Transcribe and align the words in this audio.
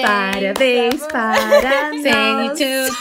Parabéns, 0.00 1.06
parabéns 1.06 1.06
para 1.06 1.90
nós. 1.90 2.02
Sentiu 2.02 3.00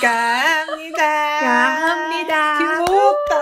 Que 2.58 2.92
louca! 2.92 3.42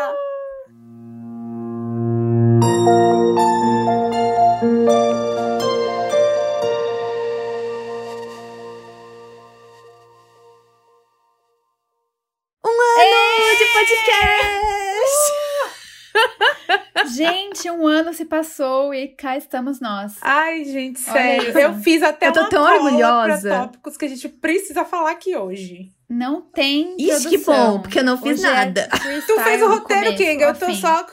Passou 18.30 18.94
e 18.94 19.10
cá 19.10 19.36
estamos 19.36 19.82
nós. 19.82 20.18
Ai, 20.22 20.64
gente, 20.64 21.00
sério. 21.00 21.58
Eu 21.58 21.74
fiz 21.80 22.02
até 22.02 22.28
Eu 22.28 22.34
tô 22.34 22.40
uma 22.42 22.50
tão 22.50 22.64
orgulhosa. 22.64 23.50
tópicos 23.50 23.98
que 23.98 24.06
a 24.06 24.08
gente 24.10 24.30
precisa 24.30 24.86
falar 24.86 25.12
aqui 25.12 25.36
hoje. 25.36 25.92
Não 26.10 26.42
tem 26.42 26.96
Ixi, 26.98 27.30
que 27.30 27.38
bom, 27.38 27.82
porque 27.82 28.00
eu 28.00 28.04
não 28.04 28.18
fiz 28.18 28.40
Hoje 28.40 28.48
é 28.48 28.52
nada. 28.52 28.90
freestyle 29.00 29.22
Tu 29.28 29.44
fez 29.44 29.62
o 29.62 29.68
roteiro, 29.68 30.04
começo 30.06 30.18
King. 30.18 30.42
Eu 30.42 30.56
tô 30.56 30.66
fim. 30.66 30.76
só 30.76 31.06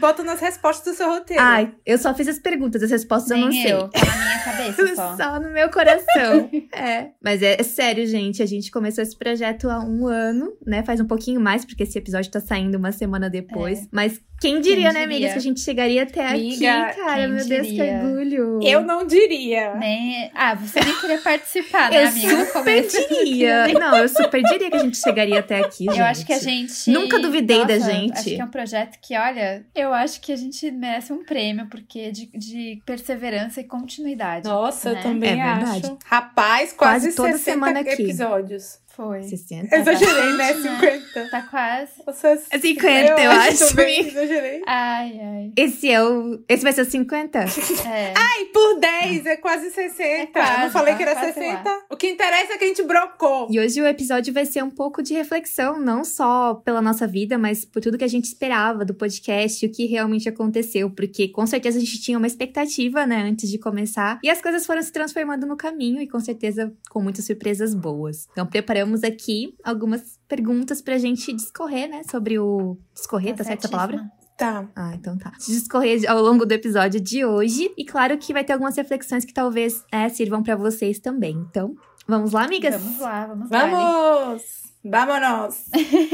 botando 0.00 0.30
as 0.30 0.40
respostas 0.40 0.94
do 0.94 0.96
seu 0.96 1.10
roteiro. 1.10 1.42
Ai, 1.42 1.70
eu 1.84 1.98
só 1.98 2.14
fiz 2.14 2.28
as 2.28 2.38
perguntas, 2.38 2.82
as 2.82 2.90
respostas 2.90 3.30
eu 3.30 3.36
não 3.36 3.48
Nem 3.48 3.62
sei. 3.62 3.72
eu, 3.74 3.90
na 3.94 4.24
minha 4.24 4.38
cabeça 4.38 4.86
só. 4.96 5.16
Só 5.18 5.38
no 5.38 5.50
meu 5.50 5.68
coração. 5.68 6.48
é. 6.74 7.10
Mas 7.22 7.42
é, 7.42 7.60
é 7.60 7.62
sério, 7.62 8.06
gente. 8.06 8.42
A 8.42 8.46
gente 8.46 8.70
começou 8.70 9.02
esse 9.02 9.16
projeto 9.16 9.68
há 9.68 9.80
um 9.80 10.06
ano, 10.06 10.56
né? 10.66 10.82
Faz 10.82 10.98
um 10.98 11.06
pouquinho 11.06 11.40
mais, 11.42 11.66
porque 11.66 11.82
esse 11.82 11.98
episódio 11.98 12.30
tá 12.30 12.40
saindo 12.40 12.78
uma 12.78 12.90
semana 12.90 13.28
depois. 13.28 13.86
Mas 13.92 14.18
quem 14.40 14.60
diria, 14.60 14.92
né, 14.92 15.00
diria? 15.00 15.04
amigas, 15.04 15.32
que 15.32 15.38
a 15.38 15.42
gente 15.42 15.60
chegaria 15.60 16.04
até 16.04 16.24
Amiga, 16.24 16.86
aqui, 16.86 17.00
cara? 17.00 17.16
quem 17.16 17.28
Meu 17.28 17.44
Deus, 17.44 17.66
que 17.66 17.72
diria? 17.72 18.00
orgulho. 18.04 18.60
Eu 18.62 18.82
não 18.82 19.04
diria. 19.04 19.74
Nem... 19.74 20.30
Ah, 20.32 20.54
você 20.54 20.80
nem 20.80 20.94
queria 21.00 21.18
participar, 21.18 21.90
né, 21.90 22.04
Eu 22.04 22.08
amiga? 22.08 22.36
No 22.36 22.46
super 22.46 22.86
diria. 22.86 23.66
Não, 23.74 23.96
eu 23.96 24.08
super 24.08 24.37
diria 24.42 24.70
que 24.70 24.76
a 24.76 24.80
gente 24.80 24.96
chegaria 24.96 25.38
até 25.40 25.60
aqui, 25.60 25.84
gente. 25.84 25.98
Eu 25.98 26.04
acho 26.04 26.26
que 26.26 26.32
a 26.32 26.38
gente. 26.38 26.90
Nunca 26.90 27.18
duvidei 27.18 27.64
da 27.66 27.76
Nossa, 27.76 27.90
gente. 27.92 28.12
Acho 28.12 28.24
que 28.24 28.40
é 28.40 28.44
um 28.44 28.48
projeto 28.50 28.98
que, 29.00 29.16
olha, 29.16 29.64
eu 29.74 29.92
acho 29.92 30.20
que 30.20 30.32
a 30.32 30.36
gente 30.36 30.70
merece 30.70 31.12
um 31.12 31.24
prêmio, 31.24 31.66
porque 31.70 32.10
de, 32.10 32.26
de 32.34 32.82
perseverança 32.84 33.60
e 33.60 33.64
continuidade. 33.64 34.48
Nossa, 34.48 34.92
né? 34.92 34.98
eu 34.98 35.02
também 35.02 35.40
É 35.40 35.54
verdade. 35.54 35.86
acho. 35.86 35.98
Rapaz, 36.04 36.72
quase, 36.72 37.06
Quase 37.06 37.16
toda 37.16 37.32
60 37.32 37.44
semana 37.52 37.80
aqui. 37.80 37.90
episódios. 38.02 38.78
Foi. 38.98 39.22
60. 39.22 39.76
Exagerei, 39.76 40.32
né? 40.32 40.54
bastante, 40.54 41.06
50. 41.12 41.30
Tá 41.30 41.42
quase. 41.42 41.92
Você... 42.04 42.40
É 42.50 42.58
50, 42.58 43.22
eu 43.22 43.30
acho, 43.30 43.68
também 43.68 44.00
amiga. 44.00 44.10
exagerei. 44.10 44.62
Ai, 44.66 45.20
ai. 45.20 45.52
Esse 45.56 45.88
é 45.88 46.02
o. 46.02 46.42
Esse 46.48 46.64
vai 46.64 46.72
ser 46.72 46.82
o 46.82 46.84
50? 46.84 47.38
É. 47.38 48.12
Ai, 48.16 48.46
por 48.46 48.80
10 48.80 49.24
é 49.26 49.36
quase 49.36 49.70
60. 49.70 50.02
É 50.02 50.26
quase, 50.26 50.62
não 50.62 50.70
falei 50.70 50.94
tá 50.94 50.96
que 50.96 51.02
era 51.04 51.14
quase 51.14 51.32
60. 51.32 51.86
O 51.88 51.96
que 51.96 52.08
interessa 52.10 52.54
é 52.54 52.58
que 52.58 52.64
a 52.64 52.66
gente 52.66 52.82
brocou. 52.82 53.46
E 53.48 53.60
hoje 53.60 53.80
o 53.80 53.86
episódio 53.86 54.34
vai 54.34 54.44
ser 54.44 54.64
um 54.64 54.70
pouco 54.70 55.00
de 55.00 55.14
reflexão, 55.14 55.78
não 55.78 56.02
só 56.02 56.54
pela 56.54 56.82
nossa 56.82 57.06
vida, 57.06 57.38
mas 57.38 57.64
por 57.64 57.80
tudo 57.80 57.96
que 57.98 58.04
a 58.04 58.08
gente 58.08 58.24
esperava 58.24 58.84
do 58.84 58.94
podcast 58.94 59.64
e 59.64 59.68
o 59.68 59.72
que 59.72 59.86
realmente 59.86 60.28
aconteceu. 60.28 60.90
Porque 60.90 61.28
com 61.28 61.46
certeza 61.46 61.78
a 61.78 61.80
gente 61.80 62.00
tinha 62.00 62.18
uma 62.18 62.26
expectativa, 62.26 63.06
né, 63.06 63.22
antes 63.22 63.48
de 63.48 63.58
começar. 63.58 64.18
E 64.24 64.28
as 64.28 64.42
coisas 64.42 64.66
foram 64.66 64.82
se 64.82 64.90
transformando 64.90 65.46
no 65.46 65.56
caminho 65.56 66.02
e 66.02 66.08
com 66.08 66.18
certeza 66.18 66.72
com 66.90 67.00
muitas 67.00 67.24
surpresas 67.24 67.74
boas. 67.74 68.26
Então 68.32 68.44
preparamos 68.44 68.87
aqui 69.04 69.54
algumas 69.62 70.18
perguntas 70.28 70.82
pra 70.82 70.98
gente 70.98 71.32
discorrer, 71.32 71.88
né, 71.88 72.02
sobre 72.10 72.38
o. 72.38 72.76
Discorrer, 72.94 73.34
tá, 73.34 73.44
certa 73.44 73.66
essa 73.66 73.68
palavra? 73.68 74.10
Tá. 74.36 74.68
Ah, 74.76 74.94
então 74.94 75.18
tá. 75.18 75.32
Discorrer 75.44 76.08
ao 76.08 76.22
longo 76.22 76.46
do 76.46 76.52
episódio 76.52 77.00
de 77.00 77.24
hoje. 77.24 77.72
E 77.76 77.84
claro 77.84 78.16
que 78.18 78.32
vai 78.32 78.44
ter 78.44 78.52
algumas 78.52 78.76
reflexões 78.76 79.24
que 79.24 79.34
talvez 79.34 79.84
né, 79.92 80.08
sirvam 80.08 80.42
pra 80.44 80.54
vocês 80.54 81.00
também. 81.00 81.36
Então, 81.50 81.74
vamos 82.06 82.32
lá, 82.32 82.44
amigas? 82.44 82.80
Vamos 82.80 83.00
lá, 83.00 83.26
vamos 83.26 83.50
lá. 83.50 83.66
Vamos! 83.66 84.42
Vámonos! 84.90 85.66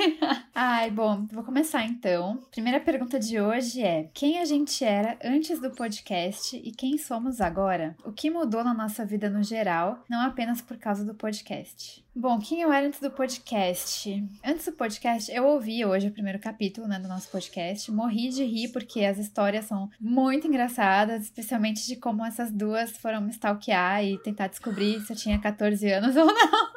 Ai, 0.52 0.90
bom, 0.90 1.26
vou 1.30 1.44
começar 1.44 1.84
então. 1.84 2.42
Primeira 2.50 2.80
pergunta 2.80 3.20
de 3.20 3.40
hoje 3.40 3.80
é: 3.80 4.10
quem 4.12 4.40
a 4.40 4.44
gente 4.44 4.84
era 4.84 5.16
antes 5.22 5.60
do 5.60 5.70
podcast 5.70 6.56
e 6.56 6.72
quem 6.72 6.98
somos 6.98 7.40
agora? 7.40 7.96
O 8.04 8.10
que 8.10 8.30
mudou 8.30 8.64
na 8.64 8.74
nossa 8.74 9.06
vida 9.06 9.30
no 9.30 9.44
geral, 9.44 10.02
não 10.10 10.20
apenas 10.22 10.60
por 10.60 10.76
causa 10.76 11.04
do 11.04 11.14
podcast? 11.14 12.04
Bom, 12.16 12.40
quem 12.40 12.62
eu 12.62 12.72
era 12.72 12.86
antes 12.86 12.98
do 12.98 13.12
podcast? 13.12 14.28
Antes 14.44 14.64
do 14.64 14.72
podcast, 14.72 15.32
eu 15.32 15.44
ouvi 15.44 15.84
hoje 15.84 16.08
o 16.08 16.12
primeiro 16.12 16.40
capítulo 16.40 16.88
né, 16.88 16.98
do 16.98 17.06
nosso 17.06 17.30
podcast. 17.30 17.92
Morri 17.92 18.28
de 18.28 18.44
rir 18.44 18.72
porque 18.72 19.04
as 19.04 19.18
histórias 19.18 19.66
são 19.66 19.88
muito 20.00 20.48
engraçadas, 20.48 21.22
especialmente 21.22 21.86
de 21.86 21.94
como 21.94 22.26
essas 22.26 22.50
duas 22.50 22.90
foram 22.96 23.20
me 23.20 23.30
stalkear 23.30 24.04
e 24.04 24.18
tentar 24.18 24.48
descobrir 24.48 25.00
se 25.02 25.12
eu 25.12 25.16
tinha 25.16 25.38
14 25.38 25.92
anos 25.92 26.14
ou 26.16 26.26
não. 26.26 26.74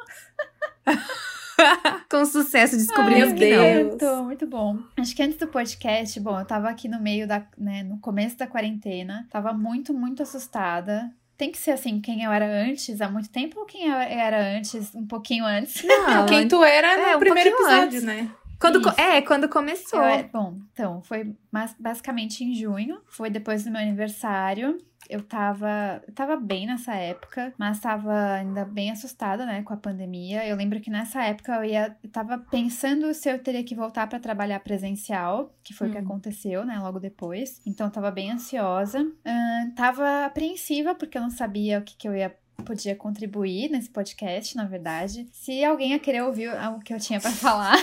Com 2.10 2.24
sucesso 2.24 2.76
descobrimos 2.76 3.30
Ai, 3.32 3.34
que 3.34 3.50
não. 3.56 3.62
Deus. 3.62 3.86
Muito, 3.88 4.24
muito 4.24 4.46
bom. 4.46 4.78
Acho 4.96 5.14
que 5.14 5.22
antes 5.22 5.36
do 5.38 5.46
podcast, 5.48 6.18
bom, 6.20 6.38
eu 6.38 6.44
tava 6.44 6.68
aqui 6.68 6.88
no 6.88 7.00
meio 7.00 7.26
da, 7.26 7.44
né, 7.56 7.82
no 7.82 7.98
começo 8.00 8.36
da 8.36 8.46
quarentena, 8.46 9.26
tava 9.30 9.52
muito, 9.52 9.92
muito 9.92 10.22
assustada. 10.22 11.10
Tem 11.36 11.52
que 11.52 11.58
ser 11.58 11.70
assim, 11.72 12.00
quem 12.00 12.24
eu 12.24 12.32
era 12.32 12.46
antes 12.46 13.00
há 13.00 13.08
muito 13.08 13.28
tempo 13.30 13.60
ou 13.60 13.66
quem 13.66 13.86
eu 13.86 13.94
era 13.96 14.56
antes, 14.56 14.92
um 14.94 15.06
pouquinho 15.06 15.44
antes? 15.44 15.84
Não, 15.84 16.26
Quem 16.26 16.48
tu 16.48 16.64
era 16.64 16.96
no 16.96 17.02
É, 17.04 17.16
um 17.16 17.20
primeiro 17.20 17.50
episódio, 17.50 17.84
antes. 17.84 18.02
né? 18.02 18.28
quando 18.60 18.80
Isso. 18.80 19.00
é, 19.00 19.22
quando 19.22 19.48
começou. 19.48 20.00
Eu 20.00 20.04
era- 20.06 20.28
bom, 20.32 20.58
então, 20.72 21.00
foi 21.02 21.32
mas- 21.52 21.76
basicamente 21.78 22.42
em 22.42 22.52
junho, 22.54 22.98
foi 23.06 23.30
depois 23.30 23.62
do 23.62 23.70
meu 23.70 23.80
aniversário. 23.80 24.76
Eu 25.08 25.22
tava, 25.22 26.02
eu 26.06 26.12
tava 26.14 26.36
bem 26.36 26.66
nessa 26.66 26.94
época, 26.94 27.52
mas 27.58 27.80
tava 27.80 28.32
ainda 28.34 28.64
bem 28.64 28.90
assustada, 28.90 29.46
né, 29.46 29.62
com 29.62 29.72
a 29.72 29.76
pandemia. 29.76 30.46
Eu 30.46 30.56
lembro 30.56 30.80
que 30.80 30.90
nessa 30.90 31.22
época 31.24 31.52
eu 31.56 31.64
ia, 31.64 31.96
eu 32.02 32.10
tava 32.10 32.38
pensando 32.38 33.12
se 33.14 33.30
eu 33.30 33.38
teria 33.42 33.64
que 33.64 33.74
voltar 33.74 34.06
pra 34.06 34.20
trabalhar 34.20 34.60
presencial, 34.60 35.54
que 35.64 35.72
foi 35.72 35.88
o 35.88 35.90
que 35.92 35.98
Hum. 35.98 36.02
aconteceu, 36.02 36.64
né, 36.64 36.78
logo 36.78 36.98
depois. 37.00 37.60
Então 37.66 37.86
eu 37.86 37.92
tava 37.92 38.10
bem 38.10 38.30
ansiosa. 38.30 38.98
Ahn, 39.24 39.70
tava 39.74 40.24
apreensiva 40.26 40.94
porque 40.94 41.16
eu 41.16 41.22
não 41.22 41.30
sabia 41.30 41.78
o 41.78 41.82
que, 41.82 41.96
que 41.96 42.08
eu 42.08 42.14
ia 42.16 42.34
podia 42.64 42.94
contribuir 42.96 43.70
nesse 43.70 43.88
podcast, 43.88 44.56
na 44.56 44.64
verdade. 44.64 45.28
Se 45.32 45.62
alguém 45.64 45.92
ia 45.92 45.98
querer 45.98 46.22
ouvir 46.22 46.50
o 46.50 46.80
que 46.80 46.92
eu 46.92 46.98
tinha 46.98 47.20
pra 47.20 47.30
falar. 47.32 47.76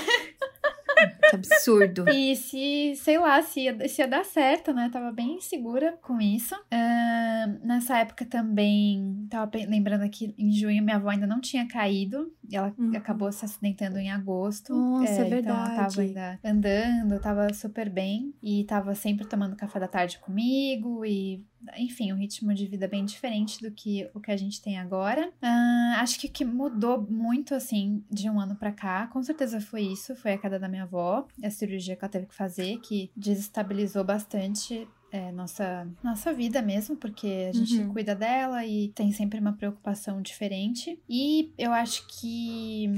Que 1.30 1.36
absurdo. 1.36 2.06
E 2.10 2.36
se, 2.36 2.94
sei 2.96 3.18
lá, 3.18 3.42
se 3.42 3.62
ia, 3.62 3.88
se 3.88 4.02
ia 4.02 4.08
dar 4.08 4.24
certo, 4.26 4.74
né? 4.74 4.90
Tava 4.92 5.12
bem 5.12 5.36
insegura 5.36 5.98
com 6.02 6.20
isso. 6.20 6.56
Ahn, 6.72 7.60
nessa 7.64 7.98
época 8.00 8.26
também, 8.26 9.28
tava 9.30 9.50
lembrando 9.68 10.10
que 10.10 10.34
em 10.38 10.52
junho 10.52 10.84
minha 10.84 10.98
avó 10.98 11.10
ainda 11.10 11.28
não 11.28 11.42
tinha 11.42 11.68
caído. 11.68 12.32
Ela 12.52 12.74
Uhum. 12.78 12.96
acabou 12.96 13.32
se 13.32 13.44
acidentando 13.46 13.98
em 13.98 14.12
agosto. 14.12 14.74
Nossa, 14.74 15.06
é 15.06 15.08
Então 15.14 15.26
ela 15.26 15.30
verdade. 15.70 15.76
tava 15.76 16.02
ainda 16.02 16.40
andando, 16.44 17.20
tava 17.20 17.54
super 17.54 17.90
bem. 17.90 18.34
E 18.42 18.64
tava 18.66 18.94
sempre 18.96 19.26
tomando 19.28 19.56
café 19.56 19.80
da 19.80 19.88
tarde 19.88 20.20
comigo. 20.20 21.04
E, 21.06 21.44
enfim, 21.78 22.12
um 22.14 22.18
ritmo 22.18 22.54
de 22.54 22.66
vida 22.68 22.88
bem 22.88 23.06
diferente 23.06 23.62
do 23.62 23.72
que 23.72 24.10
o 24.14 24.20
que 24.20 24.32
a 24.32 24.38
gente 24.38 24.62
tem 24.62 24.78
agora. 24.78 25.32
Ah, 25.42 25.98
acho 26.00 26.20
que 26.20 26.28
o 26.28 26.32
que 26.32 26.46
mudou 26.46 27.02
muito, 27.10 27.54
assim, 27.56 28.04
de 28.12 28.30
um 28.30 28.40
ano 28.40 28.56
pra 28.56 28.72
cá, 28.72 29.08
com 29.08 29.22
certeza 29.24 29.60
foi 29.62 29.82
isso. 29.82 30.16
Foi 30.16 30.34
a 30.34 30.38
queda 30.38 30.60
da 30.60 30.68
minha 30.70 30.84
avó, 30.84 31.26
a 31.44 31.50
cirurgia 31.50 31.96
que 31.96 32.04
ela 32.04 32.12
teve 32.12 32.26
que 32.28 32.36
fazer, 32.36 32.78
que 32.80 33.12
desestabilizou 33.16 34.04
bastante 34.04 34.88
é, 35.16 35.32
nossa, 35.32 35.88
nossa 36.04 36.34
vida 36.34 36.62
mesmo, 36.62 36.96
porque 36.98 37.48
a 37.50 37.54
gente 37.54 37.78
Uhum. 37.80 37.94
cuida 37.94 38.14
dela 38.14 38.66
e 38.66 38.90
tem 38.90 39.12
sempre 39.12 39.40
uma 39.40 39.54
preocupação 39.54 40.22
diferente. 40.22 41.00
E 41.10 41.54
eu 41.58 41.72
acho 41.72 42.06
que. 42.08 42.90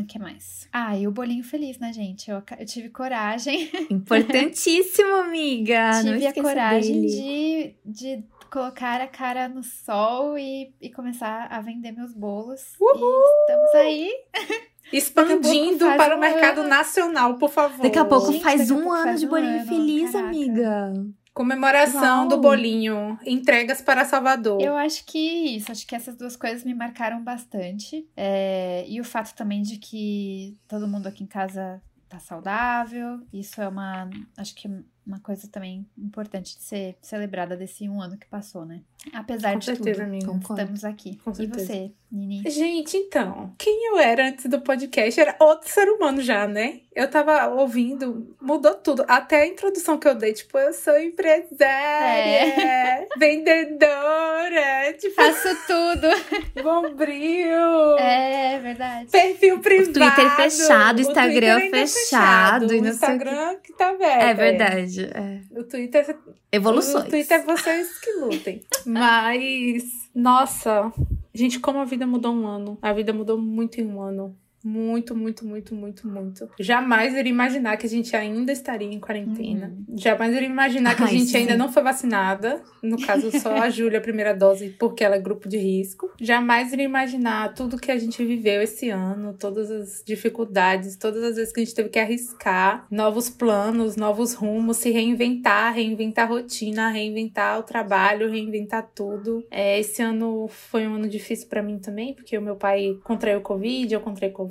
O 0.00 0.06
que 0.06 0.18
mais? 0.18 0.68
Ah, 0.72 0.96
e 0.96 1.06
o 1.06 1.10
bolinho 1.12 1.42
feliz, 1.44 1.78
né, 1.78 1.92
gente? 1.92 2.30
Eu, 2.30 2.42
eu 2.58 2.66
tive 2.66 2.88
coragem. 2.90 3.70
Importantíssimo, 3.90 5.14
amiga. 5.16 6.02
não 6.02 6.12
tive 6.14 6.26
a 6.26 6.32
coragem 6.34 7.00
dele. 7.02 7.76
de, 7.84 8.16
de 8.16 8.24
colocar 8.50 9.00
a 9.00 9.06
cara 9.08 9.48
no 9.48 9.62
sol 9.62 10.38
e, 10.38 10.72
e 10.80 10.90
começar 10.90 11.46
a 11.50 11.60
vender 11.60 11.92
meus 11.92 12.12
bolos. 12.14 12.74
Uhul! 12.80 13.22
E 13.22 13.50
estamos 13.52 13.74
aí. 13.74 14.10
Expandindo 14.90 15.84
para 15.98 16.14
o 16.14 16.16
um 16.16 16.20
mercado 16.20 16.60
ano. 16.60 16.68
nacional, 16.70 17.34
por 17.36 17.50
favor. 17.50 17.82
Daqui 17.82 17.98
a 17.98 18.04
pouco 18.06 18.32
Gente, 18.32 18.42
faz 18.42 18.70
um 18.70 18.76
pouco 18.76 18.92
ano 18.92 19.04
faz 19.04 19.20
de 19.20 19.26
bolinho 19.26 19.66
feliz, 19.66 20.12
caraca. 20.12 20.28
amiga. 20.28 20.92
Comemoração 21.38 22.22
Uau. 22.22 22.28
do 22.28 22.40
bolinho. 22.40 23.16
Entregas 23.24 23.80
para 23.80 24.04
Salvador. 24.04 24.60
Eu 24.60 24.76
acho 24.76 25.04
que 25.04 25.56
isso, 25.56 25.70
acho 25.70 25.86
que 25.86 25.94
essas 25.94 26.16
duas 26.16 26.34
coisas 26.34 26.64
me 26.64 26.74
marcaram 26.74 27.22
bastante. 27.22 28.04
É, 28.16 28.84
e 28.88 29.00
o 29.00 29.04
fato 29.04 29.32
também 29.36 29.62
de 29.62 29.76
que 29.76 30.58
todo 30.66 30.88
mundo 30.88 31.06
aqui 31.06 31.22
em 31.22 31.28
casa 31.28 31.80
tá 32.08 32.18
saudável. 32.18 33.20
Isso 33.32 33.62
é 33.62 33.68
uma. 33.68 34.10
Acho 34.36 34.52
que 34.52 34.68
uma 35.08 35.18
coisa 35.20 35.48
também 35.48 35.86
importante 35.96 36.56
de 36.56 36.62
ser 36.62 36.96
celebrada 37.00 37.56
desse 37.56 37.88
um 37.88 38.00
ano 38.00 38.18
que 38.18 38.26
passou, 38.26 38.66
né? 38.66 38.82
Apesar 39.12 39.54
Com 39.54 39.58
de 39.58 39.64
certeza, 39.64 40.00
tudo, 40.00 40.06
amiga. 40.06 40.26
Concordo. 40.26 40.62
estamos 40.62 40.84
aqui. 40.84 41.16
Com 41.24 41.30
e 41.30 41.34
certeza. 41.34 41.66
você, 41.66 41.92
Nini? 42.12 42.42
Gente, 42.50 42.96
então, 42.96 43.54
quem 43.56 43.86
eu 43.86 43.98
era 43.98 44.28
antes 44.28 44.44
do 44.46 44.60
podcast 44.60 45.18
era 45.18 45.34
outro 45.40 45.70
ser 45.70 45.88
humano 45.88 46.20
já, 46.20 46.46
né? 46.46 46.80
Eu 46.94 47.08
tava 47.08 47.46
ouvindo, 47.48 48.36
mudou 48.40 48.74
tudo. 48.74 49.04
Até 49.08 49.42
a 49.42 49.46
introdução 49.46 49.98
que 49.98 50.08
eu 50.08 50.14
dei, 50.14 50.34
tipo, 50.34 50.58
eu 50.58 50.74
sou 50.74 50.98
empresária, 50.98 53.06
vendedora, 53.16 54.92
tipo, 54.98 55.14
Faço 55.14 55.48
tudo! 55.66 56.08
bombril, 56.62 57.96
é 57.98 58.58
verdade. 58.58 59.10
perfil 59.10 59.60
privado. 59.60 59.92
Twitter 59.92 60.36
fechado, 60.36 60.98
o 60.98 61.00
Instagram 61.00 61.30
Twitter 61.30 61.54
ainda 61.54 61.78
é 61.78 61.86
fechado, 61.86 62.64
e 62.64 62.66
o 62.66 62.68
sei 62.68 62.80
o 62.80 62.86
Instagram 62.88 63.56
que 63.62 63.72
tá 63.72 63.90
aberto. 63.90 64.22
É 64.22 64.34
verdade. 64.34 64.97
É. 65.02 65.42
O 65.50 65.64
Twitter 65.64 66.18
Evoluções. 66.50 67.04
O 67.04 67.08
Twitter 67.08 67.40
é 67.40 67.44
vocês 67.44 67.98
que 67.98 68.12
lutem. 68.12 68.60
Mas, 68.86 69.84
nossa, 70.14 70.92
gente, 71.34 71.60
como 71.60 71.78
a 71.78 71.84
vida 71.84 72.06
mudou 72.06 72.32
um 72.32 72.46
ano. 72.46 72.78
A 72.80 72.92
vida 72.92 73.12
mudou 73.12 73.38
muito 73.38 73.80
em 73.80 73.86
um 73.86 74.00
ano. 74.00 74.36
Muito, 74.64 75.14
muito, 75.14 75.46
muito, 75.46 75.74
muito, 75.74 76.08
muito. 76.08 76.48
Jamais 76.58 77.14
iria 77.14 77.30
imaginar 77.30 77.76
que 77.76 77.86
a 77.86 77.88
gente 77.88 78.14
ainda 78.16 78.52
estaria 78.52 78.88
em 78.88 78.98
quarentena. 78.98 79.72
Jamais 79.94 80.34
iria 80.34 80.48
imaginar 80.48 80.96
que 80.96 81.02
a 81.02 81.06
Ai, 81.06 81.12
gente 81.12 81.30
sim. 81.30 81.38
ainda 81.38 81.56
não 81.56 81.72
foi 81.72 81.82
vacinada. 81.82 82.62
No 82.82 83.00
caso, 83.00 83.30
só 83.38 83.56
a 83.56 83.70
Júlia, 83.70 83.98
a 83.98 84.02
primeira 84.02 84.34
dose, 84.34 84.70
porque 84.78 85.04
ela 85.04 85.16
é 85.16 85.20
grupo 85.20 85.48
de 85.48 85.56
risco. 85.56 86.10
Jamais 86.20 86.72
iria 86.72 86.84
imaginar 86.84 87.54
tudo 87.54 87.78
que 87.78 87.90
a 87.90 87.98
gente 87.98 88.24
viveu 88.24 88.60
esse 88.62 88.90
ano, 88.90 89.34
todas 89.34 89.70
as 89.70 90.02
dificuldades, 90.04 90.96
todas 90.96 91.22
as 91.22 91.36
vezes 91.36 91.52
que 91.52 91.60
a 91.60 91.64
gente 91.64 91.74
teve 91.74 91.88
que 91.88 91.98
arriscar, 91.98 92.86
novos 92.90 93.30
planos, 93.30 93.96
novos 93.96 94.34
rumos, 94.34 94.78
se 94.78 94.90
reinventar, 94.90 95.72
reinventar 95.74 96.26
a 96.26 96.28
rotina, 96.28 96.90
reinventar 96.90 97.58
o 97.58 97.62
trabalho, 97.62 98.30
reinventar 98.30 98.88
tudo. 98.94 99.44
É, 99.50 99.78
esse 99.78 100.02
ano 100.02 100.48
foi 100.48 100.86
um 100.86 100.94
ano 100.94 101.08
difícil 101.08 101.48
pra 101.48 101.62
mim 101.62 101.78
também, 101.78 102.14
porque 102.14 102.36
o 102.36 102.42
meu 102.42 102.56
pai 102.56 102.98
contraiu 103.04 103.40
Covid, 103.40 103.92
eu 103.94 104.00
contraí 104.00 104.30
Covid, 104.30 104.47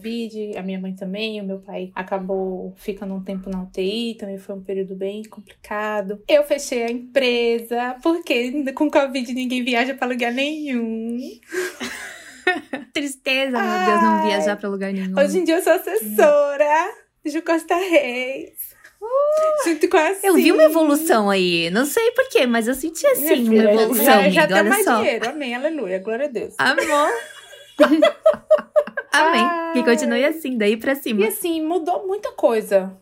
a 0.58 0.64
minha 0.64 0.80
mãe 0.80 0.94
também, 0.94 1.42
o 1.42 1.46
meu 1.46 1.60
pai 1.60 1.92
acabou 1.94 2.74
ficando 2.78 3.14
um 3.14 3.24
tempo 3.24 3.50
na 3.50 3.64
UTI, 3.64 4.16
também 4.16 4.38
foi 4.38 4.56
um 4.56 4.62
período 4.62 4.96
bem 4.96 5.24
complicado. 5.24 6.22
Eu 6.28 6.44
fechei 6.44 6.84
a 6.84 6.92
empresa, 6.92 7.96
porque 8.02 8.72
com 8.74 8.90
Covid 8.90 9.34
ninguém 9.34 9.64
viaja 9.64 9.94
pra 9.94 10.08
lugar 10.08 10.32
nenhum. 10.32 11.18
Tristeza, 12.94 13.58
meu 13.58 13.86
Deus, 13.86 14.02
não 14.02 14.20
Ai. 14.20 14.28
viajar 14.28 14.56
pra 14.56 14.70
lugar 14.70 14.94
nenhum. 14.94 15.20
Hoje 15.20 15.40
em 15.40 15.44
dia 15.44 15.56
eu 15.56 15.64
sou 15.64 15.74
assessora 15.74 16.94
de 17.24 17.32
Ju 17.32 17.42
Costa 17.42 17.76
Reis. 17.76 18.68
Junto 19.66 19.90
com 19.90 19.98
a 19.98 20.16
Eu 20.24 20.36
vi 20.36 20.52
uma 20.52 20.64
evolução 20.64 21.30
aí. 21.30 21.70
Não 21.70 21.86
sei 21.86 22.12
porquê, 22.12 22.46
mas 22.46 22.68
eu 22.68 22.74
senti 22.74 23.06
assim, 23.08 23.44
uma 23.44 23.52
filha, 23.52 23.72
evolução, 23.72 24.06
já, 24.06 24.30
já 24.30 24.44
amiga. 24.44 24.56
Olha 24.56 24.64
mais 24.64 24.84
só. 24.84 24.98
dinheiro. 24.98 25.30
Amém, 25.30 25.56
aleluia, 25.56 26.00
glória 26.00 26.26
a 26.26 26.30
Deus. 26.30 26.56
Amor. 26.58 27.12
Amém. 29.12 29.74
Que 29.74 29.84
continue 29.84 30.24
assim, 30.26 30.58
daí 30.58 30.78
pra 30.78 30.94
E 30.94 30.96
cima. 30.96 31.28
assim, 31.28 31.62
mudou 31.62 32.06
muita 32.08 32.32
coisa. 32.34 32.96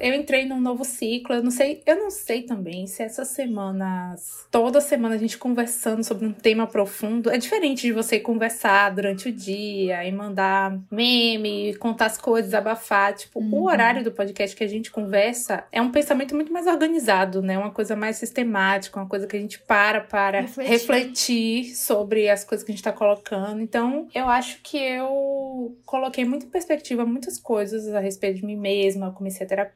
Eu 0.00 0.14
entrei 0.14 0.44
num 0.44 0.60
novo 0.60 0.84
ciclo, 0.84 1.34
eu 1.36 1.42
não 1.42 1.50
sei, 1.50 1.82
eu 1.86 1.96
não 1.96 2.10
sei 2.10 2.42
também 2.42 2.86
se 2.86 3.02
essas 3.02 3.28
semanas, 3.28 4.46
toda 4.50 4.80
semana 4.80 5.14
a 5.14 5.18
gente 5.18 5.38
conversando 5.38 6.02
sobre 6.02 6.26
um 6.26 6.32
tema 6.32 6.66
profundo, 6.66 7.30
é 7.30 7.38
diferente 7.38 7.82
de 7.82 7.92
você 7.92 8.18
conversar 8.18 8.90
durante 8.94 9.28
o 9.28 9.32
dia 9.32 10.04
e 10.04 10.10
mandar 10.12 10.78
meme, 10.90 11.74
contar 11.76 12.06
as 12.06 12.18
coisas, 12.18 12.54
abafar, 12.54 13.14
tipo, 13.14 13.38
Uhum. 13.40 13.54
o 13.54 13.64
horário 13.66 14.02
do 14.02 14.10
podcast 14.10 14.56
que 14.56 14.64
a 14.64 14.68
gente 14.68 14.90
conversa 14.90 15.64
é 15.70 15.80
um 15.80 15.90
pensamento 15.92 16.34
muito 16.34 16.52
mais 16.52 16.66
organizado, 16.66 17.40
né? 17.40 17.56
Uma 17.56 17.70
coisa 17.70 17.94
mais 17.94 18.16
sistemática, 18.16 18.98
uma 18.98 19.08
coisa 19.08 19.26
que 19.26 19.36
a 19.36 19.40
gente 19.40 19.58
para 19.60 20.00
para 20.00 20.40
Refletir. 20.40 20.72
refletir 20.72 21.76
sobre 21.76 22.28
as 22.28 22.42
coisas 22.44 22.64
que 22.64 22.72
a 22.72 22.74
gente 22.74 22.82
tá 22.84 22.92
colocando. 22.92 23.60
Então, 23.60 24.08
eu 24.14 24.28
acho 24.28 24.60
que 24.62 24.76
eu 24.76 25.76
coloquei 25.86 26.24
muito 26.24 26.46
em 26.46 26.48
perspectiva 26.50 27.04
muitas 27.06 27.38
coisas 27.38 27.88
a 27.94 28.00
respeito 28.00 28.36
de 28.40 28.44
mim 28.46 28.56
mesma. 28.56 29.06
Eu 29.06 29.12
comecei 29.12 29.46
a 29.46 29.48
terapia. 29.48 29.67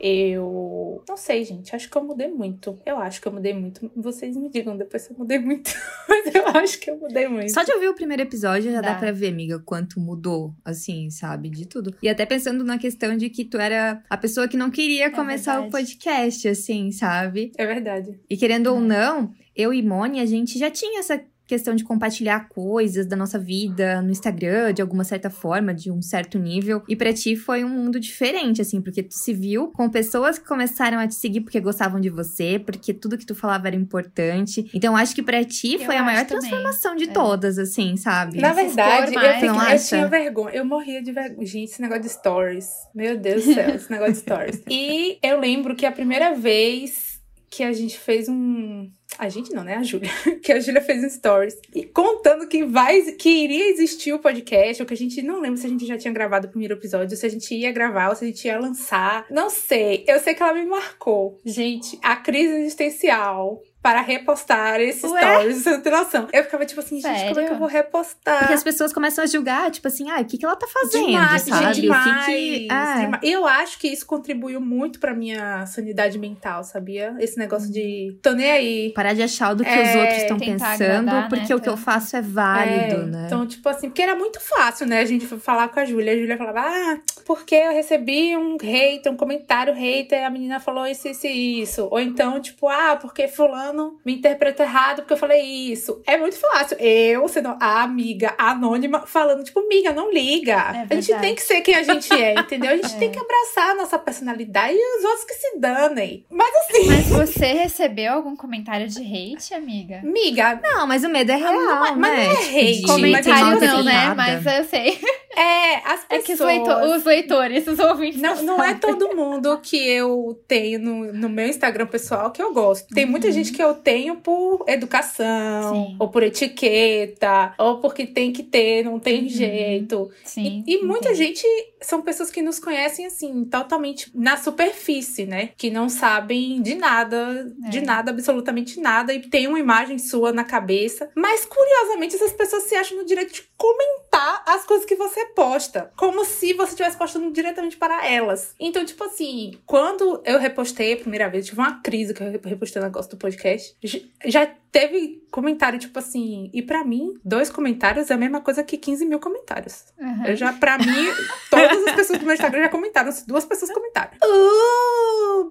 Eu. 0.00 1.02
Não 1.08 1.16
sei, 1.16 1.44
gente. 1.44 1.74
Acho 1.74 1.90
que 1.90 1.96
eu 1.96 2.04
mudei 2.04 2.28
muito. 2.28 2.78
Eu 2.86 2.98
acho 2.98 3.20
que 3.20 3.28
eu 3.28 3.32
mudei 3.32 3.52
muito. 3.54 3.90
Vocês 3.96 4.36
me 4.36 4.48
digam 4.48 4.76
depois 4.76 5.02
se 5.02 5.12
eu 5.12 5.16
mudei 5.18 5.38
muito. 5.38 5.70
Mas 6.08 6.34
eu 6.34 6.46
acho 6.48 6.78
que 6.80 6.90
eu 6.90 6.98
mudei 6.98 7.28
muito. 7.28 7.52
Só 7.52 7.62
de 7.62 7.72
ouvir 7.72 7.88
o 7.88 7.94
primeiro 7.94 8.22
episódio 8.22 8.70
já 8.72 8.80
dá, 8.80 8.92
Dá. 8.92 8.98
pra 8.98 9.12
ver, 9.12 9.28
amiga, 9.28 9.58
quanto 9.58 10.00
mudou, 10.00 10.54
assim, 10.64 11.10
sabe? 11.10 11.50
De 11.50 11.66
tudo. 11.66 11.94
E 12.02 12.08
até 12.08 12.24
pensando 12.26 12.64
na 12.64 12.78
questão 12.78 13.16
de 13.16 13.28
que 13.30 13.44
tu 13.44 13.58
era 13.58 14.02
a 14.08 14.16
pessoa 14.16 14.48
que 14.48 14.56
não 14.56 14.70
queria 14.70 15.10
começar 15.10 15.54
o 15.54 15.58
É 15.58 15.62
verdade. 15.62 15.84
podcast, 15.84 16.48
assim, 16.48 16.90
sabe? 16.92 17.52
É 17.56 17.66
verdade. 17.66 18.18
E 18.28 18.36
querendo 18.36 18.68
ou 18.68 18.78
É. 18.78 18.80
não, 18.82 19.32
eu 19.54 19.72
e 19.72 19.82
Moni, 19.82 20.20
a 20.20 20.26
gente 20.26 20.58
já 20.58 20.70
tinha 20.70 21.00
essa 21.00 21.20
questão 21.46 21.74
de 21.74 21.84
compartilhar 21.84 22.48
coisas 22.48 23.06
da 23.06 23.16
nossa 23.16 23.38
vida 23.38 24.00
no 24.02 24.10
Instagram, 24.10 24.72
de 24.72 24.82
alguma 24.82 25.04
certa 25.04 25.30
forma, 25.30 25.72
de 25.74 25.90
um 25.90 26.02
certo 26.02 26.38
nível. 26.38 26.82
E 26.88 26.96
pra 26.96 27.12
ti 27.12 27.36
foi 27.36 27.62
um 27.64 27.68
mundo 27.68 28.00
diferente, 28.00 28.60
assim, 28.60 28.80
porque 28.80 29.02
tu 29.02 29.14
se 29.14 29.32
viu 29.32 29.68
com 29.68 29.88
pessoas 29.88 30.38
que 30.38 30.46
começaram 30.46 30.98
a 30.98 31.06
te 31.06 31.14
seguir 31.14 31.40
porque 31.42 31.60
gostavam 31.60 32.00
de 32.00 32.10
você, 32.10 32.58
porque 32.58 32.92
tudo 32.92 33.16
que 33.16 33.24
tu 33.26 33.34
falava 33.34 33.68
era 33.68 33.76
importante. 33.76 34.70
Então 34.74 34.96
acho 34.96 35.14
que 35.14 35.22
pra 35.22 35.44
ti 35.44 35.74
Eu 35.74 35.80
foi 35.80 35.96
a 35.96 36.02
maior 36.02 36.18
acho 36.20 36.26
também. 36.28 36.40
transformação 36.50 36.96
de 36.96 37.04
É. 37.04 37.12
todas, 37.12 37.58
assim, 37.58 37.96
sabe? 37.96 38.40
Na 38.40 38.52
verdade, 38.52 39.14
eu, 39.14 39.20
fiquei- 39.20 39.48
Não 39.48 39.54
eu 39.54 39.60
acha? 39.60 39.88
tinha 39.96 40.06
vergonha. 40.08 40.54
Eu 40.54 40.64
morria 40.64 41.02
de 41.02 41.12
vergonha. 41.12 41.46
Gente, 41.46 41.70
esse 41.70 41.80
negócio 41.82 42.02
de 42.02 42.08
stories. 42.08 42.68
Meu 42.94 43.16
Deus 43.16 43.44
do 43.44 43.54
céu, 43.54 43.74
esse 43.74 43.90
negócio 43.90 44.14
de 44.14 44.18
stories. 44.20 44.62
E 44.70 45.18
eu 45.22 45.38
lembro 45.40 45.74
que 45.76 45.86
a 45.86 45.92
primeira 45.92 46.34
vez 46.34 47.15
que 47.50 47.62
a 47.62 47.72
gente 47.72 47.98
fez 47.98 48.28
um. 48.28 48.90
A 49.18 49.28
gente 49.28 49.52
não, 49.52 49.64
né? 49.64 49.76
A 49.76 49.82
Júlia. 49.82 50.10
Que 50.42 50.52
a 50.52 50.60
Júlia 50.60 50.80
fez 50.80 51.02
um 51.02 51.08
stories. 51.08 51.56
E 51.74 51.84
contando 51.84 52.46
que, 52.46 52.64
vai, 52.64 53.00
que 53.12 53.28
iria 53.28 53.70
existir 53.70 54.12
o 54.12 54.18
podcast, 54.18 54.82
ou 54.82 54.86
que 54.86 54.94
a 54.94 54.96
gente 54.96 55.22
não 55.22 55.40
lembra 55.40 55.56
se 55.56 55.66
a 55.66 55.70
gente 55.70 55.86
já 55.86 55.96
tinha 55.96 56.12
gravado 56.12 56.46
o 56.46 56.50
primeiro 56.50 56.74
episódio, 56.74 57.16
se 57.16 57.26
a 57.26 57.28
gente 57.28 57.54
ia 57.54 57.72
gravar, 57.72 58.10
ou 58.10 58.16
se 58.16 58.24
a 58.24 58.28
gente 58.28 58.44
ia 58.44 58.58
lançar. 58.58 59.26
Não 59.30 59.48
sei. 59.48 60.04
Eu 60.06 60.20
sei 60.20 60.34
que 60.34 60.42
ela 60.42 60.54
me 60.54 60.66
marcou. 60.66 61.38
Gente, 61.44 61.98
a 62.02 62.16
crise 62.16 62.54
existencial. 62.54 63.60
Para 63.86 64.00
repostar 64.00 64.80
esses 64.80 65.08
Ué? 65.08 65.20
stories, 65.20 65.62
tem 65.80 65.92
noção. 65.92 66.26
Eu 66.32 66.42
ficava 66.42 66.66
tipo 66.66 66.80
assim, 66.80 67.00
gente, 67.00 67.04
como 67.04 67.14
é 67.20 67.28
que 67.28 67.34
Sério? 67.34 67.52
eu 67.52 67.58
vou 67.58 67.68
repostar? 67.68 68.40
Porque 68.40 68.54
as 68.54 68.64
pessoas 68.64 68.92
começam 68.92 69.22
a 69.22 69.28
julgar, 69.28 69.70
tipo 69.70 69.86
assim, 69.86 70.10
ah, 70.10 70.20
o 70.20 70.24
que, 70.24 70.36
que 70.36 70.44
ela 70.44 70.56
tá 70.56 70.66
fazendo, 70.66 71.06
Demais, 71.06 71.42
sabe? 71.42 71.66
gente, 71.66 71.78
o 71.78 71.82
demais, 71.82 72.26
que 72.26 72.32
que. 72.32 72.68
Ah, 72.68 72.94
demais. 72.98 73.22
Eu 73.22 73.46
acho 73.46 73.78
que 73.78 73.86
isso 73.86 74.04
contribuiu 74.04 74.60
muito 74.60 74.98
pra 74.98 75.14
minha 75.14 75.64
sanidade 75.66 76.18
mental, 76.18 76.64
sabia? 76.64 77.14
Esse 77.20 77.38
negócio 77.38 77.70
de 77.72 78.18
tô 78.20 78.32
nem 78.32 78.50
aí. 78.50 78.92
parar 78.92 79.12
de 79.14 79.22
achar 79.22 79.54
do 79.54 79.62
que 79.62 79.70
É, 79.70 79.82
os 79.90 79.94
outros 80.00 80.16
estão 80.18 80.36
pensando, 80.36 80.82
agradar, 81.08 81.28
porque 81.28 81.48
né, 81.50 81.54
o 81.54 81.60
que 81.60 81.68
eu 81.68 81.76
faço 81.76 82.16
é 82.16 82.22
válido, 82.22 83.02
É, 83.02 83.04
né? 83.06 83.22
Então, 83.26 83.46
tipo 83.46 83.68
assim, 83.68 83.88
porque 83.88 84.02
era 84.02 84.16
muito 84.16 84.40
fácil, 84.40 84.84
né? 84.88 84.98
A 84.98 85.04
gente 85.04 85.24
falar 85.38 85.68
com 85.68 85.78
a 85.78 85.84
Júlia. 85.84 86.12
A 86.12 86.16
Júlia 86.16 86.36
falava, 86.36 86.60
ah, 86.62 86.98
porque 87.24 87.54
eu 87.54 87.70
recebi 87.72 88.36
um 88.36 88.56
hater, 88.60 89.12
um 89.12 89.16
comentário 89.16 89.72
hater, 89.72 90.26
a 90.26 90.30
menina 90.30 90.58
falou 90.58 90.88
isso, 90.88 91.06
isso 91.06 91.28
e 91.28 91.62
isso. 91.62 91.86
Ou 91.88 92.00
então, 92.00 92.40
tipo, 92.40 92.66
ah, 92.68 92.96
porque 93.00 93.28
fulano 93.28 93.75
me 94.04 94.14
interpretou 94.14 94.64
errado 94.64 94.98
porque 94.98 95.12
eu 95.12 95.16
falei 95.18 95.40
isso. 95.42 96.00
É 96.06 96.16
muito 96.16 96.36
fácil. 96.38 96.76
Eu, 96.78 97.26
sendo 97.28 97.56
a 97.60 97.82
amiga 97.82 98.34
anônima, 98.38 99.06
falando, 99.06 99.44
tipo, 99.44 99.60
amiga, 99.60 99.92
não 99.92 100.12
liga. 100.12 100.86
É 100.90 100.94
a 100.94 101.00
gente 101.00 101.14
tem 101.20 101.34
que 101.34 101.42
ser 101.42 101.60
quem 101.60 101.74
a 101.74 101.82
gente 101.82 102.12
é, 102.12 102.34
entendeu? 102.34 102.72
A 102.72 102.76
gente 102.76 102.94
É. 102.96 102.98
tem 102.98 103.10
que 103.10 103.18
abraçar 103.18 103.70
a 103.70 103.74
nossa 103.74 103.98
personalidade 103.98 104.74
e 104.74 104.98
os 104.98 105.04
outros 105.04 105.24
que 105.24 105.34
se 105.34 105.58
danem. 105.58 106.24
Mas 106.30 106.54
assim, 106.56 106.86
Mas 106.86 107.06
você 107.08 107.46
recebeu 107.52 108.12
algum 108.14 108.34
comentário 108.36 108.86
de 108.88 109.00
hate, 109.00 109.54
amiga? 109.54 109.98
amiga, 109.98 110.60
Não, 110.62 110.86
mas 110.86 111.04
o 111.04 111.08
medo 111.08 111.30
é 111.32 111.36
real, 111.36 111.52
não 111.52 111.86
é- 111.86 111.92
mas 111.94 112.18
né? 112.18 112.24
não 112.28 112.32
é 112.32 112.42
hate, 112.44 112.80
de 112.80 112.86
Comentário 112.86 113.44
Comentário 113.44 113.60
não, 113.76 113.84
né? 113.84 113.92
interpretada. 113.92 114.14
Mas 114.14 114.46
eu 114.58 114.64
sei. 114.64 115.00
é, 115.36 115.76
as 115.84 116.04
pessoas... 116.04 116.10
É 116.10 116.18
que 116.22 116.32
os, 116.32 116.40
leito- 116.40 116.70
os 116.96 117.04
leitores, 117.04 117.66
os 117.66 117.78
ouvintes. 117.78 118.20
Não, 118.20 118.42
não 118.42 118.62
é 118.64 118.74
todo 118.80 119.14
mundo 119.14 119.58
que 119.62 119.76
eu 119.76 120.40
tenho 120.48 120.78
no, 120.78 121.12
no 121.12 121.28
meu 121.28 121.46
Instagram 121.46 121.86
pessoal 121.86 122.30
que 122.30 122.40
eu 122.42 122.52
gosto. 122.52 122.92
Tem 122.94 123.04
muita 123.06 123.30
gente 123.30 123.52
que 123.52 123.62
eu 123.62 123.74
tenho 123.74 124.16
por 124.16 124.64
educação, 124.66 125.74
Sim. 125.74 125.96
ou 125.98 126.08
por 126.08 126.22
etiqueta, 126.22 127.54
ou 127.58 127.80
porque 127.80 128.06
tem 128.06 128.32
que 128.32 128.42
ter, 128.42 128.84
não 128.84 128.98
tem 128.98 129.28
jeito. 129.28 130.10
Sim. 130.24 130.64
E, 130.66 130.76
e 130.76 130.84
muita 130.84 131.14
gente 131.14 131.46
são 131.80 132.02
pessoas 132.02 132.30
que 132.30 132.42
nos 132.42 132.58
conhecem 132.58 133.06
assim, 133.06 133.44
totalmente 133.44 134.10
na 134.14 134.36
superfície, 134.36 135.26
né? 135.26 135.50
Que 135.56 135.70
não 135.70 135.88
sabem 135.88 136.60
de 136.62 136.74
nada, 136.74 137.44
de 137.70 137.78
É. 137.78 137.82
nada, 137.82 138.10
absolutamente 138.10 138.80
nada, 138.80 139.12
e 139.12 139.20
tem 139.20 139.46
uma 139.46 139.58
imagem 139.60 139.98
sua 139.98 140.32
na 140.32 140.44
cabeça. 140.44 141.10
Mas 141.14 141.44
curiosamente, 141.44 142.16
essas 142.16 142.32
pessoas 142.32 142.64
se 142.64 142.74
acham 142.74 142.98
no 142.98 143.04
direito 143.04 143.32
de 143.34 143.42
comentar 143.56 144.42
as 144.46 144.64
coisas 144.64 144.86
que 144.86 144.96
você 144.96 145.25
posta. 145.34 145.90
Como 145.96 146.24
se 146.24 146.52
você 146.52 146.70
estivesse 146.70 146.96
postando 146.96 147.30
diretamente 147.30 147.76
para 147.76 148.06
elas. 148.06 148.54
Então, 148.58 148.84
tipo 148.84 149.02
assim, 149.04 149.58
quando 149.66 150.22
eu 150.24 150.38
repostei 150.38 150.94
a 150.94 150.96
primeira 150.96 151.28
vez, 151.28 151.46
tive 151.46 151.58
uma 151.58 151.80
crise 151.80 152.14
que 152.14 152.22
eu 152.22 152.40
repostei 152.44 152.80
o 152.80 152.84
negócio 152.84 153.10
do 153.10 153.16
podcast. 153.16 153.76
Já 154.24 154.46
teve 154.70 155.22
comentário, 155.30 155.78
tipo 155.78 155.98
assim, 155.98 156.50
e 156.52 156.60
para 156.60 156.84
mim, 156.84 157.14
dois 157.24 157.48
comentários 157.50 158.10
é 158.10 158.14
a 158.14 158.18
mesma 158.18 158.40
coisa 158.40 158.62
que 158.62 158.76
15 158.76 159.06
mil 159.06 159.18
comentários. 159.18 159.86
Uhum. 159.98 160.26
Eu 160.26 160.36
já, 160.36 160.52
pra 160.52 160.76
mim, 160.78 160.84
todas 161.50 161.86
as 161.86 161.94
pessoas 161.94 162.18
do 162.18 162.24
meu 162.26 162.34
Instagram 162.34 162.62
já 162.62 162.68
comentaram, 162.68 163.10
duas 163.26 163.44
pessoas 163.44 163.70
comentaram. 163.70 164.12
Uh, 164.22 165.48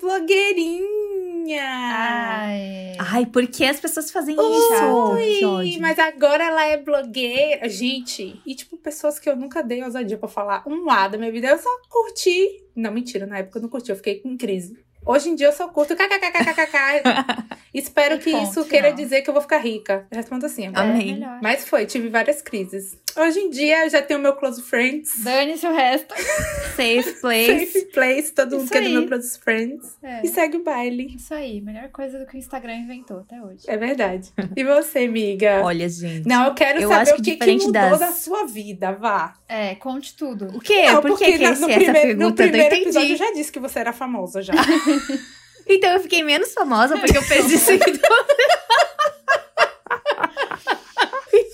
blogueirinha! 1.45 1.61
Ai. 1.63 2.95
Ai, 2.97 3.25
por 3.25 3.47
que 3.47 3.63
as 3.63 3.79
pessoas 3.79 4.11
fazem 4.11 4.35
isso? 4.35 5.49
Ui, 5.57 5.77
mas 5.79 5.97
agora 5.99 6.43
ela 6.43 6.65
é 6.65 6.77
blogueira. 6.77 7.69
Gente, 7.69 8.41
e 8.45 8.55
tipo, 8.55 8.75
pessoas 8.77 9.19
que 9.19 9.29
eu 9.29 9.35
nunca 9.35 9.61
dei 9.61 9.83
ousadia 9.83 10.17
pra 10.17 10.27
falar 10.27 10.63
um 10.67 10.83
lado 10.83 11.13
da 11.13 11.17
minha 11.17 11.31
vida, 11.31 11.47
eu 11.47 11.57
só 11.57 11.69
curti. 11.89 12.63
Não, 12.75 12.91
mentira, 12.91 13.25
na 13.25 13.37
época 13.39 13.59
eu 13.59 13.61
não 13.61 13.69
curti, 13.69 13.89
eu 13.89 13.95
fiquei 13.95 14.19
com 14.19 14.37
crise. 14.37 14.85
Hoje 15.05 15.29
em 15.29 15.35
dia 15.35 15.47
eu 15.47 15.53
só 15.53 15.67
curto 15.67 15.95
kkkkkk. 15.95 17.03
Espero 17.75 18.17
que 18.19 18.29
isso 18.29 18.63
queira 18.65 18.93
dizer 18.93 19.21
que 19.21 19.29
eu 19.29 19.33
vou 19.33 19.41
ficar 19.41 19.57
rica. 19.57 20.07
Eu 20.09 20.17
respondo 20.17 20.45
assim. 20.45 20.71
Amém. 20.74 21.21
É 21.21 21.39
Mas 21.41 21.67
foi, 21.67 21.85
tive 21.85 22.07
várias 22.07 22.41
crises. 22.41 22.97
Hoje 23.17 23.39
em 23.39 23.50
dia 23.50 23.85
eu 23.85 23.89
já 23.89 24.01
tenho 24.01 24.19
meu 24.19 24.33
close 24.33 24.62
friends. 24.62 25.24
Dane-se 25.24 25.67
o 25.67 25.74
resto. 25.74 26.13
Safe 26.75 27.19
place. 27.19 27.65
Safe 27.65 27.85
place, 27.88 28.31
todo 28.31 28.57
mundo 28.57 28.69
quer 28.69 28.81
do 28.81 28.89
meu 28.89 29.07
close 29.07 29.38
friends. 29.39 29.97
É. 30.01 30.21
E 30.25 30.27
segue 30.29 30.57
o 30.57 30.63
baile. 30.63 31.15
Isso 31.15 31.33
aí, 31.33 31.62
melhor 31.62 31.89
coisa 31.89 32.17
do 32.17 32.25
que 32.25 32.35
o 32.35 32.38
Instagram 32.38 32.75
inventou 32.75 33.19
até 33.19 33.41
hoje. 33.41 33.63
É 33.67 33.77
verdade. 33.77 34.31
E 34.55 34.63
você, 34.63 35.00
amiga? 35.00 35.62
Olha, 35.63 35.88
gente. 35.88 36.27
Não, 36.27 36.45
eu 36.45 36.53
quero 36.53 36.81
eu 36.81 36.89
saber 36.89 37.13
o 37.13 37.21
que, 37.21 37.35
que 37.35 37.51
mudou 37.53 37.71
das... 37.71 38.00
da 38.00 38.12
sua 38.12 38.45
vida, 38.45 38.93
vá. 38.93 39.35
É, 39.47 39.75
conte 39.75 40.15
tudo. 40.15 40.47
O 40.55 40.59
quê? 40.59 40.91
Não, 40.91 41.01
Por 41.01 41.17
que, 41.17 41.38
que 41.38 41.43
essa 41.43 41.65
primeiro, 41.65 41.93
pergunta? 41.93 42.25
No 42.25 42.33
primeiro 42.33 42.75
episódio 42.75 43.12
eu 43.12 43.17
já 43.17 43.31
disse 43.33 43.51
que 43.51 43.59
você 43.59 43.79
era 43.79 43.93
famosa 43.93 44.41
já. 44.41 44.53
então 45.67 45.91
eu 45.91 45.99
fiquei 46.01 46.23
menos 46.23 46.53
famosa 46.53 46.97
porque 46.97 47.17
eu 47.17 47.23
perdi 47.23 47.57
seguidores. 47.57 48.01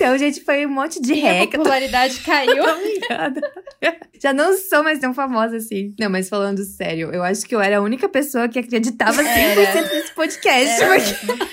Então, 0.01 0.17
gente, 0.17 0.43
foi 0.43 0.65
um 0.65 0.69
monte 0.69 0.99
de 0.99 1.13
ré. 1.13 1.43
A 1.43 1.47
popularidade 1.47 2.19
caiu. 2.25 2.63
Já 4.19 4.33
não 4.33 4.57
sou 4.57 4.83
mais 4.83 4.97
tão 4.97 5.13
famosa 5.13 5.57
assim. 5.57 5.93
Não, 5.99 6.09
mas 6.09 6.27
falando 6.27 6.63
sério, 6.63 7.11
eu 7.13 7.23
acho 7.23 7.45
que 7.45 7.53
eu 7.53 7.61
era 7.61 7.77
a 7.77 7.81
única 7.81 8.09
pessoa 8.09 8.49
que 8.49 8.57
acreditava 8.57 9.23
100% 9.23 9.27
era. 9.27 9.81
nesse 9.81 10.11
podcast. 10.13 10.81
Era 10.81 10.99
porque... 10.99 11.45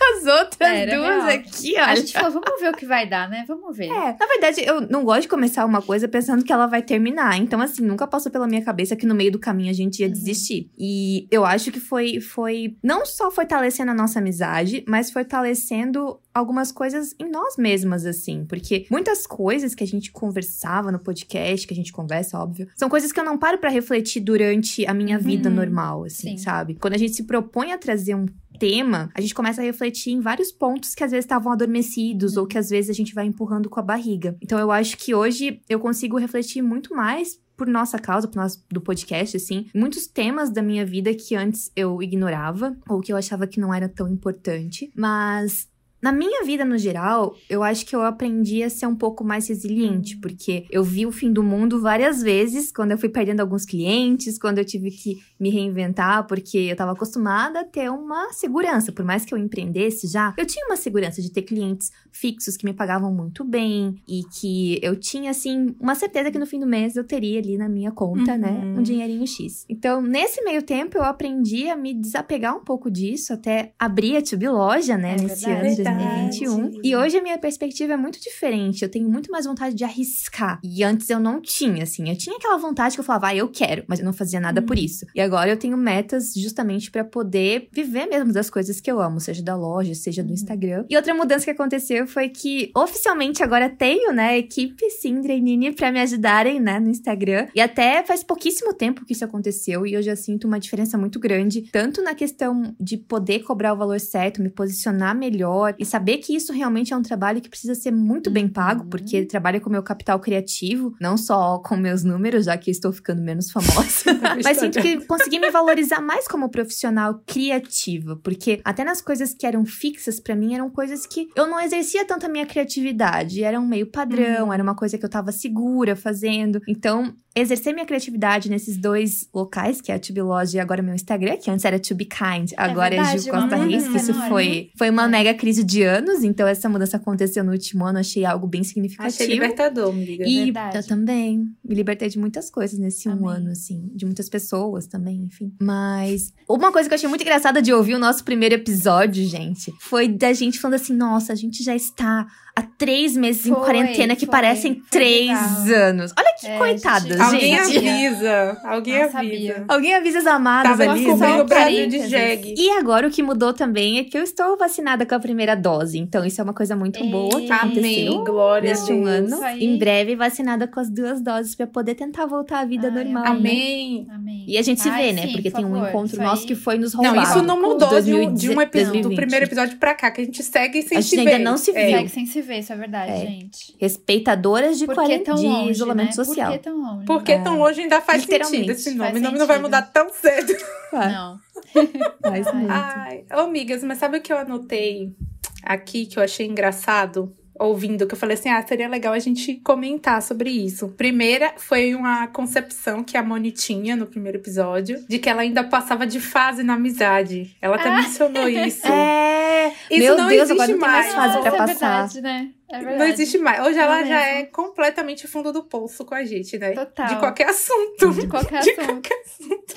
As 0.00 0.26
outras 0.26 0.70
Era 0.70 0.96
duas 0.96 1.24
real. 1.24 1.28
aqui, 1.28 1.72
olha. 1.74 1.84
A 1.84 1.94
gente 1.94 2.12
falou, 2.12 2.30
vamos 2.32 2.60
ver 2.60 2.70
o 2.70 2.76
que 2.76 2.86
vai 2.86 3.08
dar, 3.08 3.28
né? 3.28 3.44
Vamos 3.46 3.76
ver. 3.76 3.86
É, 3.86 4.16
na 4.18 4.26
verdade, 4.26 4.62
eu 4.64 4.80
não 4.80 5.04
gosto 5.04 5.22
de 5.22 5.28
começar 5.28 5.64
uma 5.64 5.82
coisa 5.82 6.08
pensando 6.08 6.42
que 6.42 6.52
ela 6.52 6.66
vai 6.66 6.82
terminar. 6.82 7.36
Então, 7.36 7.60
assim, 7.60 7.82
nunca 7.82 8.06
passou 8.06 8.32
pela 8.32 8.46
minha 8.46 8.64
cabeça 8.64 8.96
que 8.96 9.06
no 9.06 9.14
meio 9.14 9.32
do 9.32 9.38
caminho 9.38 9.70
a 9.70 9.74
gente 9.74 10.00
ia 10.00 10.06
uhum. 10.06 10.12
desistir. 10.12 10.70
E 10.78 11.28
eu 11.30 11.44
acho 11.44 11.70
que 11.70 11.80
foi, 11.80 12.20
foi 12.20 12.76
não 12.82 13.04
só 13.04 13.30
fortalecendo 13.30 13.90
a 13.90 13.94
nossa 13.94 14.18
amizade, 14.18 14.84
mas 14.88 15.10
fortalecendo 15.10 16.18
algumas 16.32 16.72
coisas 16.72 17.14
em 17.18 17.30
nós 17.30 17.56
mesmas, 17.56 18.06
assim. 18.06 18.44
Porque 18.44 18.86
muitas 18.90 19.26
coisas 19.26 19.74
que 19.74 19.84
a 19.84 19.86
gente 19.86 20.10
conversava 20.10 20.90
no 20.90 20.98
podcast, 20.98 21.66
que 21.66 21.74
a 21.74 21.76
gente 21.76 21.92
conversa, 21.92 22.38
óbvio, 22.38 22.68
são 22.76 22.88
coisas 22.88 23.12
que 23.12 23.20
eu 23.20 23.24
não 23.24 23.36
paro 23.36 23.58
para 23.58 23.70
refletir 23.70 24.20
durante 24.20 24.86
a 24.86 24.94
minha 24.94 25.18
vida 25.18 25.48
uhum. 25.48 25.56
normal, 25.56 26.04
assim, 26.04 26.36
Sim. 26.36 26.38
sabe? 26.38 26.74
Quando 26.74 26.94
a 26.94 26.98
gente 26.98 27.14
se 27.14 27.24
propõe 27.24 27.72
a 27.72 27.78
trazer 27.78 28.14
um 28.14 28.26
tema, 28.60 29.10
a 29.14 29.20
gente 29.22 29.34
começa 29.34 29.62
a 29.62 29.64
refletir 29.64 30.12
em 30.12 30.20
vários 30.20 30.52
pontos 30.52 30.94
que 30.94 31.02
às 31.02 31.10
vezes 31.10 31.24
estavam 31.24 31.50
adormecidos 31.50 32.36
ou 32.36 32.46
que 32.46 32.58
às 32.58 32.68
vezes 32.68 32.90
a 32.90 32.92
gente 32.92 33.14
vai 33.14 33.24
empurrando 33.24 33.70
com 33.70 33.80
a 33.80 33.82
barriga. 33.82 34.36
Então 34.42 34.58
eu 34.58 34.70
acho 34.70 34.98
que 34.98 35.14
hoje 35.14 35.62
eu 35.68 35.80
consigo 35.80 36.18
refletir 36.18 36.60
muito 36.60 36.94
mais 36.94 37.40
por 37.56 37.66
nossa 37.66 37.98
causa, 37.98 38.26
por 38.26 38.36
nós 38.36 38.62
do 38.70 38.80
podcast, 38.80 39.36
assim, 39.36 39.66
muitos 39.74 40.06
temas 40.06 40.50
da 40.50 40.62
minha 40.62 40.84
vida 40.84 41.12
que 41.14 41.34
antes 41.34 41.70
eu 41.76 42.02
ignorava 42.02 42.74
ou 42.88 43.00
que 43.00 43.12
eu 43.12 43.16
achava 43.16 43.46
que 43.46 43.60
não 43.60 43.72
era 43.72 43.88
tão 43.88 44.08
importante, 44.08 44.90
mas 44.94 45.68
na 46.02 46.12
minha 46.12 46.44
vida, 46.44 46.64
no 46.64 46.78
geral, 46.78 47.34
eu 47.48 47.62
acho 47.62 47.84
que 47.84 47.94
eu 47.94 48.02
aprendi 48.02 48.62
a 48.62 48.70
ser 48.70 48.86
um 48.86 48.94
pouco 48.94 49.22
mais 49.22 49.48
resiliente, 49.48 50.16
porque 50.16 50.66
eu 50.70 50.82
vi 50.82 51.06
o 51.06 51.12
fim 51.12 51.32
do 51.32 51.42
mundo 51.42 51.80
várias 51.80 52.22
vezes, 52.22 52.72
quando 52.72 52.92
eu 52.92 52.98
fui 52.98 53.08
perdendo 53.08 53.40
alguns 53.40 53.64
clientes, 53.64 54.38
quando 54.38 54.58
eu 54.58 54.64
tive 54.64 54.90
que 54.90 55.18
me 55.38 55.50
reinventar, 55.50 56.26
porque 56.26 56.58
eu 56.58 56.72
estava 56.72 56.92
acostumada 56.92 57.60
a 57.60 57.64
ter 57.64 57.90
uma 57.90 58.32
segurança. 58.32 58.92
Por 58.92 59.04
mais 59.04 59.24
que 59.24 59.34
eu 59.34 59.38
empreendesse 59.38 60.06
já, 60.06 60.34
eu 60.36 60.46
tinha 60.46 60.64
uma 60.66 60.76
segurança 60.76 61.20
de 61.20 61.30
ter 61.30 61.42
clientes 61.42 61.90
fixos 62.10 62.56
que 62.56 62.64
me 62.64 62.72
pagavam 62.72 63.12
muito 63.12 63.44
bem 63.44 63.96
e 64.08 64.22
que 64.24 64.78
eu 64.82 64.96
tinha, 64.96 65.30
assim, 65.30 65.74
uma 65.80 65.94
certeza 65.94 66.30
que 66.30 66.38
no 66.38 66.46
fim 66.46 66.58
do 66.58 66.66
mês 66.66 66.96
eu 66.96 67.04
teria 67.04 67.38
ali 67.38 67.56
na 67.56 67.68
minha 67.68 67.90
conta, 67.90 68.36
né, 68.36 68.48
uhum. 68.50 68.72
né, 68.74 68.80
um 68.80 68.82
dinheirinho 68.82 69.26
X. 69.26 69.64
Então, 69.68 70.00
nesse 70.00 70.42
meio 70.42 70.62
tempo, 70.62 70.96
eu 70.96 71.04
aprendi 71.04 71.68
a 71.68 71.76
me 71.76 71.94
desapegar 71.94 72.56
um 72.56 72.64
pouco 72.64 72.90
disso, 72.90 73.32
até 73.32 73.72
abrir 73.78 74.16
a 74.16 74.22
Tube 74.22 74.48
Loja, 74.48 74.96
né, 74.96 75.16
é 75.18 75.22
nesse 75.22 75.46
verdade. 75.46 75.82
ano 75.82 75.84
2021. 75.98 76.80
E 76.82 76.96
hoje 76.96 77.18
a 77.18 77.22
minha 77.22 77.38
perspectiva 77.38 77.94
é 77.94 77.96
muito 77.96 78.20
diferente. 78.20 78.82
Eu 78.82 78.90
tenho 78.90 79.08
muito 79.08 79.30
mais 79.30 79.46
vontade 79.46 79.74
de 79.74 79.84
arriscar. 79.84 80.60
E 80.62 80.82
antes 80.82 81.08
eu 81.10 81.20
não 81.20 81.40
tinha, 81.40 81.82
assim. 81.82 82.08
Eu 82.08 82.16
tinha 82.16 82.36
aquela 82.36 82.56
vontade 82.56 82.94
que 82.94 83.00
eu 83.00 83.04
falava, 83.04 83.28
ah, 83.28 83.36
eu 83.36 83.48
quero, 83.48 83.84
mas 83.86 83.98
eu 83.98 84.04
não 84.04 84.12
fazia 84.12 84.40
nada 84.40 84.60
hum. 84.60 84.66
por 84.66 84.78
isso. 84.78 85.06
E 85.14 85.20
agora 85.20 85.50
eu 85.50 85.56
tenho 85.56 85.76
metas 85.76 86.32
justamente 86.34 86.90
para 86.90 87.04
poder 87.04 87.68
viver 87.72 88.06
mesmo 88.06 88.32
das 88.32 88.50
coisas 88.50 88.80
que 88.80 88.90
eu 88.90 89.00
amo, 89.00 89.20
seja 89.20 89.42
da 89.42 89.56
loja, 89.56 89.94
seja 89.94 90.22
do 90.22 90.30
hum. 90.30 90.34
Instagram. 90.34 90.84
E 90.88 90.96
outra 90.96 91.14
mudança 91.14 91.44
que 91.44 91.50
aconteceu 91.50 92.06
foi 92.06 92.28
que 92.28 92.70
oficialmente 92.74 93.42
agora 93.42 93.68
tenho, 93.68 94.12
né, 94.12 94.38
equipe 94.38 94.88
Sindra 94.90 95.32
e 95.32 95.40
Nini 95.40 95.72
para 95.72 95.92
me 95.92 96.00
ajudarem, 96.00 96.60
né, 96.60 96.78
no 96.78 96.88
Instagram. 96.88 97.48
E 97.54 97.60
até 97.60 98.02
faz 98.02 98.22
pouquíssimo 98.22 98.74
tempo 98.74 99.04
que 99.04 99.12
isso 99.12 99.24
aconteceu 99.24 99.86
e 99.86 99.94
eu 99.94 100.02
já 100.02 100.16
sinto 100.16 100.46
uma 100.46 100.58
diferença 100.58 100.96
muito 100.96 101.18
grande, 101.18 101.62
tanto 101.72 102.02
na 102.02 102.14
questão 102.14 102.74
de 102.78 102.96
poder 102.96 103.40
cobrar 103.40 103.72
o 103.72 103.76
valor 103.76 104.00
certo, 104.00 104.42
me 104.42 104.50
posicionar 104.50 105.16
melhor 105.16 105.74
e 105.80 105.84
saber 105.86 106.18
que 106.18 106.36
isso 106.36 106.52
realmente 106.52 106.92
é 106.92 106.96
um 106.96 107.00
trabalho 107.00 107.40
que 107.40 107.48
precisa 107.48 107.74
ser 107.74 107.90
muito 107.90 108.30
bem 108.30 108.46
pago, 108.46 108.82
uhum. 108.82 108.90
porque 108.90 109.24
trabalha 109.24 109.58
com 109.58 109.70
meu 109.70 109.82
capital 109.82 110.20
criativo, 110.20 110.94
não 111.00 111.16
só 111.16 111.58
com 111.58 111.74
meus 111.74 112.04
números, 112.04 112.44
já 112.44 112.58
que 112.58 112.70
estou 112.70 112.92
ficando 112.92 113.22
menos 113.22 113.50
famosa, 113.50 114.04
mas 114.44 114.58
sinto 114.58 114.78
que 114.78 115.00
consegui 115.06 115.38
me 115.38 115.50
valorizar 115.50 116.02
mais 116.02 116.28
como 116.28 116.50
profissional 116.50 117.22
criativa, 117.26 118.14
porque 118.22 118.60
até 118.62 118.84
nas 118.84 119.00
coisas 119.00 119.32
que 119.32 119.46
eram 119.46 119.64
fixas 119.64 120.20
para 120.20 120.36
mim 120.36 120.54
eram 120.54 120.68
coisas 120.68 121.06
que 121.06 121.28
eu 121.34 121.46
não 121.46 121.58
exercia 121.58 122.04
tanto 122.04 122.26
a 122.26 122.28
minha 122.28 122.44
criatividade, 122.44 123.42
era 123.42 123.58
um 123.58 123.66
meio 123.66 123.86
padrão, 123.86 124.48
uhum. 124.48 124.52
era 124.52 124.62
uma 124.62 124.74
coisa 124.74 124.98
que 124.98 125.04
eu 125.04 125.10
tava 125.10 125.32
segura 125.32 125.96
fazendo. 125.96 126.60
Então, 126.68 127.14
exercer 127.34 127.72
minha 127.72 127.86
criatividade 127.86 128.50
nesses 128.50 128.76
dois 128.76 129.28
locais, 129.32 129.80
que 129.80 129.92
é 129.92 129.94
a 129.94 129.98
Tube 129.98 130.20
Lodge 130.20 130.56
e 130.56 130.60
agora 130.60 130.82
meu 130.82 130.94
Instagram, 130.94 131.36
que 131.36 131.50
antes 131.50 131.64
era 131.64 131.78
To 131.78 131.94
Be 131.94 132.04
Kind, 132.04 132.52
é 132.52 132.54
agora 132.56 132.94
é, 132.94 132.98
verdade, 132.98 133.16
é 133.16 133.22
Gil 133.22 133.32
Costa 133.32 133.56
Rios, 133.56 133.88
que 133.88 133.96
isso 133.96 134.14
foi, 134.28 134.70
foi 134.76 134.90
uma 134.90 135.06
mega 135.06 135.32
crise 135.34 135.62
de 135.62 135.82
anos, 135.82 136.24
então 136.24 136.46
essa 136.46 136.68
mudança 136.68 136.96
aconteceu 136.96 137.44
no 137.44 137.52
último 137.52 137.84
ano, 137.84 137.98
achei 137.98 138.24
algo 138.24 138.46
bem 138.46 138.64
significativo. 138.64 139.22
Achei 139.22 139.26
libertador, 139.26 139.90
amiga. 139.90 140.24
E 140.26 140.44
verdade. 140.44 140.76
eu 140.78 140.86
também 140.86 141.46
me 141.64 141.74
libertei 141.74 142.08
de 142.08 142.18
muitas 142.18 142.50
coisas 142.50 142.78
nesse 142.78 143.08
Amém. 143.08 143.22
um 143.22 143.28
ano, 143.28 143.50
assim, 143.50 143.90
de 143.94 144.04
muitas 144.04 144.28
pessoas 144.28 144.86
também, 144.86 145.22
enfim. 145.22 145.54
Mas 145.60 146.32
uma 146.48 146.72
coisa 146.72 146.88
que 146.88 146.94
eu 146.94 146.96
achei 146.96 147.08
muito 147.08 147.22
engraçada 147.22 147.62
de 147.62 147.72
ouvir 147.72 147.94
o 147.94 147.98
nosso 147.98 148.24
primeiro 148.24 148.56
episódio, 148.56 149.24
gente, 149.24 149.72
foi 149.80 150.08
da 150.08 150.32
gente 150.32 150.58
falando 150.58 150.80
assim, 150.80 150.94
nossa, 150.94 151.32
a 151.32 151.36
gente 151.36 151.62
já 151.62 151.76
está 151.76 152.26
há 152.60 152.62
três 152.78 153.16
meses 153.16 153.42
foi, 153.42 153.50
em 153.50 153.54
quarentena 153.54 154.14
que 154.14 154.26
foi, 154.26 154.32
parecem 154.32 154.74
foi 154.74 154.82
três 154.90 155.28
legal. 155.28 155.88
anos. 155.88 156.12
Olha 156.18 156.34
que 156.38 156.46
é, 156.46 156.58
coitada, 156.58 157.08
gente. 157.08 157.20
Alguém 157.20 157.58
avisa. 157.58 158.60
Alguém 158.64 158.94
Não 158.94 159.02
avisa. 159.02 159.12
Sabia. 159.12 159.64
Alguém 159.68 159.94
avisa 159.94 160.18
as 160.18 160.26
amadas 160.26 160.78
Tava 160.78 160.90
ali. 160.90 161.06
Tava 161.06 161.42
o 161.42 161.44
Brasil 161.44 161.88
de 161.88 162.08
jegue. 162.08 162.54
E 162.56 162.70
agora 162.70 163.06
o 163.06 163.10
que 163.10 163.22
mudou 163.22 163.52
também 163.52 163.98
é 163.98 164.04
que 164.04 164.16
eu 164.16 164.22
estou 164.22 164.56
vacinada 164.56 165.04
com 165.04 165.14
a 165.14 165.20
primeira 165.20 165.54
dose. 165.54 165.98
Então 165.98 166.24
isso 166.24 166.40
é 166.40 166.44
uma 166.44 166.54
coisa 166.54 166.76
muito 166.76 167.02
Ei. 167.02 167.10
boa 167.10 167.40
que 167.40 167.50
Amém. 167.50 168.24
Glória 168.24 168.70
neste 168.70 168.92
um 168.92 169.06
ano. 169.06 169.38
Em 169.58 169.78
breve 169.78 170.16
vacinada 170.16 170.66
com 170.66 170.80
as 170.80 170.90
duas 170.90 171.20
doses 171.20 171.54
para 171.54 171.66
poder 171.66 171.94
tentar 171.94 172.26
voltar 172.26 172.60
à 172.60 172.64
vida 172.64 172.88
Ai, 172.88 173.04
normal. 173.04 173.24
Né? 173.24 173.30
Amém. 173.30 174.06
Né? 174.06 174.14
Amém. 174.14 174.44
E 174.46 174.58
a 174.58 174.62
gente 174.62 174.80
se 174.80 174.88
Ai, 174.88 175.02
vê, 175.02 175.12
né? 175.12 175.22
sim, 175.26 175.32
Porque 175.32 175.50
por 175.50 175.56
tem 175.58 175.66
um 175.66 175.88
encontro 175.88 176.22
nosso 176.22 176.46
que 176.46 176.54
foi 176.54 176.78
nos 176.78 176.94
roubado. 176.94 177.16
Não, 177.16 177.22
isso 177.22 177.42
não 177.42 177.60
mudou 177.60 178.00
de 178.00 178.14
um, 178.14 178.32
de 178.32 178.50
um 178.50 178.60
episódio, 178.60 179.02
do 179.02 179.14
primeiro 179.14 179.46
episódio 179.46 179.76
pra 179.78 179.94
cá, 179.94 180.10
que 180.10 180.20
a 180.20 180.24
gente 180.24 180.42
segue 180.42 180.82
sem 180.82 180.98
a 180.98 181.02
se 181.02 181.16
ver. 181.16 181.22
A 181.22 181.24
gente 181.24 181.34
ainda 181.34 181.50
não 181.50 181.56
se 181.56 181.72
viu. 181.72 181.80
É. 181.80 181.90
Segue 181.90 182.08
sem 182.08 182.26
se 182.26 182.42
ver, 182.42 182.49
isso 182.58 182.72
é 182.72 182.76
verdade. 182.76 183.12
É 183.12 183.16
gente. 183.16 183.76
Respeitadoras 183.78 184.78
de, 184.78 184.86
quarenta, 184.86 185.34
de 185.34 185.46
longe, 185.46 185.70
isolamento 185.70 186.08
né? 186.08 186.12
social. 186.12 186.50
Por 186.50 186.58
que 186.58 186.64
tão 186.64 186.80
longe? 186.80 187.06
Porque 187.06 187.38
tão 187.38 187.58
longe 187.58 187.80
ainda 187.80 188.00
faz 188.00 188.24
sentido 188.24 188.70
esse 188.70 188.94
nome. 188.94 189.18
O 189.18 189.22
nome 189.22 189.38
não 189.38 189.46
vai 189.46 189.58
mudar 189.58 189.82
tão 189.82 190.10
cedo. 190.10 190.52
Não. 190.92 191.38
faz 192.20 192.52
muito. 192.52 192.70
Ai, 192.70 193.24
oh, 193.32 193.40
amigas, 193.40 193.84
mas 193.84 193.98
sabe 193.98 194.18
o 194.18 194.20
que 194.20 194.32
eu 194.32 194.38
anotei 194.38 195.14
aqui 195.62 196.04
que 196.04 196.18
eu 196.18 196.22
achei 196.22 196.46
engraçado? 196.46 197.32
Ouvindo, 197.60 198.06
que 198.06 198.14
eu 198.14 198.18
falei 198.18 198.34
assim: 198.34 198.48
ah, 198.48 198.64
seria 198.66 198.88
legal 198.88 199.12
a 199.12 199.18
gente 199.18 199.56
comentar 199.56 200.20
sobre 200.22 200.50
isso. 200.50 200.88
Primeira 200.88 201.52
foi 201.56 201.94
uma 201.94 202.26
concepção 202.26 203.04
que 203.04 203.16
a 203.16 203.22
Moni 203.22 203.52
tinha 203.52 203.94
no 203.94 204.06
primeiro 204.06 204.38
episódio, 204.38 205.04
de 205.08 205.18
que 205.18 205.28
ela 205.28 205.42
ainda 205.42 205.62
passava 205.62 206.06
de 206.06 206.18
fase 206.18 206.62
na 206.62 206.74
amizade. 206.74 207.54
Ela 207.60 207.76
até 207.76 207.88
ah. 207.88 207.96
mencionou 207.96 208.48
isso. 208.48 208.86
É. 209.60 209.72
Isso 209.90 209.98
Meu 210.00 210.16
não 210.16 210.28
Deus, 210.28 210.50
existe 210.50 210.52
agora 210.52 210.72
não 210.72 210.78
tem 210.78 210.88
mais 210.88 211.12
fase 211.12 211.38
pra 211.38 211.48
é 211.48 211.56
passar. 211.56 212.08
Verdade, 212.08 212.20
né? 212.22 212.50
É 212.72 212.96
não 212.96 213.06
existe 213.06 213.36
mais. 213.38 213.66
Hoje 213.66 213.78
ela 213.78 214.00
Não 214.00 214.06
já 214.06 214.16
mesmo. 214.20 214.38
é 214.40 214.44
completamente 214.44 215.26
fundo 215.26 215.52
do 215.52 215.62
poço 215.64 216.04
com 216.04 216.14
a 216.14 216.24
gente, 216.24 216.58
né? 216.58 216.70
Total. 216.72 217.06
De 217.08 217.16
qualquer 217.16 217.48
assunto. 217.48 218.10
De 218.14 218.26
qualquer 218.28 218.60
De 218.62 218.70
assunto. 218.70 218.86
qualquer 218.86 219.22
assunto. 219.26 219.74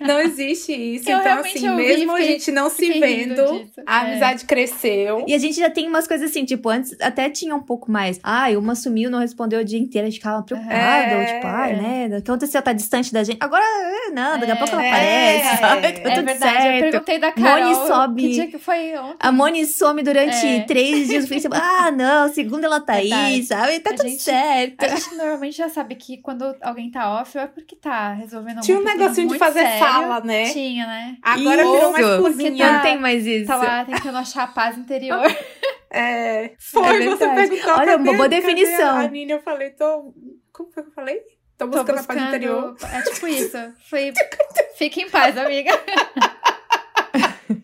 Não 0.00 0.18
existe 0.20 0.72
isso. 0.72 1.08
Eu 1.10 1.18
então, 1.18 1.38
assim, 1.38 1.68
ouvi, 1.68 1.82
mesmo 1.86 2.12
a 2.12 2.16
fiquei- 2.16 2.32
gente 2.32 2.50
não 2.52 2.68
se 2.68 2.90
vendo, 2.98 3.68
a 3.86 4.04
É. 4.06 4.10
amizade 4.10 4.44
cresceu. 4.44 5.24
E 5.28 5.34
a 5.34 5.38
gente 5.38 5.56
já 5.58 5.70
tem 5.70 5.86
umas 5.88 6.06
coisas 6.08 6.30
assim, 6.30 6.44
tipo, 6.44 6.68
antes 6.68 6.96
até 7.00 7.30
tinha 7.30 7.54
um 7.54 7.62
pouco 7.62 7.90
mais. 7.90 8.18
Ai, 8.22 8.56
uma 8.56 8.74
sumiu, 8.74 9.10
não 9.10 9.20
respondeu 9.20 9.60
o 9.60 9.64
dia 9.64 9.78
inteiro, 9.78 10.06
a 10.06 10.10
gente 10.10 10.18
ficava 10.18 10.42
preocupada. 10.42 10.74
É. 10.74 11.18
Ou 11.20 11.34
tipo, 11.34 11.46
ai, 11.46 11.76
né? 11.76 12.18
O 12.18 12.22
que 12.22 12.30
aconteceu? 12.30 12.60
Tá 12.62 12.72
distante 12.72 13.12
da 13.12 13.22
gente. 13.22 13.38
Agora, 13.40 13.62
é, 13.64 14.10
não, 14.10 14.38
daqui 14.38 14.50
a 14.52 14.54
É. 14.54 14.58
pouco 14.58 14.72
ela 14.74 14.84
É. 14.84 14.88
aparece, 14.90 15.60
sabe? 15.60 15.82
Tá 15.82 15.88
É 15.88 15.92
tudo 16.14 16.24
verdade, 16.26 16.56
eu 16.56 16.62
certo. 16.62 16.80
perguntei 16.90 17.18
da 17.18 17.32
Carol. 17.32 17.62
Moni 17.64 17.86
sobe. 17.86 18.22
Que 18.22 18.28
dia 18.30 18.46
que 18.48 18.58
foi 18.58 18.96
ontem? 18.98 19.16
A 19.20 19.30
Moni 19.32 19.66
some 19.66 20.02
durante 20.02 20.46
É. 20.46 20.60
três 20.62 21.08
dias 21.08 21.22
no 21.24 21.28
Facebook. 21.28 21.60
Ah, 21.62 21.90
não, 21.90 22.31
segunda 22.32 22.66
ela 22.66 22.80
tá 22.80 22.94
aí, 22.94 23.08
Verdade. 23.08 23.42
sabe? 23.44 23.80
Tá 23.80 23.90
A 23.90 23.94
tudo 23.94 24.08
gente- 24.08 24.22
certo. 24.22 24.82
A 24.84 24.88
gente 24.88 25.14
normalmente 25.14 25.56
já 25.56 25.68
sabe 25.68 25.94
que 25.94 26.16
quando 26.18 26.56
alguém 26.60 26.90
tá 26.90 27.20
off 27.20 27.38
é 27.38 27.46
porque 27.46 27.76
tá 27.76 28.12
resolvendo 28.14 28.60
Tinha 28.62 28.78
um 28.78 28.82
negocinho 28.84 29.28
de 29.28 29.38
fazer 29.38 29.60
sério. 29.60 29.78
fala, 29.86 30.20
né? 30.20 30.50
Tinha, 30.52 30.86
né? 30.86 31.16
Agora 31.22 31.62
Isso. 31.62 31.72
virou 31.72 31.92
mais 31.92 32.06
Porque 32.06 32.22
cozinha. 32.22 32.72
não 32.72 32.82
tem 32.82 32.98
mais 32.98 33.26
isso. 33.26 33.46
Tá 33.46 33.56
lá 33.56 33.84
tentando 33.84 34.18
achar 34.18 34.42
a 34.44 34.48
paz 34.48 34.76
interior. 34.76 35.22
É, 35.94 36.54
foi, 36.58 37.04
É 37.04 37.06
você 37.06 37.28
perguntou. 37.28 37.74
Olha, 37.74 37.98
uma 37.98 38.14
boa 38.14 38.26
definição. 38.26 38.96
A 38.96 39.06
Nina, 39.08 39.32
eu 39.32 39.42
falei, 39.42 39.68
tô. 39.72 40.14
Como 40.50 40.70
foi 40.72 40.82
que 40.84 40.88
eu 40.88 40.92
falei? 40.94 41.18
Tô 41.58 41.66
Tô 41.66 41.66
buscando, 41.68 41.98
a 41.98 42.02
paz 42.02 42.22
interior. 42.22 42.74
É 42.94 43.02
tipo 43.02 43.28
isso. 43.28 43.58
Foi. 43.90 44.10
Fique 44.78 45.02
em 45.02 45.10
paz, 45.10 45.36
amiga. 45.36 45.70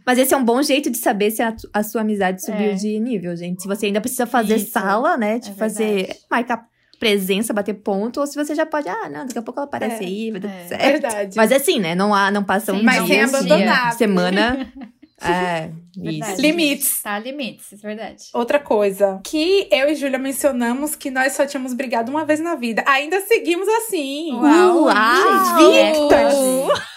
Mas 0.05 0.19
esse 0.19 0.33
é 0.35 0.37
um 0.37 0.45
bom 0.45 0.63
jeito 0.63 0.91
de 0.91 0.99
saber 0.99 1.31
se 1.31 1.43
a, 1.43 1.55
a 1.73 1.83
sua 1.83 2.01
amizade 2.01 2.45
subiu 2.45 2.71
É. 2.71 2.75
de 2.75 2.99
nível, 3.01 3.37
gente. 3.37 3.63
Se 3.63 3.69
você 3.69 3.87
ainda 3.87 4.01
precisa 4.01 4.27
fazer 4.27 4.57
Isso. 4.57 4.71
sala, 4.73 5.17
né? 5.17 5.39
De 5.39 5.51
É 5.51 5.55
fazer. 5.55 6.17
Marcar 6.31 6.67
presença, 7.01 7.53
bater 7.53 7.75
ponto, 7.75 8.19
ou 8.21 8.27
se 8.27 8.35
você 8.35 8.55
já 8.57 8.67
pode, 8.67 8.89
ah, 8.89 9.09
não, 9.09 9.25
daqui 9.25 9.39
a 9.39 9.43
pouco 9.43 9.61
ela 9.61 9.67
aparece 9.69 10.03
É. 10.03 10.07
aí, 10.07 10.31
vai 10.33 10.41
dar 10.41 10.49
É. 10.49 10.53
tudo 10.59 10.69
certo. 10.69 10.83
Verdade. 11.03 11.37
Mas 11.37 11.53
assim, 11.53 11.79
né? 11.79 11.95
Não 11.95 12.13
há, 12.13 12.29
não 12.31 12.43
passam 12.43 12.75
Sim, 12.77 12.81
dias, 12.81 12.97
Mas 12.97 13.07
sem 13.07 13.19
não, 13.23 13.29
abandonar. 13.29 13.93
semana. 13.95 14.73
É, 15.21 15.71
Verdade. 15.97 16.33
isso. 16.35 16.41
Limites. 16.41 17.03
Tá, 17.03 17.19
limites, 17.19 17.73
é 17.73 17.77
verdade. 17.77 18.23
Outra 18.33 18.61
coisa, 18.61 19.21
que 19.25 19.67
eu 19.69 19.89
e 19.89 19.97
Júlia 19.97 20.17
mencionamos 20.17 20.95
que 20.95 21.11
nós 21.11 21.33
só 21.33 21.45
tínhamos 21.45 21.75
brigado 21.75 22.09
uma 22.09 22.25
vez 22.25 22.39
na 22.39 22.55
vida. 22.55 22.85
Ainda 22.87 23.21
seguimos 23.23 23.67
assim. 23.69 24.33
Uau, 24.35 24.85
Uau! 24.85 25.59
gente! 25.59 26.89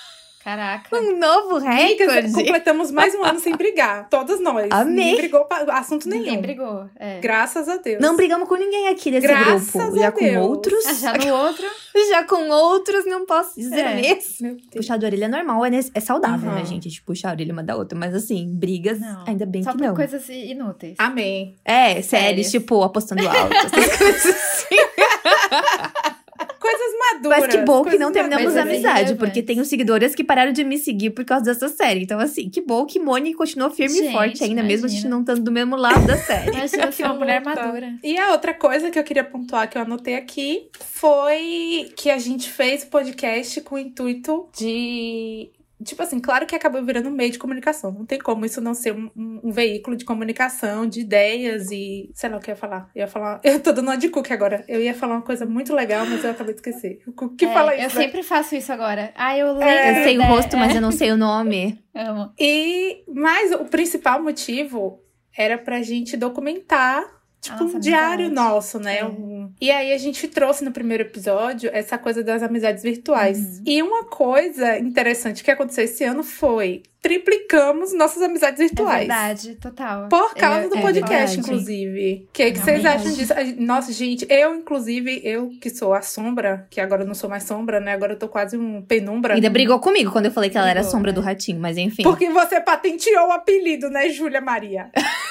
Caraca. 0.43 0.95
Um 0.97 1.17
novo 1.19 1.59
recorde. 1.59 2.31
completamos 2.33 2.89
mais 2.89 3.13
um 3.13 3.23
ano 3.23 3.39
sem 3.39 3.55
brigar. 3.55 4.09
Todas 4.09 4.39
nós. 4.41 4.67
Amei. 4.71 4.95
Ninguém 4.95 5.15
brigou 5.17 5.45
pra 5.45 5.63
assunto 5.77 6.09
Ninguém 6.09 6.31
nenhum. 6.31 6.41
brigou. 6.41 6.89
É. 6.97 7.19
Graças 7.19 7.69
a 7.69 7.77
Deus. 7.77 8.01
Não 8.01 8.15
brigamos 8.15 8.47
com 8.49 8.55
ninguém 8.55 8.87
aqui 8.87 9.11
nesse 9.11 9.27
Graças 9.27 9.71
grupo. 9.71 9.95
a 9.95 9.99
Já 9.99 10.11
com 10.11 10.19
Deus. 10.25 10.45
outros. 10.45 10.85
Ah, 10.87 10.93
já 10.93 11.13
no 11.13 11.33
outro. 11.35 11.65
Já 12.09 12.23
com 12.23 12.49
outros, 12.49 13.05
não 13.05 13.25
posso 13.25 13.59
dizer 13.59 13.79
É. 13.81 13.95
mesmo. 13.95 14.57
Puxar 14.73 14.97
de 14.97 15.05
orelha 15.05 15.25
é 15.25 15.27
normal, 15.27 15.63
é, 15.65 15.69
é 15.93 15.99
saudável, 15.99 16.49
Aham. 16.49 16.59
né, 16.59 16.65
gente? 16.65 16.89
De 16.89 17.01
puxar 17.01 17.29
a 17.29 17.31
orelha 17.33 17.53
uma 17.53 17.63
da 17.63 17.75
outra. 17.75 17.97
Mas 17.97 18.15
assim, 18.15 18.47
brigas, 18.53 18.99
Não. 18.99 19.23
ainda 19.27 19.45
bem 19.45 19.61
Só 19.61 19.71
que 19.71 19.77
por 19.77 19.87
não. 19.87 19.95
coisas 19.95 20.27
inúteis. 20.29 20.95
Amém. 20.97 21.55
É, 21.63 22.01
séries, 22.01 22.05
Séries. 22.07 22.51
tipo, 22.51 22.81
apostando 22.81 23.27
alto, 23.27 23.53
essas 23.53 23.71
coisas 23.97 24.25
assim. 24.25 24.75
Coisas 26.61 26.93
maduras. 27.13 27.39
Mas 27.39 27.47
que 27.55 27.57
bom 27.63 27.83
que 27.83 27.97
não 27.97 28.11
terminamos 28.11 28.55
a 28.55 28.61
amizade, 28.61 28.83
irrelevantes. 28.83 29.17
porque 29.17 29.41
tenho 29.41 29.65
seguidoras 29.65 30.13
que 30.13 30.23
pararam 30.23 30.51
de 30.53 30.63
me 30.63 30.77
seguir 30.77 31.09
por 31.09 31.25
causa 31.25 31.43
dessa 31.45 31.67
série. 31.69 32.03
Então, 32.03 32.19
assim, 32.19 32.49
que 32.51 32.61
bom 32.61 32.85
que 32.85 32.99
Moni 32.99 33.33
continuou 33.33 33.71
firme 33.71 33.95
e 33.97 34.03
Gente, 34.03 34.11
forte 34.11 34.43
ainda, 34.43 34.61
mesmo 34.61 34.85
a 34.85 34.89
gente 34.89 34.99
imagina. 34.99 35.15
não 35.15 35.21
estando 35.21 35.41
do 35.43 35.51
mesmo 35.51 35.75
lado 35.75 36.05
da 36.05 36.15
série. 36.17 36.51
Imagina 36.51 36.87
Que 36.87 36.93
ser 36.93 37.05
uma 37.05 37.15
mulher 37.15 37.43
madura. 37.43 37.95
E 38.03 38.15
a 38.15 38.31
outra 38.31 38.53
coisa 38.53 38.91
que 38.91 38.99
eu 38.99 39.03
queria 39.03 39.23
pontuar, 39.23 39.67
que 39.67 39.75
eu 39.77 39.81
anotei 39.81 40.13
aqui, 40.15 40.69
foi 40.79 41.91
que 41.95 42.11
a 42.11 42.19
gente 42.19 42.47
fez 42.49 42.83
o 42.83 42.87
podcast 42.87 43.59
com 43.61 43.75
o 43.75 43.79
intuito 43.79 44.47
de. 44.55 45.49
Tipo 45.83 46.03
assim, 46.03 46.19
claro 46.19 46.45
que 46.45 46.55
acabou 46.55 46.83
virando 46.83 47.09
um 47.09 47.11
meio 47.11 47.31
de 47.31 47.39
comunicação. 47.39 47.91
Não 47.91 48.05
tem 48.05 48.19
como 48.19 48.45
isso 48.45 48.61
não 48.61 48.73
ser 48.73 48.93
um, 48.93 49.09
um- 49.15 49.39
um 49.45 49.51
veículo 49.51 49.95
de 49.95 50.05
comunicação, 50.05 50.85
de 50.87 51.01
ideias 51.01 51.71
e. 51.71 52.09
Sei 52.13 52.29
lá 52.29 52.37
o 52.37 52.39
que 52.39 52.49
eu 52.49 52.53
ia 52.53 52.57
falar. 52.57 52.89
Eu 52.95 52.99
ia 53.01 53.07
falar. 53.07 53.39
Eu 53.45 53.59
tô 53.59 53.71
dando 53.71 53.87
uma 53.87 53.97
de 53.97 54.09
Cook 54.09 54.31
agora. 54.31 54.63
Eu 54.67 54.81
ia 54.81 54.93
falar 54.93 55.15
uma 55.15 55.21
coisa 55.21 55.45
muito 55.45 55.73
legal, 55.73 56.05
mas 56.05 56.23
eu 56.23 56.31
acabei 56.31 56.53
de 56.53 56.59
esquecer. 56.59 57.01
O 57.07 57.11
Cook 57.11 57.35
que 57.37 57.45
É, 57.45 57.53
fala 57.53 57.73
isso. 57.75 57.83
Eu 57.83 57.89
né? 57.99 58.05
sempre 58.05 58.23
faço 58.23 58.55
isso 58.55 58.71
agora. 58.71 59.11
Ah, 59.15 59.37
eu 59.37 59.47
lembro. 59.53 59.63
É, 59.67 59.99
Eu 59.99 60.03
sei 60.03 60.17
o 60.17 60.21
da- 60.21 60.27
rosto, 60.27 60.57
mas 60.57 60.73
é, 60.73 60.77
eu 60.77 60.81
não 60.81 60.91
sei 60.91 61.11
o 61.11 61.17
nome. 61.17 61.79
Amo. 61.95 62.31
E, 62.39 63.03
mas 63.13 63.51
o 63.51 63.65
principal 63.65 64.21
motivo 64.23 65.01
era 65.37 65.57
pra 65.57 65.81
gente 65.81 66.15
documentar, 66.17 67.03
tipo, 67.41 67.63
nossa 67.63 67.77
um 67.77 67.79
diário 67.79 68.25
amizade. 68.27 68.49
nosso, 68.49 68.79
né? 68.79 68.99
É. 68.99 69.05
Um- 69.05 69.51
E 69.59 69.69
aí 69.71 69.91
a 69.93 69.97
gente 69.97 70.27
trouxe 70.27 70.63
no 70.63 70.71
primeiro 70.71 71.03
episódio 71.03 71.69
essa 71.73 71.97
coisa 71.97 72.23
das 72.23 72.41
amizades 72.43 72.83
virtuais. 72.83 73.37
Uhum. 73.57 73.63
E 73.65 73.81
uma 73.83 74.05
coisa 74.05 74.77
interessante 74.77 75.43
que 75.43 75.51
aconteceu 75.51 75.83
esse 75.83 76.03
ano 76.03 76.23
foi 76.23 76.83
triplicamos 77.01 77.93
nossas 77.93 78.21
amizades 78.21 78.59
É 78.59 78.65
virtuais. 78.67 78.99
verdade, 78.99 79.55
total. 79.55 80.07
Por 80.07 80.35
causa 80.35 80.65
Eu- 80.65 80.69
do 80.69 80.77
é 80.77 80.81
podcast, 80.81 81.09
verdade. 81.09 81.39
inclusive. 81.39 82.25
O 82.29 82.31
que, 82.31 82.51
que 82.51 82.59
vocês 82.59 82.81
verdade. 82.83 82.95
acham 83.07 83.13
disso? 83.13 83.33
Nossa, 83.59 83.91
gente, 83.91 84.27
eu, 84.29 84.53
inclusive, 84.55 85.19
eu 85.23 85.49
que 85.59 85.71
sou 85.71 85.95
a 85.95 86.01
sombra, 86.03 86.67
que 86.69 86.79
agora 86.79 87.01
eu 87.01 87.07
não 87.07 87.15
sou 87.15 87.27
mais 87.27 87.41
sombra, 87.43 87.79
né? 87.79 87.93
Agora 87.93 88.13
eu 88.13 88.19
tô 88.19 88.27
quase 88.27 88.55
um 88.55 88.83
penumbra. 88.83 89.33
Ainda 89.33 89.49
brigou 89.49 89.79
comigo 89.79 90.11
quando 90.11 90.27
eu 90.27 90.31
falei 90.31 90.51
que 90.51 90.57
ela 90.59 90.69
era 90.69 90.81
a 90.81 90.83
sombra 90.83 91.11
né? 91.11 91.15
do 91.15 91.21
ratinho, 91.21 91.59
mas 91.59 91.75
enfim. 91.75 92.03
Porque 92.03 92.29
você 92.29 92.61
patenteou 92.61 93.29
o 93.29 93.31
apelido, 93.31 93.89
né, 93.89 94.07
Júlia 94.09 94.39
Maria? 94.41 94.91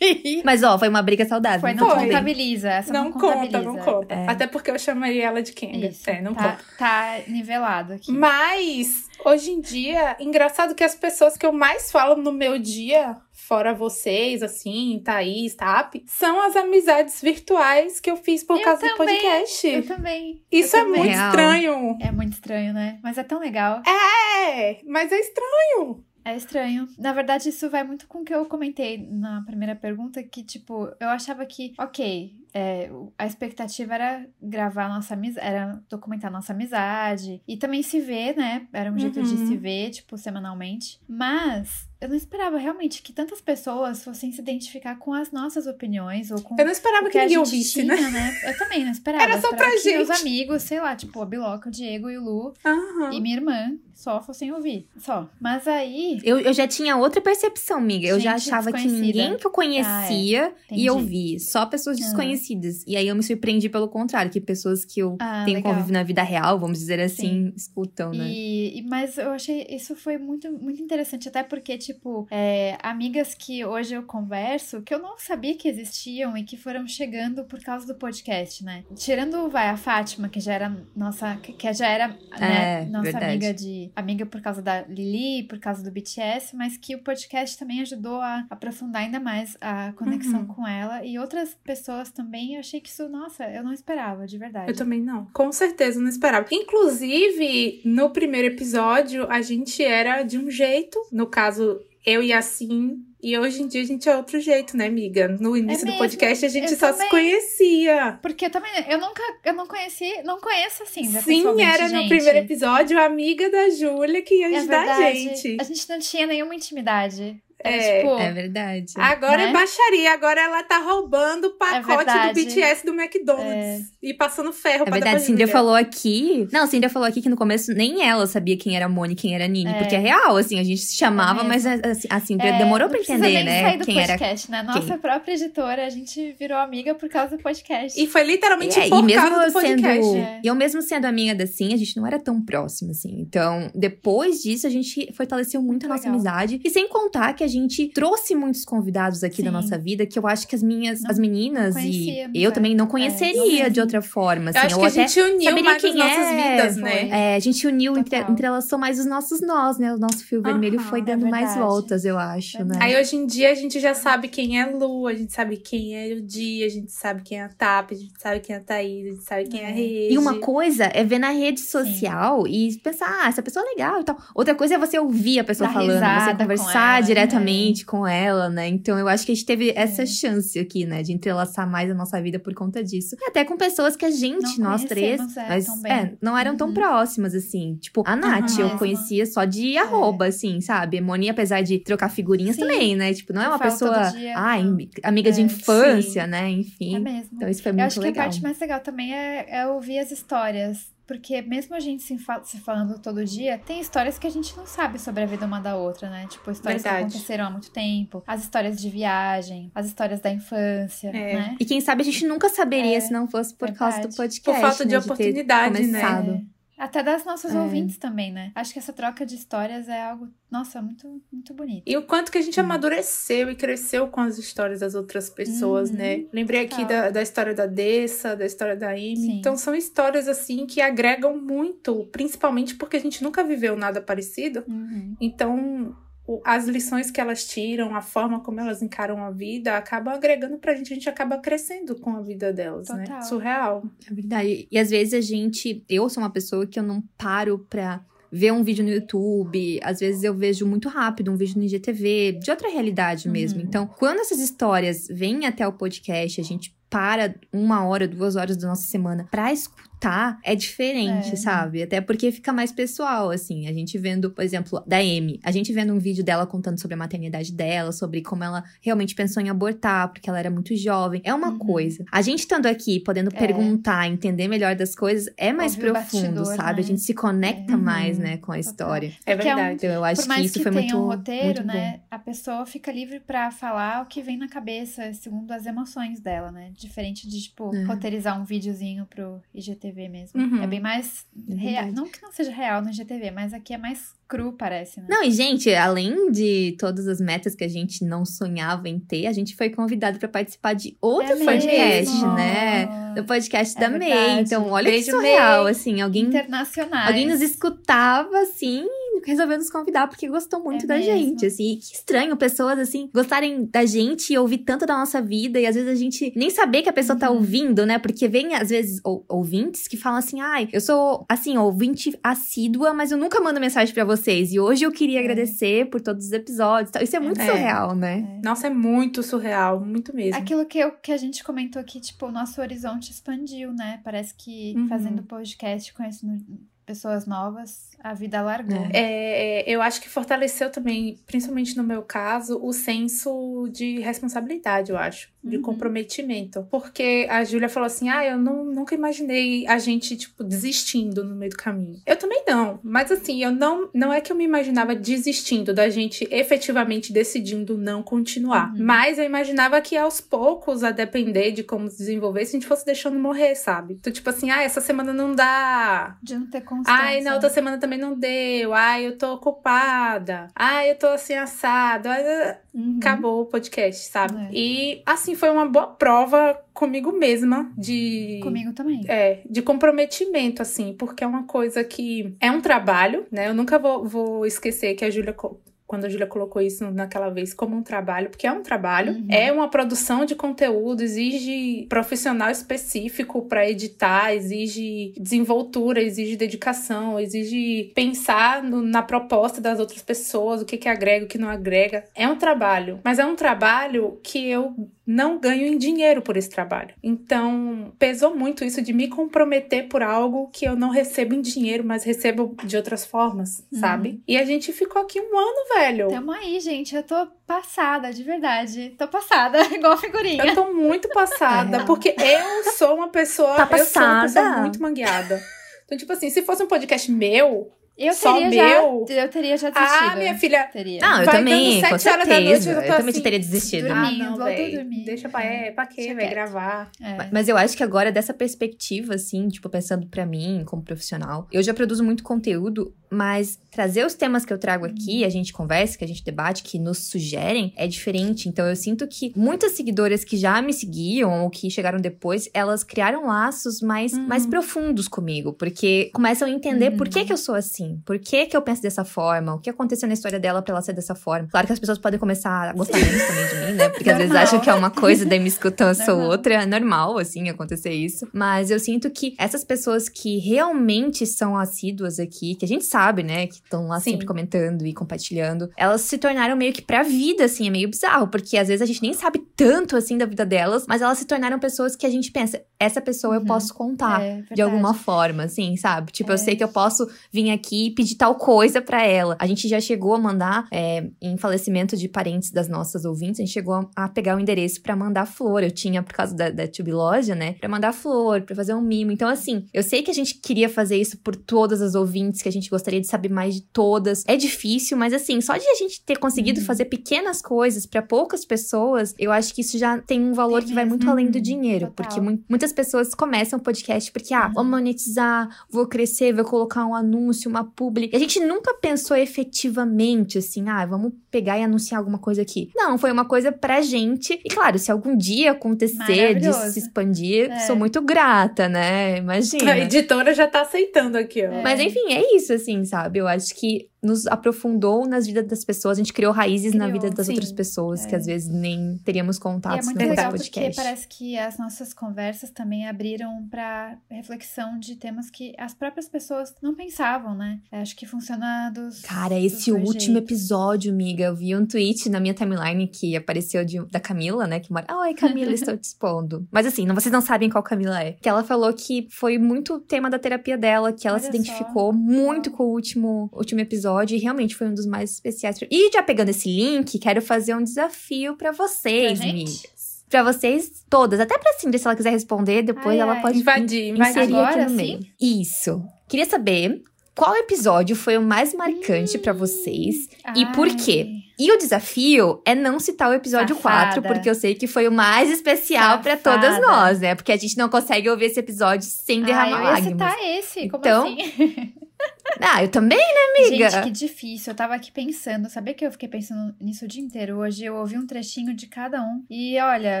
Mas 0.44 0.62
ó, 0.62 0.78
foi 0.78 0.88
uma 0.88 1.02
briga 1.02 1.24
saudável. 1.26 1.60
Foi, 1.60 1.74
não 1.74 1.96
bem. 1.96 2.06
contabiliza. 2.08 2.70
Essa 2.70 2.92
não, 2.92 3.04
não 3.04 3.12
conta, 3.12 3.34
contabiliza. 3.34 3.62
não 3.62 3.76
conta. 3.78 4.14
É. 4.14 4.26
Até 4.28 4.46
porque 4.46 4.70
eu 4.70 4.78
chamaria 4.78 5.24
ela 5.26 5.42
de 5.42 5.52
Kenga. 5.52 5.86
Isso. 5.88 6.08
É, 6.08 6.20
não 6.20 6.34
tá, 6.34 6.52
conta. 6.52 6.64
tá 6.78 7.18
nivelado 7.26 7.94
aqui. 7.94 8.12
Mas, 8.12 9.08
hoje 9.24 9.50
em 9.50 9.60
dia, 9.60 10.16
engraçado 10.20 10.74
que 10.74 10.84
as 10.84 10.94
pessoas 10.94 11.36
que 11.36 11.46
eu 11.46 11.52
mais 11.52 11.90
falo 11.90 12.16
no 12.16 12.32
meu 12.32 12.58
dia, 12.58 13.16
fora 13.32 13.74
vocês, 13.74 14.42
assim, 14.42 15.00
Thaís, 15.04 15.54
Tap, 15.54 15.94
são 16.06 16.40
as 16.40 16.56
amizades 16.56 17.20
virtuais 17.20 18.00
que 18.00 18.10
eu 18.10 18.16
fiz 18.16 18.42
por 18.42 18.58
Eu 18.58 18.64
causa 18.64 18.86
do 18.86 18.96
também, 18.96 19.20
podcast. 19.20 19.66
Eu 19.68 19.86
também. 19.86 20.42
Isso 20.50 20.76
eu 20.76 20.80
é 20.80 20.84
também. 20.84 21.00
muito 21.00 21.14
Real. 21.14 21.28
estranho. 21.28 21.98
É 22.00 22.12
muito 22.12 22.32
estranho, 22.32 22.72
né? 22.72 22.98
Mas 23.02 23.18
é 23.18 23.22
tão 23.22 23.38
legal. 23.38 23.82
É, 23.86 24.78
mas 24.86 25.10
é 25.12 25.18
estranho. 25.18 26.04
É 26.24 26.36
estranho. 26.36 26.88
Na 26.98 27.12
verdade, 27.12 27.48
isso 27.50 27.68
vai 27.68 27.84
muito 27.84 28.06
com 28.08 28.20
o 28.20 28.24
que 28.24 28.34
eu 28.34 28.46
comentei 28.46 28.96
na 29.10 29.42
primeira 29.42 29.74
pergunta, 29.76 30.22
que, 30.22 30.42
tipo, 30.42 30.90
eu 30.98 31.08
achava 31.08 31.44
que, 31.44 31.74
ok, 31.78 32.34
é, 32.54 32.90
a 33.18 33.26
expectativa 33.26 33.94
era 33.94 34.26
gravar 34.40 34.88
nossa 34.88 35.14
amizade, 35.14 35.46
era 35.46 35.82
documentar 35.90 36.30
nossa 36.30 36.52
amizade 36.52 37.42
e 37.46 37.56
também 37.56 37.82
se 37.82 38.00
ver, 38.00 38.36
né? 38.36 38.66
Era 38.72 38.90
um 38.92 38.98
jeito 38.98 39.22
de 39.22 39.34
Uhum. 39.34 39.46
se 39.46 39.56
ver, 39.56 39.90
tipo, 39.90 40.16
semanalmente. 40.16 40.98
Mas 41.08 41.88
eu 42.04 42.08
não 42.10 42.16
esperava 42.16 42.58
realmente 42.58 43.02
que 43.02 43.12
tantas 43.12 43.40
pessoas 43.40 44.04
fossem 44.04 44.30
se 44.30 44.40
identificar 44.40 44.96
com 44.98 45.12
as 45.14 45.30
nossas 45.32 45.66
opiniões 45.66 46.30
ou 46.30 46.40
com 46.42 46.54
Eu 46.58 46.64
não 46.64 46.72
esperava 46.72 47.06
o 47.06 47.10
que 47.10 47.18
a 47.18 47.22
ninguém 47.22 47.38
gente 47.44 47.46
ouvisse, 47.54 47.72
tinha, 47.82 48.10
né? 48.10 48.40
Eu 48.44 48.58
também 48.58 48.84
não 48.84 48.92
esperava. 48.92 49.24
Era 49.24 49.32
só 49.40 49.48
esperava 49.48 49.56
pra 49.72 49.80
que 49.80 49.90
meus 49.96 50.08
gente. 50.08 50.20
amigos, 50.20 50.62
sei 50.62 50.80
lá, 50.80 50.94
tipo, 50.94 51.20
a 51.20 51.26
Biloca, 51.26 51.68
o 51.68 51.72
Diego 51.72 52.10
e 52.10 52.18
o 52.18 52.22
Lu 52.22 52.54
Aham. 52.64 53.12
e 53.12 53.20
minha 53.20 53.36
irmã 53.36 53.76
só 53.94 54.20
fossem 54.22 54.52
ouvir. 54.52 54.86
Só. 54.98 55.28
Mas 55.40 55.66
aí. 55.68 56.18
Eu, 56.24 56.38
eu 56.40 56.52
já 56.52 56.66
tinha 56.66 56.96
outra 56.96 57.20
percepção, 57.20 57.78
amiga. 57.78 58.06
Eu 58.08 58.18
já 58.20 58.34
achava 58.34 58.72
que 58.72 58.86
ninguém 58.86 59.36
que 59.36 59.46
eu 59.46 59.50
conhecia 59.50 60.52
entendi. 60.66 60.82
ia 60.82 60.92
ouvir. 60.92 61.38
Só 61.40 61.64
pessoas 61.64 61.96
desconhecidas. 61.96 62.84
E 62.86 62.96
aí 62.96 63.06
eu 63.08 63.14
me 63.14 63.22
surpreendi 63.22 63.68
pelo 63.68 63.88
contrário, 63.88 64.30
que 64.30 64.40
pessoas 64.40 64.84
que 64.84 65.00
eu 65.00 65.16
Ah, 65.20 65.44
tenho 65.44 65.58
legal. 65.58 65.72
convívio 65.72 65.92
na 65.92 66.02
vida 66.02 66.22
real, 66.22 66.58
vamos 66.58 66.78
dizer 66.80 67.00
assim, 67.00 67.52
escutam, 67.56 68.10
né? 68.12 68.28
E- 68.28 68.82
mas 68.88 69.16
eu 69.16 69.30
achei 69.30 69.64
isso 69.70 69.94
foi 69.96 70.18
muito, 70.18 70.50
muito 70.52 70.82
interessante, 70.82 71.28
até 71.28 71.42
porque, 71.42 71.78
tipo, 71.78 71.93
é, 72.30 72.76
amigas 72.82 73.34
que 73.34 73.64
hoje 73.64 73.94
eu 73.94 74.02
converso, 74.02 74.82
que 74.82 74.94
eu 74.94 74.98
não 74.98 75.18
sabia 75.18 75.56
que 75.56 75.68
existiam 75.68 76.36
e 76.36 76.44
que 76.44 76.56
foram 76.56 76.86
chegando 76.86 77.44
por 77.44 77.60
causa 77.60 77.86
do 77.86 77.94
podcast, 77.94 78.64
né? 78.64 78.84
Tirando, 78.94 79.48
vai, 79.48 79.68
a 79.68 79.76
Fátima, 79.76 80.28
que 80.28 80.40
já 80.40 80.54
era 80.54 80.76
nossa, 80.94 81.36
que, 81.36 81.52
que 81.52 81.72
já 81.72 81.88
era, 81.88 82.08
né, 82.08 82.82
É, 82.82 82.84
nossa 82.86 83.02
verdade. 83.04 83.24
amiga 83.26 83.54
de 83.54 83.90
amiga 83.96 84.26
por 84.26 84.40
causa 84.40 84.60
da 84.62 84.82
Lili, 84.82 85.42
por 85.44 85.58
causa 85.58 85.82
do 85.82 85.90
BTS, 85.90 86.56
mas 86.56 86.76
que 86.76 86.94
o 86.94 87.02
podcast 87.02 87.58
também 87.58 87.80
ajudou 87.82 88.20
a 88.20 88.46
aprofundar 88.50 89.02
ainda 89.02 89.20
mais 89.20 89.56
a 89.60 89.92
conexão 89.92 90.40
Uhum. 90.40 90.46
com 90.46 90.66
ela 90.66 91.04
e 91.04 91.18
outras 91.18 91.54
pessoas 91.64 92.10
também. 92.10 92.54
Eu 92.54 92.60
achei 92.60 92.80
que 92.80 92.88
isso, 92.88 93.08
nossa, 93.08 93.44
eu 93.44 93.62
não 93.62 93.72
esperava, 93.72 94.26
de 94.26 94.36
verdade. 94.38 94.70
Eu 94.70 94.76
também 94.76 95.00
não. 95.00 95.26
Com 95.32 95.50
certeza, 95.52 96.00
não 96.00 96.08
esperava. 96.08 96.46
Inclusive, 96.50 97.82
no 97.84 98.10
primeiro 98.10 98.48
episódio, 98.48 99.26
a 99.30 99.40
gente 99.42 99.82
era 99.82 100.22
de 100.22 100.38
um 100.38 100.50
jeito. 100.50 100.98
No 101.12 101.26
caso, 101.26 101.80
eu 102.04 102.22
e 102.22 102.32
assim. 102.32 102.96
E 103.22 103.38
hoje 103.38 103.62
em 103.62 103.66
dia 103.66 103.80
a 103.80 103.86
gente 103.86 104.06
é 104.08 104.16
outro 104.16 104.38
jeito, 104.38 104.76
né, 104.76 104.86
amiga? 104.86 105.28
No 105.40 105.56
início 105.56 105.86
do 105.86 105.92
mesmo. 105.92 105.98
podcast 106.02 106.44
a 106.44 106.48
gente 106.48 106.72
Eu 106.72 106.78
só 106.78 106.88
também. 106.92 107.04
se 107.04 107.10
conhecia. 107.10 108.18
Porque 108.20 108.50
também, 108.50 108.70
eu 108.88 108.98
nunca, 108.98 109.22
eu 109.44 109.54
não 109.54 109.66
conheci, 109.66 110.22
não 110.24 110.38
conheço 110.40 110.82
assim, 110.82 111.08
né, 111.08 111.22
Sim, 111.22 111.62
era 111.62 111.88
no 111.88 111.96
gente. 112.00 112.08
primeiro 112.08 112.38
episódio 112.38 112.98
a 112.98 113.04
amiga 113.06 113.48
da 113.50 113.70
Júlia 113.70 114.20
que 114.20 114.34
ia 114.40 114.52
É 114.52 114.56
ajudar 114.58 114.88
a 114.98 115.12
gente. 115.12 115.56
A 115.58 115.64
gente 115.64 115.88
não 115.88 115.98
tinha 115.98 116.26
nenhuma 116.26 116.54
intimidade. 116.54 117.42
É, 117.68 117.98
tipo, 118.00 118.18
É 118.18 118.32
verdade. 118.32 118.92
Agora 118.96 119.36
Né? 119.38 119.48
é 119.50 119.52
baixaria, 119.52 120.12
agora 120.12 120.40
ela 120.40 120.62
tá 120.62 120.78
roubando 120.78 121.46
o 121.46 121.50
pacote 121.52 121.82
do 121.82 121.96
verdade. 121.96 122.44
BTS 122.44 122.84
do 122.86 122.92
McDonald's 122.92 123.86
e 124.02 124.14
passando 124.14 124.52
ferro 124.52 124.82
É 124.82 124.84
pra 124.84 124.92
verdade, 124.94 125.22
Cindy 125.22 125.46
falou 125.46 125.74
aqui. 125.74 126.46
Não, 126.52 126.66
Cindy 126.66 126.88
falou 126.88 127.08
aqui 127.08 127.22
que 127.22 127.28
no 127.28 127.36
começo 127.36 127.72
nem 127.72 128.06
ela 128.06 128.26
sabia 128.26 128.56
quem 128.56 128.76
era 128.76 128.86
a 128.86 128.88
Moni 128.88 129.14
e 129.14 129.16
quem 129.16 129.34
era 129.34 129.44
a 129.44 129.48
Nini. 129.48 129.70
É. 129.70 129.74
Porque 129.78 129.94
é 129.94 129.98
real, 129.98 130.36
assim, 130.36 130.58
a 130.58 130.64
gente 130.64 130.80
se 130.82 130.96
chamava, 130.96 131.40
É 131.40 131.44
mas 131.44 131.64
assim, 131.66 132.06
a 132.10 132.20
Cindy 132.20 132.46
É, 132.46 132.58
demorou 132.58 132.88
pra 132.88 132.98
entender, 132.98 133.20
nem 133.30 133.44
né? 133.44 133.62
sair 133.62 133.78
do 133.78 133.84
Quem 133.84 133.98
era. 133.98 134.18
podcast, 134.18 134.50
né? 134.50 134.62
Nossa 134.62 134.98
própria 134.98 135.32
editora, 135.34 135.86
a 135.86 135.90
gente 135.90 136.32
virou 136.38 136.58
amiga 136.58 136.94
por 136.94 137.08
causa 137.08 137.36
do 137.36 137.42
podcast. 137.42 138.00
E 138.00 138.06
foi 138.06 138.22
literalmente 138.24 138.78
É, 138.78 138.88
por 138.88 138.98
e 138.98 139.02
mesmo 139.02 139.28
causa 139.30 139.46
do 139.46 139.52
podcast. 139.52 140.04
sendo. 140.04 140.16
É. 140.18 140.40
E 140.42 140.46
eu 140.46 140.54
mesmo 140.54 140.82
sendo 140.82 141.04
amiga 141.06 141.34
da 141.34 141.46
Sim, 141.46 141.72
a 141.72 141.76
gente 141.76 141.96
não 141.96 142.06
era 142.06 142.18
tão 142.18 142.42
próxima, 142.44 142.90
assim. 142.90 143.20
Então, 143.20 143.70
depois 143.74 144.42
disso, 144.42 144.66
a 144.66 144.70
gente 144.70 145.12
fortaleceu 145.14 145.62
muito 145.62 145.86
a 145.86 145.88
nossa 145.88 146.02
legal. 146.04 146.14
amizade. 146.14 146.60
E 146.64 146.70
sem 146.70 146.88
contar 146.88 147.32
que 147.34 147.44
a 147.44 147.48
gente 147.54 147.88
trouxe 147.88 148.34
muitos 148.34 148.64
convidados 148.64 149.22
aqui 149.24 149.42
da 149.42 149.50
Sim. 149.50 149.54
nossa 149.56 149.78
vida 149.78 150.06
que 150.06 150.18
eu 150.18 150.26
acho 150.26 150.46
que 150.46 150.54
as 150.54 150.62
minhas, 150.62 151.00
Não- 151.02 151.10
as 151.10 151.18
meninas 151.18 151.74
e 151.76 152.28
eu 152.34 152.50
é. 152.50 152.52
também 152.52 152.74
não 152.74 152.84
É, 152.86 152.88
conheceria 152.88 153.64
não 153.64 153.70
de 153.70 153.80
outra 153.80 154.00
forma. 154.02 154.50
Assim, 154.50 154.58
Eu 154.58 154.64
acho 154.66 154.78
que 154.80 154.84
a 154.86 154.88
gente 155.06 155.20
uniu 155.20 155.62
mais 155.62 155.76
as 155.76 155.82
quem 155.82 155.94
nossas 155.94 156.26
é, 156.26 156.56
vidas, 156.56 156.76
né? 156.76 157.08
É, 157.08 157.36
a 157.36 157.38
gente 157.38 157.66
uniu, 157.66 157.96
entre, 157.96 158.18
entrelaçou 158.18 158.78
mais 158.78 158.98
os 158.98 159.06
nossos 159.06 159.40
nós, 159.40 159.78
né? 159.78 159.92
O 159.94 159.98
nosso 159.98 160.24
fio 160.24 160.42
vermelho 160.42 160.78
Aham, 160.80 160.88
foi 160.90 161.00
é 161.00 161.04
dando 161.04 161.26
mais 161.26 161.54
voltas, 161.56 162.04
eu 162.04 162.18
acho, 162.18 162.64
né? 162.64 162.78
Aí 162.80 162.96
hoje 163.00 163.16
em 163.16 163.26
dia 163.26 163.50
a 163.50 163.54
gente 163.54 163.78
já 163.80 163.94
sabe 163.94 164.28
quem 164.28 164.60
é 164.60 164.66
Lu, 164.66 165.06
a 165.06 165.14
gente 165.14 165.32
sabe 165.32 165.56
quem 165.56 165.96
é 165.96 166.14
o 166.14 166.20
Dia, 166.22 166.66
a 166.66 166.68
gente 166.68 166.92
sabe 166.92 167.22
quem 167.22 167.38
é 167.38 167.44
a 167.44 167.48
Tap, 167.48 167.90
a 167.92 167.94
gente 167.94 168.12
sabe 168.18 168.40
quem 168.40 168.54
é 168.54 168.58
a 168.58 168.62
Thaís, 168.62 169.06
a 169.06 169.10
gente 169.10 169.24
sabe 169.24 169.48
quem 169.48 169.60
é 169.60 169.66
a 169.66 169.70
É. 169.70 169.72
Rede. 169.72 170.14
E 170.14 170.18
uma 170.18 170.38
coisa 170.38 170.84
é 170.84 171.04
ver 171.04 171.18
na 171.18 171.30
rede 171.30 171.60
social 171.60 172.46
e 172.46 172.76
pensar, 172.82 173.06
ah, 173.22 173.28
essa 173.28 173.42
pessoa 173.42 173.64
é 173.64 173.68
legal 173.70 174.00
e 174.00 174.04
tal. 174.04 174.16
Outra 174.34 174.54
coisa 174.54 174.74
é 174.74 174.78
você 174.78 174.98
ouvir 174.98 175.38
a 175.40 175.44
pessoa 175.44 175.68
falando, 175.70 176.00
você 176.00 176.34
conversar 176.34 176.98
ela, 176.98 177.00
né? 177.00 177.02
Diretamente 177.44 177.84
com 177.86 178.06
ela, 178.06 178.48
né? 178.48 178.68
Então 178.68 178.98
eu 178.98 179.08
acho 179.08 179.24
que 179.26 179.32
a 179.32 179.34
gente 179.34 179.44
teve 179.46 179.72
essa 179.76 180.02
É. 180.02 180.06
chance 180.06 180.58
aqui, 180.58 180.84
né? 180.86 181.02
De 181.02 181.12
entrelaçar 181.12 181.68
mais 181.70 181.90
a 181.90 181.94
nossa 181.94 182.20
vida 182.20 182.38
por 182.38 182.54
conta 182.54 182.82
disso. 182.82 183.16
E 183.20 183.24
até 183.28 183.44
com 183.44 183.56
pessoas 183.56 183.96
que 183.96 184.04
a 184.04 184.10
gente, 184.10 184.58
Não 184.58 184.70
nós 184.70 184.84
três, 184.84 185.20
é, 185.36 185.60
tão 185.60 185.86
é, 185.86 186.12
não 186.20 186.36
eram 186.38 186.56
tão 186.56 186.68
Uhum. 186.68 186.74
próximas, 186.74 187.34
assim. 187.34 187.76
Tipo, 187.80 188.02
a 188.06 188.16
Nath, 188.16 188.50
Uhum. 188.52 188.58
eu 188.60 188.64
Mesmo. 188.66 188.78
conhecia 188.78 189.26
só 189.26 189.44
de 189.44 189.76
arroba, 189.78 190.26
assim, 190.26 190.60
sabe? 190.60 191.00
Moni, 191.00 191.28
apesar 191.28 191.62
de 191.62 191.78
trocar 191.78 192.08
figurinhas 192.08 192.56
Sim. 192.56 192.62
também, 192.62 192.96
né? 192.96 193.12
Tipo, 193.14 193.32
não 193.32 193.42
é 193.42 193.46
Eu 193.46 193.50
uma 193.50 193.58
pessoa, 193.58 194.10
dia, 194.10 194.34
ai, 194.36 194.62
não. 194.62 194.78
amiga 195.02 195.30
de 195.32 195.40
É, 195.40 195.44
infância, 195.44 196.26
né? 196.26 196.50
Enfim. 196.50 196.96
É 196.96 196.98
mesmo. 196.98 197.30
Então 197.34 197.48
isso 197.48 197.62
foi 197.62 197.70
Eu 197.70 197.74
muito 197.74 197.86
acho 197.86 198.00
que 198.00 198.06
legal. 198.06 198.22
a 198.22 198.24
parte 198.26 198.42
mais 198.42 198.58
legal 198.58 198.80
também 198.80 199.14
é, 199.14 199.46
é 199.48 199.66
ouvir 199.66 199.98
as 199.98 200.10
histórias. 200.10 200.93
Porque 201.06 201.42
mesmo 201.42 201.74
a 201.74 201.80
gente 201.80 202.02
se, 202.02 202.16
se 202.44 202.58
falando 202.60 202.98
todo 202.98 203.24
dia, 203.24 203.58
tem 203.58 203.78
histórias 203.80 204.18
que 204.18 204.26
a 204.26 204.30
gente 204.30 204.56
não 204.56 204.66
sabe 204.66 204.98
sobre 204.98 205.22
a 205.22 205.26
vida 205.26 205.44
uma 205.44 205.60
da 205.60 205.76
outra, 205.76 206.08
né? 206.08 206.26
Tipo, 206.28 206.50
histórias 206.50 206.82
Verdade. 206.82 207.04
que 207.04 207.10
aconteceram 207.12 207.44
há 207.46 207.50
muito 207.50 207.70
tempo, 207.70 208.22
as 208.26 208.42
histórias 208.42 208.80
de 208.80 208.88
viagem, 208.88 209.70
as 209.74 209.86
histórias 209.86 210.20
da 210.20 210.30
infância, 210.30 211.08
É. 211.08 211.36
né? 211.36 211.56
E 211.60 211.64
quem 211.64 211.80
sabe 211.80 212.02
a 212.02 212.04
gente 212.04 212.26
nunca 212.26 212.48
saberia 212.48 212.96
É, 212.96 213.00
se 213.00 213.12
não 213.12 213.28
fosse 213.28 213.54
por 213.54 213.70
causa 213.72 213.98
do 213.98 214.02
verdade. 214.08 214.16
podcast. 214.16 214.42
Por 214.42 214.60
falta 214.60 214.84
de 214.86 214.94
né, 214.94 215.00
ter 215.00 215.04
oportunidade, 215.04 215.86
né? 215.86 216.44
Até 216.76 217.02
das 217.02 217.24
nossas 217.24 217.54
É. 217.54 217.60
ouvintes 217.60 217.98
também, 217.98 218.32
né? 218.32 218.50
Acho 218.54 218.72
que 218.72 218.78
essa 218.78 218.92
troca 218.92 219.24
de 219.24 219.34
histórias 219.34 219.88
é 219.88 220.02
algo, 220.02 220.28
nossa, 220.50 220.82
muito, 220.82 221.22
muito 221.32 221.54
bonito. 221.54 221.82
E 221.86 221.96
o 221.96 222.02
quanto 222.02 222.32
que 222.32 222.38
a 222.38 222.42
gente 222.42 222.60
Hum. 222.60 222.64
amadureceu 222.64 223.50
e 223.50 223.54
cresceu 223.54 224.08
com 224.08 224.20
as 224.20 224.38
histórias 224.38 224.80
das 224.80 224.94
outras 224.94 225.30
pessoas, 225.30 225.90
Uhum. 225.90 225.96
né? 225.96 226.24
Lembrei 226.32 226.60
aqui 226.64 226.84
da, 226.84 227.10
da 227.10 227.22
história 227.22 227.54
da 227.54 227.66
Dessa, 227.66 228.34
da 228.34 228.44
história 228.44 228.76
da 228.76 228.90
Amy. 228.90 229.16
Sim. 229.16 229.38
Então 229.38 229.56
são 229.56 229.74
histórias 229.74 230.26
assim 230.28 230.66
que 230.66 230.80
agregam 230.80 231.38
muito, 231.38 232.06
principalmente 232.12 232.74
porque 232.74 232.96
a 232.96 233.00
gente 233.00 233.22
nunca 233.22 233.44
viveu 233.44 233.76
nada 233.76 234.00
parecido. 234.00 234.64
Uhum. 234.68 235.16
Então, 235.20 235.96
as 236.44 236.66
lições 236.66 237.10
que 237.10 237.20
elas 237.20 237.46
tiram, 237.46 237.94
a 237.94 238.00
forma 238.00 238.40
como 238.40 238.60
elas 238.60 238.82
encaram 238.82 239.22
a 239.24 239.30
vida, 239.30 239.76
acaba 239.76 240.12
agregando 240.12 240.58
pra 240.58 240.74
gente, 240.74 240.92
a 240.92 240.96
gente 240.96 241.08
acaba 241.08 241.38
crescendo 241.38 241.94
com 241.96 242.16
a 242.16 242.22
vida 242.22 242.52
delas, 242.52 242.88
né? 242.88 243.04
Total. 243.04 243.22
Surreal. 243.22 243.82
É 244.10 244.14
verdade. 244.14 244.68
E 244.70 244.78
às 244.78 244.90
vezes 244.90 245.14
a 245.14 245.20
gente. 245.20 245.84
Eu 245.88 246.08
sou 246.08 246.22
uma 246.22 246.30
pessoa 246.30 246.66
que 246.66 246.78
eu 246.78 246.82
não 246.82 247.02
paro 247.18 247.66
pra 247.68 248.02
ver 248.32 248.52
um 248.52 248.64
vídeo 248.64 248.84
no 248.84 248.90
YouTube. 248.90 249.78
Às 249.82 250.00
vezes 250.00 250.24
eu 250.24 250.34
vejo 250.34 250.66
muito 250.66 250.88
rápido 250.88 251.30
um 251.30 251.36
vídeo 251.36 251.56
no 251.56 251.64
IGTV, 251.64 252.40
de 252.42 252.50
outra 252.50 252.68
realidade 252.68 253.28
mesmo. 253.28 253.60
Uhum. 253.60 253.66
Então, 253.66 253.86
quando 253.86 254.18
essas 254.18 254.40
histórias 254.40 255.06
vêm 255.08 255.46
até 255.46 255.66
o 255.66 255.72
podcast, 255.72 256.40
a 256.40 256.44
gente 256.44 256.74
para 256.90 257.34
uma 257.52 257.84
hora, 257.84 258.06
duas 258.06 258.36
horas 258.36 258.56
da 258.56 258.68
nossa 258.68 258.82
semana 258.86 259.26
pra 259.30 259.52
escutar, 259.52 260.38
é 260.44 260.54
diferente, 260.54 261.32
É. 261.32 261.36
sabe? 261.36 261.82
Até 261.82 261.98
porque 262.00 262.30
fica 262.30 262.52
mais 262.52 262.70
pessoal, 262.70 263.30
assim. 263.30 263.66
A 263.66 263.72
gente 263.72 263.96
vendo, 263.96 264.30
por 264.30 264.44
exemplo, 264.44 264.82
da 264.86 264.98
Amy, 264.98 265.40
a 265.42 265.50
gente 265.50 265.72
vendo 265.72 265.94
um 265.94 265.98
vídeo 265.98 266.22
dela 266.22 266.46
contando 266.46 266.78
sobre 266.78 266.94
a 266.94 266.96
maternidade 266.98 267.50
dela, 267.52 267.90
sobre 267.90 268.20
como 268.20 268.44
ela 268.44 268.62
realmente 268.82 269.14
pensou 269.14 269.42
em 269.42 269.48
abortar, 269.48 270.12
porque 270.12 270.28
ela 270.28 270.38
era 270.38 270.50
muito 270.50 270.76
jovem. 270.76 271.22
É 271.24 271.32
uma 271.32 271.48
Uhum. 271.50 271.58
coisa. 271.58 272.04
A 272.12 272.20
gente 272.20 272.40
estando 272.40 272.66
aqui, 272.66 273.00
podendo 273.00 273.30
É. 273.34 273.38
perguntar, 273.38 274.06
entender 274.06 274.46
melhor 274.46 274.76
das 274.76 274.94
coisas, 274.94 275.32
é 275.38 275.52
mais 275.54 275.74
profundo, 275.74 275.94
bastidor, 275.94 276.44
sabe? 276.56 276.74
né? 276.74 276.78
A 276.80 276.82
gente 276.82 277.00
se 277.00 277.14
conecta 277.14 277.72
É. 277.72 277.76
mais, 277.76 278.18
né, 278.18 278.36
com 278.36 278.52
a 278.52 278.58
história. 278.58 279.10
É 279.24 279.34
Porque 279.34 279.48
é 279.48 279.52
um- 279.54 279.56
verdade. 279.56 279.76
Então 279.76 279.90
eu 279.90 280.04
acho 280.04 280.20
Por 280.22 280.28
mais 280.28 280.40
que 280.42 280.46
isso 280.48 280.58
que 280.58 280.62
foi 280.64 280.72
tenha 280.72 280.82
muito, 280.82 280.98
um 280.98 281.06
roteiro, 281.06 281.44
muito 281.46 281.60
bom. 281.66 281.72
né? 281.72 282.00
A 282.10 282.18
pessoa 282.18 282.66
fica 282.66 282.92
livre 282.92 283.20
pra 283.20 283.50
falar 283.50 284.02
o 284.02 284.06
que 284.06 284.20
vem 284.22 284.36
na 284.36 284.48
cabeça, 284.48 285.12
segundo 285.14 285.50
as 285.50 285.64
emoções 285.64 286.20
dela, 286.20 286.52
né? 286.52 286.72
Diferente 286.84 287.28
de, 287.28 287.42
tipo, 287.42 287.74
É. 287.74 287.84
roteirizar 287.84 288.40
um 288.40 288.44
videozinho 288.44 289.06
pro 289.06 289.40
IGTV 289.54 290.08
mesmo. 290.08 290.40
Uhum. 290.40 290.62
É 290.62 290.66
bem 290.66 290.80
mais 290.80 291.26
É 291.50 291.54
real. 291.54 291.92
Não 291.92 292.08
que 292.08 292.20
não 292.22 292.30
seja 292.32 292.50
real 292.52 292.82
no 292.82 292.90
IGTV, 292.90 293.30
mas 293.30 293.52
aqui 293.54 293.72
é 293.74 293.78
mais 293.78 294.12
cru, 294.28 294.52
parece, 294.52 295.00
né? 295.00 295.06
Não, 295.08 295.22
e 295.22 295.30
gente, 295.30 295.72
além 295.74 296.30
de 296.30 296.74
todas 296.78 297.06
as 297.06 297.20
metas 297.20 297.54
que 297.54 297.62
a 297.64 297.68
gente 297.68 298.04
não 298.04 298.24
sonhava 298.24 298.88
em 298.88 298.98
ter, 298.98 299.26
a 299.26 299.32
gente 299.32 299.54
foi 299.54 299.70
convidado 299.70 300.18
pra 300.18 300.28
participar 300.28 300.74
de 300.74 300.96
outro 301.00 301.32
É 301.32 301.44
podcast, 301.44 302.12
mesmo. 302.14 302.34
né? 302.34 303.12
Do 303.14 303.24
podcast 303.24 303.76
É 303.76 303.80
da 303.80 303.88
verdade. 303.88 304.40
Então, 304.42 304.70
olha 304.70 304.90
Beijo, 304.90 305.04
que 305.06 305.10
surreal, 305.12 305.66
assim, 305.66 306.00
alguém 306.00 306.24
Internacionais. 306.24 307.08
Alguém 307.08 307.26
nos 307.26 307.40
escutava, 307.40 308.36
assim, 308.40 308.86
resolveu 309.26 309.56
nos 309.58 309.70
convidar 309.70 310.06
porque 310.08 310.28
gostou 310.28 310.62
muito 310.62 310.84
É 310.84 310.86
da 310.88 310.96
mesmo. 310.96 311.12
gente, 311.12 311.46
assim. 311.46 311.72
E 311.72 311.76
que 311.76 311.94
estranho 311.94 312.36
pessoas, 312.36 312.78
assim, 312.78 313.10
gostarem 313.12 313.66
da 313.66 313.84
gente 313.84 314.32
e 314.32 314.38
ouvir 314.38 314.58
tanto 314.58 314.86
da 314.86 314.96
nossa 314.96 315.20
vida. 315.22 315.58
E 315.60 315.66
às 315.66 315.74
vezes 315.74 315.90
a 315.90 315.94
gente 315.94 316.32
nem 316.36 316.50
saber 316.50 316.82
que 316.82 316.88
a 316.88 316.92
pessoa 316.92 317.18
tá 317.18 317.30
Uhum. 317.30 317.36
ouvindo, 317.36 317.84
né? 317.86 317.98
Porque 317.98 318.28
vem, 318.28 318.54
às 318.54 318.70
vezes, 318.70 319.00
ou- 319.04 319.24
ouvintes 319.28 319.86
que 319.88 319.96
falam 319.96 320.18
assim, 320.18 320.40
ai, 320.40 320.68
eu 320.72 320.80
sou, 320.80 321.24
assim, 321.28 321.56
ouvinte 321.56 322.18
assídua, 322.22 322.92
mas 322.92 323.10
eu 323.12 323.18
nunca 323.18 323.40
mando 323.40 323.60
mensagem 323.60 323.94
pra 323.94 324.04
vocês. 324.04 324.52
E 324.52 324.60
hoje 324.60 324.84
eu 324.84 324.92
queria 324.92 325.18
É. 325.18 325.22
agradecer 325.22 325.86
por 325.90 326.00
todos 326.00 326.26
os 326.26 326.32
episódios. 326.32 326.90
e 326.90 326.92
tal. 326.92 327.02
Isso 327.02 327.16
é 327.16 327.20
muito 327.20 327.40
É. 327.40 327.46
surreal, 327.46 327.94
né? 327.94 328.40
Nossa, 328.42 328.66
é 328.66 328.70
muito 328.70 329.22
surreal, 329.22 329.80
muito 329.84 330.14
mesmo. 330.14 330.36
Aquilo 330.40 330.64
que, 330.66 330.78
eu, 330.78 330.92
que 330.92 331.12
a 331.12 331.16
gente 331.16 331.42
comentou 331.44 331.80
aqui, 331.80 332.00
tipo, 332.00 332.26
o 332.26 332.32
nosso 332.32 332.60
horizonte 332.60 333.10
expandiu, 333.10 333.72
né? 333.72 334.00
Parece 334.04 334.34
que 334.34 334.74
Uhum. 334.76 334.88
fazendo 334.88 335.22
podcast, 335.22 335.92
conhecendo 335.94 336.44
pessoas 336.86 337.26
novas, 337.26 337.90
a 338.04 338.12
vida 338.12 338.42
largou. 338.42 338.86
É. 338.92 339.00
É, 339.00 339.60
é, 339.62 339.64
eu 339.66 339.80
acho 339.80 339.98
que 340.02 340.10
fortaleceu 340.10 340.70
também, 340.70 341.18
principalmente 341.26 341.74
no 341.74 341.82
meu 341.82 342.02
caso, 342.02 342.60
o 342.62 342.70
senso 342.70 343.66
de 343.72 343.98
responsabilidade, 344.00 344.92
eu 344.92 344.98
acho, 344.98 345.32
de 345.44 345.56
Uhum. 345.56 345.62
comprometimento. 345.62 346.66
Porque 346.70 347.26
a 347.30 347.44
Júlia 347.44 347.68
falou 347.68 347.86
assim: 347.86 348.08
ah, 348.08 348.24
eu 348.24 348.38
não, 348.38 348.64
nunca 348.64 348.94
imaginei 348.94 349.66
a 349.66 349.78
gente, 349.78 350.16
tipo, 350.16 350.42
desistindo 350.42 351.22
no 351.22 351.34
meio 351.36 351.50
do 351.50 351.56
caminho. 351.56 352.00
Eu 352.06 352.16
também 352.16 352.42
não, 352.48 352.80
mas 352.82 353.12
assim, 353.12 353.42
eu 353.42 353.52
não, 353.52 353.88
não 353.92 354.12
é 354.12 354.20
que 354.20 354.32
eu 354.32 354.36
me 354.36 354.44
imaginava 354.44 354.94
desistindo, 354.94 355.74
da 355.74 355.88
gente 355.90 356.26
efetivamente 356.30 357.12
decidindo 357.12 357.76
não 357.76 358.02
continuar. 358.02 358.72
Uhum. 358.72 358.84
Mas 358.84 359.18
eu 359.18 359.24
imaginava 359.24 359.80
que 359.80 359.96
aos 359.96 360.20
poucos, 360.20 360.82
a 360.82 360.90
depender 360.90 361.52
de 361.52 361.62
como 361.62 361.88
se 361.90 361.98
desenvolver, 361.98 362.44
se 362.46 362.56
a 362.56 362.60
gente 362.60 362.68
fosse 362.68 362.86
deixando 362.86 363.18
morrer, 363.18 363.54
sabe? 363.54 363.94
Então, 363.94 364.12
tipo 364.12 364.28
assim, 364.30 364.50
ah, 364.50 364.62
essa 364.62 364.80
semana 364.80 365.12
não 365.12 365.34
dá. 365.34 366.16
De 366.22 366.34
não 366.36 366.46
ter 366.46 366.62
constância. 366.62 367.02
Ai, 367.02 367.20
na 367.20 367.34
outra 367.34 367.50
semana 367.50 367.78
também 367.78 367.98
não 367.98 368.18
deu. 368.18 368.72
Ai, 368.72 369.06
eu 369.06 369.18
tô 369.18 369.34
ocupada. 369.34 370.48
Ai, 370.54 370.90
eu 370.90 370.96
tô 370.96 371.08
assim 371.08 371.34
assado. 371.34 372.08
Ai, 372.08 372.56
Uhum. 372.74 372.96
Acabou 372.98 373.42
o 373.42 373.46
podcast, 373.46 374.10
sabe? 374.10 374.34
É. 374.36 374.48
E 374.52 375.02
assim 375.06 375.36
foi 375.36 375.48
uma 375.48 375.64
boa 375.64 375.86
prova 375.86 376.60
comigo 376.72 377.12
mesma 377.12 377.72
de 377.78 378.40
Comigo 378.42 378.72
também. 378.72 379.02
é, 379.06 379.42
de 379.48 379.62
comprometimento, 379.62 380.60
assim, 380.60 380.92
porque 380.92 381.22
é 381.22 381.26
uma 381.26 381.44
coisa 381.44 381.84
que 381.84 382.34
é 382.40 382.50
um 382.50 382.60
trabalho, 382.60 383.26
né? 383.30 383.48
Eu 383.48 383.54
nunca 383.54 383.78
vou, 383.78 384.04
vou 384.04 384.44
esquecer 384.44 384.94
que 384.94 385.04
a 385.04 385.10
Júlia. 385.10 385.36
Quando 385.86 386.06
a 386.06 386.08
Júlia 386.08 386.26
colocou 386.26 386.62
isso 386.62 386.90
naquela 386.90 387.28
vez 387.28 387.52
como 387.52 387.76
um 387.76 387.82
trabalho, 387.82 388.30
porque 388.30 388.46
é 388.46 388.52
um 388.52 388.62
trabalho, 388.62 389.12
Uhum. 389.12 389.26
é 389.30 389.52
uma 389.52 389.68
produção 389.68 390.24
de 390.24 390.34
conteúdo, 390.34 391.02
exige 391.02 391.86
profissional 391.88 392.50
específico 392.50 393.42
para 393.42 393.68
editar, 393.68 394.34
exige 394.34 395.12
desenvoltura, 395.20 396.00
exige 396.02 396.36
dedicação, 396.36 397.20
exige 397.20 397.92
pensar 397.94 398.62
no- 398.62 398.82
na 398.82 399.02
proposta 399.02 399.60
das 399.60 399.78
outras 399.78 400.00
pessoas, 400.02 400.62
o 400.62 400.64
que 400.64 400.76
que 400.78 400.88
agrega, 400.88 401.26
o 401.26 401.28
que 401.28 401.38
não 401.38 401.48
agrega. 401.48 402.04
É 402.14 402.26
um 402.26 402.36
trabalho, 402.36 403.00
mas 403.04 403.18
é 403.18 403.26
um 403.26 403.36
trabalho 403.36 404.18
que 404.22 404.48
eu 404.48 404.74
não 405.06 405.38
ganho 405.38 405.66
em 405.66 405.76
dinheiro 405.76 406.22
por 406.22 406.36
esse 406.36 406.48
trabalho. 406.48 406.94
Então, 407.02 407.92
pesou 407.98 408.34
muito 408.34 408.64
isso 408.64 408.80
de 408.80 408.92
me 408.92 409.08
comprometer 409.08 409.88
por 409.88 410.02
algo 410.02 410.48
que 410.52 410.64
eu 410.64 410.74
não 410.74 410.90
recebo 410.90 411.34
em 411.34 411.40
dinheiro, 411.40 411.84
mas 411.84 412.04
recebo 412.04 412.56
de 412.64 412.76
outras 412.76 413.04
formas, 413.04 413.64
uhum. 413.72 413.80
sabe? 413.80 414.22
E 414.26 414.36
a 414.36 414.44
gente 414.44 414.72
ficou 414.72 415.02
aqui 415.02 415.20
um 415.20 415.38
ano, 415.38 415.68
velho. 415.74 416.08
Tamo 416.08 416.32
aí, 416.32 416.58
gente. 416.60 416.96
Eu 416.96 417.02
tô 417.02 417.26
passada, 417.46 418.12
de 418.12 418.22
verdade. 418.22 418.94
Tô 418.98 419.06
passada, 419.06 419.60
igual 419.74 419.96
figurinha. 419.98 420.44
Eu 420.44 420.54
tô 420.54 420.72
muito 420.72 421.08
passada, 421.08 421.78
é. 421.78 421.84
porque 421.84 422.14
eu 422.18 422.72
sou 422.72 422.96
uma 422.96 423.08
pessoa. 423.08 423.54
Tá 423.56 423.66
passada. 423.66 423.84
Eu 423.84 423.88
sou 423.88 424.02
uma 424.02 424.22
pessoa 424.22 424.60
muito 424.62 424.82
mangueada. 424.82 425.42
Então, 425.84 425.98
tipo 425.98 426.12
assim, 426.12 426.30
se 426.30 426.42
fosse 426.42 426.62
um 426.62 426.66
podcast 426.66 427.10
meu, 427.12 427.70
eu 427.96 428.12
Só 428.12 428.34
teria 428.34 428.64
meu? 428.64 429.06
já, 429.08 429.22
eu 429.22 429.28
teria 429.28 429.56
já 429.56 429.70
desistido. 429.70 430.10
Ah, 430.10 430.16
minha 430.16 430.36
filha. 430.36 430.64
Teria. 430.64 431.00
Não, 431.00 431.22
eu 431.22 431.30
também, 431.30 431.80
com 431.80 431.98
certeza. 431.98 432.40
Noite, 432.40 432.68
eu, 432.68 432.72
eu, 432.74 432.96
também 432.96 433.10
assim, 433.10 433.20
teria 433.20 433.38
desistido. 433.38 433.88
Dormindo, 433.88 434.24
ah, 434.24 434.30
não, 434.30 434.36
dormir. 434.36 435.04
Deixa 435.04 435.28
pra, 435.28 435.44
é, 435.44 435.70
pra 435.70 435.86
quê, 435.86 436.14
vai 436.14 436.28
gravar. 436.28 436.90
É. 437.00 437.28
Mas 437.32 437.48
eu 437.48 437.56
acho 437.56 437.76
que 437.76 437.82
agora, 437.82 438.10
dessa 438.10 438.34
perspectiva, 438.34 439.14
assim, 439.14 439.48
tipo, 439.48 439.68
pensando 439.68 440.06
pra 440.06 440.26
mim, 440.26 440.62
como 440.66 440.82
profissional, 440.82 441.46
eu 441.52 441.62
já 441.62 441.72
produzo 441.72 442.02
muito 442.02 442.24
conteúdo 442.24 442.92
mas 443.14 443.58
trazer 443.70 444.04
os 444.04 444.14
temas 444.14 444.44
que 444.44 444.52
eu 444.52 444.58
trago 444.58 444.84
aqui, 444.84 445.24
a 445.24 445.28
gente 445.28 445.52
conversa, 445.52 445.96
que 445.96 446.04
a 446.04 446.08
gente 446.08 446.24
debate, 446.24 446.62
que 446.62 446.78
nos 446.78 446.98
sugerem, 446.98 447.72
é 447.76 447.86
diferente. 447.86 448.48
Então 448.48 448.66
eu 448.66 448.76
sinto 448.76 449.06
que 449.06 449.32
muitas 449.36 449.72
seguidoras 449.72 450.24
que 450.24 450.36
já 450.36 450.60
me 450.60 450.72
seguiam 450.72 451.44
ou 451.44 451.50
que 451.50 451.70
chegaram 451.70 451.98
depois, 451.98 452.48
elas 452.52 452.82
criaram 452.82 453.26
laços 453.26 453.80
mais, 453.80 454.12
uhum. 454.12 454.26
mais 454.26 454.46
profundos 454.46 455.08
comigo, 455.08 455.52
porque 455.52 456.10
começam 456.12 456.48
a 456.48 456.50
entender 456.50 456.92
uhum. 456.92 456.96
por 456.96 457.08
que, 457.08 457.20
uhum. 457.20 457.26
que 457.26 457.32
eu 457.32 457.36
sou 457.36 457.54
assim, 457.54 457.83
por 458.04 458.18
que, 458.18 458.46
que 458.46 458.56
eu 458.56 458.62
penso 458.62 458.82
dessa 458.82 459.04
forma, 459.04 459.54
o 459.54 459.58
que 459.58 459.70
aconteceu 459.70 460.06
na 460.06 460.14
história 460.14 460.38
dela 460.38 460.62
pra 460.62 460.72
ela 460.72 460.82
ser 460.82 460.92
dessa 460.92 461.14
forma. 461.14 461.48
Claro 461.50 461.66
que 461.66 461.72
as 461.72 461.78
pessoas 461.78 461.98
podem 461.98 462.18
começar 462.18 462.70
a 462.70 462.72
gostar 462.72 462.98
menos 462.98 463.22
também 463.26 463.46
de 463.46 463.54
mim, 463.54 463.72
né? 463.78 463.88
Porque 463.88 464.10
às 464.10 464.18
vezes 464.18 464.34
acham 464.34 464.60
que 464.60 464.70
é 464.70 464.74
uma 464.74 464.90
coisa, 464.90 465.24
daí 465.24 465.40
me 465.40 465.48
escutam, 465.48 465.88
eu 465.88 465.94
sou 465.94 466.20
outra. 466.20 466.54
É 466.54 466.66
normal, 466.66 467.18
assim, 467.18 467.48
acontecer 467.48 467.92
isso. 467.92 468.28
Mas 468.32 468.70
eu 468.70 468.78
sinto 468.78 469.10
que 469.10 469.34
essas 469.38 469.64
pessoas 469.64 470.08
que 470.08 470.38
realmente 470.38 471.26
são 471.26 471.56
assíduas 471.56 472.20
aqui, 472.20 472.54
que 472.54 472.64
a 472.64 472.68
gente 472.68 472.84
sabe 472.84 473.24
né? 473.24 473.46
Que 473.46 473.54
estão 473.54 473.88
lá 473.88 474.00
Sim. 474.00 474.12
sempre 474.12 474.26
comentando 474.26 474.86
e 474.86 474.92
compartilhando. 474.92 475.70
Elas 475.76 476.02
se 476.02 476.18
tornaram 476.18 476.56
meio 476.56 476.72
que 476.72 476.82
pra 476.82 477.02
vida, 477.02 477.44
assim, 477.44 477.66
é 477.66 477.70
meio 477.70 477.88
bizarro, 477.88 478.28
porque 478.28 478.56
às 478.56 478.68
vezes 478.68 478.82
a 478.82 478.86
gente 478.86 479.02
nem 479.02 479.12
sabe 479.12 479.40
tanto, 479.56 479.96
assim, 479.96 480.16
da 480.16 480.26
vida 480.26 480.44
delas, 480.44 480.84
mas 480.88 481.02
elas 481.02 481.18
se 481.18 481.26
tornaram 481.26 481.58
pessoas 481.58 481.94
que 481.94 482.06
a 482.06 482.10
gente 482.10 482.30
pensa, 482.32 482.62
essa 482.78 483.00
pessoa 483.00 483.34
uhum. 483.34 483.40
eu 483.40 483.46
posso 483.46 483.74
contar 483.74 484.22
é, 484.22 484.42
de 484.52 484.62
alguma 484.62 484.94
forma, 484.94 485.44
assim, 485.44 485.76
sabe? 485.76 486.12
Tipo, 486.12 486.30
é. 486.30 486.34
eu 486.34 486.38
sei 486.38 486.56
que 486.56 486.64
eu 486.64 486.68
posso 486.68 487.08
vir 487.32 487.50
aqui 487.50 487.73
e 487.74 487.90
pedir 487.90 488.14
tal 488.14 488.36
coisa 488.36 488.80
para 488.80 489.04
ela. 489.04 489.36
A 489.38 489.46
gente 489.46 489.68
já 489.68 489.80
chegou 489.80 490.14
a 490.14 490.18
mandar, 490.18 490.66
é, 490.72 491.08
em 491.20 491.36
falecimento 491.36 491.96
de 491.96 492.08
parentes 492.08 492.50
das 492.50 492.68
nossas 492.68 493.04
ouvintes, 493.04 493.40
a 493.40 493.44
gente 493.44 493.52
chegou 493.52 493.90
a, 493.94 494.08
pegar 494.08 494.36
o 494.36 494.40
endereço 494.40 494.80
para 494.80 494.94
mandar 494.94 495.26
flor. 495.26 495.62
Eu 495.62 495.70
tinha, 495.70 496.02
por 496.02 496.14
causa 496.14 496.34
da, 496.34 496.50
da 496.50 496.68
Tube 496.68 496.92
Loja, 496.92 497.34
né? 497.34 497.54
Pra 497.60 497.68
mandar 497.68 497.92
flor, 497.92 498.42
pra 498.42 498.54
fazer 498.54 498.74
um 498.74 498.80
mimo. 498.80 499.10
Então, 499.10 499.28
assim, 499.28 499.66
eu 499.74 499.82
sei 499.82 500.02
que 500.02 500.10
a 500.10 500.14
gente 500.14 500.34
queria 500.34 500.68
fazer 500.68 500.96
isso 500.96 501.18
por 501.18 501.34
todas 501.34 501.82
as 501.82 501.94
ouvintes 501.94 502.40
que 502.40 502.48
a 502.48 502.52
gente 502.52 502.70
gostaria 502.70 502.84
gostaria 502.84 503.00
de 503.00 503.06
saber 503.06 503.30
mais 503.30 503.54
de 503.54 503.62
todas. 503.62 504.24
É 504.26 504.36
difícil, 504.36 504.96
mas 504.96 505.12
assim, 505.12 505.40
só 505.40 505.56
de 505.56 505.66
a 505.66 505.74
gente 505.74 506.02
ter 506.04 506.18
conseguido 506.18 506.60
uhum. 506.60 506.66
fazer 506.66 506.84
pequenas 506.86 507.40
coisas 507.40 507.86
para 507.86 508.02
poucas 508.02 508.44
pessoas, 508.44 509.14
eu 509.18 509.32
acho 509.32 509.54
que 509.54 509.62
isso 509.62 509.78
já 509.78 509.98
tem 509.98 510.22
um 510.22 510.34
valor 510.34 510.60
tem 510.60 510.68
que 510.68 510.74
vai 510.74 510.84
muito 510.84 511.08
além 511.08 511.30
do 511.30 511.40
dinheiro. 511.40 511.86
Total. 511.86 512.06
Porque 512.06 512.20
mu 512.20 512.38
muitas 512.48 512.72
pessoas 512.72 513.14
começam 513.14 513.58
o 513.58 513.62
podcast 513.62 514.12
porque, 514.12 514.34
ah, 514.34 514.48
vou 514.48 514.64
monetizar, 514.64 515.48
vou 515.70 515.86
crescer, 515.86 516.32
vou 516.32 516.44
colocar 516.44 516.84
um 516.84 516.94
anúncio, 516.94 517.50
uma 517.50 517.63
publi. 517.64 518.10
E 518.12 518.16
a 518.16 518.18
gente 518.18 518.40
nunca 518.40 518.74
pensou 518.74 519.16
efetivamente 519.16 520.38
assim, 520.38 520.68
ah, 520.68 520.84
vamos 520.86 521.12
pegar 521.30 521.58
e 521.58 521.62
anunciar 521.62 521.98
alguma 521.98 522.18
coisa 522.18 522.42
aqui. 522.42 522.70
Não, 522.74 522.98
foi 522.98 523.10
uma 523.10 523.24
coisa 523.24 523.50
pra 523.50 523.80
gente. 523.80 524.40
E 524.44 524.48
claro, 524.48 524.78
se 524.78 524.90
algum 524.90 525.16
dia 525.16 525.52
acontecer 525.52 526.38
de 526.38 526.52
se 526.52 526.78
expandir, 526.78 527.50
é. 527.50 527.60
sou 527.60 527.76
muito 527.76 528.00
grata, 528.02 528.68
né? 528.68 529.18
Imagina. 529.18 529.72
A 529.72 529.78
editora 529.78 530.34
já 530.34 530.46
tá 530.46 530.62
aceitando 530.62 531.18
aqui, 531.18 531.42
ó. 531.42 531.52
É. 531.52 531.62
Mas 531.62 531.80
enfim, 531.80 532.12
é 532.12 532.36
isso, 532.36 532.52
assim, 532.52 532.84
sabe? 532.84 533.18
Eu 533.18 533.26
acho 533.28 533.54
que 533.54 533.88
nos 534.04 534.26
aprofundou 534.26 535.06
nas 535.06 535.26
vidas 535.26 535.46
das 535.46 535.64
pessoas, 535.64 535.98
a 535.98 536.00
gente 536.00 536.12
criou 536.12 536.32
raízes 536.32 536.72
criou, 536.72 536.86
na 536.86 536.92
vida 536.92 537.10
das 537.10 537.26
sim. 537.26 537.32
outras 537.32 537.52
pessoas 537.52 538.04
é. 538.04 538.08
que 538.08 538.14
às 538.14 538.26
vezes 538.26 538.48
nem 538.48 538.98
teríamos 539.04 539.38
contato 539.38 539.76
e 539.76 539.80
é 539.80 539.82
muito 539.82 539.98
legal 539.98 540.30
podcast. 540.30 540.60
Porque 540.60 540.76
parece 540.76 541.08
que 541.08 541.38
as 541.38 541.58
nossas 541.58 541.92
conversas 541.92 542.50
também 542.50 542.86
abriram 542.86 543.46
para 543.50 543.96
reflexão 544.10 544.78
de 544.78 544.96
temas 544.96 545.30
que 545.30 545.54
as 545.58 545.74
próprias 545.74 546.08
pessoas 546.08 546.54
não 546.62 546.74
pensavam, 546.74 547.34
né? 547.34 547.60
Acho 547.72 547.96
que 547.96 548.06
funciona 548.06 548.70
dos 548.70 549.00
Cara, 549.02 549.38
esse 549.38 549.72
dos 549.72 549.88
último 549.88 550.18
episódio, 550.18 550.92
amiga, 550.92 551.24
eu 551.24 551.36
vi 551.36 551.56
um 551.56 551.66
tweet 551.66 552.08
na 552.08 552.20
minha 552.20 552.34
timeline 552.34 552.86
que 552.88 553.16
apareceu 553.16 553.64
de, 553.64 553.84
da 553.86 554.00
Camila, 554.00 554.46
né, 554.46 554.60
que 554.60 554.72
mora, 554.72 554.86
oi 554.90 555.14
Camila, 555.14 555.50
estou 555.54 555.76
te 555.76 555.84
expondo. 555.84 556.46
Mas 556.50 556.66
assim, 556.66 556.86
não, 556.86 556.94
vocês 556.94 557.12
não 557.12 557.20
sabem 557.20 557.48
qual 557.48 557.62
Camila 557.62 558.02
é. 558.02 558.12
Que 558.12 558.28
ela 558.28 558.44
falou 558.44 558.72
que 558.72 559.08
foi 559.10 559.38
muito 559.38 559.80
tema 559.80 560.10
da 560.10 560.18
terapia 560.18 560.58
dela, 560.58 560.92
que 560.92 561.06
ela 561.06 561.16
Olha 561.16 561.22
se 561.22 561.28
identificou 561.28 561.92
só. 561.92 561.98
muito 561.98 562.50
com 562.50 562.64
o 562.64 562.72
último 562.72 563.28
último 563.32 563.60
episódio 563.60 563.93
episódio 563.94 564.16
e 564.16 564.20
realmente 564.20 564.54
foi 564.54 564.68
um 564.68 564.74
dos 564.74 564.86
mais 564.86 565.12
especiais. 565.12 565.58
E 565.70 565.90
já 565.92 566.02
pegando 566.02 566.30
esse 566.30 566.48
link, 566.48 566.98
quero 566.98 567.22
fazer 567.22 567.54
um 567.54 567.62
desafio 567.62 568.36
para 568.36 568.52
vocês, 568.52 569.18
pra 569.18 569.28
amigas. 569.28 570.04
Pra 570.08 570.22
vocês 570.22 570.84
todas. 570.88 571.18
Até 571.20 571.38
pra 571.38 571.52
Cindy, 571.54 571.78
se 571.78 571.86
ela 571.86 571.96
quiser 571.96 572.10
responder, 572.10 572.62
depois 572.62 572.94
ai, 572.94 573.00
ela 573.00 573.14
ai. 573.14 573.22
pode 573.22 573.38
invadir, 573.38 573.94
inserir 573.98 574.34
Agora, 574.34 574.62
aqui 574.62 574.70
no 574.70 574.76
meio. 574.76 574.98
Sim? 575.00 575.40
Isso. 575.40 575.82
Queria 576.08 576.26
saber 576.26 576.82
qual 577.14 577.34
episódio 577.36 577.96
foi 577.96 578.16
o 578.16 578.22
mais 578.22 578.54
marcante 578.54 579.16
hum, 579.16 579.20
para 579.20 579.32
vocês 579.32 580.08
ai. 580.24 580.42
e 580.42 580.46
por 580.52 580.68
quê? 580.68 581.08
E 581.36 581.50
o 581.50 581.58
desafio 581.58 582.40
é 582.44 582.54
não 582.54 582.78
citar 582.78 583.10
o 583.10 583.12
episódio 583.12 583.56
Safada. 583.56 584.00
4, 584.00 584.02
porque 584.02 584.30
eu 584.30 584.36
sei 584.36 584.54
que 584.54 584.68
foi 584.68 584.86
o 584.86 584.92
mais 584.92 585.28
especial 585.30 585.98
para 585.98 586.16
todas 586.16 586.60
nós, 586.60 587.00
né? 587.00 587.16
Porque 587.16 587.32
a 587.32 587.36
gente 587.36 587.56
não 587.56 587.68
consegue 587.68 588.08
ouvir 588.08 588.26
esse 588.26 588.38
episódio 588.38 588.88
sem 588.88 589.20
derramar 589.20 589.58
ah, 589.58 589.80
eu 589.80 589.84
ia 589.84 589.90
citar 589.90 590.16
esse, 590.20 590.68
como 590.68 590.84
então, 590.84 591.06
assim? 591.08 591.74
Ah, 592.40 592.64
eu 592.64 592.68
também, 592.68 592.98
né, 592.98 593.46
amiga? 593.46 593.70
Gente, 593.70 593.84
que 593.84 593.90
difícil. 593.90 594.52
Eu 594.52 594.56
tava 594.56 594.74
aqui 594.74 594.90
pensando. 594.90 595.48
Sabia 595.48 595.72
que 595.72 595.86
eu 595.86 595.92
fiquei 595.92 596.08
pensando 596.08 596.54
nisso 596.60 596.84
o 596.84 596.88
dia 596.88 597.00
inteiro? 597.00 597.38
Hoje 597.38 597.64
eu 597.64 597.76
ouvi 597.76 597.96
um 597.96 598.06
trechinho 598.06 598.54
de 598.54 598.66
cada 598.66 599.00
um. 599.02 599.24
E 599.30 599.58
olha. 599.60 600.00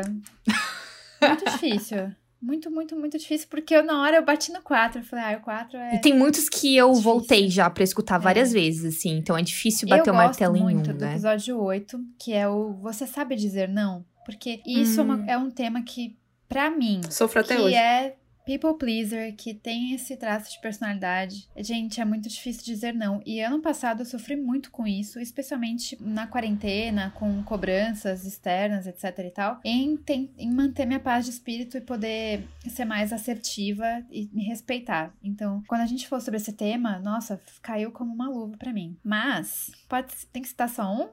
Muito 1.22 1.44
difícil. 1.44 2.12
Muito, 2.44 2.70
muito, 2.70 2.94
muito 2.94 3.16
difícil, 3.16 3.48
porque 3.48 3.74
eu, 3.74 3.82
na 3.82 4.02
hora 4.02 4.16
eu 4.18 4.24
bati 4.24 4.52
no 4.52 4.60
4. 4.60 5.00
Eu 5.00 5.04
falei, 5.04 5.24
ah, 5.24 5.38
o 5.38 5.40
4 5.40 5.78
é. 5.78 5.94
E 5.94 6.00
tem 6.02 6.12
muitos 6.12 6.46
que 6.46 6.76
eu 6.76 6.88
difícil. 6.88 7.02
voltei 7.02 7.48
já 7.48 7.70
pra 7.70 7.82
escutar 7.82 8.18
várias 8.18 8.50
é. 8.50 8.52
vezes, 8.52 8.84
assim. 8.84 9.16
Então 9.16 9.34
é 9.34 9.40
difícil 9.40 9.88
bater 9.88 10.10
o 10.10 10.14
martelo 10.14 10.54
em 10.54 10.60
um. 10.60 10.68
Eu 10.68 10.76
gosto 10.76 10.86
muito 10.88 10.98
do 10.98 11.04
né? 11.06 11.12
episódio 11.12 11.58
8, 11.58 12.00
que 12.18 12.34
é 12.34 12.46
o 12.46 12.74
Você 12.82 13.06
Sabe 13.06 13.34
Dizer 13.34 13.66
Não? 13.66 14.04
Porque 14.26 14.60
isso 14.66 15.00
hum. 15.00 15.04
é, 15.04 15.04
uma, 15.04 15.16
hum. 15.16 15.24
é 15.26 15.38
um 15.38 15.50
tema 15.50 15.82
que, 15.82 16.18
pra 16.46 16.70
mim. 16.70 17.00
Sofro 17.08 17.40
até 17.40 17.56
que 17.56 17.62
hoje. 17.62 17.74
é 17.74 18.16
people 18.44 18.74
pleaser, 18.74 19.34
que 19.34 19.54
tem 19.54 19.94
esse 19.94 20.16
traço 20.16 20.52
de 20.52 20.60
personalidade, 20.60 21.48
gente, 21.56 22.00
é 22.00 22.04
muito 22.04 22.28
difícil 22.28 22.64
dizer 22.64 22.92
não. 22.92 23.22
E 23.24 23.40
ano 23.40 23.60
passado 23.60 24.02
eu 24.02 24.06
sofri 24.06 24.36
muito 24.36 24.70
com 24.70 24.86
isso, 24.86 25.18
especialmente 25.18 25.96
na 26.00 26.26
quarentena, 26.26 27.12
com 27.16 27.42
cobranças 27.42 28.24
externas, 28.24 28.86
etc 28.86 29.18
e 29.18 29.30
tal, 29.30 29.60
em, 29.64 29.98
em 30.38 30.52
manter 30.52 30.86
minha 30.86 31.00
paz 31.00 31.24
de 31.24 31.30
espírito 31.30 31.76
e 31.76 31.80
poder 31.80 32.46
ser 32.68 32.84
mais 32.84 33.12
assertiva 33.12 34.02
e 34.10 34.28
me 34.32 34.44
respeitar. 34.44 35.12
Então, 35.22 35.62
quando 35.66 35.80
a 35.80 35.86
gente 35.86 36.06
for 36.06 36.20
sobre 36.20 36.36
esse 36.36 36.52
tema, 36.52 36.98
nossa, 36.98 37.40
caiu 37.62 37.90
como 37.90 38.12
uma 38.12 38.28
luva 38.28 38.56
para 38.58 38.72
mim. 38.72 38.96
Mas, 39.02 39.70
pode, 39.88 40.14
tem 40.32 40.42
que 40.42 40.48
citar 40.48 40.68
só 40.68 40.92
um? 40.92 41.08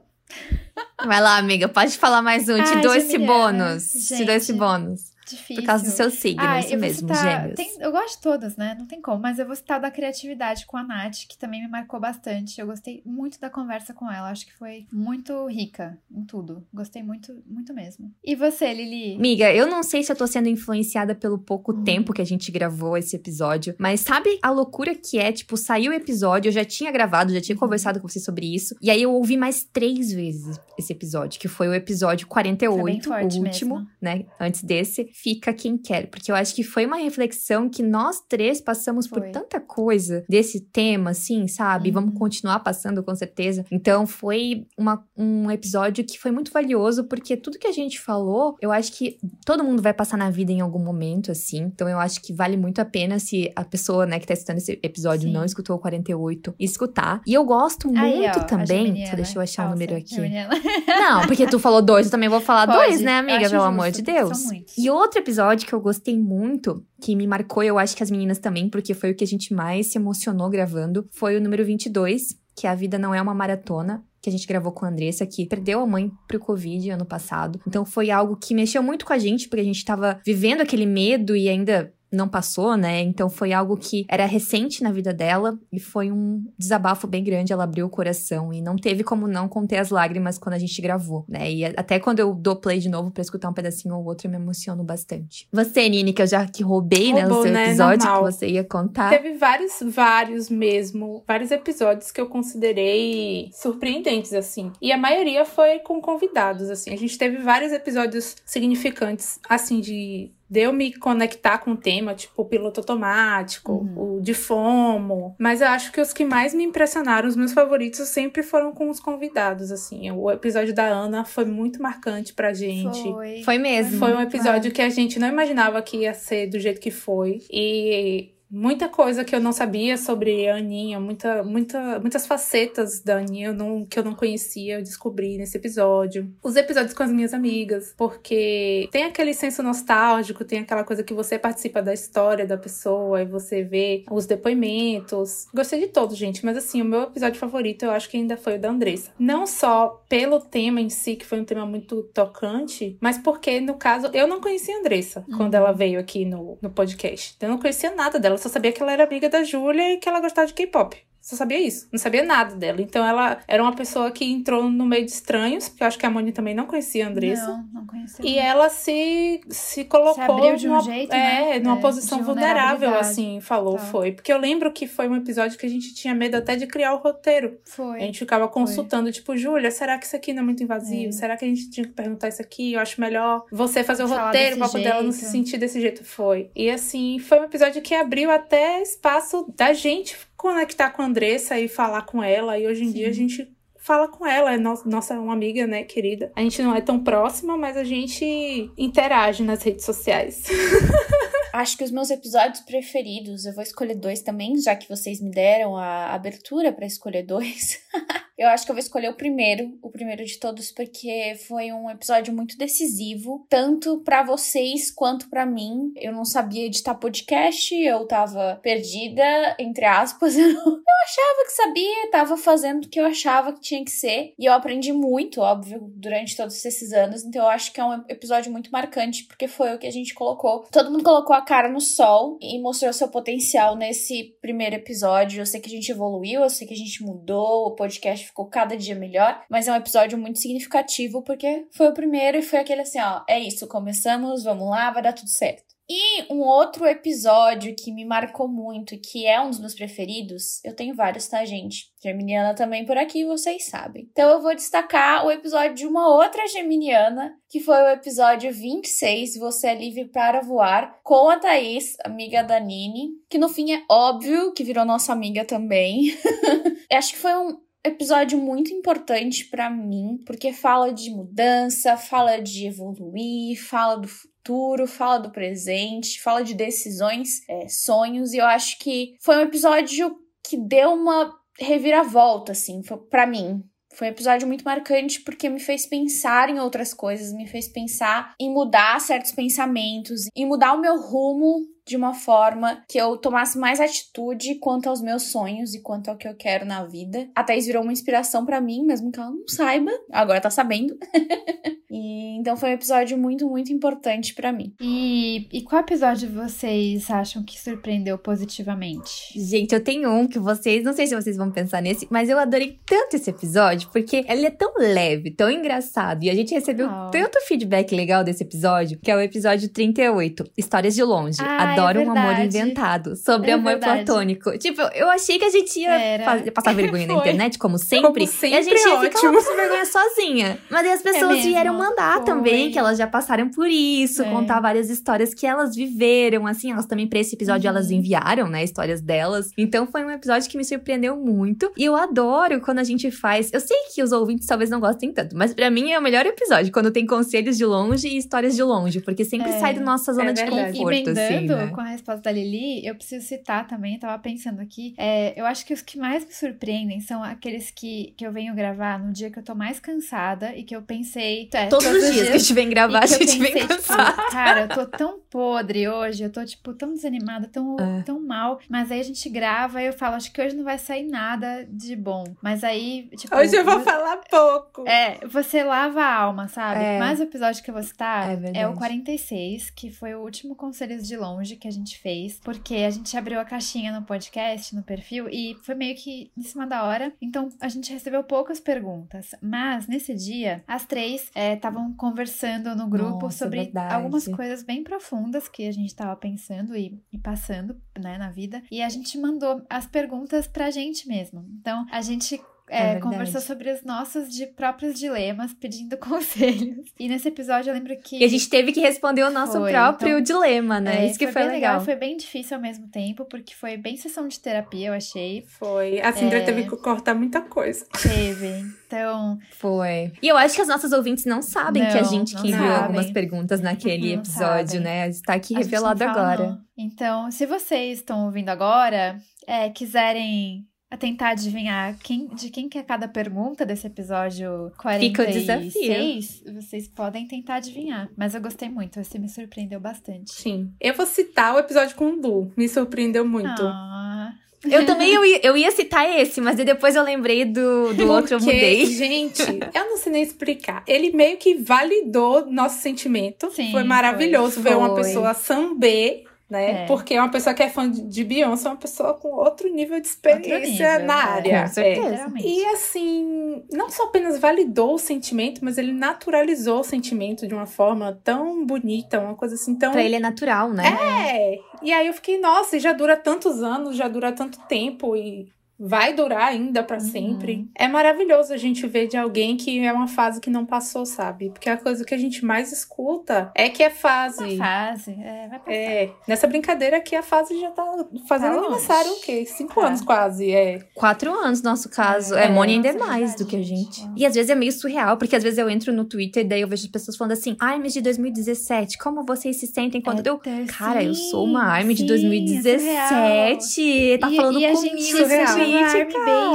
Vai 1.04 1.20
lá, 1.20 1.36
amiga, 1.36 1.68
pode 1.68 1.98
falar 1.98 2.22
mais 2.22 2.48
um. 2.48 2.54
Ai, 2.54 2.64
te 2.64 2.80
dou 2.80 2.94
esse 2.94 3.18
bônus. 3.18 3.92
Gente, 3.92 4.18
te 4.18 4.24
dou 4.24 4.34
esse 4.34 4.52
bônus. 4.52 5.11
Difícil. 5.32 5.62
Por 5.62 5.66
causa 5.66 5.84
do 5.84 5.90
seu 5.90 6.10
signo, 6.10 6.42
ah, 6.42 6.60
isso 6.60 6.76
mesmo, 6.76 7.08
citar, 7.08 7.40
gêmeos. 7.40 7.56
Tem, 7.56 7.76
eu 7.80 7.90
gosto 7.90 8.16
de 8.16 8.22
todas, 8.22 8.56
né? 8.56 8.76
Não 8.78 8.86
tem 8.86 9.00
como, 9.00 9.20
mas 9.20 9.38
eu 9.38 9.46
vou 9.46 9.56
citar 9.56 9.80
da 9.80 9.90
criatividade 9.90 10.66
com 10.66 10.76
a 10.76 10.82
Nath, 10.82 11.26
que 11.28 11.38
também 11.38 11.62
me 11.62 11.68
marcou 11.68 11.98
bastante. 11.98 12.60
Eu 12.60 12.66
gostei 12.66 13.02
muito 13.04 13.40
da 13.40 13.50
conversa 13.50 13.92
com 13.92 14.10
ela. 14.10 14.30
Acho 14.30 14.46
que 14.46 14.52
foi 14.52 14.86
muito 14.92 15.46
rica 15.46 15.98
em 16.10 16.24
tudo. 16.24 16.66
Gostei 16.72 17.02
muito, 17.02 17.42
muito 17.46 17.72
mesmo. 17.74 18.12
E 18.22 18.34
você, 18.34 18.72
Lili? 18.72 19.18
Miga, 19.18 19.52
eu 19.52 19.66
não 19.66 19.82
sei 19.82 20.02
se 20.02 20.12
eu 20.12 20.16
tô 20.16 20.26
sendo 20.26 20.48
influenciada 20.48 21.14
pelo 21.14 21.38
pouco 21.38 21.72
hum. 21.72 21.84
tempo 21.84 22.12
que 22.12 22.22
a 22.22 22.26
gente 22.26 22.50
gravou 22.50 22.96
esse 22.96 23.16
episódio, 23.16 23.74
mas 23.78 24.00
sabe 24.00 24.38
a 24.42 24.50
loucura 24.50 24.94
que 24.94 25.18
é? 25.18 25.32
Tipo, 25.32 25.56
saiu 25.56 25.92
o 25.92 25.94
episódio, 25.94 26.48
eu 26.48 26.52
já 26.52 26.64
tinha 26.64 26.90
gravado, 26.90 27.32
já 27.32 27.40
tinha 27.40 27.56
uhum. 27.56 27.60
conversado 27.60 28.00
com 28.00 28.08
você 28.08 28.20
sobre 28.20 28.54
isso, 28.54 28.76
e 28.80 28.90
aí 28.90 29.02
eu 29.02 29.12
ouvi 29.12 29.36
mais 29.36 29.64
três 29.64 30.12
vezes 30.12 30.58
esse 30.78 30.92
episódio, 30.92 31.40
que 31.40 31.48
foi 31.48 31.68
o 31.68 31.74
episódio 31.74 32.26
48, 32.26 33.08
tá 33.08 33.20
o 33.20 33.22
último, 33.22 33.42
mesmo. 33.42 33.86
né? 34.00 34.24
Antes 34.38 34.62
desse 34.62 35.04
fica 35.22 35.52
quem 35.52 35.78
quer, 35.78 36.08
porque 36.08 36.32
eu 36.32 36.34
acho 36.34 36.52
que 36.54 36.64
foi 36.64 36.84
uma 36.84 36.96
reflexão 36.96 37.68
que 37.68 37.82
nós 37.82 38.20
três 38.28 38.60
passamos 38.60 39.06
Foi. 39.06 39.20
por 39.20 39.30
tanta 39.30 39.60
coisa 39.60 40.24
desse 40.28 40.60
tema, 40.60 41.10
assim, 41.10 41.46
sabe? 41.46 41.88
Uhum. 41.88 41.94
Vamos 41.94 42.18
continuar 42.18 42.58
passando 42.60 43.02
com 43.04 43.14
certeza. 43.14 43.64
Então 43.70 44.04
foi 44.04 44.66
uma, 44.76 45.04
um 45.16 45.48
episódio 45.50 46.04
que 46.04 46.18
foi 46.18 46.32
muito 46.32 46.50
valioso, 46.50 47.04
porque 47.04 47.36
tudo 47.36 47.58
que 47.58 47.68
a 47.68 47.72
gente 47.72 48.00
falou, 48.00 48.56
eu 48.60 48.72
acho 48.72 48.92
que 48.92 49.18
todo 49.46 49.62
mundo 49.62 49.80
vai 49.80 49.92
passar 49.92 50.16
na 50.16 50.28
vida 50.28 50.50
em 50.50 50.60
algum 50.60 50.80
momento, 50.80 51.30
assim. 51.30 51.62
Então 51.62 51.88
eu 51.88 51.98
acho 51.98 52.20
que 52.20 52.32
vale 52.32 52.56
muito 52.56 52.80
a 52.80 52.84
pena 52.84 53.20
se 53.20 53.52
a 53.54 53.64
pessoa, 53.64 54.04
né, 54.04 54.18
que 54.18 54.26
tá 54.26 54.34
escutando 54.34 54.58
esse 54.58 54.72
episódio 54.82 55.28
Sim. 55.28 55.32
não 55.32 55.44
escutou 55.44 55.76
o 55.76 55.78
48, 55.78 56.54
escutar. 56.58 57.22
E 57.24 57.32
eu 57.32 57.44
gosto 57.44 57.88
Aí, 57.96 58.16
muito 58.16 58.40
ó, 58.40 58.44
também. 58.44 59.06
Só 59.06 59.14
deixa 59.14 59.38
eu 59.38 59.42
achar 59.42 59.66
o 59.66 59.70
número 59.70 59.96
aqui. 59.96 60.16
geminiana. 60.16 60.52
Não, 60.86 61.26
porque 61.26 61.46
tu 61.46 61.58
falou 61.58 61.80
dois, 61.80 62.06
eu 62.06 62.10
também 62.10 62.28
vou 62.28 62.40
falar 62.40 62.66
Pode, 62.66 62.78
dois, 62.78 63.00
né, 63.00 63.18
amiga? 63.18 63.48
Pelo 63.48 63.62
amor 63.62 63.90
de 63.90 64.02
Deus. 64.02 64.36
são 64.38 64.46
muitos. 64.48 64.76
Outro 65.02 65.18
episódio 65.18 65.66
que 65.66 65.72
eu 65.72 65.80
gostei 65.80 66.16
muito, 66.16 66.86
que 67.00 67.16
me 67.16 67.26
marcou, 67.26 67.60
eu 67.64 67.76
acho 67.76 67.96
que 67.96 68.04
as 68.04 68.10
meninas 68.10 68.38
também, 68.38 68.70
porque 68.70 68.94
foi 68.94 69.10
o 69.10 69.16
que 69.16 69.24
a 69.24 69.26
gente 69.26 69.52
mais 69.52 69.88
se 69.88 69.98
emocionou 69.98 70.48
gravando, 70.48 71.08
foi 71.10 71.36
o 71.36 71.40
número 71.40 71.64
22, 71.64 72.38
que 72.54 72.68
A 72.68 72.74
Vida 72.76 73.00
Não 73.00 73.12
É 73.12 73.20
Uma 73.20 73.34
Maratona. 73.34 74.04
Que 74.20 74.28
a 74.28 74.32
gente 74.32 74.46
gravou 74.46 74.70
com 74.70 74.84
a 74.84 74.88
Andressa, 74.88 75.26
que 75.26 75.44
perdeu 75.44 75.80
a 75.80 75.86
mãe 75.88 76.08
pro 76.28 76.38
Covid 76.38 76.90
ano 76.90 77.04
passado. 77.04 77.60
Então 77.66 77.84
foi 77.84 78.12
algo 78.12 78.36
que 78.36 78.54
mexeu 78.54 78.80
muito 78.80 79.04
com 79.04 79.12
a 79.12 79.18
gente, 79.18 79.48
porque 79.48 79.60
a 79.60 79.64
gente 79.64 79.84
tava 79.84 80.20
vivendo 80.24 80.60
aquele 80.60 80.86
medo 80.86 81.34
e 81.34 81.48
ainda 81.48 81.92
não 82.12 82.28
passou, 82.28 82.76
né? 82.76 83.00
Então 83.00 83.28
foi 83.30 83.52
algo 83.52 83.76
que 83.76 84.04
era 84.08 84.26
recente 84.26 84.82
na 84.82 84.92
vida 84.92 85.12
dela 85.12 85.58
e 85.72 85.80
foi 85.80 86.12
um 86.12 86.44
desabafo 86.58 87.06
bem 87.06 87.24
grande. 87.24 87.52
Ela 87.52 87.64
abriu 87.64 87.86
o 87.86 87.90
coração 87.90 88.52
e 88.52 88.60
não 88.60 88.76
teve 88.76 89.02
como 89.02 89.26
não 89.26 89.48
conter 89.48 89.78
as 89.78 89.90
lágrimas 89.90 90.38
quando 90.38 90.54
a 90.54 90.58
gente 90.58 90.80
gravou, 90.82 91.24
né? 91.28 91.50
E 91.50 91.64
até 91.64 91.98
quando 91.98 92.20
eu 92.20 92.34
dou 92.34 92.56
play 92.56 92.78
de 92.78 92.88
novo 92.88 93.10
pra 93.10 93.22
escutar 93.22 93.48
um 93.48 93.54
pedacinho 93.54 93.96
ou 93.96 94.04
outro, 94.04 94.26
eu 94.26 94.30
me 94.30 94.36
emociono 94.36 94.84
bastante. 94.84 95.48
Você, 95.52 95.88
Nini, 95.88 96.12
que 96.12 96.22
eu 96.22 96.26
já 96.26 96.46
que 96.46 96.62
roubei, 96.62 97.12
né, 97.12 97.24
o 97.24 97.28
Roubou, 97.28 97.42
seu 97.44 97.52
né? 97.52 97.66
episódio 97.66 98.06
Normal. 98.06 98.24
que 98.24 98.32
você 98.32 98.48
ia 98.48 98.64
contar. 98.64 99.10
Teve 99.10 99.34
vários, 99.34 99.72
vários 99.82 100.50
mesmo, 100.50 101.24
vários 101.26 101.50
episódios 101.50 102.10
que 102.10 102.20
eu 102.20 102.26
considerei 102.26 103.50
surpreendentes, 103.52 104.32
assim. 104.32 104.70
E 104.80 104.92
a 104.92 104.98
maioria 104.98 105.44
foi 105.44 105.78
com 105.80 106.00
convidados, 106.00 106.70
assim. 106.70 106.92
A 106.92 106.96
gente 106.96 107.16
teve 107.16 107.38
vários 107.38 107.72
episódios 107.72 108.36
significantes, 108.44 109.38
assim, 109.48 109.80
de, 109.80 110.30
de 110.52 110.60
eu 110.60 110.70
me 110.72 110.92
conectar 110.92 111.56
com 111.56 111.70
o 111.72 111.76
tema, 111.78 112.14
tipo 112.14 112.42
o 112.42 112.44
piloto 112.44 112.80
automático, 112.80 113.72
Uhum. 113.72 114.16
o 114.18 114.20
de 114.20 114.34
FOMO. 114.34 115.34
Mas 115.38 115.62
eu 115.62 115.68
acho 115.68 115.90
que 115.90 115.98
os 115.98 116.12
que 116.12 116.26
mais 116.26 116.52
me 116.52 116.62
impressionaram, 116.62 117.26
os 117.26 117.34
meus 117.36 117.54
favoritos, 117.54 118.06
sempre 118.08 118.42
foram 118.42 118.70
com 118.72 118.90
os 118.90 119.00
convidados, 119.00 119.72
assim. 119.72 120.10
O 120.10 120.30
episódio 120.30 120.74
da 120.74 120.84
Ana 120.84 121.24
foi 121.24 121.46
muito 121.46 121.80
marcante 121.80 122.34
pra 122.34 122.52
gente. 122.52 123.02
Foi. 123.02 123.42
Foi 123.42 123.56
mesmo. 123.56 123.98
Foi 123.98 124.12
um 124.14 124.20
episódio 124.20 124.70
que 124.72 124.82
a 124.82 124.90
gente 124.90 125.18
não 125.18 125.28
imaginava 125.28 125.80
que 125.80 125.96
ia 125.96 126.12
ser 126.12 126.48
do 126.48 126.58
jeito 126.60 126.80
que 126.82 126.90
foi. 126.90 127.40
E 127.50 128.30
muita 128.52 128.86
coisa 128.88 129.24
que 129.24 129.34
eu 129.34 129.40
não 129.40 129.50
sabia 129.50 129.96
sobre 129.96 130.46
a 130.46 130.56
Aninha, 130.56 131.00
muita, 131.00 131.42
muita, 131.42 131.98
muitas 131.98 132.26
facetas 132.26 133.00
da 133.00 133.16
Aninha 133.16 133.48
eu 133.48 133.54
não- 133.54 133.86
que 133.86 133.98
eu 133.98 134.04
não 134.04 134.14
conhecia, 134.14 134.74
eu 134.74 134.82
descobri 134.82 135.38
nesse 135.38 135.56
episódio. 135.56 136.30
Os 136.42 136.54
episódios 136.54 136.92
com 136.92 137.02
as 137.02 137.10
minhas 137.10 137.32
amigas, 137.32 137.94
porque 137.96 138.88
tem 138.92 139.04
aquele 139.04 139.32
senso 139.32 139.62
nostálgico, 139.62 140.44
tem 140.44 140.58
aquela 140.58 140.84
coisa 140.84 141.02
que 141.02 141.14
você 141.14 141.38
participa 141.38 141.80
da 141.80 141.94
história 141.94 142.46
da 142.46 142.58
pessoa 142.58 143.22
e 143.22 143.24
você 143.24 143.62
vê 143.62 144.04
os 144.10 144.26
depoimentos. 144.26 145.46
Gostei 145.54 145.80
de 145.80 145.86
todos, 145.86 146.18
gente, 146.18 146.44
mas 146.44 146.56
assim, 146.58 146.82
o 146.82 146.84
meu 146.84 147.04
episódio 147.04 147.38
favorito 147.40 147.84
eu 147.84 147.90
acho 147.90 148.10
que 148.10 148.18
ainda 148.18 148.36
foi 148.36 148.56
o 148.56 148.60
da 148.60 148.68
Andressa. 148.68 149.12
Não 149.18 149.46
só 149.46 150.04
pelo 150.08 150.38
tema 150.40 150.78
em 150.80 150.90
si, 150.90 151.16
que 151.16 151.24
foi 151.24 151.40
um 151.40 151.44
tema 151.44 151.64
muito 151.64 152.02
tocante, 152.14 152.98
mas 153.00 153.16
porque, 153.16 153.60
no 153.60 153.74
caso, 153.74 154.10
eu 154.12 154.26
não 154.26 154.40
conhecia 154.42 154.76
a 154.76 154.80
Andressa 154.80 155.24
quando 155.38 155.54
ela 155.54 155.72
veio 155.72 155.98
aqui 155.98 156.26
no, 156.26 156.58
no 156.60 156.68
podcast. 156.70 157.34
Eu 157.40 157.48
não 157.48 157.58
conhecia 157.58 157.94
nada 157.94 158.18
dela, 158.18 158.36
só 158.42 158.48
sabia 158.48 158.72
que 158.72 158.82
ela 158.82 158.92
era 158.92 159.04
amiga 159.04 159.28
da 159.28 159.44
Júlia 159.44 159.92
e 159.92 159.98
que 159.98 160.08
ela 160.08 160.20
gostava 160.20 160.46
de 160.46 160.54
K-pop. 160.54 161.11
Só 161.22 161.36
sabia 161.36 161.60
isso, 161.60 161.88
não 161.92 161.98
sabia 161.98 162.24
nada 162.24 162.56
dela. 162.56 162.82
Então 162.82 163.06
ela 163.06 163.38
era 163.46 163.62
uma 163.62 163.74
pessoa 163.74 164.10
que 164.10 164.24
entrou 164.24 164.68
no 164.68 164.84
meio 164.84 165.04
de 165.06 165.12
estranhos, 165.12 165.68
porque 165.68 165.84
eu 165.84 165.86
acho 165.86 165.96
que 165.98 166.04
a 166.04 166.10
Moni 166.10 166.32
também 166.32 166.52
não 166.52 166.66
conhecia 166.66 167.06
a 167.06 167.08
Andressa. 167.08 167.46
Não, 167.46 167.68
não 167.72 167.86
conheci. 167.86 168.20
E 168.22 168.38
ela 168.38 168.68
se, 168.68 169.40
se 169.48 169.84
colocou 169.84 170.22
abriu 170.24 170.56
de 170.56 170.66
um 170.66 170.70
numa, 170.72 170.82
jeito, 170.82 171.12
é, 171.12 171.16
né? 171.54 171.58
numa 171.60 171.78
É, 171.78 171.80
posição 171.80 172.22
vulnerável, 172.24 172.94
assim, 172.98 173.40
falou, 173.40 173.74
Tá. 173.74 173.78
foi. 173.84 174.12
Porque 174.12 174.32
eu 174.32 174.38
lembro 174.38 174.72
que 174.72 174.86
foi 174.88 175.08
um 175.08 175.14
episódio 175.14 175.56
que 175.56 175.64
a 175.64 175.68
gente 175.68 175.94
tinha 175.94 176.12
medo 176.14 176.36
até 176.36 176.56
de 176.56 176.66
criar 176.66 176.92
o 176.94 176.98
roteiro. 176.98 177.56
Foi. 177.64 177.98
A 177.98 178.00
gente 178.00 178.18
ficava 178.18 178.48
consultando, 178.48 179.12
tipo, 179.12 179.36
Júlia, 179.36 179.70
será 179.70 179.98
que 179.98 180.06
isso 180.06 180.16
aqui 180.16 180.32
não 180.32 180.42
é 180.42 180.44
muito 180.44 180.62
invasivo? 180.62 181.10
É. 181.10 181.12
Será 181.12 181.36
que 181.36 181.44
a 181.44 181.48
gente 181.48 181.70
tinha 181.70 181.86
que 181.86 181.92
perguntar 181.92 182.28
isso 182.28 182.42
aqui? 182.42 182.72
Eu 182.72 182.80
acho 182.80 183.00
melhor 183.00 183.44
você 183.52 183.84
fazer 183.84 184.02
o 184.02 184.08
Falar 184.08 184.26
roteiro 184.26 184.56
pra 184.58 184.68
poder 184.68 184.86
ela 184.86 185.02
não 185.02 185.12
se 185.12 185.24
sentir 185.26 185.56
desse 185.56 185.80
jeito. 185.80 186.04
Foi. 186.04 186.50
E 186.56 186.68
assim, 186.68 187.18
foi 187.20 187.38
um 187.38 187.44
episódio 187.44 187.80
que 187.80 187.94
abriu 187.94 188.30
até 188.30 188.82
espaço 188.82 189.46
da 189.56 189.72
gente 189.72 190.16
conectar 190.42 190.90
com 190.90 191.02
a 191.02 191.04
Andressa 191.06 191.58
e 191.58 191.68
falar 191.68 192.02
com 192.02 192.20
ela. 192.22 192.58
E 192.58 192.66
hoje 192.66 192.82
em 192.82 192.88
Sim. 192.88 192.92
dia 192.94 193.08
a 193.08 193.12
gente 193.12 193.48
fala 193.78 194.08
com 194.08 194.26
ela, 194.26 194.52
é 194.52 194.58
no- 194.58 194.82
nossa 194.84 195.14
uma 195.18 195.32
amiga, 195.32 195.66
né, 195.66 195.84
querida. 195.84 196.32
A 196.36 196.40
gente 196.40 196.60
não 196.62 196.74
é 196.74 196.80
tão 196.80 197.02
próxima, 197.02 197.56
mas 197.56 197.76
a 197.76 197.84
gente 197.84 198.70
interage 198.76 199.42
nas 199.44 199.62
redes 199.62 199.84
sociais. 199.84 200.42
Acho 201.52 201.76
que 201.76 201.84
os 201.84 201.90
meus 201.90 202.10
episódios 202.10 202.60
preferidos, 202.60 203.44
eu 203.44 203.52
vou 203.54 203.62
escolher 203.62 203.94
dois 203.94 204.22
também, 204.22 204.56
já 204.60 204.74
que 204.74 204.88
vocês 204.88 205.20
me 205.20 205.30
deram 205.30 205.76
a 205.76 206.12
abertura 206.14 206.72
pra 206.72 206.86
escolher 206.86 207.22
dois. 207.24 207.78
eu 208.42 208.48
acho 208.48 208.64
que 208.64 208.72
eu 208.72 208.74
vou 208.74 208.80
escolher 208.80 209.08
o 209.08 209.14
primeiro, 209.14 209.78
o 209.80 209.88
primeiro 209.88 210.24
de 210.24 210.36
todos, 210.36 210.72
porque 210.72 211.36
foi 211.46 211.72
um 211.72 211.88
episódio 211.88 212.34
muito 212.34 212.58
decisivo, 212.58 213.46
tanto 213.48 214.00
pra 214.00 214.24
vocês 214.24 214.90
quanto 214.90 215.28
pra 215.30 215.46
mim. 215.46 215.92
Eu 215.94 216.12
não 216.12 216.24
sabia 216.24 216.66
editar 216.66 216.96
podcast, 216.96 217.72
eu 217.72 218.04
tava 218.04 218.58
perdida, 218.60 219.56
entre 219.60 219.84
aspas. 219.84 220.36
Eu 220.36 220.48
não, 220.52 220.72
eu 220.72 220.82
achava 221.04 221.44
que 221.44 221.52
sabia, 221.52 222.10
tava 222.10 222.36
fazendo 222.36 222.84
o 222.84 222.88
que 222.88 222.98
eu 222.98 223.06
achava 223.06 223.52
que 223.52 223.60
tinha 223.60 223.84
que 223.84 223.92
ser. 223.92 224.34
E 224.36 224.44
eu 224.44 224.52
aprendi 224.52 224.92
muito, 224.92 225.40
óbvio, 225.40 225.80
durante 225.94 226.36
todos 226.36 226.64
esses 226.64 226.92
anos. 226.92 227.24
Então 227.24 227.42
eu 227.42 227.48
acho 227.48 227.72
que 227.72 227.80
é 227.80 227.84
um 227.84 228.02
episódio 228.08 228.50
muito 228.50 228.72
marcante, 228.72 229.24
porque 229.24 229.46
foi 229.46 229.72
o 229.72 229.78
que 229.78 229.86
a 229.86 229.92
gente 229.92 230.14
colocou. 230.14 230.64
Todo 230.72 230.90
mundo 230.90 231.04
colocou 231.04 231.36
a 231.36 231.42
cara 231.42 231.68
no 231.68 231.80
sol 231.80 232.38
e 232.40 232.60
mostrou 232.60 232.92
seu 232.92 233.06
potencial 233.06 233.76
nesse 233.76 234.36
primeiro 234.40 234.74
episódio. 234.74 235.40
Eu 235.40 235.46
sei 235.46 235.60
que 235.60 235.68
a 235.68 235.72
gente 235.72 235.92
evoluiu, 235.92 236.42
eu 236.42 236.50
sei 236.50 236.66
que 236.66 236.74
a 236.74 236.76
gente 236.76 237.04
mudou, 237.04 237.68
o 237.68 237.76
podcast 237.76 238.31
ficou 238.32 238.46
cada 238.46 238.76
dia 238.76 238.94
melhor, 238.94 239.44
mas 239.48 239.68
é 239.68 239.72
um 239.72 239.76
episódio 239.76 240.16
muito 240.16 240.38
significativo 240.38 241.22
porque 241.22 241.66
foi 241.70 241.88
o 241.88 241.94
primeiro 241.94 242.38
e 242.38 242.42
foi 242.42 242.58
aquele 242.58 242.80
assim, 242.80 242.98
ó, 242.98 243.22
é 243.28 243.38
isso, 243.38 243.68
começamos, 243.68 244.42
vamos 244.42 244.68
lá, 244.70 244.90
vai 244.90 245.02
dar 245.02 245.12
tudo 245.12 245.28
certo. 245.28 245.72
E 245.88 246.32
um 246.32 246.40
outro 246.40 246.86
episódio 246.86 247.74
que 247.76 247.92
me 247.92 248.04
marcou 248.04 248.48
muito 248.48 248.96
que 248.98 249.26
é 249.26 249.38
um 249.40 249.50
dos 249.50 249.58
meus 249.58 249.74
preferidos, 249.74 250.64
eu 250.64 250.74
tenho 250.74 250.94
vários, 250.94 251.26
tá, 251.26 251.44
gente? 251.44 251.90
Geminiana 252.02 252.54
também 252.54 252.86
por 252.86 252.96
aqui, 252.96 253.26
vocês 253.26 253.66
sabem. 253.66 254.08
Então 254.10 254.30
eu 254.30 254.40
vou 254.40 254.54
destacar 254.54 255.26
o 255.26 255.30
episódio 255.30 255.74
de 255.74 255.86
uma 255.86 256.08
outra 256.08 256.46
Geminiana, 256.46 257.34
que 257.48 257.60
foi 257.60 257.76
o 257.76 257.90
episódio 257.90 258.50
26, 258.50 259.36
Você 259.36 259.66
é 259.66 259.74
Livre 259.74 260.06
para 260.06 260.40
Voar, 260.40 260.98
com 261.02 261.28
a 261.28 261.38
Thaís, 261.38 261.96
amiga 262.04 262.42
da 262.42 262.58
Nini, 262.58 263.10
que 263.28 263.36
no 263.36 263.50
fim 263.50 263.72
é 263.72 263.82
óbvio 263.90 264.54
que 264.54 264.64
virou 264.64 264.86
nossa 264.86 265.12
amiga 265.12 265.44
também. 265.44 266.16
Acho 266.90 267.12
que 267.12 267.18
foi 267.18 267.34
um 267.34 267.58
episódio 267.84 268.38
muito 268.38 268.72
importante 268.72 269.44
pra 269.46 269.68
mim, 269.68 270.22
porque 270.24 270.52
fala 270.52 270.92
de 270.92 271.10
mudança, 271.10 271.96
fala 271.96 272.40
de 272.40 272.66
evoluir, 272.66 273.60
fala 273.62 273.96
do 273.96 274.08
futuro, 274.08 274.86
fala 274.86 275.18
do 275.18 275.30
presente, 275.30 276.20
fala 276.20 276.42
de 276.42 276.54
decisões, 276.54 277.46
é, 277.48 277.68
sonhos, 277.68 278.32
e 278.32 278.38
eu 278.38 278.46
acho 278.46 278.78
que 278.78 279.16
foi 279.20 279.36
um 279.36 279.42
episódio 279.42 280.16
que 280.44 280.56
deu 280.56 280.92
uma 280.92 281.34
reviravolta, 281.58 282.52
assim, 282.52 282.80
pra 283.10 283.26
mim. 283.26 283.62
Foi 283.94 284.08
um 284.08 284.10
episódio 284.10 284.48
muito 284.48 284.64
marcante 284.64 285.20
porque 285.20 285.48
me 285.50 285.60
fez 285.60 285.84
pensar 285.84 286.48
em 286.48 286.58
outras 286.58 286.94
coisas, 286.94 287.32
me 287.32 287.46
fez 287.46 287.68
pensar 287.68 288.34
em 288.40 288.50
mudar 288.50 288.98
certos 289.00 289.32
pensamentos, 289.32 290.28
em 290.34 290.46
mudar 290.46 290.72
o 290.72 290.80
meu 290.80 290.98
rumo 290.98 291.66
de 291.86 291.96
uma 291.96 292.14
forma 292.14 292.82
que 292.88 292.98
eu 292.98 293.16
tomasse 293.16 293.58
mais 293.58 293.80
atitude 293.80 294.56
quanto 294.56 294.88
aos 294.88 295.00
meus 295.00 295.24
sonhos 295.24 295.74
e 295.74 295.80
quanto 295.80 296.08
ao 296.08 296.16
que 296.16 296.28
eu 296.28 296.34
quero 296.34 296.64
na 296.64 296.84
vida. 296.84 297.28
A 297.34 297.42
Thaís 297.42 297.66
virou 297.66 297.82
uma 297.82 297.92
inspiração 297.92 298.44
pra 298.46 298.60
mim, 298.60 298.84
mesmo 298.84 299.10
que 299.10 299.18
ela 299.18 299.30
não 299.30 299.46
saiba, 299.48 299.90
agora 300.10 300.40
tá 300.40 300.50
sabendo. 300.50 300.96
e 301.90 302.36
então 302.38 302.56
foi 302.56 302.70
um 302.70 302.74
episódio 302.74 303.16
muito, 303.16 303.48
muito 303.48 303.72
importante 303.72 304.34
pra 304.34 304.52
mim. 304.52 304.74
E, 304.80 305.48
e 305.52 305.62
qual 305.62 305.80
episódio 305.82 306.28
vocês 306.30 307.08
acham 307.10 307.42
que 307.44 307.60
surpreendeu 307.60 308.18
positivamente? 308.18 309.38
Gente, 309.38 309.74
eu 309.74 309.82
tenho 309.82 310.10
um 310.10 310.26
que 310.26 310.38
vocês, 310.38 310.82
não 310.84 310.92
sei 310.92 311.06
se 311.06 311.14
vocês 311.14 311.36
vão 311.36 311.50
pensar 311.50 311.80
nesse, 311.80 312.06
mas 312.10 312.28
eu 312.28 312.38
adorei 312.38 312.80
tanto 312.86 313.16
esse 313.16 313.30
episódio, 313.30 313.88
porque 313.92 314.24
ele 314.28 314.46
é 314.46 314.50
tão 314.50 314.72
leve, 314.78 315.30
tão 315.30 315.50
engraçado, 315.50 316.24
e 316.24 316.30
a 316.30 316.34
gente 316.34 316.52
recebeu 316.54 316.88
Oh. 316.92 317.10
tanto 317.10 317.40
feedback 317.46 317.94
legal 317.94 318.24
desse 318.24 318.42
episódio, 318.42 318.98
que 319.00 319.10
é 319.10 319.16
o 319.16 319.20
episódio 319.20 319.68
38, 319.68 320.44
Histórias 320.56 320.94
de 320.94 321.02
Longe. 321.02 321.38
Ah, 321.40 321.71
é 321.72 321.80
Adoro 321.80 322.00
um 322.02 322.10
amor 322.16 322.38
inventado, 322.40 323.16
sobre 323.16 323.50
É 323.50 323.54
amor 323.54 323.70
verdade. 323.72 324.04
platônico. 324.04 324.56
Tipo, 324.58 324.80
eu 324.94 325.10
achei 325.10 325.38
que 325.38 325.44
a 325.44 325.50
gente 325.50 325.78
ia 325.80 326.20
fazer- 326.24 326.50
passar 326.50 326.74
vergonha 326.74 327.06
na 327.06 327.14
internet, 327.20 327.58
como 327.58 327.78
sempre, 327.78 328.12
Como 328.12 328.26
sempre, 328.26 328.50
e 328.50 328.54
a 328.56 328.62
gente 328.62 328.74
ia 328.80 329.00
ficar 329.00 329.18
ótimo. 329.18 329.34
passando 329.34 329.56
vergonha 329.56 329.84
sozinha. 329.86 330.58
Mas 330.70 330.86
aí 330.86 330.92
as 330.92 331.02
pessoas 331.02 331.22
É 331.30 331.34
mesmo, 331.34 331.50
vieram 331.50 331.74
mandar, 331.74 332.16
Foi. 332.16 332.24
também 332.24 332.70
que 332.70 332.78
elas 332.78 332.98
já 332.98 333.06
passaram 333.06 333.48
por 333.50 333.68
isso, 333.68 334.22
é. 334.22 334.30
contar 334.30 334.60
várias 334.60 334.90
histórias 334.90 335.34
que 335.34 335.46
elas 335.46 335.74
viveram, 335.74 336.46
assim, 336.46 336.72
elas 336.72 336.86
também 336.86 337.06
para 337.06 337.18
esse 337.18 337.34
episódio 337.34 337.68
uhum. 337.70 337.76
elas 337.76 337.90
enviaram, 337.90 338.48
né, 338.48 338.62
histórias 338.64 339.00
delas. 339.00 339.50
Então 339.56 339.86
foi 339.86 340.04
um 340.04 340.10
episódio 340.10 340.48
que 340.50 340.56
me 340.56 340.64
surpreendeu 340.64 341.16
muito. 341.16 341.70
E 341.76 341.84
eu 341.84 341.96
adoro 341.96 342.60
quando 342.60 342.78
a 342.78 342.84
gente 342.84 343.10
faz. 343.10 343.50
Eu 343.52 343.60
sei 343.60 343.76
que 343.94 344.02
os 344.02 344.12
ouvintes 344.12 344.46
talvez 344.46 344.70
não 344.70 344.80
gostem 344.80 345.12
tanto, 345.12 345.36
mas 345.36 345.54
para 345.54 345.70
mim 345.70 345.92
é 345.92 345.98
o 345.98 346.02
melhor 346.02 346.26
episódio 346.26 346.72
quando 346.72 346.90
tem 346.90 347.06
conselhos 347.06 347.56
de 347.56 347.64
longe 347.64 348.08
e 348.08 348.16
histórias 348.16 348.54
de 348.54 348.62
longe, 348.62 349.00
porque 349.00 349.24
sempre 349.24 349.50
é. 349.50 349.58
sai 349.60 349.74
da 349.74 349.80
nossa 349.80 350.12
zona 350.12 350.30
é 350.30 350.32
de 350.32 350.44
conforto, 350.44 351.10
assim, 351.10 351.46
né? 351.46 351.46
Com 351.70 351.80
a 351.80 351.86
resposta 351.86 352.22
da 352.22 352.32
Lili, 352.32 352.86
eu 352.86 352.94
preciso 352.94 353.26
citar 353.26 353.66
também, 353.66 353.98
tava 353.98 354.18
pensando 354.18 354.60
aqui, 354.60 354.94
é, 354.96 355.38
eu 355.38 355.46
acho 355.46 355.64
que 355.64 355.72
os 355.72 355.82
que 355.82 355.98
mais 355.98 356.24
me 356.24 356.32
surpreendem 356.32 357.00
são 357.00 357.22
aqueles 357.22 357.70
que, 357.70 358.14
que 358.16 358.26
eu 358.26 358.32
venho 358.32 358.54
gravar 358.54 358.98
no 358.98 359.12
dia 359.12 359.30
que 359.30 359.38
eu 359.38 359.42
tô 359.42 359.54
mais 359.54 359.78
cansada 359.78 360.54
e 360.56 360.62
que 360.62 360.74
eu 360.74 360.82
pensei. 360.82 361.48
É, 361.52 361.66
todos, 361.66 361.84
todos, 361.84 362.02
os 362.02 362.12
dias, 362.12 362.14
dias 362.14 362.28
que 362.28 362.34
a 362.34 362.38
gente 362.38 362.54
vem 362.54 362.68
gravar, 362.68 363.04
a 363.04 363.06
gente 363.06 363.18
pensei, 363.20 363.40
vem 363.40 363.52
tipo, 363.52 363.68
cansada. 363.68 364.12
Tipo, 364.12 364.30
cara, 364.30 364.60
eu 364.62 364.68
tô 364.68 364.86
tão 364.86 365.20
podre 365.30 365.88
hoje, 365.88 366.22
eu 366.22 366.30
tô, 366.30 366.44
tipo, 366.44 366.72
tão 366.74 366.92
desanimada, 366.92 367.48
tão, 367.48 367.76
é. 367.78 368.02
tão 368.02 368.20
mal. 368.20 368.60
Mas 368.68 368.90
aí 368.90 369.00
a 369.00 369.04
gente 369.04 369.28
grava 369.28 369.82
e 369.82 369.86
eu 369.86 369.92
falo, 369.92 370.16
acho 370.16 370.32
que 370.32 370.40
hoje 370.40 370.56
não 370.56 370.64
vai 370.64 370.78
sair 370.78 371.04
nada 371.04 371.66
de 371.68 371.96
bom. 371.96 372.24
Mas 372.40 372.64
aí, 372.64 373.08
tipo. 373.16 373.34
Hoje 373.34 373.56
eu 373.56 373.64
vou 373.64 373.80
falar 373.80 374.18
pouco. 374.28 374.88
É, 374.88 375.26
você 375.26 375.62
lava 375.62 376.02
a 376.02 376.14
alma, 376.14 376.48
sabe? 376.48 376.82
É. 376.82 376.98
Mas 376.98 377.20
o 377.20 377.24
episódio 377.24 377.62
que 377.62 377.70
eu 377.70 377.74
vou 377.74 377.82
citar 377.82 378.30
é, 378.30 378.60
é 378.60 378.68
o 378.68 378.74
46, 378.74 379.70
que 379.70 379.90
foi 379.90 380.14
o 380.14 380.20
último 380.20 380.54
Conselhos 380.54 381.06
de 381.06 381.16
Longe 381.16 381.51
que 381.56 381.68
a 381.68 381.72
gente 381.72 381.98
fez. 381.98 382.40
Porque 382.40 382.74
a 382.76 382.90
gente 382.90 383.16
abriu 383.16 383.40
a 383.40 383.44
caixinha 383.44 383.92
no 383.92 384.04
podcast, 384.04 384.74
no 384.74 384.82
perfil, 384.82 385.28
e 385.28 385.56
foi 385.62 385.74
meio 385.74 385.96
que 385.96 386.30
em 386.36 386.42
cima 386.42 386.66
da 386.66 386.84
hora. 386.84 387.12
Então 387.20 387.48
a 387.60 387.68
gente 387.68 387.92
recebeu 387.92 388.22
poucas 388.24 388.60
perguntas. 388.60 389.30
Mas 389.40 389.86
nesse 389.86 390.14
dia, 390.14 390.62
as 390.66 390.84
três 390.84 391.30
estavam 391.34 391.90
é, 391.90 391.94
conversando 391.96 392.74
no 392.74 392.88
grupo 392.88 393.26
Nossa, 393.26 393.38
sobre 393.38 393.64
verdade. 393.64 393.94
algumas 393.94 394.26
coisas 394.28 394.62
bem 394.62 394.82
profundas 394.82 395.48
que 395.48 395.66
a 395.66 395.72
gente 395.72 395.88
estava 395.88 396.14
pensando 396.16 396.76
e, 396.76 397.00
e, 397.12 397.18
passando, 397.18 397.76
né, 397.98 398.18
na 398.18 398.30
vida. 398.30 398.62
E 398.70 398.82
a 398.82 398.88
gente 398.88 399.18
mandou 399.18 399.62
as 399.68 399.86
perguntas 399.86 400.46
pra 400.46 400.70
gente 400.70 401.06
mesmo. 401.06 401.44
Então, 401.60 401.86
a 401.90 402.00
gente 402.00 402.40
é, 402.72 402.92
é 402.92 403.00
conversou 403.00 403.40
sobre 403.40 403.70
os 403.70 403.84
nossos 403.84 404.32
de 404.32 404.46
próprios 404.46 404.98
dilemas, 404.98 405.52
pedindo 405.52 405.96
conselhos. 405.98 406.90
E 406.98 407.06
nesse 407.06 407.28
episódio 407.28 407.70
eu 407.70 407.74
lembro 407.74 407.94
que. 407.98 408.18
E 408.18 408.24
a 408.24 408.28
gente 408.28 408.48
teve 408.48 408.72
que 408.72 408.80
responder 408.80 409.22
o 409.22 409.30
nosso 409.30 409.58
foi, 409.58 409.70
próprio 409.70 410.18
então, 410.18 410.22
dilema, 410.22 410.80
né? 410.80 411.04
É, 411.04 411.06
Isso 411.06 411.18
que 411.18 411.26
foi, 411.26 411.34
foi 411.34 411.42
legal. 411.42 411.54
legal. 411.54 411.80
Foi 411.84 411.94
bem 411.94 412.16
difícil 412.16 412.56
ao 412.56 412.62
mesmo 412.62 412.88
tempo, 412.88 413.26
porque 413.26 413.54
foi 413.54 413.76
bem 413.76 413.96
sessão 413.96 414.26
de 414.26 414.40
terapia, 414.40 414.88
eu 414.88 414.94
achei. 414.94 415.44
Foi. 415.46 416.00
A 416.00 416.12
Cindra 416.12 416.38
é... 416.38 416.44
teve 416.44 416.62
que 416.62 416.76
cortar 416.76 417.14
muita 417.14 417.42
coisa. 417.42 417.84
Teve. 418.02 418.64
Então. 418.86 419.38
Foi. 419.52 420.12
E 420.22 420.28
eu 420.28 420.36
acho 420.36 420.54
que 420.54 420.62
as 420.62 420.68
nossas 420.68 420.92
ouvintes 420.92 421.24
não 421.24 421.42
sabem 421.42 421.82
não, 421.82 421.90
que 421.90 421.98
a 421.98 422.02
gente 422.02 422.34
que 422.36 422.48
enviou 422.48 422.72
algumas 422.72 423.10
perguntas 423.10 423.60
naquele 423.60 424.14
não 424.14 424.22
episódio, 424.22 424.78
sabem. 424.78 424.80
né? 424.80 425.08
Está 425.08 425.34
aqui 425.34 425.54
a 425.54 425.58
revelado 425.58 426.02
agora. 426.02 426.58
Então, 426.76 427.30
se 427.30 427.46
vocês 427.46 427.98
estão 427.98 428.26
ouvindo 428.26 428.48
agora, 428.48 429.16
é, 429.46 429.68
quiserem 429.70 430.66
a 430.92 430.96
tentar 430.98 431.30
adivinhar 431.30 431.96
quem, 432.02 432.26
de 432.26 432.50
quem 432.50 432.68
que 432.68 432.76
é 432.76 432.82
cada 432.82 433.08
pergunta 433.08 433.64
desse 433.64 433.86
episódio 433.86 434.70
46. 434.76 435.00
Fica 435.00 435.22
o 435.22 435.26
desafio. 435.26 436.60
Vocês 436.60 436.86
podem 436.86 437.26
tentar 437.26 437.54
adivinhar. 437.54 438.10
Mas 438.14 438.34
eu 438.34 438.42
gostei 438.42 438.68
muito, 438.68 439.00
esse 439.00 439.18
me 439.18 439.26
surpreendeu 439.26 439.80
bastante. 439.80 440.30
Sim. 440.34 440.70
Eu 440.78 440.92
vou 440.92 441.06
citar 441.06 441.54
o 441.54 441.58
episódio 441.58 441.96
com 441.96 442.10
o 442.10 442.20
Lu. 442.20 442.52
Me 442.58 442.68
surpreendeu 442.68 443.26
muito. 443.26 443.62
Ah. 443.62 444.34
Eu 444.70 444.84
também 444.84 445.14
eu 445.14 445.24
ia, 445.24 445.40
eu 445.42 445.56
ia 445.56 445.70
citar 445.70 446.06
esse, 446.20 446.42
mas 446.42 446.56
depois 446.56 446.94
eu 446.94 447.02
lembrei 447.02 447.46
do, 447.46 447.94
do 447.94 448.06
outro, 448.12 448.34
eu 448.34 448.40
mudei. 448.40 448.84
Gente, 448.84 449.42
eu 449.74 449.88
não 449.88 449.96
sei 449.96 450.12
nem 450.12 450.22
explicar. 450.22 450.84
Ele 450.86 451.10
meio 451.10 451.38
que 451.38 451.54
validou 451.54 452.44
nosso 452.46 452.82
sentimento. 452.82 453.50
Sim, 453.50 453.72
foi 453.72 453.82
maravilhoso 453.82 454.60
foi. 454.60 454.70
ver 454.70 454.76
uma 454.76 454.94
pessoa 454.94 455.32
samber 455.32 456.24
né? 456.52 456.84
É. 456.84 456.86
Porque 456.86 457.18
uma 457.18 457.30
pessoa 457.30 457.54
que 457.54 457.62
é 457.62 457.70
fã 457.70 457.90
de 457.90 458.22
Beyoncé 458.22 458.68
é 458.68 458.70
uma 458.70 458.76
pessoa 458.76 459.14
com 459.14 459.28
outro 459.28 459.72
nível 459.72 459.98
de 459.98 460.06
experiência 460.06 460.92
nível, 460.92 461.06
na 461.06 461.18
é. 461.18 461.22
área. 461.22 461.62
Com 461.62 461.68
certeza. 461.68 462.32
É. 462.36 462.40
E 462.42 462.66
assim, 462.66 463.64
não 463.72 463.88
só 463.88 464.04
apenas 464.04 464.38
validou 464.38 464.94
o 464.94 464.98
sentimento, 464.98 465.64
mas 465.64 465.78
ele 465.78 465.92
naturalizou 465.92 466.80
o 466.80 466.84
sentimento 466.84 467.48
de 467.48 467.54
uma 467.54 467.64
forma 467.64 468.20
tão 468.22 468.66
bonita, 468.66 469.18
uma 469.18 469.34
coisa 469.34 469.54
assim 469.54 469.74
tão. 469.74 469.92
Pra 469.92 470.04
ele 470.04 470.16
é 470.16 470.20
natural, 470.20 470.68
né? 470.70 470.84
É! 470.86 471.58
E 471.82 471.90
aí 471.90 472.06
eu 472.06 472.12
fiquei, 472.12 472.38
nossa, 472.38 472.78
já 472.78 472.92
dura 472.92 473.16
tantos 473.16 473.62
anos, 473.62 473.96
já 473.96 474.06
dura 474.06 474.30
tanto 474.30 474.60
tempo 474.68 475.16
e 475.16 475.50
vai 475.78 476.14
durar 476.14 476.48
ainda 476.48 476.82
para 476.82 476.98
uhum. 476.98 477.08
sempre. 477.08 477.68
É 477.74 477.88
maravilhoso 477.88 478.52
a 478.52 478.56
gente 478.56 478.86
ver 478.86 479.08
de 479.08 479.16
alguém 479.16 479.56
que 479.56 479.80
é 479.80 479.92
uma 479.92 480.06
fase 480.06 480.40
que 480.40 480.48
não 480.48 480.64
passou, 480.64 481.04
sabe? 481.04 481.50
Porque 481.50 481.68
a 481.68 481.76
coisa 481.76 482.04
que 482.04 482.14
a 482.14 482.18
gente 482.18 482.44
mais 482.44 482.72
escuta 482.72 483.50
é 483.54 483.68
que 483.68 483.82
é 483.82 483.90
fase. 483.90 484.54
Uma 484.54 484.64
fase, 484.64 485.10
é, 485.12 485.48
vai 485.48 485.58
passar. 485.58 485.72
É, 485.72 486.10
nessa 486.28 486.46
brincadeira 486.46 486.98
aqui 486.98 487.16
a 487.16 487.22
fase 487.22 487.58
já 487.60 487.70
tá 487.70 487.84
fazendo 488.28 488.54
tá 488.54 488.60
aniversário 488.60 489.12
o 489.12 489.20
quê? 489.20 489.44
Cinco 489.44 489.80
tá. 489.80 489.88
anos 489.88 490.00
quase, 490.02 490.52
é. 490.52 490.84
Quatro 490.94 491.32
anos, 491.32 491.62
no 491.62 491.70
nosso 491.70 491.88
caso. 491.88 492.34
É, 492.34 492.46
é 492.46 492.48
Moni 492.48 492.74
ainda 492.74 492.88
é 492.88 492.92
mais 492.92 493.34
do 493.34 493.44
que 493.44 493.56
a 493.56 493.62
gente. 493.62 494.08
E 494.16 494.24
às 494.24 494.34
vezes 494.34 494.50
é 494.50 494.54
meio 494.54 494.72
surreal, 494.72 495.16
porque 495.16 495.34
às 495.34 495.42
vezes 495.42 495.58
eu 495.58 495.68
entro 495.68 495.92
no 495.92 496.04
Twitter 496.04 496.44
e 496.44 496.48
daí 496.48 496.60
eu 496.60 496.68
vejo 496.68 496.84
as 496.84 496.90
pessoas 496.90 497.16
falando 497.16 497.32
assim, 497.32 497.56
Army 497.58 497.88
de 497.88 498.00
2017, 498.00 498.98
como 498.98 499.24
vocês 499.24 499.56
se 499.56 499.66
sentem 499.66 500.00
quando 500.00 500.24
é, 500.24 500.30
eu... 500.30 500.40
Cara, 500.66 501.00
sim, 501.00 501.06
eu 501.06 501.14
sou 501.14 501.44
uma 501.44 501.64
Army 501.64 501.94
de 501.94 502.06
2017, 502.06 504.12
é 504.12 504.18
tá 504.18 504.30
falando 504.30 504.60
e 504.60 504.70
comigo, 504.70 504.80
gente, 504.80 505.71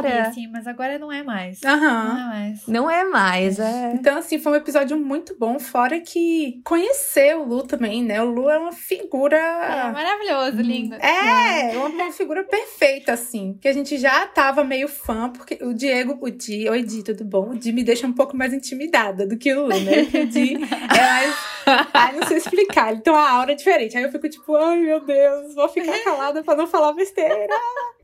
Baby, 0.02 0.18
assim, 0.20 0.48
mas 0.48 0.68
agora 0.68 0.98
não 1.00 1.12
é 1.12 1.24
mais. 1.24 1.62
Uhum. 1.62 1.80
Não 1.80 2.18
é 2.18 2.26
mais. 2.26 2.68
Não 2.68 2.92
é 2.92 3.04
mais, 3.04 3.60
é. 3.60 3.92
Então, 3.94 4.18
assim, 4.18 4.40
foi 4.40 4.54
um 4.54 4.56
episódio 4.56 4.98
muito 4.98 5.36
bom, 5.38 5.60
fora 5.60 6.00
que 6.00 6.62
conhecer 6.64 7.36
o 7.38 7.44
Lu 7.44 7.64
também, 7.64 8.04
né? 8.04 8.22
O 8.22 8.26
Lu 8.26 8.50
é 8.50 8.58
uma 8.58 8.72
figura... 8.72 9.38
É 9.38 9.92
maravilhoso, 9.92 10.62
lindo. 10.62 10.96
É, 10.96 11.76
uma, 11.76 11.88
uma 11.88 12.12
figura 12.12 12.44
perfeita, 12.44 13.14
assim, 13.14 13.58
que 13.62 13.68
a 13.68 13.74
gente 13.74 13.98
já 13.98 14.26
tava 14.28 14.64
meio 14.64 14.88
fã, 14.88 15.30
porque 15.30 15.58
o 15.64 15.74
Diego, 15.74 16.18
o 16.22 16.30
Di, 16.30 16.70
oi 16.70 16.84
Di, 16.84 17.04
tudo 17.04 17.24
bom? 17.24 17.52
O 17.52 17.58
Di 17.58 17.72
me 17.72 17.84
deixa 17.84 18.08
um 18.08 18.14
pouco 18.14 18.36
mais 18.36 18.54
intimidada 18.54 19.26
do 19.26 19.38
que 19.38 19.54
o 19.54 19.64
Lu, 19.64 19.80
né? 19.80 20.02
o 20.22 20.28
Di 20.28 20.56
é 20.56 21.02
mais... 21.02 21.58
Ai, 21.94 22.16
não 22.16 22.26
sei 22.28 22.38
explicar, 22.38 23.00
tem 23.02 23.12
uma 23.12 23.30
aura 23.30 23.54
diferente. 23.54 23.98
Aí 23.98 24.04
eu 24.04 24.12
fico 24.12 24.30
tipo, 24.30 24.56
ai 24.56 24.80
meu 24.80 25.02
Deus, 25.02 25.54
vou 25.54 25.68
ficar 25.68 26.02
calada 26.04 26.44
pra 26.44 26.56
não 26.56 26.68
falar 26.68 26.94
besteira. 26.94 27.48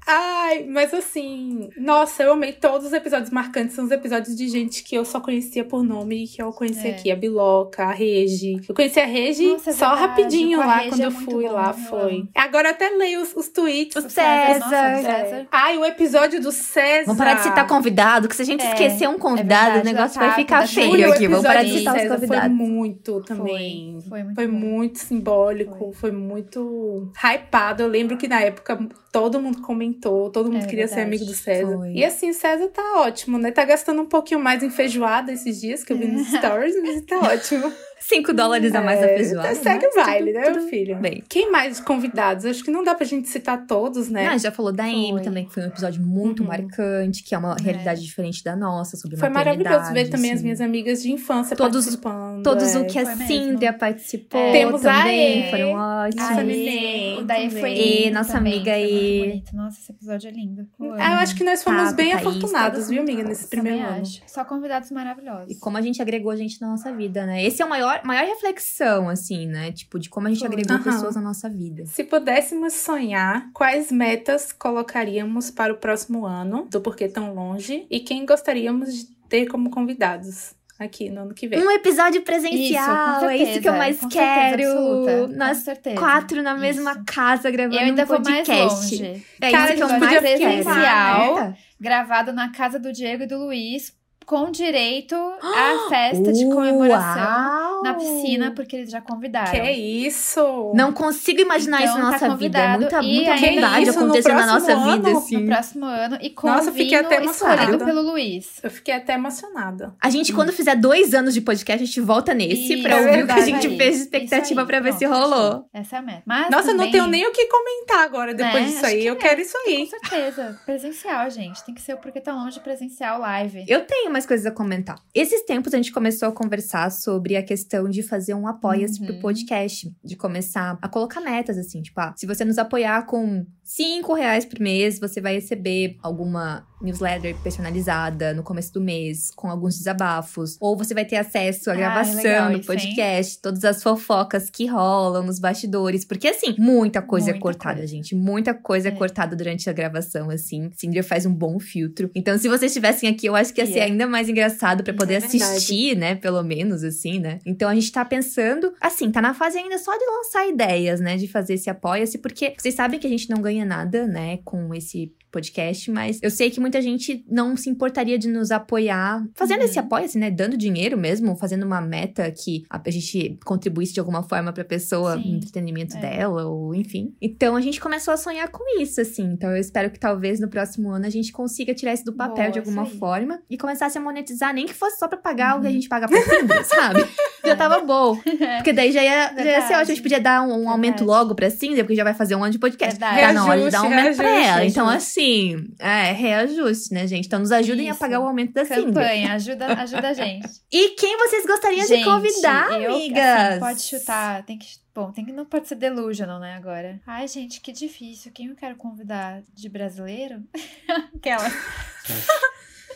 Ai, 0.05 0.65
mas 0.67 0.93
assim, 0.93 1.69
nossa, 1.77 2.23
eu 2.23 2.33
amei 2.33 2.53
todos 2.53 2.87
os 2.87 2.93
episódios 2.93 3.29
marcantes. 3.29 3.75
São 3.75 3.85
os 3.85 3.91
episódios 3.91 4.35
de 4.35 4.47
gente 4.47 4.83
que 4.83 4.95
eu 4.95 5.05
só 5.05 5.19
conhecia 5.19 5.63
por 5.63 5.83
nome 5.83 6.25
e 6.25 6.27
que 6.27 6.41
eu 6.41 6.51
conheci 6.51 6.87
é. 6.87 6.91
aqui. 6.91 7.11
A 7.11 7.15
Biloca, 7.15 7.83
a 7.83 7.91
Regi. 7.91 8.61
Eu 8.67 8.75
conheci 8.75 8.99
a 8.99 9.05
Regi 9.05 9.47
nossa, 9.47 9.69
é 9.69 9.73
só 9.73 9.95
rapidinho 9.95 10.59
lá 10.59 10.87
quando 10.87 11.01
é 11.01 11.05
eu 11.05 11.11
fui 11.11 11.45
bom, 11.45 11.53
lá. 11.53 11.73
Foi. 11.73 12.27
Agora 12.35 12.69
eu 12.69 12.71
até 12.71 12.89
leio 12.89 13.21
os, 13.21 13.35
os 13.35 13.47
tweets. 13.47 13.95
O 13.95 14.09
César. 14.09 14.69
César. 14.69 15.01
César. 15.01 15.47
Ai, 15.51 15.77
o 15.77 15.85
episódio 15.85 16.41
do 16.41 16.51
César. 16.51 17.05
Vamos 17.05 17.17
parar 17.17 17.35
de 17.35 17.43
citar 17.43 17.67
convidado, 17.67 18.27
que 18.27 18.35
se 18.35 18.41
a 18.41 18.45
gente 18.45 18.63
é, 18.63 18.69
esquecer 18.69 19.07
um 19.07 19.17
convidado, 19.17 19.73
verdade, 19.73 19.87
o 19.87 19.93
negócio 19.93 20.19
vai 20.19 20.35
ficar 20.35 20.67
feio 20.67 21.11
aqui. 21.11 21.27
Vamos 21.27 21.45
parar 21.45 21.63
de 21.63 21.79
citar 21.79 21.95
os 21.95 22.07
convidados. 22.09 22.57
Foi 22.57 22.67
muito 22.67 23.21
também. 23.21 23.99
Foi, 24.01 24.09
foi 24.09 24.23
muito, 24.23 24.35
foi 24.35 24.47
muito 24.47 24.99
simbólico. 24.99 25.77
Foi. 25.77 25.93
foi 25.93 26.11
muito 26.11 27.11
hypado. 27.15 27.83
Eu 27.83 27.87
lembro 27.87 28.17
que 28.17 28.27
na 28.27 28.41
época 28.41 28.77
todo 29.13 29.39
mundo 29.39 29.61
comentou, 29.61 29.92
todo 29.93 30.51
mundo 30.51 30.63
é, 30.63 30.67
queria 30.67 30.87
verdade. 30.87 31.01
ser 31.01 31.07
amigo 31.07 31.25
do 31.25 31.33
César. 31.33 31.77
Foi. 31.77 31.93
E 31.93 32.03
assim, 32.03 32.29
o 32.29 32.33
César 32.33 32.67
tá 32.67 33.01
ótimo, 33.01 33.37
né? 33.37 33.51
Tá 33.51 33.63
gastando 33.63 34.01
um 34.01 34.05
pouquinho 34.05 34.39
mais 34.39 34.61
em 34.63 34.69
feijoada 34.69 35.31
esses 35.31 35.61
dias 35.61 35.83
que 35.83 35.93
eu 35.93 35.97
vi 35.97 36.07
nos 36.07 36.27
stories, 36.27 36.75
mas 36.81 37.01
tá 37.01 37.19
ótimo. 37.33 37.71
5 38.07 38.33
dólares 38.33 38.75
a 38.75 38.81
mais 38.81 38.99
é, 38.99 39.05
a 39.05 39.17
feijoada. 39.17 39.55
Segue 39.55 39.85
o 39.85 39.95
baile, 39.95 40.33
né, 40.33 40.49
meu 40.49 40.67
filho? 40.67 40.97
Bem. 40.97 41.23
Quem 41.29 41.51
mais 41.51 41.79
convidados? 41.79 42.45
Acho 42.45 42.63
que 42.63 42.71
não 42.71 42.83
dá 42.83 42.93
pra 42.93 43.05
gente 43.05 43.29
citar 43.29 43.65
todos, 43.65 44.09
né? 44.09 44.27
Ah, 44.27 44.37
já 44.37 44.51
falou 44.51 44.71
da 44.71 44.83
Amy 44.83 45.21
também, 45.23 45.45
que 45.45 45.53
foi 45.53 45.63
um 45.63 45.67
episódio 45.67 46.01
muito 46.01 46.41
uhum. 46.41 46.49
marcante, 46.49 47.23
que 47.23 47.33
é 47.33 47.37
uma 47.37 47.55
realidade 47.55 48.01
é. 48.01 48.03
diferente 48.03 48.43
da 48.43 48.55
nossa, 48.55 48.97
sobre 48.97 49.17
Foi 49.17 49.29
maravilhoso 49.29 49.93
ver 49.93 50.09
também 50.09 50.31
assim. 50.31 50.37
as 50.37 50.43
minhas 50.43 50.61
amigas 50.61 51.01
de 51.01 51.11
infância 51.11 51.55
todos, 51.55 51.85
participando. 51.85 52.43
Todos 52.43 52.75
é. 52.75 52.79
o 52.79 52.85
que 52.85 52.99
a 52.99 53.05
Cíndia 53.15 53.71
participou 53.71 54.39
é. 54.39 54.51
Temos 54.51 54.81
também, 54.81 55.47
a 55.47 55.49
foram 55.49 55.71
ótimos. 55.71 56.25
A 56.25 56.43
Nenê. 56.43 57.17
O 57.19 57.23
daí 57.23 57.49
foi 57.49 57.73
E 57.73 58.11
nossa 58.11 58.37
amiga 58.37 58.77
e... 58.77 59.43
Nossa, 59.53 59.79
esse 59.79 59.91
episódio 59.91 60.27
é 60.27 60.31
lindo. 60.31 60.67
Eu, 60.79 60.93
ah, 60.93 61.13
eu 61.13 61.17
acho 61.19 61.35
que 61.35 61.43
nós 61.43 61.63
fomos 61.63 61.93
bem 61.93 62.11
Thaís, 62.11 62.27
afortunados, 62.27 62.89
viu, 62.89 63.01
amiga, 63.01 63.23
nesse 63.23 63.47
primeiro 63.47 63.79
ano. 63.79 64.01
Acho. 64.01 64.21
Só 64.27 64.43
convidados 64.43 64.91
maravilhosos. 64.91 65.51
E 65.51 65.59
como 65.59 65.77
a 65.77 65.81
gente 65.81 66.01
agregou 66.01 66.31
a 66.31 66.35
gente 66.35 66.59
na 66.59 66.67
nossa 66.67 66.91
vida, 66.91 67.25
né? 67.25 67.43
Esse 67.43 67.61
é 67.61 67.65
o 67.65 67.69
maior, 67.69 67.92
maior 68.03 68.27
reflexão 68.27 69.09
assim, 69.09 69.45
né? 69.45 69.71
Tipo, 69.71 69.99
de 69.99 70.09
como 70.09 70.27
a 70.27 70.31
gente 70.31 70.45
agregou 70.45 70.77
uhum. 70.77 70.83
pessoas 70.83 71.15
na 71.15 71.21
nossa 71.21 71.49
vida. 71.49 71.85
Se 71.85 72.03
pudéssemos 72.03 72.73
sonhar, 72.73 73.49
quais 73.53 73.91
metas 73.91 74.51
colocaríamos 74.51 75.51
para 75.51 75.73
o 75.73 75.77
próximo 75.77 76.25
ano, 76.25 76.67
do 76.69 76.81
Porquê 76.81 77.07
Tão 77.07 77.33
Longe, 77.33 77.85
e 77.89 77.99
quem 77.99 78.25
gostaríamos 78.25 78.93
de 78.93 79.05
ter 79.27 79.47
como 79.47 79.69
convidados? 79.69 80.53
Aqui 80.79 81.09
no 81.09 81.21
ano 81.21 81.33
que 81.35 81.47
vem. 81.47 81.63
Um 81.63 81.69
episódio 81.69 82.23
presencial, 82.23 83.17
isso, 83.17 83.25
é 83.25 83.37
isso 83.37 83.61
que 83.61 83.69
eu 83.69 83.73
mais 83.73 83.99
com 83.99 84.09
quero. 84.09 84.63
Certeza, 84.63 85.27
Nós 85.37 85.57
certeza. 85.59 85.95
quatro 85.95 86.41
na 86.41 86.55
mesma 86.55 86.91
isso. 86.93 87.03
casa 87.05 87.51
gravando 87.51 87.75
eu 87.75 87.85
ainda 87.85 88.03
um 88.03 88.07
podcast. 88.07 88.57
Vou 88.57 88.67
mais 88.67 88.91
longe. 88.91 89.25
É 89.39 89.51
Cara, 89.51 89.65
isso 89.65 89.75
que 89.75 89.93
eu 89.93 89.99
mais 89.99 90.19
presencial, 90.19 91.35
quero. 91.35 91.55
gravado 91.79 92.33
na 92.33 92.51
casa 92.51 92.79
do 92.79 92.91
Diego 92.91 93.23
e 93.23 93.27
do 93.27 93.37
Luiz 93.37 93.93
com 94.25 94.49
direito 94.51 95.15
à 95.15 95.87
festa 95.89 96.31
de 96.33 96.45
comemoração 96.45 97.23
Uau! 97.23 97.83
na 97.83 97.93
piscina, 97.93 98.51
porque 98.51 98.75
eles 98.77 98.89
já 98.91 99.01
convidaram. 99.01 99.51
Que 99.51 99.71
isso? 99.71 100.71
Não 100.73 100.91
consigo 100.93 101.41
imaginar 101.41 101.81
Então, 101.81 101.93
isso 101.95 102.03
na 102.03 102.17
tá 102.17 102.27
nossa 102.27 102.35
vida. 102.37 102.59
É 102.59 102.61
convidado 102.73 102.79
muita, 102.81 103.03
e 103.03 103.15
muita 103.15 103.31
ainda 103.33 103.61
bondade 103.67 103.83
isso 103.89 103.99
no 103.99 104.05
acontecendo 104.05 104.35
na 104.35 104.45
nossa 104.45 104.65
próximo 104.65 104.91
vida, 104.93 105.09
ano, 105.09 105.17
assim. 105.17 105.37
No 105.37 105.45
próximo 105.47 105.85
ano 105.85 106.17
e 106.21 106.29
com 106.29 106.47
Nossa, 106.47 106.69
o 106.69 106.73
fiquei 106.73 106.87
vinho 106.89 106.99
até 107.01 107.15
emocionada. 107.17 107.61
escolhido 107.63 107.85
pelo 107.85 108.01
Luiz. 108.01 108.59
Eu 108.63 108.71
fiquei 108.71 108.93
até 108.93 109.13
emocionada. 109.13 109.93
A 110.01 110.09
gente, 110.09 110.33
quando 110.33 110.51
fizer 110.51 110.75
dois 110.75 111.13
anos 111.13 111.33
de 111.33 111.41
podcast, 111.41 111.83
a 111.83 111.85
gente 111.85 112.01
volta 112.01 112.33
nesse 112.33 112.73
Isso, 112.73 112.83
pra 112.83 112.95
é 112.95 112.99
ouvir 112.99 113.09
o 113.09 113.25
que 113.25 113.31
a 113.31 113.35
verdade. 113.35 113.45
gente 113.45 113.67
Isso 113.67 113.77
fez 113.77 113.93
de 113.93 113.97
aí, 113.97 114.01
expectativa 114.03 114.41
isso 114.51 114.59
aí. 114.59 114.65
pra 114.67 114.79
ver 114.79 114.93
se 114.93 115.07
Pronto, 115.07 115.19
rolou. 115.19 115.65
Essa 115.73 115.95
é 115.95 115.99
a 115.99 116.01
meta. 116.01 116.23
Mas 116.25 116.49
Nossa, 116.49 116.69
eu 116.69 116.73
não 116.75 116.77
também- 116.85 116.91
tenho 116.91 117.07
nem 117.07 117.27
o 117.27 117.31
que 117.31 117.45
comentar 117.47 117.99
agora 118.03 118.33
depois 118.33 118.53
Né? 118.63 118.67
disso 118.69 118.85
Acho 118.85 118.95
aí. 118.95 119.01
que 119.01 119.05
Eu 119.07 119.13
é. 119.13 119.17
quero 119.17 119.41
isso 119.41 119.57
aí. 119.57 119.87
Com 119.89 119.99
certeza. 119.99 120.59
Presencial, 120.65 121.29
gente. 121.29 121.63
Tem 121.63 121.73
que 121.75 121.81
ser 121.81 121.95
porque 121.97 122.19
tá 122.21 122.33
longe 122.33 122.55
de 122.55 122.59
presencial 122.61 123.19
live. 123.19 123.65
Eu 123.67 123.81
tenho 123.85 124.09
mais 124.13 124.25
coisas 124.25 124.45
a 124.45 124.51
comentar. 124.51 124.97
Esses 125.13 125.41
tempos 125.41 125.73
a 125.73 125.77
gente 125.77 125.91
começou 125.91 126.29
a 126.29 126.31
conversar 126.31 126.89
sobre 126.91 127.35
a 127.35 127.43
questão 127.43 127.89
de 127.89 128.01
fazer 128.01 128.33
um 128.33 128.47
apoia-se 128.47 129.01
Uhum. 129.01 129.07
pro 129.07 129.19
podcast. 129.19 129.91
De 130.03 130.15
começar 130.15 130.77
a 130.81 130.87
colocar 130.87 131.19
metas, 131.19 131.57
assim, 131.57 131.81
tipo, 131.81 131.99
ah, 131.99 132.13
se 132.15 132.25
você 132.25 132.45
nos 132.45 132.57
apoiar 132.57 133.05
com 133.05 133.45
cinco 133.63 134.13
reais 134.13 134.45
por 134.45 134.59
mês, 134.59 134.99
você 134.99 135.19
vai 135.19 135.33
receber 135.35 135.97
alguma 136.01 136.65
newsletter 136.83 137.35
personalizada 137.41 138.33
no 138.33 138.43
começo 138.43 138.73
do 138.73 138.81
mês, 138.81 139.31
com 139.35 139.49
alguns 139.49 139.77
desabafos. 139.77 140.57
Ou 140.59 140.77
você 140.77 140.93
vai 140.93 141.05
ter 141.05 141.15
acesso 141.15 141.71
à 141.71 141.75
gravação 141.75 142.15
legal 142.15 142.51
do 142.51 142.59
isso, 142.59 142.71
hein? 142.71 142.79
podcast, 142.79 143.41
todas 143.41 143.63
as 143.63 143.81
fofocas 143.81 144.49
que 144.49 144.65
rolam 144.67 145.23
nos 145.23 145.39
bastidores. 145.39 146.05
Porque, 146.05 146.27
assim, 146.27 146.55
muita 146.59 147.01
coisa 147.01 147.29
é 147.29 147.33
Muita 147.33 147.41
cortada, 147.41 147.75
coisa. 147.77 147.87
gente. 147.87 148.15
Muita 148.15 148.53
coisa 148.53 148.89
é. 148.89 148.91
É. 148.91 148.95
cortada 148.95 149.35
durante 149.35 149.69
a 149.69 149.73
gravação, 149.73 150.29
assim. 150.29 150.69
Cinder 150.75 151.03
faz 151.03 151.25
um 151.25 151.33
bom 151.33 151.59
filtro. 151.59 152.09
Então, 152.13 152.37
se 152.37 152.47
vocês 152.47 152.71
estivessem 152.71 153.09
aqui, 153.09 153.25
eu 153.25 153.35
acho 153.35 153.53
que 153.53 153.61
ia 153.61 153.67
ser 153.67 153.79
é. 153.79 153.83
ainda 153.83 154.05
mais 154.05 154.29
engraçado 154.29 154.83
pra 154.83 154.91
Isso 154.91 154.99
poder 154.99 155.13
é 155.15 155.17
assistir, 155.17 155.95
né? 155.95 156.15
Pelo 156.15 156.43
menos, 156.43 156.83
assim, 156.83 157.19
né? 157.19 157.39
Então, 157.45 157.69
a 157.69 157.75
gente 157.75 157.91
tá 157.91 158.03
pensando, 158.03 158.73
assim, 158.81 159.11
tá 159.11 159.21
na 159.21 159.33
fase 159.33 159.57
ainda 159.57 159.77
só 159.77 159.91
de 159.97 160.05
lançar 160.05 160.47
ideias, 160.47 160.99
né? 160.99 161.15
De 161.17 161.27
fazer 161.27 161.53
esse 161.53 161.69
apoia-se, 161.69 162.17
porque 162.17 162.53
vocês 162.57 162.75
sabem 162.75 162.99
que 162.99 163.07
a 163.07 163.09
gente 163.09 163.29
não 163.29 163.41
ganha 163.41 163.65
nada, 163.65 164.07
né? 164.07 164.39
Com 164.43 164.73
esse 164.73 165.13
podcast, 165.33 165.89
mas 165.91 166.19
eu 166.21 166.29
sei 166.29 166.49
que 166.51 166.59
muita 166.59 166.79
gente 166.81 167.25
não 167.29 167.57
se 167.57 167.69
importaria 167.69 168.17
de 168.19 168.27
nos 168.29 168.51
apoiar 168.51 169.25
fazendo 169.33 169.59
Uhum. 169.59 169.65
esse 169.65 169.79
apoia-se, 169.79 170.17
né? 170.17 170.29
Dando 170.29 170.55
dinheiro 170.55 170.97
mesmo, 170.97 171.35
fazendo 171.35 171.63
uma 171.63 171.81
meta 171.81 172.31
que 172.31 172.63
a 172.69 172.79
gente 172.91 173.37
contribuísse 173.43 173.93
de 173.93 173.99
alguma 173.99 174.21
forma 174.23 174.53
pra 174.53 174.63
pessoa, 174.63 175.17
Sim. 175.17 175.31
no 175.31 175.37
entretenimento 175.37 175.97
É. 175.97 175.99
dela, 175.99 176.45
ou 176.45 176.75
enfim. 176.75 177.13
Então 177.21 177.55
a 177.55 177.61
gente 177.61 177.81
começou 177.81 178.13
a 178.13 178.17
sonhar 178.17 178.47
com 178.49 178.63
isso, 178.79 179.01
assim. 179.01 179.23
Então 179.33 179.49
eu 179.51 179.57
espero 179.57 179.89
que 179.89 179.99
talvez 179.99 180.39
no 180.39 180.47
próximo 180.47 180.91
ano 180.91 181.05
a 181.05 181.09
gente 181.09 181.31
consiga 181.31 181.73
tirar 181.73 181.93
isso 181.93 182.05
do 182.05 182.13
papel 182.13 182.35
Boa, 182.45 182.51
de 182.51 182.59
alguma 182.59 182.85
forma 182.85 183.39
e 183.49 183.57
começasse 183.57 183.97
a 183.97 184.01
monetizar, 184.01 184.53
nem 184.53 184.65
que 184.67 184.73
fosse 184.73 184.99
só 184.99 185.07
pra 185.07 185.17
pagar 185.17 185.57
o 185.57 185.61
que 185.61 185.67
a 185.67 185.69
Uhum. 185.69 185.75
gente 185.75 185.89
paga 185.89 186.07
pro 186.07 186.17
Tinder, 186.23 186.63
sabe? 186.65 187.05
Já 187.43 187.55
tava 187.55 187.79
bom. 187.79 188.15
Porque 188.57 188.71
daí 188.71 188.91
já 188.91 189.03
ia, 189.03 189.33
já 189.35 189.43
ia 189.43 189.61
ser 189.61 189.73
ótimo. 189.73 189.81
A 189.81 189.83
gente 189.85 190.01
podia 190.01 190.19
dar 190.19 190.41
um, 190.43 190.63
um 190.63 190.69
aumento 190.69 191.03
logo 191.03 191.33
pra 191.35 191.49
Cinder, 191.49 191.83
porque 191.83 191.95
já 191.95 192.03
vai 192.03 192.13
fazer 192.13 192.35
um 192.35 192.43
ano 192.43 192.51
de 192.51 192.59
podcast. 192.59 192.97
Verdade. 192.99 193.21
Tá 193.21 193.33
na 193.33 193.45
hora 193.45 193.61
de 193.63 193.69
dar 193.69 193.81
um 193.81 193.85
aumento 193.85 194.15
pra 194.15 194.29
ela. 194.29 194.65
Então, 194.65 194.85
reajuste. 194.87 195.22
Assim, 195.23 195.75
é, 195.79 196.11
reajuste, 196.11 196.93
né, 196.93 197.07
gente? 197.07 197.25
Então 197.25 197.39
nos 197.39 197.51
ajudem 197.51 197.87
a 197.89 197.91
Isso. 197.91 197.99
pagar 197.99 198.19
o 198.19 198.27
aumento 198.27 198.53
da 198.53 198.65
Cinder. 198.65 198.85
Campanha, 198.85 199.33
ajuda, 199.33 199.67
ajuda 199.67 200.09
a 200.09 200.13
gente. 200.13 200.47
E 200.71 200.89
quem 200.95 201.17
vocês 201.17 201.45
gostariam 201.45 201.81
de 201.81 201.87
Gente, 201.87 202.03
convidar, 202.03 202.81
eu, 202.81 202.95
assim, 202.95 203.05
amigas? 203.05 203.59
pode 203.59 203.81
chutar, 203.81 204.43
tem 204.43 204.57
que. 204.57 204.67
Bom, 204.93 205.11
tem 205.11 205.23
que, 205.23 205.31
não 205.31 205.45
pode 205.45 205.67
ser 205.67 205.75
delusional, 205.75 206.39
né, 206.39 206.55
agora. 206.55 206.99
Ai, 207.05 207.27
gente, 207.27 207.61
que 207.61 207.71
difícil. 207.71 208.31
Quem 208.31 208.47
eu 208.47 208.55
quero 208.55 208.75
convidar 208.75 209.43
de 209.53 209.69
brasileiro? 209.69 210.43
Aquela. 211.15 211.49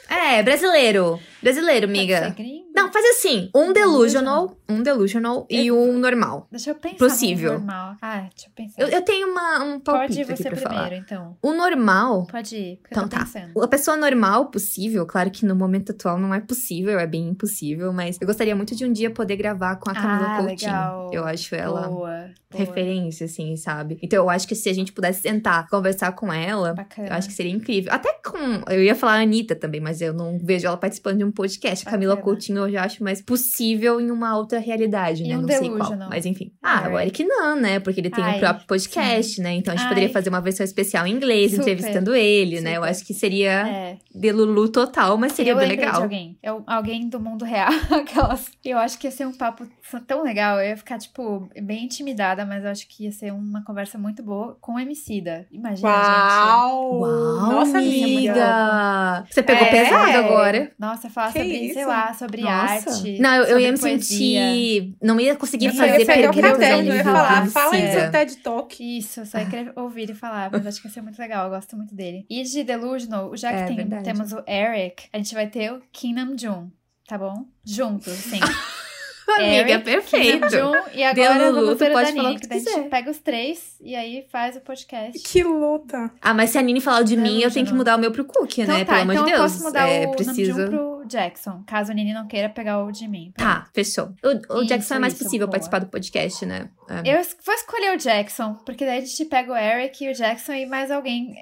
É, 0.09 0.41
brasileiro. 0.43 1.19
Brasileiro, 1.41 1.85
amiga. 1.85 2.35
Não, 2.75 2.91
faz 2.91 3.05
assim: 3.17 3.49
um 3.55 3.71
delusional, 3.73 4.57
um 4.67 4.81
delusional 4.81 5.45
e 5.49 5.71
um 5.71 5.97
normal. 5.97 6.47
Deixa 6.51 6.71
eu 6.71 6.75
pensar. 6.75 6.97
Possível. 6.97 7.53
no 7.53 7.57
normal. 7.59 7.95
Ah, 8.01 8.27
deixa 8.35 8.47
eu 8.47 8.51
pensar. 8.55 8.81
Eu, 8.81 8.87
eu 8.89 9.01
tenho 9.03 9.27
uma, 9.27 9.63
um 9.63 9.79
palpite 9.79 10.07
Pode 10.07 10.19
ir 10.19 10.23
aqui 10.23 10.35
você 10.43 10.49
pra 10.49 10.59
primeiro, 10.59 10.83
falar. 10.85 10.95
então. 10.95 11.37
O 11.41 11.53
normal. 11.53 12.25
Pode 12.27 12.55
ir, 12.55 12.77
porque 12.77 12.87
Então 12.91 13.03
eu 13.03 13.09
tô 13.09 13.15
tá. 13.17 13.23
pensando. 13.23 13.63
A 13.63 13.67
pessoa 13.67 13.95
normal 13.97 14.47
possível, 14.47 15.05
claro 15.05 15.29
que 15.29 15.45
no 15.45 15.55
momento 15.55 15.91
atual 15.91 16.17
não 16.19 16.33
é 16.33 16.39
possível, 16.39 16.99
é 16.99 17.05
bem 17.07 17.29
impossível, 17.29 17.93
mas 17.93 18.17
eu 18.19 18.25
gostaria 18.27 18.55
muito 18.55 18.75
de 18.75 18.83
um 18.85 18.91
dia 18.91 19.09
poder 19.11 19.35
gravar 19.35 19.75
com 19.77 19.89
a 19.89 19.93
Camila 19.93 20.27
Ah, 20.27 20.37
Coutinho. 20.39 20.71
legal. 20.71 21.09
Eu 21.13 21.23
acho 21.25 21.53
ela 21.55 21.81
Boa, 21.87 21.89
boa. 21.89 22.29
referência, 22.51 23.25
assim, 23.25 23.55
sabe? 23.55 23.97
Então 24.01 24.23
eu 24.23 24.29
acho 24.29 24.47
que 24.47 24.55
se 24.55 24.69
a 24.69 24.73
gente 24.73 24.91
pudesse 24.91 25.21
sentar, 25.21 25.67
conversar 25.69 26.11
com 26.13 26.31
ela, 26.33 26.73
Bacana. 26.73 27.07
eu 27.09 27.13
acho 27.13 27.27
que 27.27 27.33
seria 27.33 27.51
incrível. 27.51 27.91
Até 27.93 28.11
com. 28.25 28.63
Eu 28.71 28.83
ia 28.83 28.95
falar 28.95 29.13
a 29.13 29.21
Anitta 29.21 29.55
também, 29.55 29.79
mas 29.79 29.96
eu 30.01 30.13
não 30.13 30.37
vejo 30.39 30.67
ela 30.67 30.77
participando 30.77 31.17
de 31.17 31.23
um 31.23 31.31
podcast. 31.31 31.87
A 31.87 31.91
Camila. 31.91 32.17
Coutinho 32.17 32.59
eu 32.59 32.71
já 32.71 32.83
acho 32.83 33.03
mais 33.03 33.21
possível 33.21 33.99
em 34.01 34.09
uma 34.11 34.35
outra 34.37 34.59
realidade, 34.59 35.23
E 35.23 35.27
né? 35.29 35.37
um 35.37 35.41
não 35.41 35.47
sei 35.47 35.59
qual. 35.59 35.71
delusional. 35.77 36.09
Mas 36.09 36.25
enfim. 36.25 36.51
Ah, 36.63 36.81
Eric. 36.81 36.93
o 36.95 36.99
Eric 36.99 37.23
não, 37.25 37.55
né? 37.55 37.79
Porque 37.79 37.99
ele 38.01 38.09
tem 38.09 38.23
Ai, 38.23 38.37
um 38.37 38.39
próprio 38.39 38.67
podcast, 38.67 39.41
né? 39.41 39.53
Então 39.53 39.73
a 39.73 39.77
gente 39.77 39.85
Ai. 39.85 39.89
poderia 39.93 40.09
fazer 40.09 40.29
uma 40.29 40.41
versão 40.41 40.63
especial 40.63 41.05
em 41.07 41.11
inglês, 41.11 41.51
Super. 41.51 41.61
entrevistando 41.61 42.15
ele, 42.15 42.61
né? 42.61 42.71
Eu 42.71 42.75
Super. 42.81 42.89
acho 42.89 43.05
que 43.05 43.13
seria 43.13 43.67
É, 43.67 43.97
de 44.13 44.31
Lulu 44.31 44.69
total, 44.69 45.17
mas 45.17 45.33
seria 45.33 45.51
eu 45.53 45.57
bem 45.57 45.67
lembrei 45.69 45.85
de 45.85 45.91
legal. 45.91 46.01
alguém. 46.03 46.37
Eu, 46.41 46.63
alguém 46.67 47.07
do 47.09 47.19
mundo 47.19 47.45
real. 47.45 47.69
Aquelas. 47.91 48.47
Eu 48.63 48.77
acho 48.77 48.97
que 48.97 49.07
ia 49.07 49.11
ser 49.11 49.25
um 49.27 49.33
papo 49.33 49.65
tão 50.07 50.23
legal. 50.23 50.59
Eu 50.59 50.67
ia 50.69 50.77
ficar, 50.77 50.97
tipo, 50.97 51.47
bem 51.61 51.85
intimidada, 51.85 52.45
mas 52.45 52.63
eu 52.63 52.69
acho 52.71 52.87
que 52.87 53.05
ia 53.05 53.11
ser 53.11 53.31
uma 53.33 53.63
conversa 53.63 53.97
muito 53.97 54.21
boa 54.23 54.57
com 54.59 54.73
o 54.75 54.79
Emicida. 54.79 55.45
Imagina, 55.51 55.75
gente. 55.75 55.83
Uau! 55.85 56.99
Uau, 57.01 57.51
Nossa, 57.51 57.77
amiga! 57.77 58.31
amiga! 58.33 59.25
Você 59.29 59.43
pegou 59.43 59.65
É. 59.67 59.71
pesado 59.89 60.17
agora. 60.17 60.71
Nossa, 60.79 61.09
falar 61.09 61.31
Que 61.33 61.39
sobre, 61.39 61.57
isso? 61.57 61.73
sei 61.73 61.85
lá, 61.85 62.13
sobre 62.13 62.41
Nossa. 62.41 62.89
arte. 62.91 63.19
Não, 63.19 63.35
eu, 63.35 63.43
eu 63.45 63.59
ia 63.59 63.71
me 63.71 63.77
poesia. 63.79 64.41
sentir. 64.41 64.95
Não 65.01 65.19
ia 65.19 65.35
conseguir 65.35 65.65
Eu 65.67 65.73
fazer 65.73 65.99
ia 65.99 66.05
pegar 66.05 66.29
o 66.29 66.33
perguntas 66.33 66.51
caderno, 66.51 66.59
caderno 66.59 66.79
ali 66.79 66.89
e 66.91 66.95
ia 66.97 67.03
falar, 67.03 67.47
fala 67.49 67.75
aí 67.75 67.91
seu 67.91 68.11
TED 68.11 68.35
Talk. 68.37 68.97
Isso, 68.97 69.19
eu 69.21 69.25
só 69.25 69.37
ia 69.39 69.45
querer 69.45 69.71
ouvir 69.75 70.09
e 70.09 70.13
falar, 70.13 70.49
mas 70.51 70.65
acho 70.67 70.81
que 70.81 70.87
ia 70.87 70.93
ser 70.93 71.01
muito 71.01 71.19
legal, 71.19 71.45
eu 71.45 71.49
gosto 71.51 71.75
muito 71.75 71.93
dele. 71.95 72.25
E 72.29 72.43
de 72.43 72.63
Delusional, 72.63 73.35
já 73.35 73.49
que 73.51 73.71
É, 73.73 73.75
tem- 73.85 74.03
temos 74.03 74.31
o 74.33 74.43
Eric, 74.47 75.07
a 75.13 75.17
gente 75.17 75.33
vai 75.33 75.47
ter 75.47 75.71
o 75.73 75.81
Keenan 75.91 76.35
Jun, 76.37 76.69
tá 77.07 77.17
bom? 77.17 77.45
Juntos, 77.65 78.13
sim. 78.13 78.39
Amiga, 79.35 79.71
Eric, 79.71 79.83
perfeito. 79.83 80.49
Jun, 80.49 80.71
e 80.93 81.03
agora 81.03 81.33
Delulu, 81.33 81.65
vamos 81.75 81.77
pode 81.79 81.89
da 81.89 81.93
falar 81.93 82.09
o 82.09 82.13
Nini, 82.13 82.39
que 82.39 82.47
que 82.47 82.53
a 82.53 82.57
quiser. 82.57 82.71
gente 82.71 82.89
pega 82.89 83.11
os 83.11 83.17
três 83.19 83.75
e 83.81 83.95
aí 83.95 84.25
faz 84.31 84.55
o 84.55 84.61
podcast. 84.61 85.19
Que 85.19 85.43
luta! 85.43 86.11
Ah, 86.21 86.33
mas 86.33 86.49
se 86.51 86.57
a 86.57 86.61
Nini 86.61 86.79
falar 86.81 87.01
o 87.01 87.03
de 87.03 87.17
mim, 87.17 87.41
eu 87.41 87.51
tenho 87.51 87.65
que 87.65 87.71
Delusional. 87.71 87.77
mudar 87.77 87.95
o 87.97 87.99
meu 87.99 88.11
pro 88.11 88.25
Cook, 88.25 88.57
Então 88.59 88.77
né? 88.77 88.85
tá, 88.85 88.91
Pelo 88.93 89.01
amor 89.03 89.13
então 89.13 89.25
de 89.25 89.31
eu 89.31 89.37
Deus. 89.37 89.51
posso 89.51 89.63
mudar 89.63 89.87
é, 89.89 90.05
o 90.07 90.11
preciso... 90.11 90.51
Namjoon 90.57 90.69
pro 90.69 91.05
Jackson, 91.07 91.63
caso 91.65 91.91
a 91.91 91.95
Nini 91.95 92.13
não 92.13 92.27
queira 92.27 92.49
pegar 92.49 92.83
o 92.83 92.91
de 92.91 93.07
mim. 93.07 93.31
Tá, 93.37 93.67
fechou. 93.73 94.13
O, 94.23 94.55
o 94.55 94.59
Isso, 94.59 94.65
Jackson 94.67 94.95
é 94.95 94.99
mais 94.99 95.13
isso, 95.13 95.23
possível 95.23 95.47
boa. 95.47 95.51
participar 95.51 95.79
do 95.79 95.87
podcast, 95.87 96.45
né? 96.45 96.69
É. 96.89 97.13
Eu 97.17 97.21
vou 97.45 97.55
escolher 97.55 97.95
o 97.95 97.97
Jackson, 97.97 98.53
porque 98.65 98.85
daí 98.85 98.99
a 98.99 99.05
gente 99.05 99.25
pega 99.25 99.51
o 99.51 99.55
Eric 99.57 100.03
e 100.03 100.09
o 100.09 100.13
Jackson 100.13 100.53
e 100.53 100.65
mais 100.65 100.89
alguém. 100.91 101.33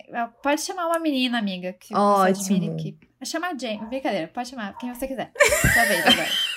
Pode 0.43 0.61
chamar 0.61 0.87
uma 0.87 0.99
menina, 0.99 1.37
amiga, 1.39 1.73
que 1.73 1.95
Ótimo. 1.95 2.55
admire. 2.57 2.75
Que... 2.75 2.97
Chamar 3.25 3.53
a 3.53 3.57
Jane. 3.57 3.83
Brincadeira, 3.87 4.27
pode 4.31 4.49
chamar 4.49 4.77
quem 4.77 4.93
você 4.93 5.07
quiser. 5.07 5.31
Sua 5.73 5.85
vez 5.85 6.05
agora. 6.05 6.27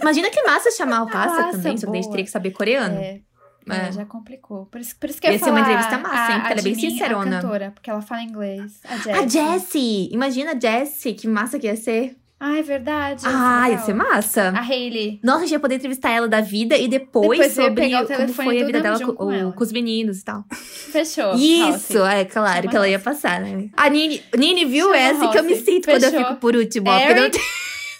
Imagina 0.00 0.30
que 0.30 0.42
massa 0.42 0.70
chamar 0.72 1.02
o 1.02 1.06
Passa 1.10 1.42
Massa, 1.42 1.52
também, 1.58 1.76
só 1.76 1.86
que 1.86 1.92
daí 1.92 2.00
a 2.00 2.02
gente 2.02 2.10
teria 2.10 2.24
que 2.24 2.30
saber 2.30 2.50
coreano. 2.50 2.98
É, 2.98 3.20
É. 3.68 3.92
já 3.92 4.04
complicou. 4.04 4.66
Por 4.66 4.80
isso, 4.80 4.94
por 4.98 5.08
isso 5.10 5.20
que 5.20 5.26
eu 5.26 5.32
Ia 5.32 5.38
ia 5.38 5.44
ser 5.44 5.50
uma 5.50 5.60
entrevista 5.60 5.98
massa, 5.98 6.32
hein? 6.32 6.38
Porque 6.40 6.52
ela 6.52 6.60
é 6.60 6.62
bem 6.62 6.74
sincerona. 6.74 7.38
A 7.38 7.42
cantora, 7.42 7.70
porque 7.74 7.90
ela 7.90 8.02
fala 8.02 8.22
inglês. 8.22 8.80
A 8.84 8.96
Jessie. 8.96 9.12
A 9.12 9.26
Jessie! 9.26 10.08
Imagina 10.12 10.52
a 10.52 10.60
Jessie, 10.60 11.14
que 11.14 11.26
massa 11.28 11.58
que 11.58 11.66
ia 11.66 11.76
ser. 11.76 12.16
Ah, 12.38 12.58
é 12.58 12.62
verdade. 12.62 13.24
ia 13.24 13.30
Ah, 13.32 13.62
ia 13.64 13.70
legal. 13.70 13.86
ser 13.86 13.94
massa. 13.94 14.48
A 14.50 14.60
Hailey. 14.60 15.18
Nossa, 15.24 15.38
a 15.38 15.42
gente 15.46 15.52
ia 15.52 15.58
poder 15.60 15.76
entrevistar 15.76 16.10
ela 16.10 16.28
da 16.28 16.40
vida 16.42 16.76
e 16.76 16.86
depois, 16.86 17.30
Depois 17.30 17.56
ia 17.56 17.62
sobre 17.64 18.16
como 18.16 18.28
foi 18.34 18.60
a 18.62 18.66
vida 18.66 18.80
dela 18.82 19.00
com, 19.00 19.12
com 19.14 19.52
com 19.52 19.62
os 19.64 19.72
meninos 19.72 20.20
e 20.20 20.24
tal. 20.24 20.44
Fechou. 20.52 21.34
Isso, 21.34 22.04
é 22.04 22.24
claro 22.26 22.56
Chama 22.58 22.70
que 22.70 22.76
ela 22.76 22.88
ia 22.88 22.98
passar, 22.98 23.40
né? 23.40 23.70
A 23.76 23.88
Nini, 23.88 24.22
Nini 24.36 24.64
viu 24.66 24.84
Chama 24.84 24.96
essa 24.98 25.28
que 25.28 25.38
eu 25.38 25.44
me 25.44 25.56
sinto 25.56 25.86
quando 25.88 26.04
eu 26.04 26.10
Fechou. 26.10 26.26
fico 26.26 26.36
por 26.40 26.54
último, 26.54 26.90
ó. 26.90 26.98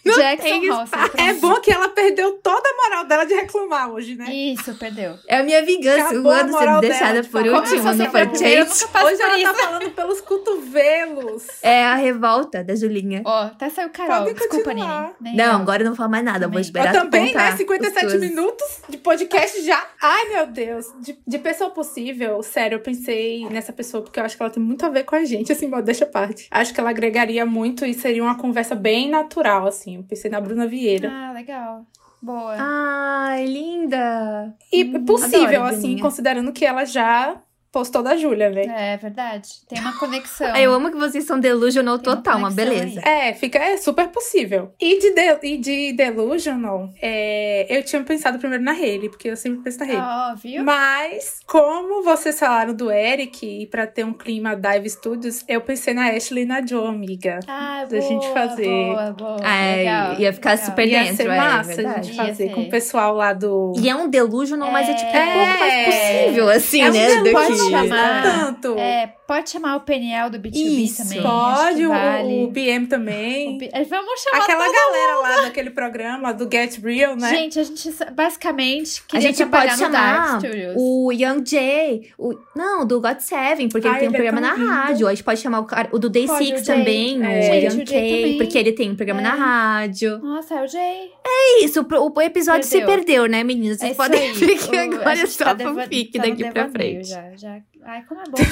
Não 0.07 0.15
Jackson. 0.17 0.85
É 1.19 1.33
bom 1.35 1.61
que 1.61 1.71
ela 1.71 1.89
perdeu 1.89 2.33
toda 2.43 2.69
a 2.69 2.83
moral 2.89 3.05
dela 3.07 3.25
de 3.25 3.35
reclamar 3.35 3.91
hoje, 3.91 4.15
né? 4.15 4.27
Isso, 4.33 4.75
perdeu. 4.75 5.15
É 5.27 5.39
a 5.39 5.43
minha 5.43 5.65
vingança. 5.65 6.09
Acabou 6.09 6.25
o 6.25 6.35
a 6.35 6.39
ano 6.41 6.59
sendo 6.59 6.81
deixada 6.81 7.23
de 7.23 7.29
por 7.29 7.47
último 7.47 7.93
no 7.95 8.03
a 8.05 8.09
podcast. 8.09 8.85
Hoje 9.05 9.23
ela 9.23 9.39
isso. 9.39 9.53
tá 9.53 9.55
falando 9.55 9.91
pelos 9.91 10.21
cotovelos. 10.21 11.47
É 11.63 11.85
a 11.85 11.95
revolta 11.95 12.63
da 12.63 12.75
Julinha. 12.75 13.23
Ó, 13.25 13.43
até 13.45 13.69
saiu 13.71 13.91
Carol. 13.91 14.19
Podem 14.19 14.35
Desculpa. 14.35 14.73
Nini. 14.75 14.87
Nem 15.21 15.37
Não, 15.37 15.45
eu. 15.45 15.57
agora 15.57 15.83
eu 15.83 15.89
não 15.89 15.97
falo 15.97 16.11
mais 16.11 16.25
nada. 16.25 16.45
Eu 16.47 16.51
vou 16.51 16.61
Também. 16.61 16.63
esperar 16.63 16.95
Eu 16.95 17.01
tu 17.03 17.05
também, 17.11 17.35
né? 17.35 17.57
57 17.57 18.07
os 18.07 18.13
tuas- 18.13 18.23
minutos 18.25 18.67
de 18.89 18.97
podcast 18.99 19.63
já. 19.65 19.85
Ai, 20.03 20.29
meu 20.29 20.47
Deus. 20.47 20.87
De, 21.01 21.19
de 21.27 21.39
pessoa 21.39 21.71
possível, 21.71 22.43
sério, 22.43 22.77
eu 22.77 22.81
pensei 22.81 23.47
nessa 23.49 23.73
pessoa 23.73 24.03
porque 24.03 24.19
eu 24.21 24.25
acho 24.25 24.37
que 24.37 24.43
ela 24.43 24.51
tem 24.51 24.63
muito 24.63 24.85
a 24.85 24.89
ver 24.89 25.05
com 25.05 25.15
a 25.17 25.25
gente, 25.25 25.53
assim, 25.53 25.67
modéstia 25.69 26.07
à 26.07 26.11
parte. 26.11 26.47
Acho 26.51 26.73
que 26.75 26.81
ela 26.81 26.91
agregaria 26.91 27.45
muito 27.47 27.85
e 27.85 27.95
seria 27.95 28.23
uma 28.23 28.37
conversa 28.37 28.75
bem 28.75 29.09
natural, 29.09 29.67
assim. 29.67 29.96
Eu 29.97 30.05
pensei 30.05 30.31
na 30.31 30.41
Bruna 30.41 30.67
Vieira. 30.67 31.11
Ah, 31.13 31.33
legal. 31.33 31.87
Boa. 32.23 32.57
Ai, 32.59 33.45
linda. 33.47 34.55
E 34.73 34.85
Hum, 34.85 35.05
possível, 35.05 35.45
adoro, 35.63 35.63
assim, 35.65 35.81
Bruninha. 35.81 36.03
considerando 36.03 36.53
que 36.53 36.65
ela 36.65 36.85
já 36.85 37.41
postou 37.77 38.03
da 38.03 38.17
Júlia, 38.17 38.51
velho. 38.51 38.71
É 38.73 38.97
verdade. 38.97 39.49
Tem 39.69 39.79
uma 39.81 39.99
conexão. 39.99 40.47
Eu 40.57 40.73
amo 40.73 40.91
que 40.91 40.97
vocês 40.97 41.25
são 41.25 41.39
delusional 41.39 41.99
Tem 41.99 42.11
uma 42.11 42.17
total, 42.17 42.39
uma 42.39 42.51
conexão 42.51 42.75
beleza. 42.81 43.01
É, 43.07 43.35
fica 43.35 43.59
é 43.59 43.77
super 43.77 44.09
possível. 44.09 44.73
E 44.81 44.99
de, 44.99 45.11
de- 45.15 45.47
e 45.47 45.57
de 45.59 45.93
Delusional, 45.93 46.89
é, 47.03 47.67
eu 47.69 47.83
tinha 47.85 48.03
pensado 48.03 48.39
primeiro 48.39 48.65
na 48.65 48.73
Hailey, 48.73 49.11
porque 49.11 49.29
eu 49.29 49.37
sempre 49.37 49.61
penso 49.61 49.79
na 49.81 49.85
Hailey. 49.85 50.01
Ó, 50.03 50.35
viu? 50.37 50.65
Mas, 50.65 51.41
como 51.47 52.03
vocês 52.03 52.39
falaram 52.39 52.73
do 52.73 52.91
Eric, 52.91 53.45
e 53.47 53.67
pra 53.67 53.87
ter 53.87 54.05
um 54.05 54.13
clima 54.15 54.57
Dive 54.57 54.89
Studios, 54.89 55.45
eu 55.47 55.61
pensei 55.61 55.93
na 55.93 56.09
Ashley 56.11 56.45
e 56.45 56.47
na 56.47 56.65
Joe, 56.65 56.87
amiga. 56.89 57.41
Ah, 57.47 57.85
da 57.89 58.01
gente 58.01 58.23
boa, 58.27 58.33
fazer. 58.35 58.65
Boa, 58.87 59.11
boa. 59.13 59.37
É, 59.47 59.77
legal, 59.77 60.21
ia 60.21 60.33
ficar 60.33 60.51
legal. 60.53 60.67
super 60.67 60.89
Ia 60.89 60.99
dentro, 61.01 61.17
ser 61.17 61.27
é 61.27 61.37
massa 61.37 61.73
a 61.73 61.75
verdade. 61.75 62.07
gente 62.07 62.17
Ia 62.17 62.25
fazer 62.27 62.49
ser. 62.49 62.55
com 62.55 62.61
o 62.63 62.71
pessoal 62.71 63.15
lá 63.15 63.33
do. 63.35 63.73
E 63.79 63.89
é 63.91 63.95
um 63.95 64.09
delusional, 64.09 64.71
mas 64.73 64.89
é 64.89 64.95
tipo 64.95 65.11
um 65.11 65.15
É. 65.17 65.33
pouco 65.35 65.61
mais 65.61 65.85
possível, 65.85 66.49
assim, 66.49 66.81
É 66.83 66.89
um 66.89 66.93
né? 66.93 67.17
do 67.17 67.25
que... 67.25 67.31
chamar. 67.71 68.23
tanto. 68.23 68.75
É, 68.79 69.16
pode 69.27 69.51
chamar 69.51 69.77
o 69.77 69.81
PNL 69.81 70.31
do 70.31 70.39
B2B 70.39 70.55
Isso. 70.85 71.03
também. 71.03 71.23
Pode, 71.23 71.87
o, 71.87 71.89
vale. 71.89 72.45
o 72.45 72.49
BM 72.49 72.87
também. 72.87 73.57
O 73.57 73.59
B- 73.59 73.71
é, 73.73 73.85
Vamos 73.85 74.21
chamar 74.21 74.43
Aquela 74.45 74.65
todo 74.65 74.75
galera 74.75 75.17
lá 75.19 75.43
daquele 75.43 75.71
programa 75.71 76.33
do 76.33 76.49
Get 76.51 76.79
Real, 76.83 77.17
né? 77.17 77.29
Gente, 77.31 77.59
a 77.59 77.63
gente 77.65 77.91
basicamente 78.15 79.03
A 79.13 79.21
gente 79.21 79.45
pode 79.47 79.81
no 79.83 79.91
Dark 79.91 80.43
chamar 80.43 80.75
o 80.77 81.13
Young 81.13 81.45
Jay, 81.47 82.11
o, 82.19 82.35
não, 82.55 82.87
do 82.87 83.01
God 83.01 83.19
Seven, 83.21 83.69
porque 83.69 83.87
Ah, 83.87 83.93
ele 83.93 83.99
tem 84.01 84.09
um 84.09 84.11
ele 84.13 84.17
é 84.17 84.31
programa 84.31 84.41
na 84.41 84.49
tão 84.55 84.59
lindo. 84.59 84.71
rádio. 84.71 85.07
A 85.07 85.11
gente 85.15 85.25
pode 85.25 85.41
chamar 85.41 85.61
o, 85.61 85.65
cara, 85.65 85.89
o 85.93 85.99
do 85.99 86.09
Day 86.09 86.27
Pode, 86.27 86.45
Six 86.47 86.63
o 86.63 86.65
também, 86.67 87.23
É. 87.25 87.39
o 87.39 87.43
Gente, 87.43 87.77
Young 87.77 87.87
Jay 87.87 88.37
porque 88.37 88.59
ele 88.59 88.73
tem 88.73 88.91
um 88.91 88.97
programa 88.97 89.21
É. 89.21 89.23
na 89.25 89.35
rádio. 89.35 90.19
Nossa, 90.19 90.55
é 90.55 90.65
o 90.65 90.67
Jay. 90.69 91.11
É 91.27 91.65
isso, 91.65 91.81
o, 91.83 92.13
o 92.17 92.21
episódio 92.23 92.65
se 92.65 92.79
Perdeu. 92.79 92.95
perdeu, 92.97 93.27
né, 93.27 93.43
meninas? 93.45 93.79
Vocês 93.79 93.89
É 93.89 93.93
isso 93.93 93.97
podem 94.03 94.33
ver 94.35 94.59
que 94.59 94.77
agora 94.77 95.19
é 95.21 95.27
só 95.27 95.45
tá 95.55 95.57
fanfic 95.59 96.13
tá 96.19 96.23
daqui 96.27 96.51
pra 96.51 96.69
frente. 96.69 97.09
Já, 97.09 97.31
já. 97.37 97.59
Ai, 97.87 98.03
como 98.05 98.21
é 98.21 98.25
bom. 98.25 98.37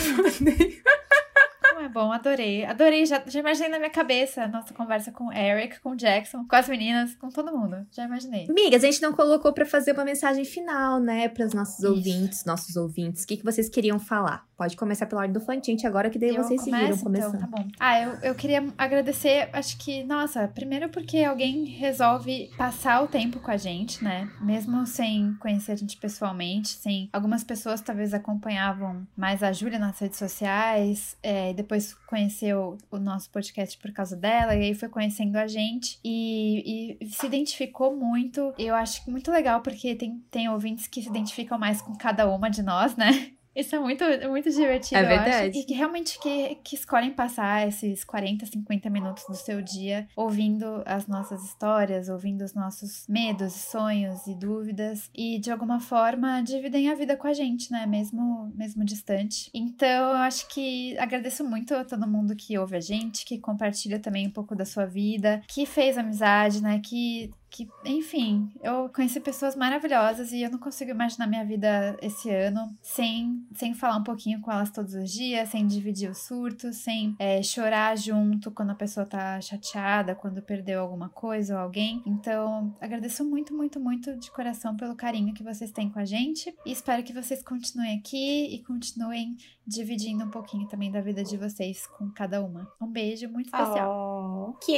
como 1.75 1.85
é 1.85 1.89
bom, 1.89 2.12
adorei. 2.12 2.64
Adorei, 2.64 3.05
já, 3.05 3.20
já 3.27 3.41
imaginei 3.41 3.68
na 3.68 3.79
minha 3.79 3.91
cabeça 3.91 4.45
a 4.45 4.49
nossa 4.49 4.72
conversa 4.72 5.11
com 5.11 5.27
o 5.27 5.33
Eric, 5.33 5.81
com 5.81 5.91
o 5.91 5.97
Jackson, 5.97 6.47
com 6.49 6.55
as 6.55 6.68
meninas, 6.68 7.16
com 7.16 7.29
todo 7.29 7.57
mundo. 7.57 7.85
Já 7.91 8.05
imaginei. 8.05 8.47
Amigas, 8.49 8.85
a 8.85 8.87
gente 8.87 9.03
não 9.03 9.12
colocou 9.12 9.53
pra 9.53 9.66
fazer 9.66 9.93
uma 9.93 10.05
mensagem 10.05 10.45
final, 10.45 11.01
né, 11.01 11.29
para 11.29 11.45
os 11.45 11.53
nossos 11.53 11.81
Isso. 11.81 11.89
ouvintes, 11.89 12.45
nossos 12.45 12.77
ouvintes. 12.77 13.25
O 13.25 13.27
que, 13.27 13.39
que 13.39 13.45
vocês 13.45 13.68
queriam 13.68 13.99
falar? 13.99 14.47
Pode 14.57 14.77
começar 14.77 15.07
pela 15.07 15.22
ordem 15.22 15.33
do 15.33 15.41
Fantinte 15.41 15.85
agora, 15.85 16.09
que 16.09 16.18
daí 16.18 16.29
Eu 16.29 16.45
vocês 16.45 16.62
se 16.62 16.70
viram 16.70 16.97
começo, 16.97 17.03
começando. 17.03 17.35
Então, 17.35 17.51
tá 17.51 17.57
bom. 17.57 17.68
Ah, 17.81 18.01
eu, 18.01 18.12
eu 18.22 18.35
queria 18.37 18.64
agradecer, 18.79 19.49
acho 19.53 19.77
que, 19.79 20.05
nossa, 20.05 20.47
primeiro 20.47 20.89
porque 20.89 21.25
alguém 21.25 21.64
resolve 21.64 22.51
passar 22.57 23.03
o 23.03 23.09
tempo 23.09 23.41
com 23.41 23.51
a 23.51 23.57
gente, 23.57 24.03
né? 24.05 24.31
Mesmo 24.41 24.87
sem 24.87 25.35
conhecer 25.41 25.72
a 25.72 25.77
gente 25.77 25.97
pessoalmente, 25.97 26.68
sem. 26.68 27.11
Algumas 27.12 27.43
pessoas 27.43 27.81
talvez 27.81 28.14
acompanhavam 28.14 29.05
mais 29.16 29.43
a 29.43 29.51
Júlia 29.51 29.79
nas 29.79 29.99
redes 29.99 30.18
sociais, 30.18 31.16
é, 31.20 31.51
e 31.51 31.55
depois 31.55 31.64
conheceu 32.07 32.79
o 32.91 32.99
nosso 32.99 33.31
podcast 33.31 33.79
por 33.79 33.93
causa 33.93 34.17
dela, 34.17 34.55
e 34.55 34.62
aí 34.62 34.75
foi 34.75 34.89
conhecendo 34.89 35.37
a 35.37 35.47
gente 35.47 35.99
e, 36.05 36.97
e 37.01 37.07
se 37.07 37.27
identificou 37.27 37.97
muito. 37.97 38.53
Eu 38.59 38.75
acho 38.75 39.09
muito 39.11 39.31
legal 39.31 39.61
porque 39.61 39.95
tem, 39.95 40.19
tem 40.31 40.49
ouvintes 40.49 40.87
que 40.87 41.03
se 41.03 41.09
identificam 41.09 41.59
mais 41.59 41.81
com 41.81 41.95
cada 41.97 42.29
uma 42.29 42.49
de 42.49 42.62
nós, 42.62 42.97
né? 42.97 43.33
Isso 43.55 43.75
é 43.77 43.79
muito, 43.79 44.05
muito 44.29 44.51
divertido, 44.51 45.01
É 45.01 45.05
eu 45.05 45.07
acho. 45.11 45.25
verdade. 45.25 45.59
E 45.59 45.65
que 45.65 45.75
realmente 45.75 46.19
que, 46.19 46.57
que 46.65 46.75
escolhem 46.75 47.13
passar 47.13 47.67
esses 47.69 48.03
40, 48.05 48.47
50 48.47 48.91
minutos 48.91 49.25
do 49.29 49.35
seu 49.35 49.63
dia 49.63 50.07
ouvindo 50.17 50.83
as 50.87 51.07
nossas 51.07 51.45
histórias, 51.45 52.09
ouvindo 52.09 52.43
os 52.43 52.55
nossos 52.55 53.07
medos, 53.09 53.53
sonhos 53.53 54.27
e 54.27 54.35
dúvidas. 54.35 55.11
E 55.15 55.39
de 55.39 55.51
alguma 55.51 55.81
forma 55.81 56.43
dividem 56.43 56.91
a 56.91 56.95
vida 56.95 57.17
com 57.17 57.27
a 57.27 57.33
gente, 57.33 57.71
né? 57.71 57.87
Mesmo, 57.87 58.53
mesmo 58.55 58.85
distante. 58.85 59.51
Então 59.55 60.11
eu 60.11 60.17
acho 60.17 60.49
que 60.49 60.97
agradeço 60.99 61.45
muito 61.45 61.75
a 61.75 61.85
todo 61.85 62.07
mundo 62.07 62.35
que 62.35 62.59
ouve 62.59 62.77
a 62.77 62.81
gente, 62.81 63.25
que 63.25 63.39
compartilha 63.39 63.99
também 63.99 64.27
um 64.27 64.31
pouco 64.31 64.55
da 64.55 64.65
sua 64.65 64.87
vida, 64.87 65.43
que 65.49 65.65
fez 65.67 65.97
amizade, 65.97 66.63
né? 66.63 66.81
Que 66.83 67.31
que, 67.55 67.69
enfim, 67.85 68.51
eu 68.61 68.89
conheci 68.89 69.21
pessoas 69.21 69.55
maravilhosas 69.55 70.33
e 70.33 70.43
eu 70.43 70.51
não 70.51 70.59
consigo 70.59 70.91
imaginar 70.91 71.29
minha 71.29 71.45
vida 71.45 71.97
esse 72.03 72.29
ano 72.29 72.77
sem, 72.83 73.47
sem 73.55 73.73
falar 73.73 73.97
um 73.97 74.03
pouquinho 74.03 74.41
com 74.41 74.51
elas 74.51 74.73
todos 74.73 74.93
os 74.93 75.09
dias, 75.09 75.51
sem 75.51 75.65
dividir 75.65 76.11
os 76.11 76.19
surtos, 76.19 76.79
sem 76.79 77.15
é, 77.17 77.41
chorar 77.45 77.97
junto 77.97 78.51
quando 78.51 78.71
a 78.71 78.75
pessoa 78.75 79.07
tá 79.07 79.41
chateada, 79.41 80.17
quando 80.17 80.43
perdeu 80.43 80.81
alguma 80.81 81.09
coisa 81.09 81.55
ou 81.55 81.61
alguém. 81.61 82.03
Então, 82.05 82.75
agradeço 82.81 83.25
muito, 83.25 83.55
muito, 83.55 83.79
muito 83.79 84.17
de 84.17 84.33
coração 84.33 84.77
pelo 84.77 84.97
carinho 84.97 85.33
que 85.33 85.45
vocês 85.45 85.71
têm 85.71 85.89
com 85.89 86.01
a 86.01 86.05
gente 86.05 86.53
e 86.67 86.73
espero 86.73 87.05
que 87.05 87.13
vocês 87.13 87.41
continuem 87.41 87.97
aqui 87.97 88.53
e 88.53 88.65
continuem 88.65 89.37
dividindo 89.65 90.25
um 90.25 90.31
pouquinho 90.31 90.67
também 90.67 90.91
da 90.91 91.01
vida 91.01 91.23
de 91.23 91.37
vocês 91.37 91.87
com 91.87 92.11
cada 92.11 92.43
uma. 92.43 92.69
Um 92.83 92.89
beijo 92.89 93.29
muito 93.29 93.47
especial. 93.47 94.51
Oh, 94.51 94.53
cute. 94.55 94.75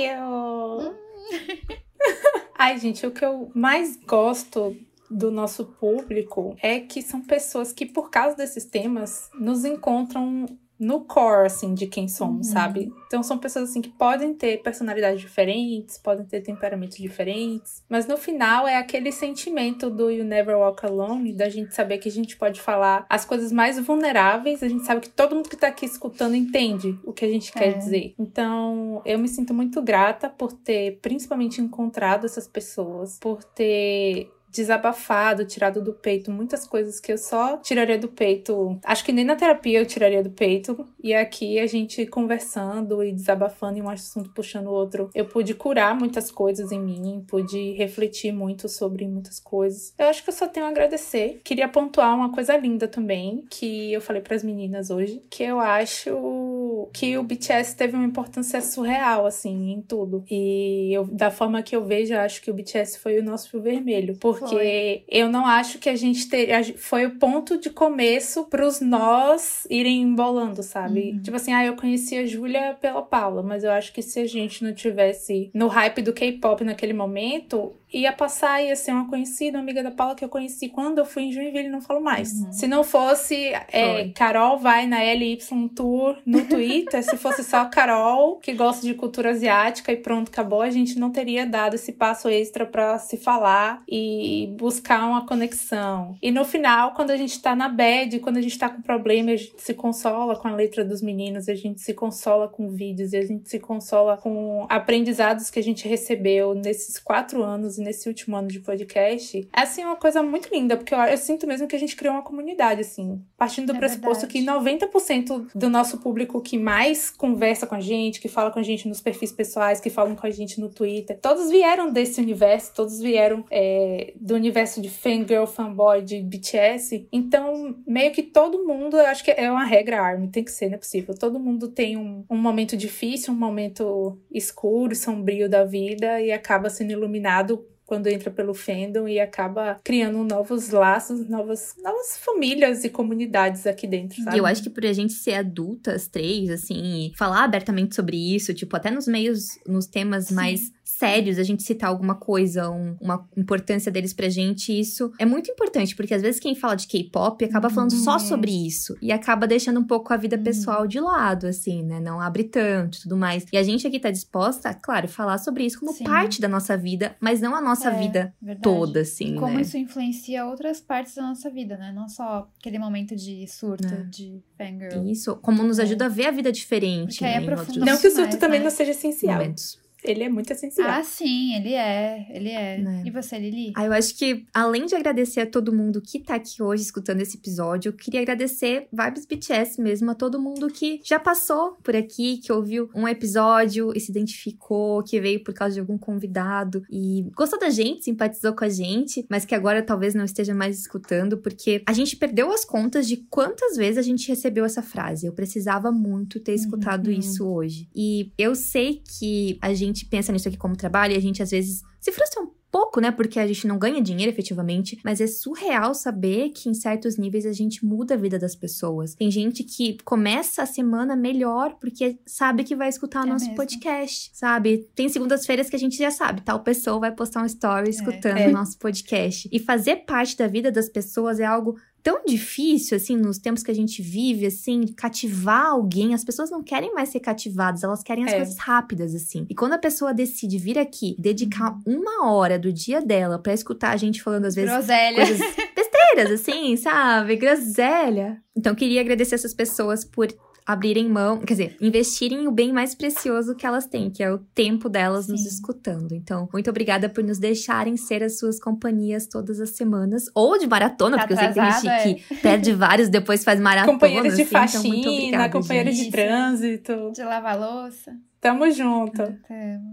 Ai, 2.58 2.78
gente, 2.78 3.06
o 3.06 3.10
que 3.10 3.24
eu 3.24 3.50
mais 3.54 3.96
gosto 3.96 4.76
do 5.10 5.30
nosso 5.30 5.66
público 5.66 6.56
é 6.62 6.80
que 6.80 7.02
são 7.02 7.20
pessoas 7.20 7.72
que, 7.72 7.84
por 7.84 8.10
causa 8.10 8.36
desses 8.36 8.64
temas, 8.64 9.30
nos 9.38 9.64
encontram 9.64 10.46
no 10.78 11.00
core, 11.00 11.46
assim, 11.46 11.72
de 11.74 11.86
quem 11.86 12.06
somos, 12.08 12.48
Uhum. 12.48 12.52
sabe? 12.52 12.92
Então 13.06 13.22
são 13.22 13.38
pessoas, 13.38 13.70
assim, 13.70 13.80
que 13.80 13.88
podem 13.88 14.34
ter 14.34 14.62
personalidades 14.62 15.20
diferentes, 15.20 15.96
podem 15.98 16.26
ter 16.26 16.40
temperamentos 16.42 16.96
diferentes, 16.98 17.82
mas 17.88 18.06
no 18.06 18.16
final 18.16 18.66
é 18.68 18.76
aquele 18.76 19.10
sentimento 19.10 19.88
do 19.88 20.10
You 20.10 20.24
Never 20.24 20.56
Walk 20.58 20.84
Alone, 20.84 21.32
da 21.32 21.48
gente 21.48 21.74
saber 21.74 21.98
que 21.98 22.08
a 22.08 22.12
gente 22.12 22.36
pode 22.36 22.60
falar 22.60 23.06
as 23.08 23.24
coisas 23.24 23.50
mais 23.52 23.78
vulneráveis, 23.78 24.62
a 24.62 24.68
gente 24.68 24.84
sabe 24.84 25.00
que 25.00 25.08
todo 25.08 25.34
mundo 25.34 25.48
que 25.48 25.56
tá 25.56 25.68
aqui 25.68 25.86
escutando 25.86 26.34
entende 26.34 26.98
o 27.04 27.12
que 27.12 27.24
a 27.24 27.28
gente 27.28 27.52
quer 27.52 27.68
É. 27.70 27.72
dizer. 27.78 28.14
Então, 28.18 29.00
eu 29.04 29.18
me 29.18 29.28
sinto 29.28 29.54
muito 29.54 29.80
grata 29.80 30.28
por 30.28 30.52
ter, 30.52 30.98
principalmente, 31.00 31.60
encontrado 31.60 32.26
essas 32.26 32.46
pessoas, 32.46 33.18
por 33.18 33.42
ter 33.42 34.30
desabafado, 34.56 35.44
tirado 35.44 35.82
do 35.82 35.92
peito 35.92 36.30
muitas 36.30 36.66
coisas 36.66 36.98
que 36.98 37.12
eu 37.12 37.18
só 37.18 37.58
tiraria 37.58 37.98
do 37.98 38.08
peito. 38.08 38.78
Acho 38.82 39.04
que 39.04 39.12
nem 39.12 39.24
na 39.24 39.36
terapia 39.36 39.78
eu 39.78 39.86
tiraria 39.86 40.22
do 40.22 40.30
peito. 40.30 40.86
E 41.02 41.14
aqui 41.14 41.58
a 41.58 41.66
gente 41.66 42.06
conversando 42.06 43.04
e 43.04 43.12
desabafando 43.12 43.78
e 43.78 43.82
um 43.82 43.88
assunto 43.88 44.30
puxando 44.30 44.66
o 44.66 44.72
outro, 44.72 45.10
eu 45.14 45.26
pude 45.26 45.54
curar 45.54 45.94
muitas 45.94 46.30
coisas 46.30 46.72
em 46.72 46.80
mim, 46.80 47.24
pude 47.26 47.72
refletir 47.72 48.32
muito 48.32 48.68
sobre 48.68 49.06
muitas 49.06 49.38
coisas. 49.38 49.94
Eu 49.98 50.06
acho 50.06 50.22
que 50.24 50.30
eu 50.30 50.34
só 50.34 50.46
tenho 50.48 50.66
a 50.66 50.70
agradecer. 50.70 51.40
Queria 51.44 51.68
pontuar 51.68 52.14
uma 52.14 52.32
coisa 52.32 52.56
linda 52.56 52.88
também, 52.88 53.44
que 53.50 53.92
eu 53.92 54.00
falei 54.00 54.22
para 54.22 54.34
as 54.34 54.42
meninas 54.42 54.90
hoje, 54.90 55.22
que 55.30 55.42
eu 55.42 55.60
acho 55.60 56.88
que 56.92 57.16
o 57.16 57.22
BTS 57.22 57.76
teve 57.76 57.96
uma 57.96 58.04
importância 58.04 58.60
surreal 58.60 59.26
assim 59.26 59.72
em 59.72 59.82
tudo. 59.82 60.24
E 60.30 60.92
eu, 60.92 61.04
da 61.04 61.30
forma 61.30 61.62
que 61.62 61.74
eu 61.74 61.84
vejo, 61.84 62.14
eu 62.14 62.20
acho 62.20 62.40
que 62.42 62.50
o 62.50 62.54
BTS 62.54 62.98
foi 62.98 63.18
o 63.18 63.24
nosso 63.24 63.50
fio 63.50 63.60
vermelho, 63.60 64.16
porque 64.20 64.45
Foi. 64.50 65.04
eu 65.08 65.28
não 65.28 65.46
acho 65.46 65.78
que 65.78 65.88
a 65.88 65.96
gente 65.96 66.28
ter, 66.28 66.52
a 66.52 66.62
gen- 66.62 66.76
foi 66.76 67.06
o 67.06 67.18
ponto 67.18 67.58
de 67.58 67.70
começo 67.70 68.44
pros 68.44 68.80
nós 68.80 69.66
irem 69.70 70.02
embolando, 70.02 70.62
sabe? 70.62 71.12
Uhum. 71.12 71.22
Tipo 71.22 71.36
assim, 71.36 71.52
ah, 71.52 71.64
eu 71.64 71.76
conheci 71.76 72.16
a 72.16 72.26
Júlia 72.26 72.76
pela 72.80 73.02
Paula, 73.02 73.42
mas 73.42 73.64
eu 73.64 73.70
acho 73.70 73.92
que 73.92 74.02
se 74.02 74.20
a 74.20 74.26
gente 74.26 74.62
não 74.64 74.72
tivesse 74.74 75.50
no 75.54 75.66
hype 75.68 76.02
do 76.02 76.12
K-pop 76.12 76.62
naquele 76.64 76.92
momento, 76.92 77.74
ia 77.92 78.12
passar, 78.12 78.62
ia 78.62 78.74
ser 78.74 78.92
uma 78.92 79.08
conhecida, 79.08 79.58
uma 79.58 79.62
amiga 79.62 79.82
da 79.82 79.90
Paula 79.90 80.14
que 80.14 80.24
eu 80.24 80.28
conheci 80.28 80.68
quando 80.68 80.98
eu 80.98 81.04
fui 81.04 81.24
em 81.24 81.32
Joinville 81.32 81.68
e 81.68 81.70
não 81.70 81.80
falo 81.80 82.00
mais. 82.00 82.32
Uhum. 82.32 82.52
Se 82.52 82.66
não 82.66 82.82
fosse 82.82 83.52
é. 83.72 84.08
Carol 84.14 84.58
vai 84.58 84.86
na 84.86 85.02
LY 85.02 85.38
Tour 85.74 86.18
no 86.26 86.44
Twitter, 86.46 87.02
se 87.02 87.16
fosse 87.16 87.44
só 87.44 87.64
Carol, 87.66 88.36
que 88.36 88.52
gosta 88.52 88.86
de 88.86 88.94
cultura 88.94 89.30
asiática 89.30 89.92
e 89.92 89.96
pronto, 89.96 90.28
acabou, 90.28 90.62
a 90.62 90.70
gente 90.70 90.98
não 90.98 91.10
teria 91.10 91.46
dado 91.46 91.74
esse 91.74 91.92
passo 91.92 92.28
extra 92.28 92.66
pra 92.66 92.98
se 92.98 93.16
falar 93.16 93.82
e 93.88 94.54
buscar 94.58 95.06
uma 95.06 95.26
conexão. 95.26 96.16
E 96.20 96.30
no 96.30 96.44
final, 96.44 96.92
quando 96.94 97.10
a 97.10 97.16
gente 97.16 97.40
tá 97.40 97.54
na 97.54 97.68
bad, 97.68 98.18
quando 98.20 98.38
a 98.38 98.42
gente 98.42 98.58
tá 98.58 98.68
com 98.68 98.82
problema, 98.82 99.32
a 99.32 99.36
gente 99.36 99.54
se 99.58 99.74
consola 99.74 100.36
com 100.36 100.48
a 100.48 100.54
letra 100.54 100.84
dos 100.84 101.00
meninos, 101.00 101.48
a 101.48 101.54
gente 101.54 101.80
se 101.80 101.94
consola 101.94 102.48
com 102.48 102.68
vídeos 102.68 103.12
e 103.12 103.16
a 103.16 103.22
gente 103.22 103.48
se 103.48 103.58
consola 103.58 104.16
com 104.16 104.66
aprendizados 104.68 105.50
que 105.50 105.58
a 105.58 105.62
gente 105.62 105.88
recebeu 105.88 106.54
nesses 106.54 106.98
quatro 106.98 107.42
anos 107.42 107.75
nesse 107.78 108.08
último 108.08 108.36
ano 108.36 108.48
de 108.48 108.60
podcast. 108.60 109.48
É 109.54 109.60
assim 109.60 109.84
uma 109.84 109.96
coisa 109.96 110.22
muito 110.22 110.48
linda, 110.52 110.76
porque 110.76 110.94
eu, 110.94 110.98
eu 110.98 111.16
sinto 111.16 111.46
mesmo 111.46 111.66
que 111.66 111.76
a 111.76 111.78
gente 111.78 111.96
criou 111.96 112.14
uma 112.14 112.22
comunidade, 112.22 112.80
assim, 112.80 113.22
partindo 113.36 113.66
do 113.66 113.76
É 113.76 113.78
pressuposto 113.78 114.26
verdade. 114.26 114.72
que 114.72 114.86
90% 114.86 115.48
do 115.54 115.68
nosso 115.68 115.98
público 115.98 116.40
que 116.40 116.58
mais 116.58 117.10
conversa 117.10 117.66
com 117.66 117.74
a 117.74 117.80
gente, 117.80 118.20
que 118.20 118.28
fala 118.28 118.50
com 118.50 118.58
a 118.58 118.62
gente 118.62 118.88
nos 118.88 119.00
perfis 119.00 119.32
pessoais, 119.32 119.80
que 119.80 119.90
falam 119.90 120.14
com 120.14 120.26
a 120.26 120.30
gente 120.30 120.60
no 120.60 120.68
Twitter, 120.68 121.18
todos 121.20 121.50
vieram 121.50 121.90
desse 121.90 122.20
universo, 122.20 122.72
todos 122.74 123.00
vieram 123.00 123.44
é, 123.50 124.12
do 124.16 124.34
universo 124.34 124.80
de 124.80 124.88
fangirl, 124.88 125.46
fanboy, 125.46 126.02
de 126.02 126.20
BTS. 126.20 127.08
Então, 127.12 127.76
meio 127.86 128.12
que 128.12 128.22
todo 128.22 128.64
mundo, 128.64 128.96
eu 128.96 129.06
acho 129.06 129.24
que 129.24 129.30
é 129.30 129.50
uma 129.50 129.64
regra 129.64 130.00
ARMY, 130.00 130.28
tem 130.28 130.44
que 130.44 130.50
ser, 130.50 130.68
não 130.68 130.74
é 130.74 130.78
possível. 130.78 131.14
Todo 131.16 131.38
mundo 131.38 131.68
tem 131.68 131.96
um, 131.96 132.24
um 132.30 132.36
momento 132.36 132.76
difícil, 132.76 133.32
um 133.32 133.36
momento 133.36 134.18
escuro, 134.30 134.94
sombrio 134.94 135.48
da 135.48 135.64
vida 135.64 136.20
e 136.20 136.32
acaba 136.32 136.70
sendo 136.70 136.92
iluminado 136.92 137.65
quando 137.86 138.08
entra 138.08 138.30
pelo 138.30 138.52
fandom 138.52 139.06
e 139.06 139.20
acaba 139.20 139.80
criando 139.84 140.22
novos 140.24 140.70
laços, 140.70 141.28
novas, 141.28 141.74
novas 141.80 142.18
famílias 142.18 142.82
e 142.82 142.90
comunidades 142.90 143.66
aqui 143.66 143.86
dentro, 143.86 144.20
sabe? 144.22 144.36
E 144.36 144.40
eu 144.40 144.44
acho 144.44 144.62
que 144.62 144.68
por 144.68 144.84
a 144.84 144.92
gente 144.92 145.12
ser 145.12 145.34
adultas, 145.34 146.08
três, 146.08 146.50
assim, 146.50 147.06
e 147.06 147.16
falar 147.16 147.44
abertamente 147.44 147.94
sobre 147.94 148.16
isso, 148.16 148.52
tipo, 148.52 148.76
até 148.76 148.90
nos 148.90 149.06
meios, 149.06 149.58
nos 149.66 149.86
temas 149.86 150.26
Sim. 150.26 150.34
mais 150.34 150.60
sérios, 150.98 151.38
a 151.38 151.42
gente 151.42 151.62
citar 151.62 151.90
alguma 151.90 152.14
coisa, 152.14 152.70
um, 152.70 152.96
uma 153.00 153.28
importância 153.36 153.92
deles 153.92 154.12
pra 154.12 154.28
gente, 154.28 154.78
isso 154.78 155.12
é 155.18 155.26
muito 155.26 155.50
importante, 155.50 155.94
porque 155.94 156.14
às 156.14 156.22
vezes 156.22 156.40
quem 156.40 156.54
fala 156.54 156.74
de 156.74 156.86
K-pop 156.86 157.44
acaba 157.44 157.68
falando 157.68 157.92
uhum. 157.92 158.04
só 158.04 158.18
sobre 158.18 158.50
isso 158.50 158.96
e 159.02 159.12
acaba 159.12 159.46
deixando 159.46 159.78
um 159.78 159.84
pouco 159.84 160.12
a 160.12 160.16
vida 160.16 160.36
uhum. 160.36 160.42
pessoal 160.42 160.86
de 160.86 160.98
lado, 160.98 161.46
assim, 161.46 161.82
né? 161.82 162.00
Não 162.00 162.20
abre 162.20 162.44
tanto 162.44 162.98
e 162.98 163.02
tudo 163.02 163.16
mais. 163.16 163.46
E 163.52 163.58
a 163.58 163.62
gente 163.62 163.86
aqui 163.86 164.00
tá 164.00 164.10
disposta, 164.10 164.72
claro, 164.72 165.06
falar 165.06 165.38
sobre 165.38 165.64
isso 165.64 165.78
como 165.78 165.92
Sim. 165.92 166.04
parte 166.04 166.40
da 166.40 166.48
nossa 166.48 166.76
vida, 166.76 167.14
mas 167.20 167.40
não 167.40 167.54
a 167.54 167.60
nossa 167.60 167.90
é, 167.90 167.98
vida 167.98 168.34
verdade. 168.40 168.62
toda, 168.62 169.00
assim. 169.00 169.34
E 169.34 169.38
como 169.38 169.54
né? 169.54 169.62
isso 169.62 169.76
influencia 169.76 170.46
outras 170.46 170.80
partes 170.80 171.14
da 171.14 171.22
nossa 171.22 171.50
vida, 171.50 171.76
né? 171.76 171.92
Não 171.94 172.08
só 172.08 172.48
aquele 172.58 172.78
momento 172.78 173.14
de 173.14 173.46
surto, 173.46 173.86
é. 173.86 174.02
de 174.04 174.42
fangirl. 174.56 175.06
Isso, 175.06 175.36
como 175.36 175.62
nos 175.62 175.78
é. 175.78 175.82
ajuda 175.82 176.06
a 176.06 176.08
ver 176.08 176.26
a 176.26 176.30
vida 176.30 176.50
diferente. 176.50 177.22
Né, 177.22 177.40
não 177.40 177.98
que 177.98 178.08
o 178.08 178.10
surto 178.10 178.28
mais, 178.28 178.36
também 178.36 178.58
né? 178.60 178.64
não 178.64 178.70
seja 178.70 178.92
essencial. 178.92 179.34
Momentos 179.34 179.85
ele 180.04 180.22
é 180.22 180.28
muito 180.28 180.52
essencial. 180.52 180.88
Ah, 180.88 181.02
sim, 181.02 181.54
ele 181.54 181.72
é. 181.72 182.26
Ele 182.30 182.48
é. 182.50 182.80
é. 182.80 183.02
E 183.04 183.10
você, 183.10 183.38
Lili? 183.38 183.72
Ah, 183.74 183.84
eu 183.84 183.92
acho 183.92 184.16
que, 184.16 184.46
além 184.54 184.86
de 184.86 184.94
agradecer 184.94 185.40
a 185.40 185.46
todo 185.46 185.72
mundo 185.72 186.00
que 186.00 186.20
tá 186.20 186.34
aqui 186.34 186.62
hoje 186.62 186.82
escutando 186.82 187.20
esse 187.20 187.36
episódio, 187.36 187.90
eu 187.90 187.92
queria 187.92 188.20
agradecer 188.20 188.88
Vibes 188.92 189.26
BTS 189.26 189.80
mesmo, 189.80 190.10
a 190.10 190.14
todo 190.14 190.40
mundo 190.40 190.68
que 190.68 191.00
já 191.04 191.18
passou 191.18 191.72
por 191.82 191.96
aqui, 191.96 192.38
que 192.38 192.52
ouviu 192.52 192.88
um 192.94 193.08
episódio 193.08 193.92
e 193.94 194.00
se 194.00 194.10
identificou, 194.10 195.02
que 195.02 195.20
veio 195.20 195.42
por 195.42 195.54
causa 195.54 195.74
de 195.74 195.80
algum 195.80 195.98
convidado 195.98 196.84
e 196.90 197.26
gostou 197.34 197.58
da 197.58 197.70
gente, 197.70 198.04
simpatizou 198.04 198.54
com 198.54 198.64
a 198.64 198.68
gente, 198.68 199.26
mas 199.28 199.44
que 199.44 199.54
agora 199.54 199.82
talvez 199.82 200.14
não 200.14 200.24
esteja 200.24 200.54
mais 200.54 200.78
escutando, 200.78 201.38
porque 201.38 201.82
a 201.86 201.92
gente 201.92 202.16
perdeu 202.16 202.52
as 202.52 202.64
contas 202.64 203.08
de 203.08 203.16
quantas 203.28 203.76
vezes 203.76 203.98
a 203.98 204.02
gente 204.02 204.28
recebeu 204.28 204.64
essa 204.64 204.82
frase. 204.82 205.26
Eu 205.26 205.32
precisava 205.32 205.90
muito 205.90 206.38
ter 206.40 206.54
escutado 206.54 207.08
uhum. 207.08 207.18
isso 207.18 207.46
hoje. 207.46 207.88
E 207.94 208.30
eu 208.38 208.54
sei 208.54 209.02
que 209.18 209.58
a 209.60 209.72
gente 209.74 209.85
gente 209.86 210.06
pensa 210.06 210.32
nisso 210.32 210.48
aqui 210.48 210.56
como 210.56 210.76
trabalho 210.76 211.14
e 211.14 211.16
a 211.16 211.20
gente 211.20 211.42
às 211.42 211.50
vezes 211.50 211.82
se 212.00 212.12
frustra 212.12 212.42
um 212.42 212.50
pouco, 212.76 213.00
né? 213.00 213.10
Porque 213.10 213.40
a 213.40 213.46
gente 213.46 213.66
não 213.66 213.78
ganha 213.78 214.02
dinheiro 214.02 214.30
efetivamente, 214.30 214.98
mas 215.02 215.20
é 215.20 215.26
surreal 215.26 215.94
saber 215.94 216.50
que 216.50 216.68
em 216.68 216.74
certos 216.74 217.16
níveis 217.16 217.46
a 217.46 217.52
gente 217.52 217.84
muda 217.84 218.14
a 218.14 218.16
vida 218.16 218.38
das 218.38 218.54
pessoas. 218.54 219.14
Tem 219.14 219.30
gente 219.30 219.64
que 219.64 219.96
começa 220.04 220.62
a 220.62 220.66
semana 220.66 221.16
melhor 221.16 221.76
porque 221.80 222.18
sabe 222.26 222.64
que 222.64 222.76
vai 222.76 222.90
escutar 222.90 223.22
o 223.22 223.26
é 223.26 223.30
nosso 223.30 223.46
mesmo. 223.46 223.56
podcast, 223.56 224.30
sabe? 224.34 224.86
Tem 224.94 225.08
segundas-feiras 225.08 225.70
que 225.70 225.76
a 225.76 225.78
gente 225.78 225.96
já 225.96 226.10
sabe, 226.10 226.42
tal 226.42 226.60
pessoa 226.60 227.00
vai 227.00 227.12
postar 227.12 227.42
um 227.42 227.46
story 227.46 227.86
é. 227.86 227.90
escutando 227.90 228.38
é. 228.38 228.48
o 228.48 228.52
nosso 228.52 228.78
podcast. 228.78 229.48
E 229.50 229.58
fazer 229.58 230.04
parte 230.04 230.36
da 230.36 230.46
vida 230.46 230.70
das 230.70 230.88
pessoas 230.88 231.40
é 231.40 231.44
algo 231.44 231.76
tão 232.06 232.22
difícil, 232.24 232.96
assim, 232.96 233.16
nos 233.16 233.36
tempos 233.36 233.64
que 233.64 233.70
a 233.72 233.74
gente 233.74 234.00
vive, 234.00 234.46
assim, 234.46 234.86
cativar 234.86 235.66
alguém. 235.66 236.14
As 236.14 236.24
pessoas 236.24 236.52
não 236.52 236.62
querem 236.62 236.94
mais 236.94 237.08
ser 237.08 237.18
cativadas, 237.18 237.82
elas 237.82 238.00
querem 238.00 238.22
as 238.22 238.30
é. 238.32 238.36
coisas 238.36 238.58
rápidas, 238.58 239.12
assim. 239.12 239.44
E 239.50 239.54
quando 239.56 239.72
a 239.72 239.78
pessoa 239.78 240.14
decide 240.14 240.56
vir 240.56 240.78
aqui, 240.78 241.16
dedicar 241.18 241.72
uhum. 241.84 241.98
uma 241.98 242.30
hora 242.30 242.60
do 242.60 242.72
dia 242.72 243.00
dela 243.00 243.40
para 243.40 243.52
escutar 243.52 243.90
a 243.90 243.96
gente 243.96 244.22
falando, 244.22 244.44
às 244.44 244.54
vezes, 244.54 244.70
Groselha. 244.70 245.16
coisas 245.16 245.40
besteiras, 245.74 246.30
assim, 246.30 246.76
sabe? 246.76 247.34
Groselha. 247.34 248.40
Então, 248.56 248.76
queria 248.76 249.00
agradecer 249.00 249.34
essas 249.34 249.52
pessoas 249.52 250.04
por 250.04 250.28
abrirem 250.66 251.08
mão, 251.08 251.38
quer 251.38 251.54
dizer, 251.54 251.76
investirem 251.80 252.48
o 252.48 252.50
bem 252.50 252.72
mais 252.72 252.92
precioso 252.92 253.54
que 253.54 253.64
elas 253.64 253.86
têm, 253.86 254.10
que 254.10 254.22
é 254.22 254.32
o 254.32 254.38
tempo 254.38 254.88
delas 254.88 255.26
Sim. 255.26 255.32
nos 255.32 255.46
escutando. 255.46 256.12
Então, 256.12 256.48
muito 256.52 256.68
obrigada 256.68 257.08
por 257.08 257.22
nos 257.22 257.38
deixarem 257.38 257.96
ser 257.96 258.22
as 258.24 258.38
suas 258.38 258.58
companhias 258.58 259.26
todas 259.26 259.60
as 259.60 259.70
semanas, 259.70 260.24
ou 260.34 260.58
de 260.58 260.66
maratona, 260.66 261.16
tá 261.16 261.26
porque 261.26 261.34
eu 261.34 261.38
sei 261.38 261.48
que 261.48 261.54
tem 261.54 261.72
gente 261.72 262.24
que 262.26 262.34
é. 262.34 262.36
perde 262.38 262.72
vários, 262.72 263.08
depois 263.08 263.44
faz 263.44 263.60
maratona. 263.60 263.92
Companheiros 263.92 264.34
de 264.34 264.42
assim, 264.42 264.50
faxina, 264.50 264.96
então 264.96 265.12
obrigada, 265.12 265.52
companheiros 265.52 265.94
gente. 265.94 266.06
de 266.06 266.10
trânsito. 266.10 267.12
De 267.14 267.22
lavar 267.22 267.58
louça. 267.58 268.16
Tamo 268.40 268.70
junto. 268.70 269.22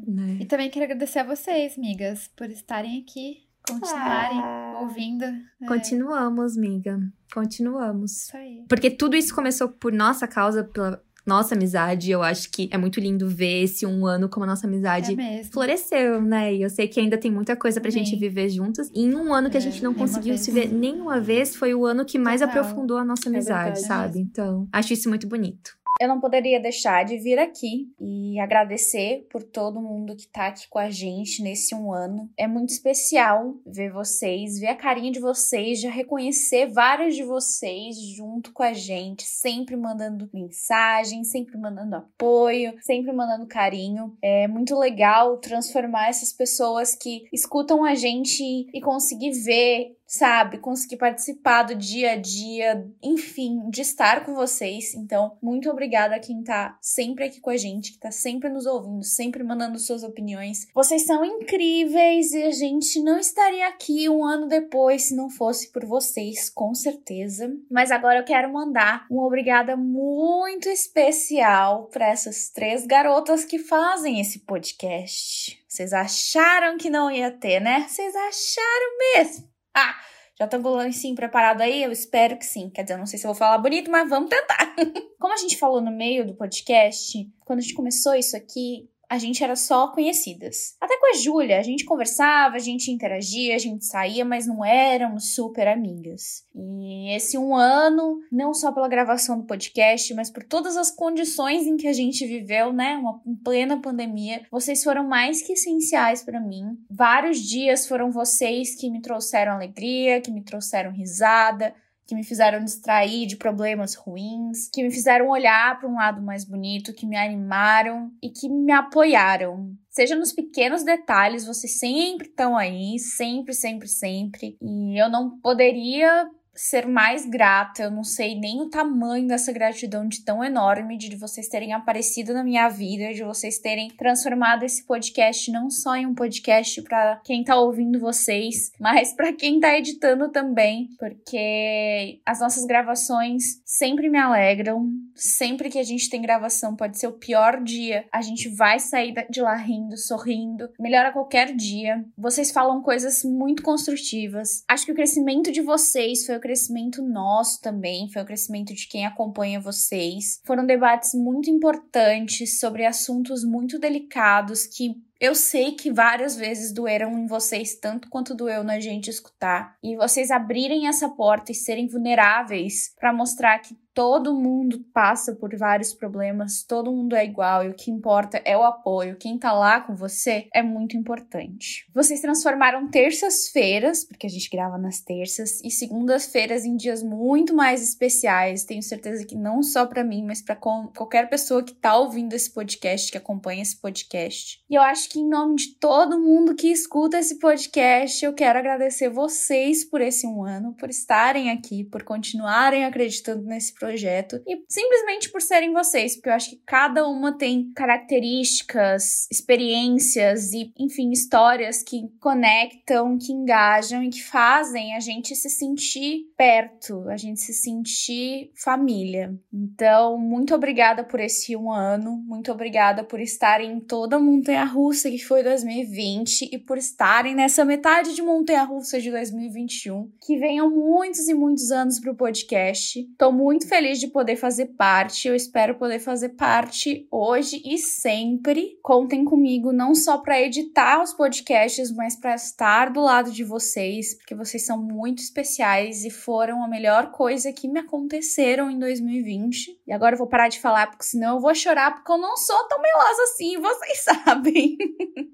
Né? 0.08 0.38
E 0.40 0.46
também 0.46 0.70
quero 0.70 0.86
agradecer 0.86 1.20
a 1.20 1.24
vocês, 1.24 1.78
migas, 1.78 2.30
por 2.36 2.50
estarem 2.50 3.00
aqui 3.00 3.43
continuarem 3.68 4.40
ah. 4.40 4.80
ouvindo. 4.82 5.24
É. 5.24 5.68
Continuamos, 5.68 6.58
miga. 6.58 7.00
Continuamos. 7.34 8.24
Isso 8.24 8.38
aí. 8.38 8.66
Porque 8.68 8.90
tudo 8.90 9.16
isso 9.16 9.34
começou 9.34 9.70
por 9.70 9.92
nossa 9.92 10.28
causa, 10.28 10.64
pela 10.64 11.02
nossa 11.26 11.56
amizade. 11.56 12.12
Eu 12.12 12.22
acho 12.22 12.50
que 12.52 12.70
é 12.72 12.78
muito 12.78 13.00
lindo 13.00 13.28
ver 13.28 13.64
esse 13.64 13.86
um 13.86 14.06
ano 14.06 14.28
como 14.30 14.44
a 14.44 14.48
nossa 14.48 14.68
amizade 14.68 15.20
é 15.20 15.44
floresceu, 15.46 16.22
né? 16.22 16.54
E 16.54 16.62
eu 16.62 16.70
sei 16.70 16.88
que 16.88 17.00
ainda 17.00 17.18
tem 17.18 17.32
muita 17.32 17.56
coisa 17.56 17.80
pra 17.80 17.90
Sim. 17.90 18.00
gente 18.00 18.20
viver 18.20 18.50
juntos. 18.50 18.90
E 18.94 19.04
em 19.04 19.16
um 19.16 19.34
ano 19.34 19.50
que 19.50 19.58
a 19.58 19.62
gente 19.62 19.84
não 19.84 19.94
conseguiu 19.94 20.38
se 20.38 20.52
ver 20.52 20.72
nenhuma 20.72 21.20
vez, 21.20 21.56
foi 21.56 21.74
o 21.74 21.86
ano 21.86 22.06
que 22.06 22.20
mais 22.20 22.42
Total. 22.42 22.62
aprofundou 22.62 22.98
a 22.98 23.06
nossa 23.06 23.28
é 23.28 23.30
amizade, 23.30 23.80
é 23.80 23.84
sabe? 23.84 24.20
Então, 24.20 24.68
acho 24.72 24.94
isso 24.94 25.10
muito 25.10 25.28
bonito. 25.28 25.72
Eu 26.00 26.08
não 26.08 26.20
poderia 26.20 26.60
deixar 26.60 27.06
de 27.06 27.18
vir 27.18 27.38
aqui 27.38 27.88
e 28.00 28.40
agradecer 28.40 29.28
por 29.30 29.44
todo 29.44 29.82
mundo 29.82 30.16
que 30.16 30.28
tá 30.28 30.48
aqui 30.48 30.68
com 30.68 30.80
a 30.80 30.90
gente 30.90 31.42
nesse 31.42 31.76
um 31.76 31.94
ano. 31.94 32.30
É 32.38 32.48
muito 32.48 32.70
especial 32.70 33.56
ver 33.66 33.92
vocês, 33.92 34.60
ver 34.60 34.68
a 34.68 34.76
carinha 34.76 35.12
de 35.12 35.20
vocês, 35.20 35.82
já 35.82 35.90
reconhecer 35.90 36.66
vários 36.66 37.16
de 37.16 37.24
vocês 37.24 37.96
junto 38.16 38.52
com 38.52 38.64
a 38.64 38.74
gente, 38.74 39.24
sempre 39.24 39.76
mandando 39.76 40.30
mensagem, 40.34 41.24
sempre 41.24 41.58
mandando 41.58 41.96
apoio, 41.96 42.74
sempre 42.82 43.14
mandando 43.14 43.46
carinho. 43.46 44.18
É 44.22 44.48
muito 44.48 44.78
legal 44.78 45.38
transformar 45.38 46.10
essas 46.10 46.34
pessoas 46.34 46.96
que 46.96 47.28
escutam 47.32 47.84
a 47.84 47.94
gente 47.94 48.44
e 48.44 48.82
conseguir 48.82 49.32
ver 49.32 49.96
sabe? 50.06 50.58
Conseguir 50.60 50.98
participar 50.98 51.64
do 51.64 51.76
dia 51.76 52.12
a 52.12 52.16
dia, 52.16 52.86
enfim, 53.02 53.70
de 53.70 53.82
estar 53.82 54.26
com 54.26 54.36
vocês. 54.36 54.94
Então, 54.94 55.38
muito 55.42 55.70
obrigada 55.70 56.16
a 56.16 56.20
quem 56.20 56.44
tá 56.44 56.78
sempre 56.82 57.26
aqui 57.26 57.40
com 57.40 57.50
a 57.50 57.58
gente, 57.58 57.94
que 57.94 58.00
tá 58.00 58.12
sempre 58.12 58.50
nos 58.50 58.66
ouvindo, 58.66 59.04
sempre 59.04 59.44
mandando 59.44 59.80
suas 59.80 60.04
opiniões. 60.04 60.68
Vocês 60.74 61.06
são 61.06 61.24
incríveis 61.24 62.32
e 62.32 62.44
a 62.44 62.52
gente 62.52 63.02
não 63.02 63.18
estaria 63.18 63.68
aqui 63.68 64.10
um 64.10 64.24
ano 64.24 64.48
depois 64.48 65.04
se 65.04 65.16
não 65.16 65.30
fosse 65.30 65.72
por 65.72 65.86
vocês, 65.86 66.50
com 66.50 66.74
certeza. 66.74 67.52
Mas 67.70 67.92
agora 67.92 68.20
eu 68.20 68.26
quero 68.26 68.52
mandar 68.52 69.06
uma 69.10 69.26
obrigada 69.26 69.76
muito 69.76 70.70
especial 70.70 71.90
para 71.92 72.08
essas 72.08 72.50
três 72.50 72.86
garotas 72.86 73.46
que 73.46 73.60
fazem 73.60 74.20
esse 74.20 74.40
podcast. 74.40 75.62
Vocês 75.68 75.92
acharam 75.92 76.78
que 76.78 76.90
não 76.90 77.10
ia 77.10 77.32
ter, 77.32 77.60
né? 77.60 77.88
Vocês 77.90 78.14
acharam 78.16 78.98
mesmo? 79.16 79.53
Ah, 79.76 79.96
já 80.38 80.46
estão 80.46 80.62
com 80.62 80.70
o 80.70 80.76
lancinho 80.76 81.16
preparado 81.16 81.62
aí? 81.62 81.84
Eu 81.84 81.92
espero 81.92 82.38
que 82.38 82.46
sim. 82.46 82.70
Quer 82.70 82.84
dizer, 82.84 82.96
eu 82.96 83.00
não 83.00 83.06
sei 83.06 83.20
se 83.20 83.26
eu 83.26 83.30
vou 83.32 83.38
falar 83.38 83.58
bonito, 83.58 83.92
mas 83.92 84.10
vamos 84.10 84.30
tentar. 84.30 84.76
Como 85.20 85.34
a 85.34 85.38
gente 85.38 85.58
falou 85.58 85.82
no 85.82 85.92
meio 85.92 86.26
do 86.26 86.36
podcast, 86.36 87.30
quando 87.42 87.60
a 87.60 87.62
gente 87.62 87.76
começou 87.76 88.16
isso 88.16 88.36
aqui, 88.36 88.90
a 89.14 89.20
gente 89.20 89.44
era 89.44 89.56
só 89.56 89.90
conhecidas. 89.90 90.76
Até 90.82 90.98
com 91.00 91.06
a 91.06 91.16
Júlia, 91.16 91.60
a 91.60 91.62
gente 91.62 91.86
conversava, 91.86 92.56
a 92.56 92.60
gente 92.60 92.90
interagia, 92.90 93.54
a 93.54 93.60
gente 93.60 93.86
saía, 93.86 94.26
mas 94.26 94.48
não 94.48 94.66
éramos 94.66 95.36
super 95.36 95.68
amigas. 95.68 96.44
E 96.56 97.16
esse 97.16 97.38
um 97.38 97.56
ano, 97.56 98.18
não 98.32 98.56
só 98.56 98.72
pela 98.72 98.88
gravação 98.88 99.38
do 99.38 99.46
podcast, 99.46 100.12
mas 100.16 100.32
por 100.32 100.44
todas 100.44 100.76
as 100.78 100.90
condições 100.90 101.68
em 101.68 101.78
que 101.78 101.88
a 101.88 101.94
gente 101.94 102.26
viveu, 102.26 102.74
né, 102.74 102.98
uma 102.98 103.22
plena 103.44 103.80
pandemia, 103.80 104.48
vocês 104.50 104.84
foram 104.84 105.08
mais 105.08 105.44
que 105.44 105.54
essenciais 105.54 106.24
para 106.24 106.40
mim. 106.40 106.76
Vários 106.90 107.38
dias 107.38 107.88
foram 107.88 108.10
vocês 108.10 108.76
que 108.76 108.90
me 108.90 109.00
trouxeram 109.00 109.54
alegria, 109.54 110.22
que 110.22 110.32
me 110.32 110.44
trouxeram 110.44 110.92
risada, 110.92 111.76
que 112.06 112.16
me 112.16 112.24
fizeram 112.24 112.64
distrair 112.64 113.26
de 113.26 113.38
problemas 113.38 113.96
ruins, 113.96 114.70
que 114.74 114.84
me 114.84 114.92
fizeram 114.92 115.30
olhar 115.30 115.80
para 115.80 115.90
um 115.90 115.96
lado 115.96 116.22
mais 116.22 116.46
bonito, 116.46 116.94
que 116.94 117.06
me 117.06 117.18
animaram 117.18 118.12
e 118.22 118.30
que 118.30 118.50
me 118.50 118.72
apoiaram. 118.72 119.72
Seja 119.90 120.16
nos 120.16 120.34
pequenos 120.34 120.84
detalhes, 120.84 121.46
vocês 121.46 121.80
sempre 121.80 122.28
estão 122.28 122.58
aí, 122.58 123.00
sempre, 123.00 123.54
sempre, 123.54 123.88
sempre. 123.88 124.58
E 124.62 125.00
eu 125.02 125.10
não 125.10 125.40
poderia 125.40 126.28
ser 126.56 126.88
mais 126.88 127.26
grata. 127.26 127.84
Eu 127.84 127.92
não 127.92 128.04
sei 128.04 128.36
nem 128.40 128.62
o 128.62 128.70
tamanho 128.70 129.28
dessa 129.28 129.52
gratidão 129.52 130.08
de 130.08 130.24
tão 130.24 130.44
enorme 130.44 130.98
de 130.98 131.16
vocês 131.16 131.48
terem 131.48 131.74
aparecido 131.74 132.34
na 132.34 132.44
minha 132.44 132.70
vida, 132.70 133.14
de 133.14 133.24
vocês 133.24 133.60
terem 133.60 133.90
transformado 133.90 134.64
esse 134.64 134.86
podcast 134.86 135.52
não 135.52 135.70
só 135.70 135.96
em 135.96 136.06
um 136.06 136.14
podcast 136.14 136.82
para 136.84 137.22
quem 137.24 137.44
tá 137.44 137.56
ouvindo 137.56 138.00
vocês, 138.00 138.72
mas 138.80 139.14
para 139.14 139.34
quem 139.34 139.60
tá 139.60 139.78
editando 139.78 140.32
também, 140.32 140.90
porque 141.00 142.20
as 142.26 142.40
nossas 142.40 142.66
gravações 142.66 143.62
sempre 143.66 144.10
me 144.10 144.18
alegram. 144.18 144.88
Sempre 145.16 145.70
que 145.70 145.78
a 145.78 145.84
gente 145.84 146.10
tem 146.10 146.22
gravação, 146.22 146.76
pode 146.76 146.98
ser 146.98 147.08
o 147.08 147.14
pior 147.14 147.62
dia, 147.62 148.06
a 148.12 148.22
gente 148.22 148.50
vai 148.50 148.80
sair 148.80 149.14
de 149.30 149.42
lá 149.42 149.56
rindo, 149.56 149.96
sorrindo, 149.96 150.70
melhora 150.80 151.12
qualquer 151.12 151.56
dia. 151.56 152.04
Vocês 152.18 152.52
falam 152.52 152.82
coisas 152.82 153.24
muito 153.24 153.62
construtivas. 153.62 154.64
Acho 154.68 154.86
que 154.86 154.92
o 154.92 154.96
crescimento 154.96 155.52
de 155.52 155.62
vocês 155.62 156.26
foi 156.26 156.36
o 156.36 156.40
crescimento 156.44 157.02
nosso 157.02 157.62
também, 157.62 158.10
foi 158.12 158.22
o 158.22 158.26
crescimento 158.26 158.74
de 158.74 158.86
quem 158.90 159.06
acompanha 159.06 159.62
vocês. 159.62 160.42
Foram 160.44 160.66
debates 160.66 161.14
muito 161.14 161.50
importantes 161.50 162.60
sobre 162.60 162.86
assuntos 162.86 163.46
muito 163.46 163.80
delicados 163.80 164.68
que 164.68 165.02
Eu 165.24 165.36
sei 165.36 165.72
que 165.72 165.90
várias 165.90 166.36
vezes 166.36 166.74
doeram 166.74 167.18
em 167.18 167.28
vocês 167.28 167.80
tanto 167.80 168.10
quanto 168.10 168.36
doeu 168.36 168.62
na 168.62 168.78
gente 168.82 169.10
escutar. 169.10 169.78
E 169.82 169.96
vocês 169.96 170.30
abrirem 170.30 170.86
essa 170.86 171.08
porta 171.08 171.50
e 171.50 171.56
serem 171.56 171.88
vulneráveis 171.88 172.94
para 173.00 173.14
mostrar 173.14 173.58
que 173.60 173.74
todo 173.94 174.34
mundo 174.34 174.84
passa 174.94 175.36
por 175.36 175.56
vários 175.56 175.94
problemas, 175.94 176.64
todo 176.64 176.92
mundo 176.92 177.16
é 177.16 177.24
igual 177.24 177.64
e 177.64 177.70
o 177.70 177.76
que 177.76 177.92
importa 177.92 178.42
é 178.44 178.58
o 178.58 178.64
apoio. 178.64 179.18
Quem 179.18 179.38
tá 179.38 179.54
lá 179.54 179.82
com 179.82 179.96
você 179.96 180.48
é 180.54 180.64
muito 180.64 180.98
importante. 180.98 181.86
Vocês 181.94 182.20
transformaram 182.20 182.90
terças-feiras, 182.90 184.04
porque 184.04 184.26
a 184.26 184.30
gente 184.30 184.50
grava 184.50 184.78
nas 184.78 185.00
terças, 185.00 185.62
e 185.64 185.70
segundas-feiras 185.70 186.66
em 186.66 186.76
dias 186.76 187.04
muito 187.04 187.54
mais 187.56 187.84
especiais. 187.84 188.66
Tenho 188.66 188.82
certeza 188.82 189.26
que 189.26 189.36
não 189.36 189.62
só 189.62 189.86
para 189.86 190.04
mim, 190.04 190.24
mas 190.26 190.42
para 190.42 190.56
qualquer 190.56 191.30
pessoa 191.30 191.64
que 191.64 191.74
tá 191.74 191.96
ouvindo 191.96 192.34
esse 192.34 192.52
podcast, 192.52 193.12
que 193.12 193.18
acompanha 193.18 193.62
esse 193.62 193.80
podcast. 193.80 194.60
E 194.70 194.76
eu 194.76 194.82
acho 194.82 195.10
que 195.14 195.20
em 195.20 195.30
nome 195.30 195.58
de 195.58 195.76
todo 195.76 196.20
mundo 196.20 196.56
que 196.56 196.72
escuta 196.72 197.20
esse 197.20 197.38
podcast, 197.38 198.26
eu 198.26 198.34
quero 198.34 198.58
agradecer 198.58 199.10
vocês 199.10 199.86
por 199.86 200.02
esse 200.02 200.26
um 200.26 200.44
ano, 200.44 200.74
por 200.74 200.90
estarem 200.90 201.52
aqui, 201.52 201.84
por 201.84 202.02
continuarem 202.02 202.84
acreditando 202.84 203.44
nesse 203.44 203.76
projeto 203.76 204.42
e 204.48 204.64
simplesmente 204.68 205.30
por 205.30 205.40
serem 205.40 205.72
vocês, 205.72 206.16
porque 206.16 206.30
eu 206.30 206.34
acho 206.34 206.50
que 206.50 206.62
cada 206.66 207.08
uma 207.08 207.38
tem 207.38 207.72
características, 207.76 209.28
experiências 209.32 210.52
e, 210.52 210.74
enfim, 210.80 211.12
histórias 211.12 211.84
que 211.84 212.10
conectam, 212.20 213.16
que 213.16 213.32
engajam 213.32 214.02
e 214.02 214.10
que 214.10 214.24
fazem 214.24 214.96
a 214.96 215.00
gente 215.00 215.36
se 215.36 215.48
sentir 215.48 216.24
perto, 216.36 217.08
a 217.08 217.18
gente 217.18 217.40
se 217.40 217.54
sentir 217.54 218.52
família. 218.56 219.32
Então, 219.54 220.18
muito 220.18 220.56
obrigada 220.56 221.04
por 221.04 221.20
esse 221.20 221.56
um 221.56 221.72
ano, 221.72 222.18
muito 222.26 222.52
obrigada 222.52 223.04
por 223.04 223.20
estarem 223.20 223.74
em 223.74 223.80
toda 223.80 224.16
a 224.16 224.20
montanha 224.20 224.66
russa 224.66 224.93
que 225.02 225.20
foi 225.20 225.44
2020 225.44 226.50
e 226.52 226.58
por 226.58 226.78
estarem 226.78 227.36
nessa 227.36 227.66
metade 227.66 228.14
de 228.14 228.22
montanha 228.22 228.64
russa 228.64 229.00
de 229.00 229.10
2021. 229.12 230.12
Que 230.26 230.38
venham 230.38 230.70
muitos 230.70 231.28
e 231.28 231.34
muitos 231.34 231.72
anos 231.72 232.00
pro 232.00 232.16
podcast. 232.16 233.04
Tô 233.18 233.32
muito 233.32 233.68
feliz 233.68 234.00
de 234.00 234.08
poder 234.08 234.36
fazer 234.36 234.68
parte. 234.78 235.28
Eu 235.28 235.36
espero 235.36 235.76
poder 235.76 236.00
fazer 236.00 236.30
parte 236.30 237.08
hoje 237.12 237.62
e 237.66 237.78
sempre. 237.78 238.78
Contem 238.82 239.26
comigo 239.26 239.72
não 239.72 239.96
só 239.96 240.18
para 240.18 240.42
editar 240.42 241.02
os 241.02 241.14
podcasts, 241.14 241.92
mas 241.92 242.16
para 242.16 242.36
estar 242.36 242.92
do 242.92 243.02
lado 243.02 243.32
de 243.32 243.44
vocês, 243.44 244.16
porque 244.16 244.36
vocês 244.36 244.66
são 244.66 244.78
muito 244.78 245.20
especiais 245.20 246.06
e 246.06 246.10
foram 246.10 246.64
a 246.64 246.68
melhor 246.68 247.12
coisa 247.12 247.52
que 247.52 247.68
me 247.68 247.80
aconteceram 247.80 248.70
em 248.70 248.80
2020. 248.80 249.82
E 249.88 249.92
agora 249.94 250.16
eu 250.16 250.20
vou 250.20 250.28
parar 250.28 250.48
de 250.48 250.60
falar, 250.60 250.88
porque 250.88 251.04
senão 251.04 251.36
eu 251.36 251.42
vou 251.42 251.54
chorar, 251.56 251.94
porque 251.94 252.12
eu 252.12 252.18
não 252.18 252.36
sou 252.38 252.68
tão 252.68 252.82
melosa 252.82 253.24
assim, 253.24 253.58
vocês 253.62 254.04
sabem. 254.04 254.78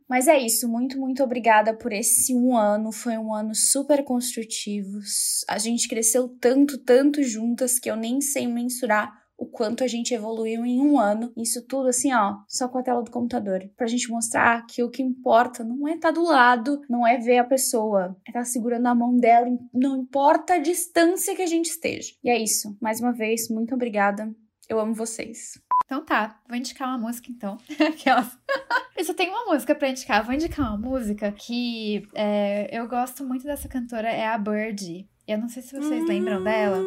Mas 0.07 0.27
é 0.27 0.37
isso. 0.37 0.67
Muito, 0.67 0.99
muito 0.99 1.23
obrigada 1.23 1.73
por 1.73 1.91
esse 1.91 2.33
um 2.35 2.55
ano. 2.55 2.91
Foi 2.91 3.17
um 3.17 3.33
ano 3.33 3.53
super 3.53 4.03
construtivo. 4.03 4.99
A 5.47 5.57
gente 5.57 5.87
cresceu 5.87 6.27
tanto, 6.27 6.77
tanto 6.77 7.23
juntas 7.23 7.79
que 7.79 7.89
eu 7.89 7.95
nem 7.95 8.21
sem 8.21 8.47
mensurar 8.47 9.19
o 9.39 9.45
quanto 9.45 9.83
a 9.83 9.87
gente 9.87 10.13
evoluiu 10.13 10.65
em 10.65 10.81
um 10.81 10.99
ano. 10.99 11.31
Isso 11.35 11.65
tudo 11.65 11.87
assim, 11.87 12.13
ó, 12.13 12.35
só 12.47 12.67
com 12.67 12.77
a 12.77 12.83
tela 12.83 13.01
do 13.01 13.09
computador. 13.09 13.69
Pra 13.77 13.87
gente 13.87 14.09
mostrar 14.09 14.65
que 14.65 14.83
o 14.83 14.89
que 14.89 15.01
importa 15.01 15.63
não 15.63 15.87
é 15.87 15.95
estar 15.95 16.09
tá 16.09 16.13
do 16.13 16.23
lado, 16.23 16.81
não 16.89 17.07
é 17.07 17.17
ver 17.17 17.37
a 17.37 17.45
pessoa, 17.45 18.17
é 18.27 18.31
estar 18.31 18.39
tá 18.39 18.45
segurando 18.45 18.87
a 18.87 18.95
mão 18.95 19.15
dela, 19.15 19.47
não 19.73 20.01
importa 20.01 20.55
a 20.55 20.59
distância 20.59 21.35
que 21.35 21.41
a 21.41 21.47
gente 21.47 21.67
esteja. 21.67 22.13
E 22.23 22.29
é 22.29 22.37
isso. 22.37 22.77
Mais 22.81 22.99
uma 22.99 23.13
vez, 23.13 23.49
muito 23.49 23.73
obrigada. 23.73 24.29
Eu 24.67 24.79
amo 24.79 24.93
vocês. 24.93 25.53
Então 25.85 26.03
tá, 26.05 26.39
vou 26.47 26.57
indicar 26.57 26.87
uma 26.87 26.97
música 26.97 27.31
então. 27.31 27.57
Aquelas. 27.87 28.37
eu 28.97 29.03
só 29.03 29.13
tenho 29.13 29.31
uma 29.31 29.53
música 29.53 29.73
pra 29.73 29.89
indicar. 29.89 30.23
Vou 30.23 30.33
indicar 30.33 30.67
uma 30.67 30.77
música 30.77 31.31
que 31.31 32.07
é, 32.13 32.69
eu 32.71 32.87
gosto 32.87 33.23
muito 33.23 33.43
dessa 33.43 33.67
cantora, 33.67 34.09
é 34.09 34.27
a 34.27 34.37
Birdie. 34.37 35.07
Eu 35.27 35.37
não 35.37 35.49
sei 35.49 35.61
se 35.61 35.79
vocês 35.79 36.03
hum... 36.03 36.07
lembram 36.07 36.43
dela. 36.43 36.83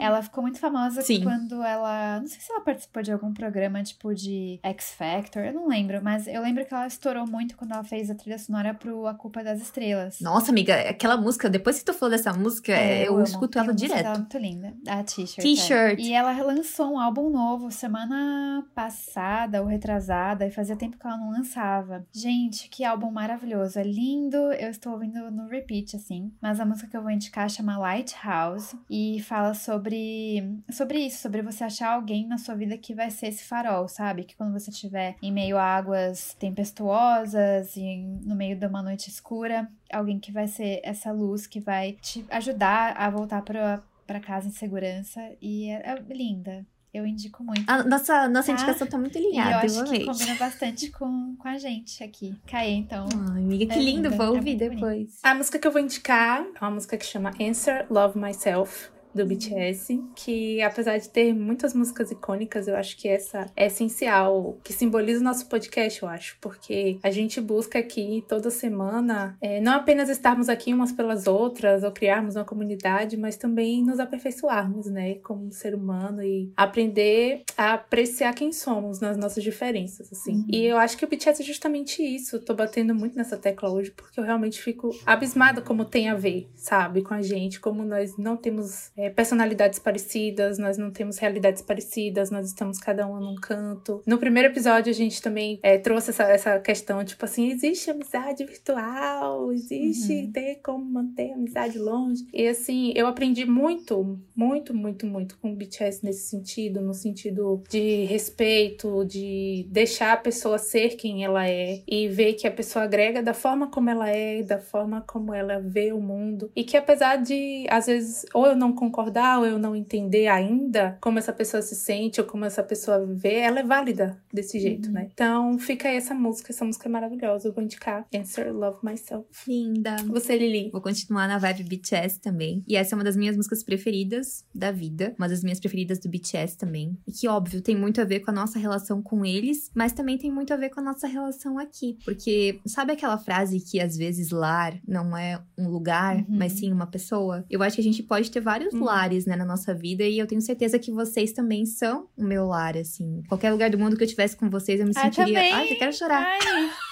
Ela 0.00 0.22
ficou 0.22 0.42
muito 0.42 0.58
famosa 0.58 1.02
Sim. 1.02 1.22
quando 1.22 1.62
ela. 1.62 2.20
Não 2.20 2.26
sei 2.26 2.40
se 2.40 2.50
ela 2.50 2.60
participou 2.60 3.02
de 3.02 3.12
algum 3.12 3.32
programa 3.32 3.82
tipo 3.82 4.14
de 4.14 4.60
X 4.62 4.92
Factor, 4.92 5.44
eu 5.44 5.52
não 5.52 5.68
lembro, 5.68 6.02
mas 6.02 6.26
eu 6.26 6.42
lembro 6.42 6.64
que 6.64 6.72
ela 6.72 6.86
estourou 6.86 7.26
muito 7.26 7.56
quando 7.56 7.72
ela 7.72 7.84
fez 7.84 8.10
a 8.10 8.14
trilha 8.14 8.38
sonora 8.38 8.74
pro 8.74 9.06
A 9.06 9.14
Culpa 9.14 9.42
das 9.42 9.60
Estrelas. 9.60 10.20
Nossa, 10.20 10.50
amiga, 10.50 10.74
aquela 10.88 11.16
música, 11.16 11.48
depois 11.48 11.78
que 11.78 11.84
tu 11.84 11.92
falou 11.92 12.10
dessa 12.10 12.32
música, 12.32 12.72
é, 12.72 13.08
eu, 13.08 13.18
eu 13.18 13.22
escuto 13.22 13.58
ela 13.58 13.72
direto. 13.72 13.98
Ela 13.98 14.14
é 14.14 14.18
muito 14.18 14.38
linda. 14.38 14.74
A 14.86 15.02
T-shirt. 15.02 15.42
T-shirt. 15.42 15.98
É. 15.98 16.02
E 16.02 16.12
ela 16.12 16.32
relançou 16.32 16.92
um 16.92 16.98
álbum 16.98 17.30
novo 17.30 17.70
semana 17.70 18.64
passada 18.74 19.60
ou 19.62 19.68
retrasada, 19.68 20.46
e 20.46 20.50
fazia 20.50 20.76
tempo 20.76 20.98
que 20.98 21.06
ela 21.06 21.16
não 21.16 21.30
lançava. 21.30 22.06
Gente, 22.12 22.68
que 22.68 22.84
álbum 22.84 23.10
maravilhoso. 23.10 23.78
É 23.78 23.82
lindo. 23.82 24.36
Eu 24.52 24.70
estou 24.70 24.92
ouvindo 24.92 25.30
no 25.30 25.48
repeat, 25.48 25.96
assim. 25.96 26.32
Mas 26.40 26.60
a 26.60 26.64
música 26.64 26.88
que 26.88 26.96
eu 26.96 27.02
vou 27.02 27.10
indicar 27.10 27.48
chama 27.48 27.78
Lighthouse 27.78 28.76
e 28.90 29.20
fala 29.22 29.54
sobre 29.54 29.87
sobre, 29.88 30.62
sobre 30.70 30.98
isso, 30.98 31.22
sobre 31.22 31.42
você 31.42 31.64
achar 31.64 31.94
alguém 31.94 32.26
na 32.26 32.36
sua 32.36 32.54
vida 32.54 32.76
que 32.76 32.94
vai 32.94 33.10
ser 33.10 33.28
esse 33.28 33.44
farol, 33.44 33.88
sabe? 33.88 34.24
Que 34.24 34.36
quando 34.36 34.52
você 34.52 34.70
estiver 34.70 35.16
em 35.22 35.32
meio 35.32 35.56
a 35.56 35.62
águas 35.62 36.34
tempestuosas 36.38 37.76
e 37.76 37.96
no 38.24 38.36
meio 38.36 38.56
de 38.56 38.66
uma 38.66 38.82
noite 38.82 39.08
escura, 39.08 39.68
alguém 39.90 40.18
que 40.18 40.30
vai 40.30 40.46
ser 40.46 40.80
essa 40.84 41.10
luz 41.10 41.46
que 41.46 41.60
vai 41.60 41.92
te 42.00 42.24
ajudar 42.30 42.94
a 42.96 43.08
voltar 43.10 43.42
para 43.42 43.82
para 44.06 44.20
casa 44.20 44.48
em 44.48 44.52
segurança 44.52 45.20
e 45.40 45.68
é, 45.68 45.82
é 45.90 46.14
linda. 46.14 46.66
Eu 46.94 47.06
indico 47.06 47.44
muito. 47.44 47.68
A 47.68 47.84
nossa, 47.84 48.26
nossa 48.26 48.46
tá? 48.46 48.52
indicação 48.54 48.86
tá 48.86 48.96
muito 48.96 49.18
ligada, 49.18 49.66
eu 49.66 49.82
acho 49.82 49.84
que 49.84 50.06
combina 50.06 50.34
bastante 50.36 50.90
com, 50.98 51.36
com 51.36 51.46
a 51.46 51.58
gente 51.58 52.02
aqui. 52.02 52.34
Caê, 52.46 52.72
então. 52.72 53.06
Ai, 53.34 53.42
amiga, 53.42 53.66
que 53.66 53.78
é 53.78 53.82
lindo. 53.82 54.08
Linda, 54.08 54.10
vou 54.10 54.36
ouvir 54.36 54.54
é 54.54 54.70
depois. 54.70 54.80
Bonito. 54.80 55.18
A 55.22 55.34
música 55.34 55.58
que 55.58 55.68
eu 55.68 55.70
vou 55.70 55.82
indicar 55.82 56.40
é 56.40 56.64
uma 56.64 56.70
música 56.70 56.96
que 56.96 57.04
chama 57.04 57.34
Answer 57.38 57.86
Love 57.90 58.18
Myself 58.18 58.88
do 59.14 59.24
BTS, 59.26 60.02
que 60.14 60.60
apesar 60.62 60.98
de 60.98 61.08
ter 61.08 61.32
muitas 61.32 61.74
músicas 61.74 62.10
icônicas, 62.10 62.68
eu 62.68 62.76
acho 62.76 62.96
que 62.96 63.08
essa 63.08 63.50
é 63.56 63.66
essencial, 63.66 64.58
que 64.62 64.72
simboliza 64.72 65.20
o 65.20 65.24
nosso 65.24 65.46
podcast, 65.46 66.02
eu 66.02 66.08
acho, 66.08 66.36
porque 66.40 66.98
a 67.02 67.10
gente 67.10 67.40
busca 67.40 67.78
aqui 67.78 68.24
toda 68.28 68.50
semana 68.50 69.36
é, 69.40 69.60
não 69.60 69.72
apenas 69.72 70.08
estarmos 70.08 70.48
aqui 70.48 70.72
umas 70.72 70.92
pelas 70.92 71.26
outras 71.26 71.82
ou 71.82 71.90
criarmos 71.90 72.36
uma 72.36 72.44
comunidade, 72.44 73.16
mas 73.16 73.36
também 73.36 73.82
nos 73.84 73.98
aperfeiçoarmos, 73.98 74.86
né, 74.86 75.14
como 75.16 75.52
ser 75.52 75.74
humano 75.74 76.22
e 76.22 76.52
aprender 76.56 77.42
a 77.56 77.74
apreciar 77.74 78.34
quem 78.34 78.52
somos 78.52 79.00
nas 79.00 79.16
nossas 79.16 79.42
diferenças, 79.42 80.12
assim. 80.12 80.32
Uhum. 80.32 80.46
E 80.48 80.64
eu 80.64 80.76
acho 80.76 80.96
que 80.96 81.04
o 81.04 81.08
BTS 81.08 81.42
é 81.42 81.44
justamente 81.44 82.02
isso. 82.02 82.36
Eu 82.36 82.44
tô 82.44 82.54
batendo 82.54 82.94
muito 82.94 83.16
nessa 83.16 83.36
tecla 83.36 83.70
hoje 83.70 83.90
porque 83.90 84.18
eu 84.18 84.24
realmente 84.24 84.60
fico 84.60 84.90
abismada 85.06 85.60
como 85.60 85.84
tem 85.84 86.08
a 86.08 86.14
ver, 86.14 86.48
sabe, 86.54 87.02
com 87.02 87.14
a 87.14 87.22
gente, 87.22 87.60
como 87.60 87.84
nós 87.84 88.16
não 88.16 88.36
temos 88.36 88.90
é, 88.98 89.10
personalidades 89.10 89.78
parecidas, 89.78 90.58
nós 90.58 90.76
não 90.76 90.90
temos 90.90 91.18
realidades 91.18 91.62
parecidas, 91.62 92.30
nós 92.30 92.48
estamos 92.48 92.78
cada 92.78 93.06
um 93.06 93.20
num 93.20 93.36
canto. 93.36 94.02
No 94.04 94.18
primeiro 94.18 94.48
episódio, 94.48 94.90
a 94.90 94.94
gente 94.94 95.22
também 95.22 95.60
é, 95.62 95.78
trouxe 95.78 96.10
essa, 96.10 96.24
essa 96.24 96.58
questão, 96.58 97.04
tipo 97.04 97.24
assim, 97.24 97.50
existe 97.50 97.90
amizade 97.90 98.44
virtual, 98.44 99.52
existe 99.52 100.12
uhum. 100.12 100.32
ter 100.32 100.56
como 100.56 100.84
manter 100.84 101.30
a 101.30 101.34
amizade 101.34 101.78
longe. 101.78 102.26
E 102.32 102.48
assim, 102.48 102.92
eu 102.96 103.06
aprendi 103.06 103.44
muito, 103.44 104.18
muito, 104.34 104.74
muito, 104.74 105.06
muito 105.06 105.38
com 105.38 105.52
o 105.52 105.56
BTS 105.56 106.04
nesse 106.04 106.28
sentido, 106.28 106.80
no 106.80 106.92
sentido 106.92 107.62
de 107.68 108.04
respeito, 108.04 109.04
de 109.04 109.66
deixar 109.70 110.14
a 110.14 110.16
pessoa 110.16 110.58
ser 110.58 110.96
quem 110.96 111.24
ela 111.24 111.48
é 111.48 111.82
e 111.86 112.08
ver 112.08 112.34
que 112.34 112.48
a 112.48 112.50
pessoa 112.50 112.84
agrega 112.84 113.22
da 113.22 113.34
forma 113.34 113.68
como 113.68 113.90
ela 113.90 114.08
é, 114.08 114.42
da 114.42 114.58
forma 114.58 115.04
como 115.06 115.32
ela 115.32 115.60
vê 115.60 115.92
o 115.92 116.00
mundo. 116.00 116.50
E 116.56 116.64
que 116.64 116.76
apesar 116.76 117.16
de, 117.16 117.66
às 117.70 117.86
vezes, 117.86 118.26
ou 118.34 118.46
eu 118.46 118.56
não 118.56 118.72
concordar 118.88 119.38
ou 119.38 119.46
eu 119.46 119.58
não 119.58 119.76
entender 119.76 120.26
ainda 120.26 120.96
como 121.00 121.18
essa 121.18 121.32
pessoa 121.32 121.62
se 121.62 121.76
sente 121.76 122.20
ou 122.20 122.26
como 122.26 122.44
essa 122.44 122.62
pessoa 122.62 123.04
vê, 123.06 123.34
ela 123.34 123.60
é 123.60 123.62
válida 123.62 124.20
desse 124.32 124.58
jeito, 124.58 124.86
uhum. 124.88 124.94
né? 124.94 125.08
Então 125.12 125.58
fica 125.58 125.88
aí 125.88 125.96
essa 125.96 126.14
música, 126.14 126.52
essa 126.52 126.64
música 126.64 126.88
é 126.88 126.90
maravilhosa. 126.90 127.48
Eu 127.48 127.52
vou 127.52 127.62
indicar 127.62 128.06
Answer 128.14 128.52
Love 128.52 128.78
Myself. 128.82 129.28
Linda. 129.46 129.96
Você, 130.06 130.36
Lili. 130.36 130.70
Vou 130.70 130.80
continuar 130.80 131.28
na 131.28 131.38
vibe 131.38 131.64
BTS 131.64 132.20
também. 132.20 132.64
E 132.66 132.76
essa 132.76 132.94
é 132.94 132.96
uma 132.96 133.04
das 133.04 133.16
minhas 133.16 133.36
músicas 133.36 133.62
preferidas 133.62 134.44
da 134.54 134.72
vida, 134.72 135.14
uma 135.18 135.28
das 135.28 135.42
minhas 135.42 135.60
preferidas 135.60 135.98
do 135.98 136.08
BTS 136.08 136.56
também. 136.56 136.96
E 137.06 137.12
que, 137.12 137.28
óbvio, 137.28 137.60
tem 137.60 137.76
muito 137.76 138.00
a 138.00 138.04
ver 138.04 138.20
com 138.20 138.30
a 138.30 138.34
nossa 138.34 138.58
relação 138.58 139.02
com 139.02 139.24
eles, 139.24 139.70
mas 139.74 139.92
também 139.92 140.16
tem 140.16 140.30
muito 140.30 140.52
a 140.52 140.56
ver 140.56 140.70
com 140.70 140.80
a 140.80 140.82
nossa 140.82 141.06
relação 141.06 141.58
aqui. 141.58 141.98
Porque 142.04 142.60
sabe 142.66 142.92
aquela 142.92 143.18
frase 143.18 143.60
que 143.60 143.80
às 143.80 143.96
vezes 143.96 144.30
lar 144.30 144.78
não 144.86 145.16
é 145.16 145.40
um 145.56 145.68
lugar, 145.68 146.16
uhum. 146.16 146.26
mas 146.28 146.52
sim 146.52 146.72
uma 146.72 146.86
pessoa? 146.86 147.44
Eu 147.50 147.62
acho 147.62 147.76
que 147.76 147.80
a 147.80 147.84
gente 147.84 148.02
pode 148.02 148.30
ter 148.30 148.40
vários 148.40 148.72
uhum. 148.72 148.77
Lares, 148.80 149.26
né, 149.26 149.36
na 149.36 149.44
nossa 149.44 149.74
vida. 149.74 150.04
E 150.04 150.18
eu 150.18 150.26
tenho 150.26 150.40
certeza 150.40 150.78
que 150.78 150.90
vocês 150.90 151.32
também 151.32 151.66
são 151.66 152.08
o 152.16 152.24
meu 152.24 152.46
lar, 152.46 152.76
assim. 152.76 153.22
Qualquer 153.28 153.52
lugar 153.52 153.70
do 153.70 153.78
mundo 153.78 153.96
que 153.96 154.04
eu 154.04 154.08
tivesse 154.08 154.36
com 154.36 154.48
vocês, 154.48 154.80
eu 154.80 154.86
me 154.86 154.94
sentiria. 154.94 155.34
Também. 155.34 155.52
Ai, 155.52 155.72
eu 155.72 155.78
quero 155.78 155.92
chorar. 155.92 156.22
Ai. 156.22 156.38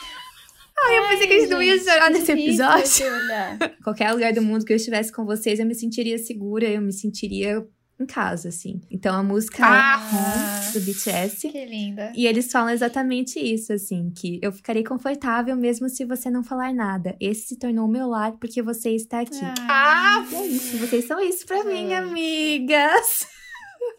Ai, 0.79 0.99
eu 0.99 1.09
pensei 1.09 1.27
que 1.27 1.33
a 1.33 1.39
gente 1.41 1.51
não 1.51 1.63
ia 1.63 1.79
chorar 1.79 2.11
nesse 2.11 2.31
episódio. 2.31 3.07
Qualquer 3.83 4.13
lugar 4.13 4.33
do 4.33 4.43
mundo 4.43 4.65
que 4.65 4.73
eu 4.73 4.77
estivesse 4.77 5.11
com 5.11 5.25
vocês, 5.25 5.59
eu 5.59 5.67
me 5.67 5.75
sentiria 5.75 6.19
segura, 6.19 6.69
eu 6.69 6.83
me 6.83 6.93
sentiria 6.93 7.67
em 7.99 8.05
casa, 8.07 8.49
assim. 8.51 8.81
Então 8.91 9.15
a 9.15 9.23
música 9.23 9.65
Ah! 9.65 10.61
é 10.69 10.71
do 10.73 10.81
BTS. 10.81 11.49
Que 11.49 11.65
linda. 11.65 12.13
E 12.15 12.27
eles 12.27 12.51
falam 12.53 12.71
exatamente 12.71 13.39
isso, 13.39 13.73
assim, 13.73 14.11
que 14.15 14.39
eu 14.43 14.53
ficarei 14.53 14.85
confortável 14.85 15.57
mesmo 15.57 15.89
se 15.89 16.05
você 16.05 16.29
não 16.31 16.43
falar 16.45 16.75
nada. 16.75 17.17
Esse 17.21 17.49
se 17.49 17.59
tornou 17.59 17.87
o 17.87 17.91
meu 17.91 18.07
lar 18.09 18.33
porque 18.33 18.61
você 18.63 18.91
está 18.91 19.21
aqui. 19.21 19.41
Ah, 19.69 20.25
E 20.31 20.35
é 20.35 20.47
isso, 20.47 20.77
vocês 20.79 21.07
são 21.07 21.19
isso 21.21 21.47
pra 21.47 21.65
mim, 21.65 21.89
Gente. 21.89 21.95
amigas. 21.95 23.27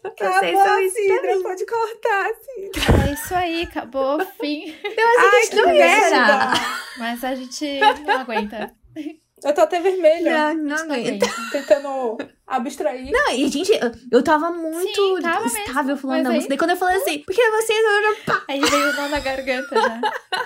Vocês 0.02 0.30
acabou 0.30 0.62
são 0.64 0.72
a 0.76 0.82
isso 0.82 0.94
pra 0.94 1.16
Cidra, 1.16 1.42
pode 1.42 1.66
cortar, 1.66 2.28
Cidra. 2.44 3.08
É 3.08 3.12
isso 3.14 3.34
aí, 3.34 3.62
acabou, 3.62 4.18
fim. 4.40 4.74
Ai, 4.84 5.42
gente 5.44 5.56
não 5.56 5.70
era. 5.70 6.52
Mas 6.98 7.24
a 7.24 7.34
gente 7.34 7.80
não 8.06 8.18
aguenta. 8.20 8.74
Eu 9.44 9.54
tô 9.54 9.60
até 9.62 9.80
vermelha, 9.80 10.52
Não, 10.54 10.62
não 10.64 10.76
A 10.76 10.84
não 10.84 10.94
aguenta. 10.94 11.26
tentando 11.52 12.18
abstrair. 12.48 13.10
Não, 13.10 13.30
e 13.32 13.48
gente, 13.48 13.72
eu, 13.72 13.92
eu 14.10 14.22
tava 14.22 14.50
muito 14.50 15.16
Sim, 15.16 15.20
tava 15.22 15.46
estável 15.46 15.84
mesmo, 15.94 15.96
falando 15.98 16.22
da 16.24 16.28
aí- 16.30 16.34
música. 16.36 16.48
Daí 16.48 16.58
quando 16.58 16.70
eu 16.70 16.76
falei 16.76 16.96
assim, 16.96 17.18
porque 17.20 17.50
vocês 17.50 17.78
pá, 18.26 18.42
Aí 18.48 18.60
veio 18.60 18.90
o 18.90 18.92
nó 18.94 19.08
na 19.08 19.20
garganta 19.20 19.74
já. 19.74 20.00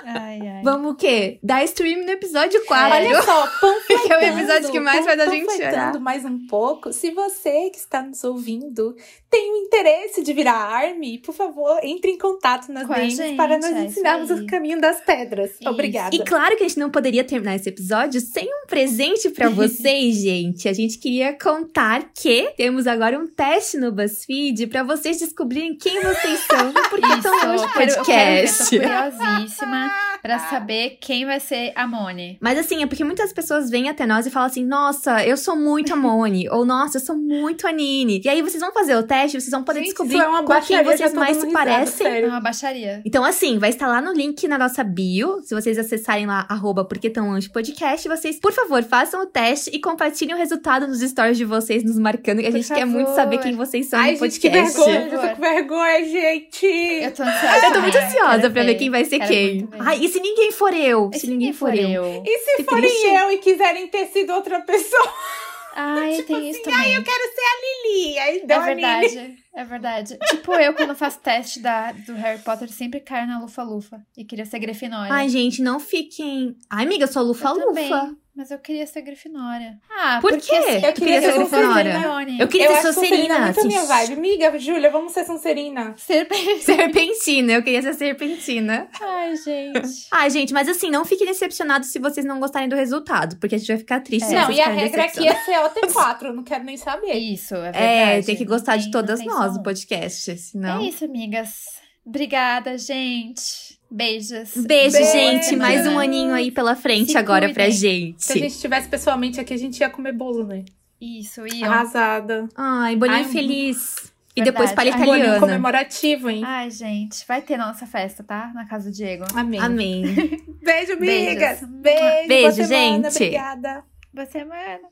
Ai, 0.05 0.39
ai. 0.47 0.61
vamos 0.63 0.93
o 0.93 0.95
quê? 0.95 1.39
Dar 1.41 1.63
stream 1.63 2.03
no 2.05 2.11
episódio 2.11 2.63
4. 2.65 2.95
Olha 2.95 3.21
só, 3.21 3.47
panfletando. 3.59 4.07
Que 4.07 4.13
é 4.13 4.17
o 4.17 4.21
episódio 4.37 4.71
que 4.71 4.79
mais 4.79 5.05
faz 5.05 5.19
a 5.19 5.27
gente 5.27 5.51
chorar. 5.55 5.99
mais 5.99 6.25
um 6.25 6.45
pouco. 6.47 6.91
Se 6.91 7.11
você 7.11 7.69
que 7.69 7.77
está 7.77 8.01
nos 8.01 8.23
ouvindo 8.23 8.95
tem 9.33 9.51
o 9.51 9.55
interesse 9.57 10.21
de 10.21 10.31
virar 10.31 10.53
ARMY, 10.53 11.17
por 11.17 11.33
favor, 11.33 11.79
entre 11.81 12.11
em 12.11 12.17
contato 12.19 12.71
nas 12.71 12.85
Com 12.85 12.93
DMs 12.93 13.15
gente, 13.15 13.35
para 13.35 13.57
nós 13.57 13.65
é 13.65 13.69
isso 13.79 13.79
ensinarmos 13.99 14.29
o 14.29 14.45
caminho 14.45 14.79
das 14.79 15.01
pedras. 15.01 15.49
Isso. 15.59 15.67
Obrigada. 15.67 16.15
E 16.15 16.19
claro 16.23 16.55
que 16.55 16.63
a 16.63 16.67
gente 16.67 16.77
não 16.77 16.91
poderia 16.91 17.23
terminar 17.23 17.55
esse 17.55 17.67
episódio 17.67 18.21
sem 18.21 18.45
um 18.45 18.67
presente 18.67 19.31
pra 19.31 19.49
vocês, 19.49 20.17
gente. 20.17 20.69
A 20.69 20.73
gente 20.73 20.99
queria 20.99 21.33
contar 21.33 22.11
que 22.13 22.53
temos 22.55 22.85
agora 22.85 23.17
um 23.17 23.25
teste 23.25 23.77
no 23.77 23.91
BuzzFeed 23.91 24.67
pra 24.67 24.83
vocês 24.83 25.17
descobrirem 25.17 25.75
quem 25.75 25.99
vocês 25.99 26.39
são 26.41 26.67
no 26.71 26.89
Por 26.89 27.01
que 27.01 27.07
Tão 27.23 27.47
Longe 27.47 27.63
eu 27.63 27.69
quero, 27.71 27.91
eu 27.91 28.05
quero 28.05 28.31
ver, 28.35 28.47
tô 28.47 28.53
Podcast. 28.53 28.69
curiosíssima 28.69 29.91
pra 30.23 30.39
saber 30.39 30.97
quem 31.01 31.25
vai 31.25 31.39
ser 31.41 31.73
a 31.75 31.85
Moni. 31.85 32.37
Mas 32.39 32.57
assim, 32.57 32.81
é 32.81 32.87
porque 32.87 33.03
muitas 33.03 33.33
pessoas 33.33 33.69
vêm 33.69 33.89
até 33.89 34.05
nós 34.05 34.25
e 34.25 34.31
falam 34.31 34.47
assim: 34.47 34.65
Nossa, 34.65 35.23
eu 35.25 35.35
sou 35.35 35.55
muito 35.55 35.93
a 35.93 35.97
Moni. 35.97 36.47
ou 36.49 36.65
Nossa, 36.65 36.97
eu 36.97 37.01
sou 37.01 37.17
muito 37.17 37.67
a 37.67 37.71
Nini. 37.73 38.21
E 38.23 38.29
aí 38.29 38.41
vocês 38.41 38.61
vão 38.61 38.71
fazer 38.71 38.95
o 38.95 39.03
teste, 39.03 39.39
vocês 39.39 39.51
vão 39.51 39.63
poder 39.63 39.79
Gente, 39.79 39.89
descobrir 39.89 40.17
é 40.19 40.27
uma 40.27 40.41
com 40.43 40.61
quem 40.61 40.81
vocês 40.81 41.11
tô 41.11 41.19
mais 41.19 41.35
se 41.35 41.47
parecem. 41.51 42.07
É 42.07 42.25
uma 42.27 42.39
baixaria. 42.39 43.01
Então, 43.05 43.23
assim, 43.25 43.59
vai 43.59 43.69
estar 43.69 43.87
lá 43.87 44.01
no 44.01 44.13
link 44.13 44.47
na 44.47 44.57
nossa 44.57 44.81
bio. 44.83 45.41
Se 45.43 45.53
vocês 45.53 45.77
acessarem 45.77 46.25
lá, 46.25 46.45
arroba 46.47 46.85
Porque 46.85 47.09
Tão 47.09 47.29
Longe 47.29 47.49
Podcast, 47.49 48.07
vocês, 48.07 48.39
por 48.39 48.53
favor, 48.53 48.81
façam 48.83 49.23
o 49.23 49.25
teste 49.25 49.71
e 49.73 49.79
compartilhem 49.81 50.33
o 50.35 50.37
resultado 50.37 50.87
nos 50.87 51.01
stories 51.01 51.37
de 51.37 51.43
vocês, 51.43 51.83
nos 51.83 51.99
marcando. 51.99 52.39
Que 52.39 52.47
a 52.47 52.51
Por 52.51 52.57
gente 52.57 52.73
quer 52.73 52.85
muito 52.85 53.07
favor. 53.07 53.15
saber 53.15 53.37
quem 53.39 53.55
vocês 53.55 53.87
são 53.87 53.99
Ai, 53.99 54.13
no 54.13 54.17
gente, 54.19 54.39
que 54.39 54.49
podcast. 54.49 54.77
vergonha. 54.77 55.07
Eu 55.11 55.19
tô 55.19 55.35
com 55.35 55.41
vergonha, 55.41 56.05
gente. 56.05 56.65
Eu 56.65 57.11
tô 57.11 57.23
ansiosa. 57.23 57.65
Eu 57.65 57.73
tô 57.73 57.81
muito 57.81 57.97
ansiosa 57.97 58.49
pra 58.49 58.63
ver 58.63 58.75
quem 58.75 58.89
vai 58.89 59.03
ser 59.03 59.17
quero 59.19 59.31
quem. 59.31 59.65
ver. 59.65 59.67
Ai, 59.79 59.99
e 59.99 60.12
se 60.13 60.19
ninguém 60.19 60.51
for 60.51 60.73
eu? 60.73 61.09
E 61.13 61.19
se 61.19 61.27
ninguém 61.27 61.51
for 61.53 61.73
eu. 61.75 62.23
E 62.25 62.37
se 62.39 62.57
Que 62.57 62.63
forem 62.63 62.89
triste. 62.89 63.07
eu 63.07 63.31
e 63.31 63.37
quiserem 63.39 63.87
ter 63.87 64.07
sido 64.07 64.31
outra 64.33 64.61
pessoa? 64.61 65.13
Ai, 65.75 66.21
tem 66.21 66.51
isso 66.51 66.61
também. 66.61 66.93
Eu 66.93 67.03
quero 67.03 67.23
ser 67.33 67.41
a 67.41 67.87
Lili. 67.87 68.19
Aí 68.19 68.45
É 68.47 68.53
a 68.53 68.59
Lili. 68.59 68.81
verdade, 68.81 69.43
é 69.55 69.63
verdade. 69.63 70.17
Tipo 70.29 70.53
eu, 70.53 70.73
quando 70.75 70.93
faço 70.95 71.19
teste 71.19 71.59
da, 71.59 71.91
do 71.91 72.13
Harry 72.13 72.39
Potter, 72.43 72.69
sempre 72.71 72.99
caio 72.99 73.27
na 73.27 73.39
lufa-lufa. 73.41 73.99
E 74.15 74.23
queria 74.23 74.45
ser 74.45 74.59
Grifinória. 74.59 75.11
Ai, 75.11 75.29
gente, 75.29 75.63
não 75.63 75.79
fiquem. 75.79 76.55
Ai, 76.69 76.85
amiga, 76.85 77.05
eu 77.05 77.07
sou 77.07 77.23
eu 77.23 77.27
lufa-lufa. 77.29 78.15
Mas 78.35 78.49
eu 78.51 78.57
queria 78.59 78.85
ser 78.87 79.01
Grifinória. 79.01 79.77
Ah, 79.89 80.17
Por 80.21 80.31
quê? 80.39 80.55
assim, 80.55 80.85
Eu 80.85 80.93
queria 80.93 81.21
ser 81.21 81.33
Grifinória. 81.37 81.93
Eu 82.39 82.47
queria 82.47 82.67
Eu 82.67 82.71
ser 82.71 82.77
acho 82.87 82.93
Sonserina 82.93 83.39
muito 83.39 83.59
a 83.59 83.63
minha 83.63 83.79
assim, 83.79 83.87
vibe. 83.87 84.13
Amiga, 84.13 84.59
Júlia, 84.59 84.89
vamos 84.89 85.11
ser 85.13 85.25
Sonserina. 85.25 85.93
Ser 85.97 86.27
bem... 86.27 86.59
Serpentina, 86.61 87.53
eu 87.53 87.63
queria 87.63 87.81
ser 87.81 87.93
serpentina. 87.93 88.87
Ai, 89.01 89.35
gente. 89.35 90.07
Ai, 90.11 90.29
gente, 90.29 90.53
mas 90.53 90.67
assim, 90.67 90.89
não 90.89 91.05
fiquem 91.05 91.27
decepcionados 91.27 91.89
se 91.89 91.99
vocês 91.99 92.25
não 92.25 92.39
gostarem 92.39 92.67
do 92.69 92.75
resultado, 92.75 93.37
porque 93.37 93.55
a 93.55 93.57
gente 93.57 93.67
vai 93.67 93.77
ficar 93.77 93.99
triste. 93.99 94.25
É. 94.25 94.27
se 94.29 94.35
Não, 94.35 94.45
vocês 94.45 94.57
e 94.57 94.61
a 94.61 94.69
regra 94.69 95.03
aqui 95.05 95.27
é 95.27 95.45
COT4, 95.45 96.23
eu 96.23 96.33
não 96.33 96.43
quero 96.43 96.63
nem 96.63 96.77
saber. 96.77 97.13
Isso, 97.13 97.55
é 97.55 97.61
verdade. 97.71 97.85
É, 97.85 98.21
tem 98.21 98.35
que 98.35 98.45
gostar 98.45 98.71
Não 98.73 98.77
de 98.79 98.83
tem- 98.85 98.91
todas 98.91 99.19
tem 99.19 99.27
nós 99.27 99.53
do 99.53 99.59
um. 99.59 99.63
podcast, 99.63 100.37
senão... 100.37 100.81
É 100.81 100.85
isso, 100.87 101.05
amigas. 101.05 101.65
Obrigada, 102.05 102.77
gente. 102.77 103.72
Beijos. 103.93 104.53
Beijo, 104.57 104.97
Beijo. 104.97 105.11
gente. 105.11 105.55
Mais 105.55 105.85
um 105.85 105.99
aninho 105.99 106.33
aí 106.33 106.49
pela 106.49 106.75
frente 106.75 107.11
Se 107.11 107.17
agora 107.17 107.53
pra 107.53 107.65
cuidem. 107.65 107.71
gente. 107.79 108.23
Se 108.25 108.31
a 108.33 108.35
gente 108.37 108.51
estivesse 108.53 108.87
pessoalmente 108.87 109.39
aqui, 109.39 109.53
a 109.53 109.57
gente 109.57 109.79
ia 109.79 109.89
comer 109.89 110.13
bolo, 110.13 110.43
né? 110.47 110.65
Isso, 110.99 111.45
e 111.45 111.63
ó. 111.63 111.67
Arrasada. 111.67 112.49
Ai, 112.55 112.95
bolinho 112.95 113.17
Ai, 113.19 113.25
feliz. 113.25 114.11
E 114.35 114.41
Verdade. 114.41 114.51
depois 114.51 114.71
palha 114.71 114.93
Ai, 114.93 114.97
Bolinho 114.97 115.15
italiana. 115.17 115.39
comemorativo, 115.39 116.27
hein? 116.27 116.41
Ai, 116.43 116.71
gente, 116.71 117.23
vai 117.27 117.39
ter 117.43 117.55
nossa 117.55 117.85
festa, 117.85 118.23
tá? 118.23 118.51
Na 118.55 118.65
casa 118.67 118.89
do 118.89 118.95
Diego. 118.95 119.25
Amém. 119.35 119.59
Amém. 119.59 120.03
Beijo, 120.63 120.93
amigas. 120.93 121.59
Beijos. 121.59 121.69
Beijo. 121.69 122.27
Beijo, 122.27 122.55
boa 122.57 122.67
semana, 122.67 123.09
gente. 123.11 123.23
Obrigada. 123.25 123.83
Boa 124.11 124.25
semana. 124.25 124.89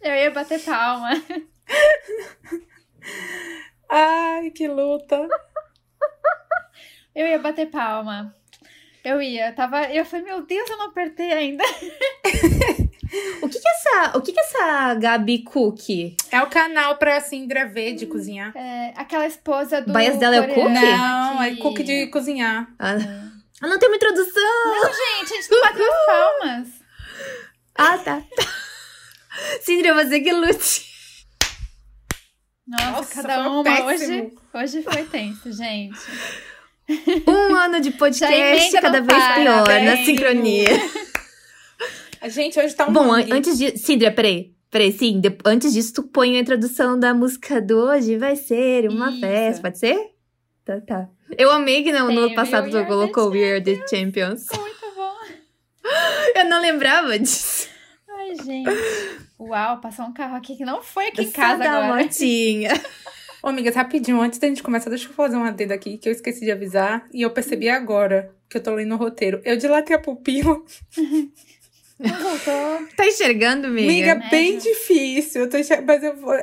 Eu 0.00 0.14
ia 0.16 0.30
bater 0.32 0.58
palma. 0.64 1.10
Ai, 3.88 4.50
que 4.50 4.66
luta. 4.66 5.28
Eu 7.14 7.26
ia 7.26 7.38
bater 7.38 7.66
palma. 7.70 8.34
Eu 9.04 9.20
ia, 9.20 9.48
eu 9.48 9.54
tava. 9.54 9.84
Eu 9.92 10.04
falei, 10.04 10.24
meu 10.26 10.42
Deus, 10.46 10.68
eu 10.70 10.76
não 10.78 10.86
apertei 10.86 11.32
ainda. 11.32 11.64
O 13.42 13.48
que 13.48 13.58
que 13.60 13.68
é 13.68 13.70
essa, 13.72 14.16
o 14.16 14.22
que 14.22 14.32
que 14.32 14.40
é 14.40 14.42
essa 14.42 14.94
Gabi 14.94 15.42
Cook? 15.42 16.16
É 16.30 16.40
o 16.40 16.46
canal 16.46 16.96
pra 16.96 17.20
Sindra 17.20 17.66
ver 17.66 17.92
de 17.94 18.06
cozinhar. 18.06 18.56
É, 18.56 18.94
aquela 18.96 19.26
esposa 19.26 19.82
do. 19.82 19.92
Bias 19.92 20.16
dela 20.16 20.36
é 20.36 20.40
o 20.40 20.48
cookie? 20.48 20.70
Não, 20.70 21.42
é 21.42 21.50
que- 21.50 21.56
cook 21.58 21.82
de 21.82 22.06
cozinhar. 22.06 22.72
Ah, 22.78 22.94
ah, 23.60 23.66
não 23.66 23.78
tem 23.78 23.86
uma 23.90 23.96
introdução. 23.96 24.32
Gente, 24.86 25.32
a 25.34 25.36
gente 25.36 25.50
não 25.50 25.60
bateu 25.60 25.92
as 25.92 26.06
palmas. 26.06 26.68
Ah, 27.74 27.98
tá. 27.98 28.22
Cindra, 29.60 29.92
você 29.92 30.18
que 30.20 30.32
lute. 30.32 30.86
Nossa, 32.66 32.90
Nossa, 32.92 33.22
cada 33.22 33.48
uma 33.50 33.62
péssimo. 33.62 33.86
hoje. 33.88 34.32
Hoje 34.54 34.82
foi 34.82 35.04
tenso, 35.04 35.52
gente. 35.52 35.98
Um 37.26 37.54
ano 37.54 37.80
de 37.80 37.90
podcast, 37.92 38.72
cada 38.80 39.00
vez 39.00 39.06
para, 39.06 39.34
pior 39.34 39.66
na 39.66 39.94
bem. 39.94 40.04
sincronia. 40.04 40.68
A 42.20 42.28
gente 42.28 42.58
hoje 42.58 42.74
tá 42.74 42.86
um 42.88 42.92
Bom, 42.92 43.12
an- 43.12 43.26
antes 43.30 43.56
de. 43.58 43.76
Cindra, 43.78 44.10
peraí. 44.10 44.52
Peraí, 44.70 44.92
sim. 44.92 45.20
de- 45.20 45.36
Antes 45.44 45.72
disso, 45.72 45.92
tu 45.94 46.02
põe 46.04 46.36
a 46.36 46.40
introdução 46.40 46.98
da 46.98 47.12
música 47.14 47.60
do 47.60 47.76
hoje. 47.78 48.16
Vai 48.16 48.36
ser 48.36 48.88
uma 48.88 49.10
Isso. 49.10 49.20
festa. 49.20 49.62
Pode 49.62 49.78
ser? 49.78 49.98
Tá, 50.64 50.80
tá. 50.80 51.08
Eu 51.36 51.50
amei 51.50 51.82
que 51.82 51.92
no, 51.92 52.10
no 52.10 52.26
Tem 52.28 52.34
passado 52.34 52.70
tu 52.70 52.84
colocou 52.86 53.30
We 53.30 53.52
Are 53.56 53.62
the 53.62 53.86
Champions. 53.88 54.46
Muito 54.54 54.94
bom. 54.96 55.14
Eu 56.36 56.44
não 56.46 56.60
lembrava 56.60 57.18
disso. 57.18 57.68
Ai, 58.08 58.34
gente. 58.44 58.70
Uau, 59.38 59.80
passou 59.80 60.04
um 60.06 60.12
carro 60.12 60.36
aqui 60.36 60.56
que 60.56 60.64
não 60.64 60.82
foi 60.82 61.08
aqui 61.08 61.22
em 61.22 61.26
Só 61.26 61.32
casa 61.32 61.58
da 61.64 61.72
agora. 61.84 62.02
motinha. 62.04 62.70
Ô, 63.42 63.48
amigas, 63.48 63.74
rapidinho, 63.74 64.20
antes 64.20 64.38
da 64.38 64.46
gente 64.46 64.62
começar, 64.62 64.88
deixa 64.88 65.08
eu 65.08 65.12
fazer 65.14 65.36
um 65.36 65.42
adendo 65.44 65.72
aqui 65.72 65.98
que 65.98 66.08
eu 66.08 66.12
esqueci 66.12 66.40
de 66.44 66.52
avisar 66.52 67.06
e 67.12 67.22
eu 67.22 67.30
percebi 67.30 67.68
agora 67.68 68.32
que 68.48 68.56
eu 68.56 68.62
tô 68.62 68.72
lendo 68.74 68.94
o 68.94 68.98
roteiro. 68.98 69.40
Eu 69.44 69.56
dilatei 69.56 69.96
a 69.96 69.98
pupila. 69.98 70.62
Não 71.98 72.14
voltou. 72.20 72.86
Tá 72.96 73.06
enxergando, 73.06 73.66
amiga? 73.68 74.12
Amiga, 74.12 74.28
bem 74.30 74.54
Médio. 74.54 74.72
difícil. 74.72 75.42
Eu 75.42 75.50
tô 75.50 75.56
enxer- 75.56 75.84
Mas 75.84 76.02
eu 76.02 76.16
vou. 76.16 76.34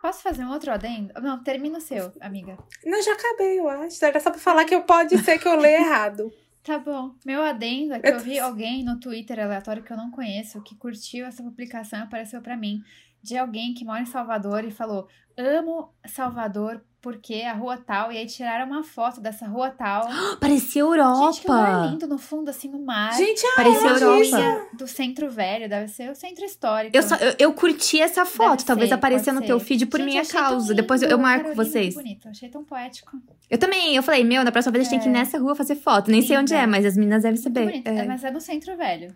Posso 0.00 0.22
fazer 0.22 0.44
um 0.44 0.50
outro 0.52 0.70
adendo? 0.72 1.12
Não, 1.20 1.42
termina 1.42 1.78
o 1.78 1.80
seu, 1.80 2.12
amiga. 2.20 2.56
Não, 2.84 3.02
já 3.02 3.12
acabei, 3.12 3.58
eu 3.58 3.68
acho. 3.68 4.04
Era 4.04 4.20
só 4.20 4.30
pra 4.30 4.38
falar 4.40 4.64
que 4.64 4.74
eu 4.74 4.82
pode 4.82 5.16
ser 5.18 5.38
que 5.38 5.46
eu 5.48 5.56
leia 5.56 5.78
errado. 5.78 6.32
Tá 6.62 6.78
bom. 6.80 7.12
Meu 7.24 7.42
adendo 7.42 7.94
é 7.94 8.00
que 8.00 8.08
Eu 8.08 8.12
eu 8.14 8.18
tô- 8.18 8.24
vi 8.24 8.38
alguém 8.40 8.84
no 8.84 8.98
Twitter 8.98 9.38
aleatório 9.38 9.82
que 9.84 9.92
eu 9.92 9.96
não 9.96 10.10
conheço 10.10 10.60
que 10.62 10.74
curtiu 10.74 11.24
essa 11.26 11.42
publicação 11.42 12.00
e 12.00 12.02
apareceu 12.02 12.40
pra 12.42 12.56
mim. 12.56 12.82
De 13.22 13.36
alguém 13.36 13.74
que 13.74 13.84
mora 13.84 14.00
em 14.00 14.06
Salvador 14.06 14.64
e 14.64 14.70
falou: 14.70 15.08
Amo 15.36 15.92
Salvador 16.06 16.80
porque 17.02 17.42
a 17.42 17.52
rua 17.52 17.76
tal. 17.76 18.10
E 18.10 18.18
aí 18.18 18.26
tiraram 18.26 18.66
uma 18.66 18.82
foto 18.82 19.20
dessa 19.20 19.46
rua 19.46 19.70
tal. 19.70 20.08
Parecia 20.40 20.82
Europa. 20.82 21.32
Gente, 21.32 21.42
que 21.42 21.48
lugar 21.48 21.90
lindo 21.90 22.06
no 22.08 22.18
fundo, 22.18 22.48
assim, 22.48 22.68
no 22.68 22.84
mar. 22.84 23.12
Gente, 23.14 23.42
Parecia 23.54 23.90
aonde 23.90 24.02
Europa. 24.02 24.66
Do 24.76 24.88
centro 24.88 25.30
velho, 25.30 25.68
deve 25.68 25.86
ser 25.88 26.10
o 26.10 26.14
centro 26.16 26.44
histórico. 26.44 26.96
Eu, 26.96 27.02
só, 27.04 27.14
eu, 27.16 27.34
eu 27.38 27.52
curti 27.52 28.00
essa 28.00 28.24
foto. 28.26 28.56
Deve 28.58 28.64
Talvez 28.64 28.88
ser, 28.88 28.94
apareça 28.94 29.32
no 29.32 29.40
teu 29.40 29.58
ser. 29.60 29.64
feed 29.66 29.86
por 29.86 30.00
Gente, 30.00 30.08
minha 30.10 30.26
causa. 30.26 30.74
Depois 30.74 31.00
eu, 31.00 31.06
lindo, 31.08 31.14
eu 31.20 31.22
marco 31.22 31.44
Carolina, 31.44 31.64
vocês. 31.64 31.94
Que 31.94 32.02
bonito, 32.02 32.28
achei 32.28 32.48
tão 32.48 32.64
poético. 32.64 33.16
Eu 33.48 33.58
também. 33.58 33.94
Eu 33.94 34.02
falei, 34.02 34.24
meu, 34.24 34.42
na 34.42 34.50
próxima 34.50 34.72
vez 34.72 34.86
a 34.86 34.90
gente 34.90 35.00
tem 35.00 35.00
que 35.00 35.08
ir 35.08 35.16
É. 35.16 35.20
nessa 35.20 35.38
rua 35.38 35.54
fazer 35.54 35.76
foto. 35.76 36.10
Nem 36.10 36.22
sei 36.22 36.36
onde 36.36 36.52
Linda. 36.54 36.64
é, 36.64 36.66
mas 36.66 36.84
as 36.84 36.96
meninas 36.96 37.22
devem 37.22 37.40
saber. 37.40 37.66
bonito. 37.66 37.86
É, 37.88 38.04
Mas 38.04 38.24
é 38.24 38.30
no 38.32 38.40
centro 38.40 38.76
velho. 38.76 39.14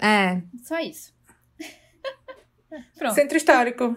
É. 0.00 0.42
Só 0.64 0.78
isso. 0.80 1.14
Pronto. 2.98 3.14
Centro 3.14 3.36
histórico. 3.36 3.96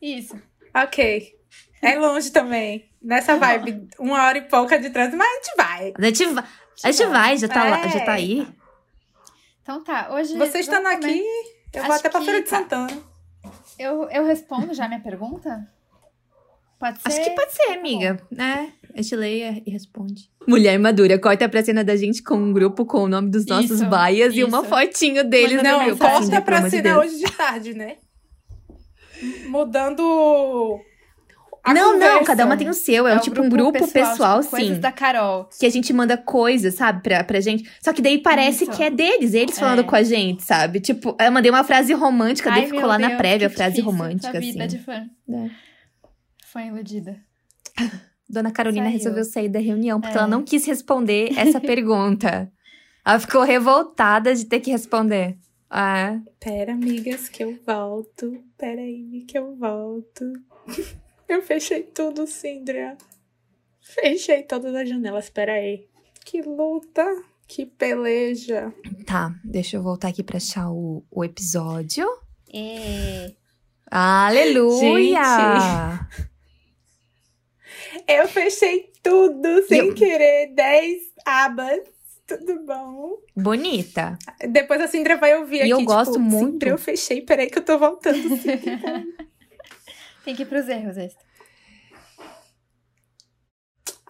Isso. 0.00 0.40
Ok. 0.74 1.32
É 1.82 1.98
longe 1.98 2.30
também. 2.30 2.88
Nessa 3.00 3.36
vibe, 3.36 3.88
uma 3.98 4.24
hora 4.24 4.38
e 4.38 4.42
pouca 4.42 4.78
de 4.78 4.90
trânsito, 4.90 5.16
mas 5.16 5.28
a 5.28 5.34
gente 5.34 5.56
vai. 5.56 5.92
A 5.96 6.04
gente, 6.06 6.24
va- 6.26 6.44
a 6.84 6.90
gente 6.90 7.06
vai, 7.06 7.36
já 7.36 7.48
tá, 7.48 7.64
lá, 7.64 7.84
É. 7.84 7.88
já 7.88 8.00
tá 8.04 8.12
aí. 8.12 8.46
Então 9.62 9.84
tá, 9.84 10.08
hoje. 10.12 10.36
Você 10.36 10.58
estando 10.58 10.84
comer. 10.84 10.94
aqui, 10.96 11.22
eu 11.74 11.82
vou 11.84 11.92
Acho 11.92 12.00
até 12.00 12.08
pra 12.08 12.20
Feira 12.22 12.42
de 12.42 12.48
tá. 12.48 12.58
Santana. 12.58 12.90
Eu, 13.78 14.08
eu 14.10 14.24
respondo 14.26 14.74
já 14.74 14.86
a 14.86 14.88
minha 14.88 15.00
pergunta? 15.00 15.68
Pode 16.80 17.00
ser? 17.00 17.08
Acho 17.08 17.24
que 17.24 17.30
pode 17.30 17.52
ser, 17.52 17.72
amiga. 17.72 18.20
né? 18.30 18.72
A 18.94 19.00
gente 19.02 19.14
leia 19.16 19.62
e 19.66 19.70
responde. 19.70 20.30
Mulher 20.46 20.78
madura, 20.78 21.18
corta 21.18 21.48
pra 21.48 21.62
cena 21.62 21.84
da 21.84 21.96
gente 21.96 22.22
com 22.22 22.34
um 22.36 22.52
grupo 22.52 22.84
com 22.86 22.98
o 23.04 23.08
nome 23.08 23.30
dos 23.30 23.46
nossos 23.46 23.80
Isso, 23.80 23.86
baias 23.86 24.34
e 24.34 24.42
uma 24.44 24.64
fotinho 24.64 25.22
deles 25.28 25.62
não, 25.62 25.84
grupo. 25.86 26.04
assim, 26.04 26.28
corta 26.30 26.40
pra 26.42 26.68
cena 26.70 26.98
hoje 26.98 27.18
de 27.18 27.30
tarde, 27.32 27.74
né? 27.74 27.96
Mudando. 29.48 30.80
a 31.64 31.74
Não, 31.74 31.92
não, 31.92 32.00
conversa. 32.08 32.24
cada 32.24 32.46
uma 32.46 32.56
tem 32.56 32.68
o 32.68 32.74
seu. 32.74 33.06
É, 33.06 33.16
o 33.16 33.20
tipo 33.20 33.42
um 33.42 33.48
grupo 33.48 33.86
pessoal, 33.90 34.38
tipo, 34.40 34.50
coisas 34.50 34.74
sim. 34.76 34.80
da 34.80 34.92
Carol. 34.92 35.48
Que 35.58 35.66
a 35.66 35.70
gente 35.70 35.92
manda 35.92 36.16
coisas, 36.16 36.74
sabe, 36.74 37.02
pra, 37.02 37.22
pra 37.24 37.40
gente. 37.40 37.68
Só 37.82 37.92
que 37.92 38.00
daí 38.00 38.18
parece 38.18 38.64
Isso. 38.64 38.72
que 38.72 38.82
é 38.82 38.90
deles, 38.90 39.34
eles 39.34 39.58
falando 39.58 39.80
É. 39.80 39.84
com 39.84 39.96
a 39.96 40.02
gente, 40.02 40.42
sabe? 40.44 40.80
Tipo, 40.80 41.16
eu 41.20 41.32
mandei 41.32 41.50
uma 41.50 41.64
frase 41.64 41.92
romântica, 41.92 42.50
daí 42.50 42.60
Ai, 42.60 42.66
ficou 42.66 42.80
meu 42.80 42.88
lá 42.88 42.98
na 42.98 43.08
Deus, 43.08 43.18
prévia 43.18 43.46
a 43.48 43.50
frase 43.50 43.80
romântica, 43.80 44.28
essa 44.30 44.40
vida 44.40 44.64
assim. 44.64 44.76
de 44.76 44.82
fã. 44.84 45.04
É. 45.30 45.50
Fã 46.46 46.62
iludida. 46.64 47.16
Dona 48.30 48.50
Carolina 48.50 48.84
Saiu. 48.86 48.98
resolveu 48.98 49.24
sair 49.24 49.48
da 49.48 49.58
reunião 49.58 50.00
porque 50.00 50.14
É. 50.14 50.18
ela 50.18 50.26
não 50.28 50.42
quis 50.42 50.66
responder 50.66 51.32
essa 51.36 51.58
pergunta. 51.60 52.50
Ela 53.06 53.18
ficou 53.18 53.42
revoltada 53.42 54.34
de 54.34 54.44
ter 54.44 54.60
que 54.60 54.70
responder. 54.70 55.36
Ah, 55.70 56.18
Pera, 56.40 56.72
amigas, 56.72 57.28
que 57.28 57.44
eu 57.44 57.58
volto. 57.66 58.42
Pera 58.56 58.80
aí, 58.80 59.24
que 59.28 59.36
eu 59.38 59.54
volto. 59.56 60.24
Eu 61.28 61.42
fechei 61.42 61.82
tudo, 61.82 62.26
Cindria. 62.26 62.96
Fechei 63.82 64.42
todas 64.42 64.74
as 64.74 64.88
janelas, 64.88 65.28
pera 65.28 65.52
aí. 65.52 65.86
Que 66.24 66.40
luta, 66.40 67.04
que 67.46 67.66
peleja. 67.66 68.72
tá. 69.06 69.34
Deixa 69.44 69.76
eu 69.76 69.82
voltar 69.82 70.08
aqui 70.08 70.22
pra 70.22 70.38
achar 70.38 70.70
o, 70.70 71.04
o 71.10 71.22
episódio. 71.22 72.06
E... 72.52 73.36
Aleluia! 73.90 75.20
Eu 78.08 78.26
fechei 78.28 78.90
tudo 79.02 79.66
sem 79.66 79.88
eu- 79.88 79.94
querer. 79.94 80.54
10 80.54 81.02
abas. 81.26 81.80
Tudo 82.28 82.62
bom? 82.66 83.14
Bonita. 83.34 84.18
Depois 84.50 84.78
a 84.82 84.86
Cindra 84.86 85.16
vai 85.16 85.34
ouvir 85.38 85.56
E 85.56 85.60
aqui. 85.62 85.70
eu 85.70 85.82
gosto 85.82 86.12
tipo, 86.12 86.24
muito. 86.24 86.52
Cindra, 86.52 86.68
eu 86.68 86.78
fechei. 86.78 87.22
Peraí 87.22 87.48
que 87.48 87.58
eu 87.58 87.64
tô 87.64 87.78
voltando. 87.78 88.18
Tem 90.24 90.36
que 90.36 90.42
ir 90.42 90.46
pros 90.46 90.68
erros. 90.68 90.96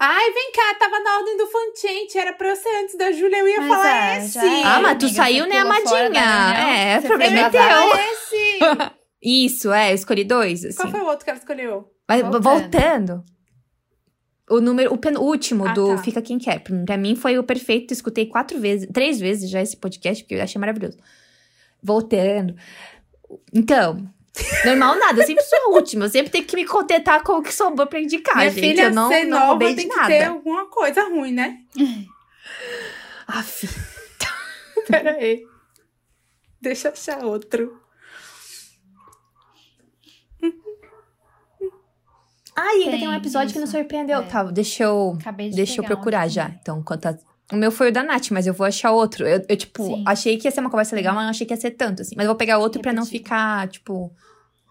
Ai, 0.00 0.32
vem 0.32 0.52
cá, 0.52 0.74
tava 0.78 0.98
na 1.00 1.18
ordem 1.18 1.36
do 1.36 1.46
Fanchente. 1.46 2.18
Era 2.18 2.32
pra 2.32 2.48
eu 2.48 2.56
ser 2.56 2.68
antes 2.82 2.96
da 2.96 3.12
Júlia, 3.12 3.38
eu 3.38 3.48
ia 3.48 3.60
Mas 3.60 3.68
falar 3.68 4.14
é, 4.14 4.18
esse. 4.18 4.38
é. 4.38 4.62
Ah, 4.64 4.80
mas 4.80 4.98
tu 4.98 5.06
amiga, 5.06 5.22
saiu, 5.22 5.46
né, 5.46 5.58
amadinha? 5.58 6.94
É, 6.94 6.98
o 6.98 7.02
problema 7.02 7.50
foi 7.50 7.60
é 7.60 7.68
teu. 7.68 7.96
esse. 8.12 8.58
Isso, 9.22 9.72
é, 9.72 9.90
eu 9.90 9.94
escolhi 9.94 10.24
dois, 10.24 10.64
assim. 10.64 10.76
Qual 10.76 10.90
foi 10.90 11.00
o 11.00 11.06
outro 11.06 11.24
que 11.24 11.30
ela 11.30 11.38
escolheu? 11.38 11.92
Mas 12.08 12.20
Voltando. 12.22 12.42
voltando. 12.42 13.24
O 14.50 14.60
número, 14.60 14.92
o 14.92 14.96
penúltimo 14.98 15.66
Ah, 15.66 15.72
do 15.72 15.88
tá. 15.96 15.98
Fica 16.02 16.22
Quem 16.22 16.38
Quer. 16.38 16.60
Pra 16.86 16.96
mim 16.96 17.14
foi 17.16 17.38
o 17.38 17.42
perfeito. 17.44 17.92
Escutei 17.92 18.26
quatro 18.26 18.58
vezes, 18.58 18.88
três 18.92 19.20
vezes 19.20 19.50
já 19.50 19.60
esse 19.60 19.76
podcast, 19.76 20.24
porque 20.24 20.34
eu 20.36 20.42
achei 20.42 20.58
maravilhoso. 20.58 20.96
Voltando. 21.82 22.54
Então, 23.52 24.08
normal 24.64 24.96
nada, 24.98 25.20
eu 25.20 25.26
sempre 25.26 25.44
sou 25.44 25.58
a 25.58 25.68
última. 25.76 26.06
Eu 26.06 26.10
sempre 26.10 26.30
tenho 26.32 26.44
que 26.44 26.56
me 26.56 26.64
contentar 26.64 27.22
com 27.22 27.32
o 27.34 27.42
que 27.42 27.52
sobrou 27.52 27.86
pra 27.86 28.00
indicar, 28.00 28.36
Minha 28.36 28.50
gente. 28.50 28.60
filha, 28.60 28.82
eu 28.84 28.90
não, 28.94 29.08
ser 29.08 29.24
não 29.24 29.40
nova 29.48 29.58
tem 29.74 29.88
que 29.88 30.06
ter 30.06 30.24
alguma 30.24 30.66
coisa 30.66 31.02
ruim, 31.08 31.32
né? 31.32 31.58
Aff. 33.28 33.68
Pera 34.88 35.12
aí. 35.12 35.44
Deixa 36.60 36.88
eu 36.88 36.92
achar 36.92 37.24
outro. 37.24 37.80
Ai, 42.60 42.76
ainda 42.78 42.90
tem, 42.90 43.00
Tem, 43.00 43.08
um 43.08 43.14
episódio 43.14 43.52
que 43.52 43.58
nos 43.60 43.68
isso. 43.70 43.78
surpreendeu. 43.78 44.18
É. 44.20 44.26
Tá, 44.26 44.42
deixa 44.44 44.84
eu. 44.84 45.16
Acabei 45.20 45.50
de 45.50 45.56
Deixa 45.56 45.80
eu 45.80 45.84
um 45.84 45.86
procurar 45.86 46.22
aqui 46.22 46.30
já. 46.34 46.44
também. 46.44 46.58
Então, 46.60 46.78
enquanto 46.80 47.06
a- 47.06 47.18
O 47.52 47.56
meu 47.56 47.70
foi 47.72 47.88
o 47.88 47.92
da 47.92 48.02
Nath, 48.02 48.30
mas 48.30 48.46
eu 48.46 48.52
vou 48.52 48.66
achar 48.66 48.90
outro. 48.92 49.26
Eu, 49.26 49.42
eu, 49.48 49.56
tipo, 49.56 49.82
Sim. 49.84 50.04
achei 50.06 50.36
que 50.36 50.46
ia 50.46 50.50
ser 50.50 50.60
uma 50.60 50.68
conversa 50.70 50.94
legal, 50.94 51.14
mas 51.14 51.22
não 51.24 51.30
achei 51.30 51.46
que 51.46 51.52
ia 51.54 51.60
ser 51.60 51.70
tanto, 51.70 52.02
assim. 52.02 52.14
Mas 52.16 52.24
eu 52.26 52.30
vou 52.30 52.36
pegar 52.36 52.58
outro 52.58 52.82
pra 52.82 52.92
não 52.92 53.06
ficar, 53.06 53.66
tipo, 53.68 54.12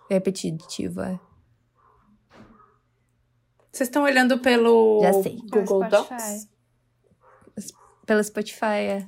repetitivo. 0.10 1.02
é. 1.02 1.20
Vocês 3.72 3.88
estão 3.90 4.04
olhando 4.04 4.40
pelo 4.40 5.00
Já 5.02 5.14
sei. 5.14 5.38
Google 5.52 5.88
Docs? 5.90 6.48
Pelo 8.06 8.24
Spotify, 8.24 8.66
é. 8.66 9.08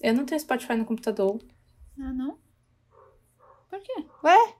Eu 0.00 0.14
não 0.14 0.24
tenho 0.24 0.40
Spotify 0.40 0.74
no 0.74 0.84
computador. 0.84 1.38
Ah, 2.00 2.12
não? 2.12 2.38
Por 3.68 3.78
quê? 3.80 4.04
Ué? 4.24 4.54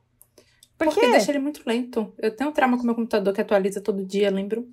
Por 0.81 0.87
porque 0.95 1.01
quê? 1.01 1.11
deixa 1.13 1.31
ele 1.31 1.39
muito 1.39 1.63
lento. 1.67 2.13
Eu 2.19 2.35
tenho 2.35 2.49
um 2.51 2.53
trauma 2.53 2.77
com 2.79 2.85
meu 2.85 2.95
computador 2.95 3.35
que 3.35 3.41
atualiza 3.41 3.81
todo 3.83 4.05
dia, 4.05 4.31
lembro? 4.31 4.63
O 4.63 4.69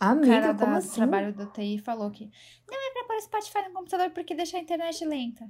Amiga, 0.00 0.26
cara 0.40 0.54
como 0.54 0.72
da- 0.72 0.78
assim? 0.78 0.88
do 0.88 0.94
trabalho 0.94 1.34
do 1.34 1.46
TI 1.46 1.78
falou 1.78 2.10
que 2.10 2.30
não 2.70 2.74
é 2.88 2.92
pra 2.92 3.04
pôr 3.04 3.20
Spotify 3.22 3.68
no 3.68 3.74
computador 3.74 4.10
porque 4.10 4.34
deixa 4.34 4.56
a 4.56 4.60
internet 4.60 5.04
lenta. 5.04 5.48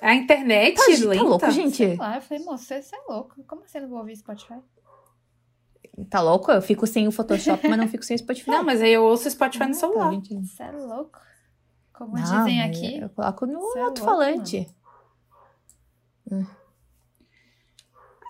A 0.00 0.14
internet 0.14 0.76
Tá, 0.76 0.86
lenta. 1.08 1.22
tá 1.22 1.28
louco, 1.28 1.50
gente? 1.50 1.76
Sei 1.76 1.96
lá, 1.96 2.16
eu 2.16 2.22
falei, 2.22 2.44
moço, 2.44 2.64
você 2.64 2.94
é 2.94 3.00
louco. 3.08 3.42
Como 3.44 3.62
assim 3.64 3.78
eu 3.78 3.82
não 3.82 3.90
vou 3.90 3.98
ouvir 3.98 4.16
Spotify? 4.16 4.60
Tá 6.08 6.20
louco? 6.22 6.50
Eu 6.52 6.62
fico 6.62 6.86
sem 6.86 7.08
o 7.08 7.12
Photoshop, 7.12 7.66
mas 7.68 7.78
não 7.78 7.88
fico 7.88 8.04
sem 8.04 8.14
o 8.14 8.18
Spotify. 8.18 8.50
Não, 8.50 8.62
mas 8.62 8.80
aí 8.80 8.92
eu 8.92 9.02
ouço 9.04 9.28
Spotify 9.30 9.64
no 9.66 9.72
Tá, 9.72 9.78
celular. 9.80 10.12
gente. 10.12 10.34
Você 10.46 10.62
é 10.62 10.70
louco. 10.70 11.18
Como 11.92 12.14
Não, 12.16 12.22
dizem 12.22 12.62
aqui. 12.62 12.98
Eu 13.00 13.10
coloco 13.10 13.46
no 13.46 13.60
Você 13.60 13.78
é 13.78 13.82
alto-falante. 13.82 14.66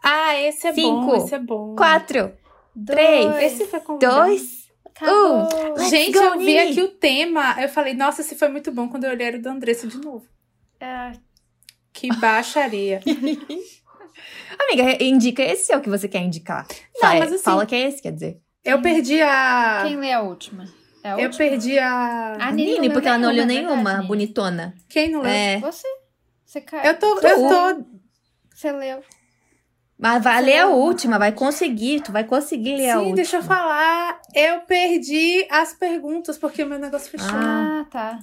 Ah, 0.02 0.34
esse 0.40 0.66
é 0.66 0.72
Cinco. 0.72 1.06
bom, 1.06 1.16
esse 1.16 1.34
é 1.34 1.38
bom. 1.38 1.74
Quatro, 1.76 2.32
Dois, 2.74 2.96
três, 2.98 3.52
Esse 3.52 3.66
foi 3.66 3.80
dois. 3.98 4.70
acabou. 4.86 5.48
Let's 5.76 5.90
Gente, 5.90 6.12
go, 6.12 6.18
eu 6.24 6.38
vi 6.38 6.58
aqui 6.58 6.80
o 6.82 6.88
tema. 6.88 7.56
Eu 7.60 7.68
falei, 7.68 7.94
nossa, 7.94 8.20
esse 8.22 8.34
foi 8.36 8.48
muito 8.48 8.70
bom 8.72 8.88
quando 8.88 9.04
eu 9.04 9.10
olhei 9.10 9.26
era 9.26 9.36
o 9.38 9.42
do 9.42 9.48
Andressa 9.48 9.86
de 9.86 9.98
novo. 9.98 10.24
É, 10.78 11.12
Que 11.92 12.08
baixaria. 12.16 13.00
Amiga, 14.58 15.02
indica 15.02 15.42
esse 15.42 15.72
é 15.72 15.76
o 15.76 15.80
que 15.80 15.88
você 15.88 16.08
quer 16.08 16.20
indicar. 16.22 16.66
Não, 16.94 17.00
Fala- 17.00 17.18
mas 17.20 17.32
assim- 17.32 17.42
Fala 17.42 17.66
que 17.66 17.74
é 17.74 17.88
esse, 17.88 18.02
quer 18.02 18.12
dizer. 18.12 18.40
Eu 18.64 18.80
perdi 18.82 19.20
a. 19.22 19.84
quem 19.86 19.96
lê 19.96 20.12
a 20.12 20.20
última? 20.20 20.64
É 21.02 21.12
a 21.12 21.18
Eu 21.20 21.30
perdi 21.30 21.78
a. 21.78 22.34
A 22.38 22.52
Nini 22.52 22.72
Nini, 22.74 22.90
porque 22.90 23.08
ela 23.08 23.16
não 23.18 23.30
leu 23.32 23.46
nenhuma, 23.46 23.68
nenhuma, 23.68 23.76
verdade, 23.76 23.96
Nini? 23.98 24.08
bonitona. 24.08 24.74
Quem 24.88 25.10
não 25.10 25.22
leu? 25.22 25.30
É. 25.30 25.58
Você. 25.60 25.88
Você 26.44 26.60
cai. 26.60 26.86
Eu 26.88 26.98
tô. 26.98 27.16
Tu. 27.20 27.26
Eu 27.26 27.36
tô. 27.48 27.84
Você 28.54 28.70
leu. 28.72 29.02
Mas 30.00 30.24
vai 30.24 30.40
ler 30.42 30.58
a 30.60 30.66
última, 30.68 31.18
vai 31.18 31.30
conseguir, 31.32 32.00
tu 32.00 32.10
vai 32.10 32.24
conseguir 32.24 32.76
ler 32.76 32.90
a 32.90 32.92
Sim, 32.94 32.98
última. 32.98 33.16
deixa 33.16 33.36
eu 33.36 33.42
falar. 33.42 34.18
Eu 34.34 34.60
perdi 34.62 35.46
as 35.50 35.74
perguntas 35.74 36.38
porque 36.38 36.62
o 36.62 36.66
meu 36.66 36.78
negócio 36.78 37.10
fechou. 37.10 37.28
Ah. 37.30 37.80
Ah, 37.82 37.84
tá. 37.90 38.18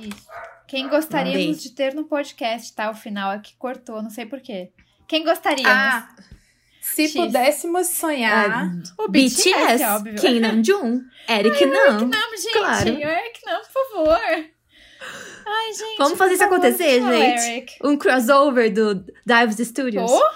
Isso. 0.00 0.26
Quem 0.66 0.86
gostaríamos 0.88 1.46
Mandei. 1.46 1.54
de 1.60 1.70
ter 1.70 1.94
no 1.94 2.04
podcast, 2.04 2.74
tá? 2.74 2.90
O 2.90 2.94
final 2.94 3.30
aqui 3.30 3.54
cortou, 3.58 4.02
não 4.02 4.10
sei 4.10 4.26
porquê. 4.26 4.70
Quem 5.06 5.24
gostaríamos? 5.24 5.72
Ah, 5.72 6.08
se 6.82 7.04
X. 7.04 7.14
pudéssemos 7.14 7.86
sonhar. 7.86 8.70
O 8.98 9.08
BTS, 9.08 9.82
óbvio. 9.84 10.14
Kim 10.16 10.40
Namjoon, 10.40 11.00
Eric 11.26 11.64
não. 11.64 12.00
Não, 12.00 12.36
gente. 12.36 12.52
Claro. 12.52 12.88
Eric, 12.88 13.40
não, 13.46 13.60
por 13.62 13.90
favor. 13.90 14.20
Ai, 15.46 15.72
gente. 15.72 15.96
Vamos 15.96 16.18
fazer 16.18 16.34
isso 16.34 16.42
favor, 16.42 16.56
acontecer, 16.56 17.00
gente. 17.00 17.50
Eric. 17.50 17.72
Um 17.82 17.96
crossover 17.96 18.70
do 18.72 18.94
Dives 19.24 19.66
Studios. 19.68 20.10
Oh, 20.10 20.30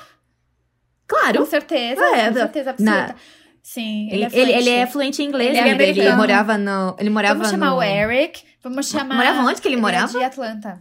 com 1.12 1.20
Claro. 1.20 1.46
certeza, 1.46 2.02
É, 2.04 2.28
com 2.28 2.34
certeza 2.34 2.70
absoluta. 2.70 2.96
na- 3.08 3.14
Sim, 3.62 4.08
Ele, 4.10 4.24
ele, 4.24 4.36
ele, 4.36 4.52
é 4.52 4.58
ele 4.58 4.70
é 4.70 4.86
fluente. 4.88 5.22
em 5.22 5.26
inglês, 5.26 5.50
Ele 5.50 5.58
é 5.58 5.72
amiga. 5.72 5.84
Ele 5.84 6.12
morava 6.16 6.58
no. 6.58 6.96
Ele 6.98 7.10
morava 7.10 7.34
Vamos 7.34 7.50
chamar 7.50 7.70
no. 7.70 7.76
o 7.76 7.82
Eric. 7.82 8.42
Vamos 8.62 8.88
chamar. 8.88 9.14
Morava 9.16 9.40
onde 9.42 9.60
que 9.62 9.68
ele 9.68 9.76
é 9.76 9.80
morava? 9.80 10.18
de 10.18 10.24
Atlanta. 10.24 10.80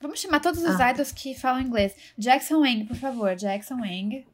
Vamos 0.00 0.20
chamar 0.20 0.40
todos 0.40 0.60
os 0.62 0.80
Ah. 0.80 0.90
idols 0.90 1.12
que 1.12 1.34
falam 1.34 1.60
inglês. 1.60 1.94
Jackson 2.18 2.58
Wang, 2.60 2.84
por 2.84 2.96
favor. 2.96 3.34
Jackson 3.36 3.76
Wang. 3.76 4.26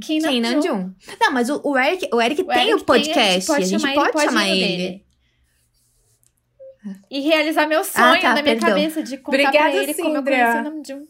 Kim 0.00 0.20
Namjoon. 0.20 0.90
Não, 1.20 1.32
mas 1.32 1.50
o, 1.50 1.60
o 1.62 1.78
Eric, 1.78 2.08
o 2.12 2.20
Eric 2.20 2.40
O 2.42 2.44
tem 2.46 2.68
Eric 2.70 2.82
o 2.82 2.84
podcast. 2.84 3.52
a 3.52 3.56
a 3.56 3.60
gente 3.60 3.94
pode 3.94 4.20
chamar 4.22 4.48
ir 4.48 4.48
no 4.48 4.54
ele. 4.56 4.76
dele. 4.76 5.04
E 7.10 7.20
realizar 7.20 7.66
meu 7.66 7.84
sonho 7.84 8.20
tá, 8.20 8.28
na 8.34 8.42
minha 8.42 8.56
perdão. 8.56 8.68
cabeça 8.70 9.02
de 9.02 9.16
contar 9.18 9.28
Obrigada, 9.38 9.70
pra 9.70 9.74
ele 9.82 9.94
como 9.94 10.16
eu 10.16 10.22
conheci 10.24 10.56
o 10.58 10.62
Namjoon. 10.64 11.04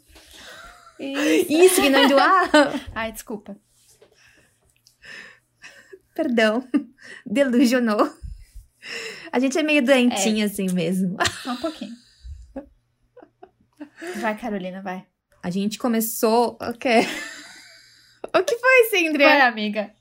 Isso. 1.05 1.53
Isso, 1.53 1.81
Kim 1.83 1.91
Namjoon. 1.91 2.19
Ah, 2.21 2.51
Ai, 2.95 3.13
desculpa. 3.13 3.57
perdão. 6.15 6.67
Delusionou. 7.27 8.13
A 9.33 9.39
gente 9.39 9.59
é 9.59 9.63
meio 9.63 9.83
doentinha 9.85 10.47
assim 10.47 10.67
mesmo. 10.73 11.17
Só 11.43 11.53
um 11.53 11.57
pouquinho. 11.57 11.93
Vai, 14.21 14.37
Carolina, 14.39 14.83
vai. 14.83 15.07
A 15.43 15.51
gente 15.51 15.79
começou. 15.79 16.59
O 16.61 16.73
quê? 16.79 17.01
O 18.35 18.43
que 18.45 18.57
foi, 18.57 18.85
Cindria? 18.91 19.27
Vai, 19.29 19.41
amiga. 19.43 19.93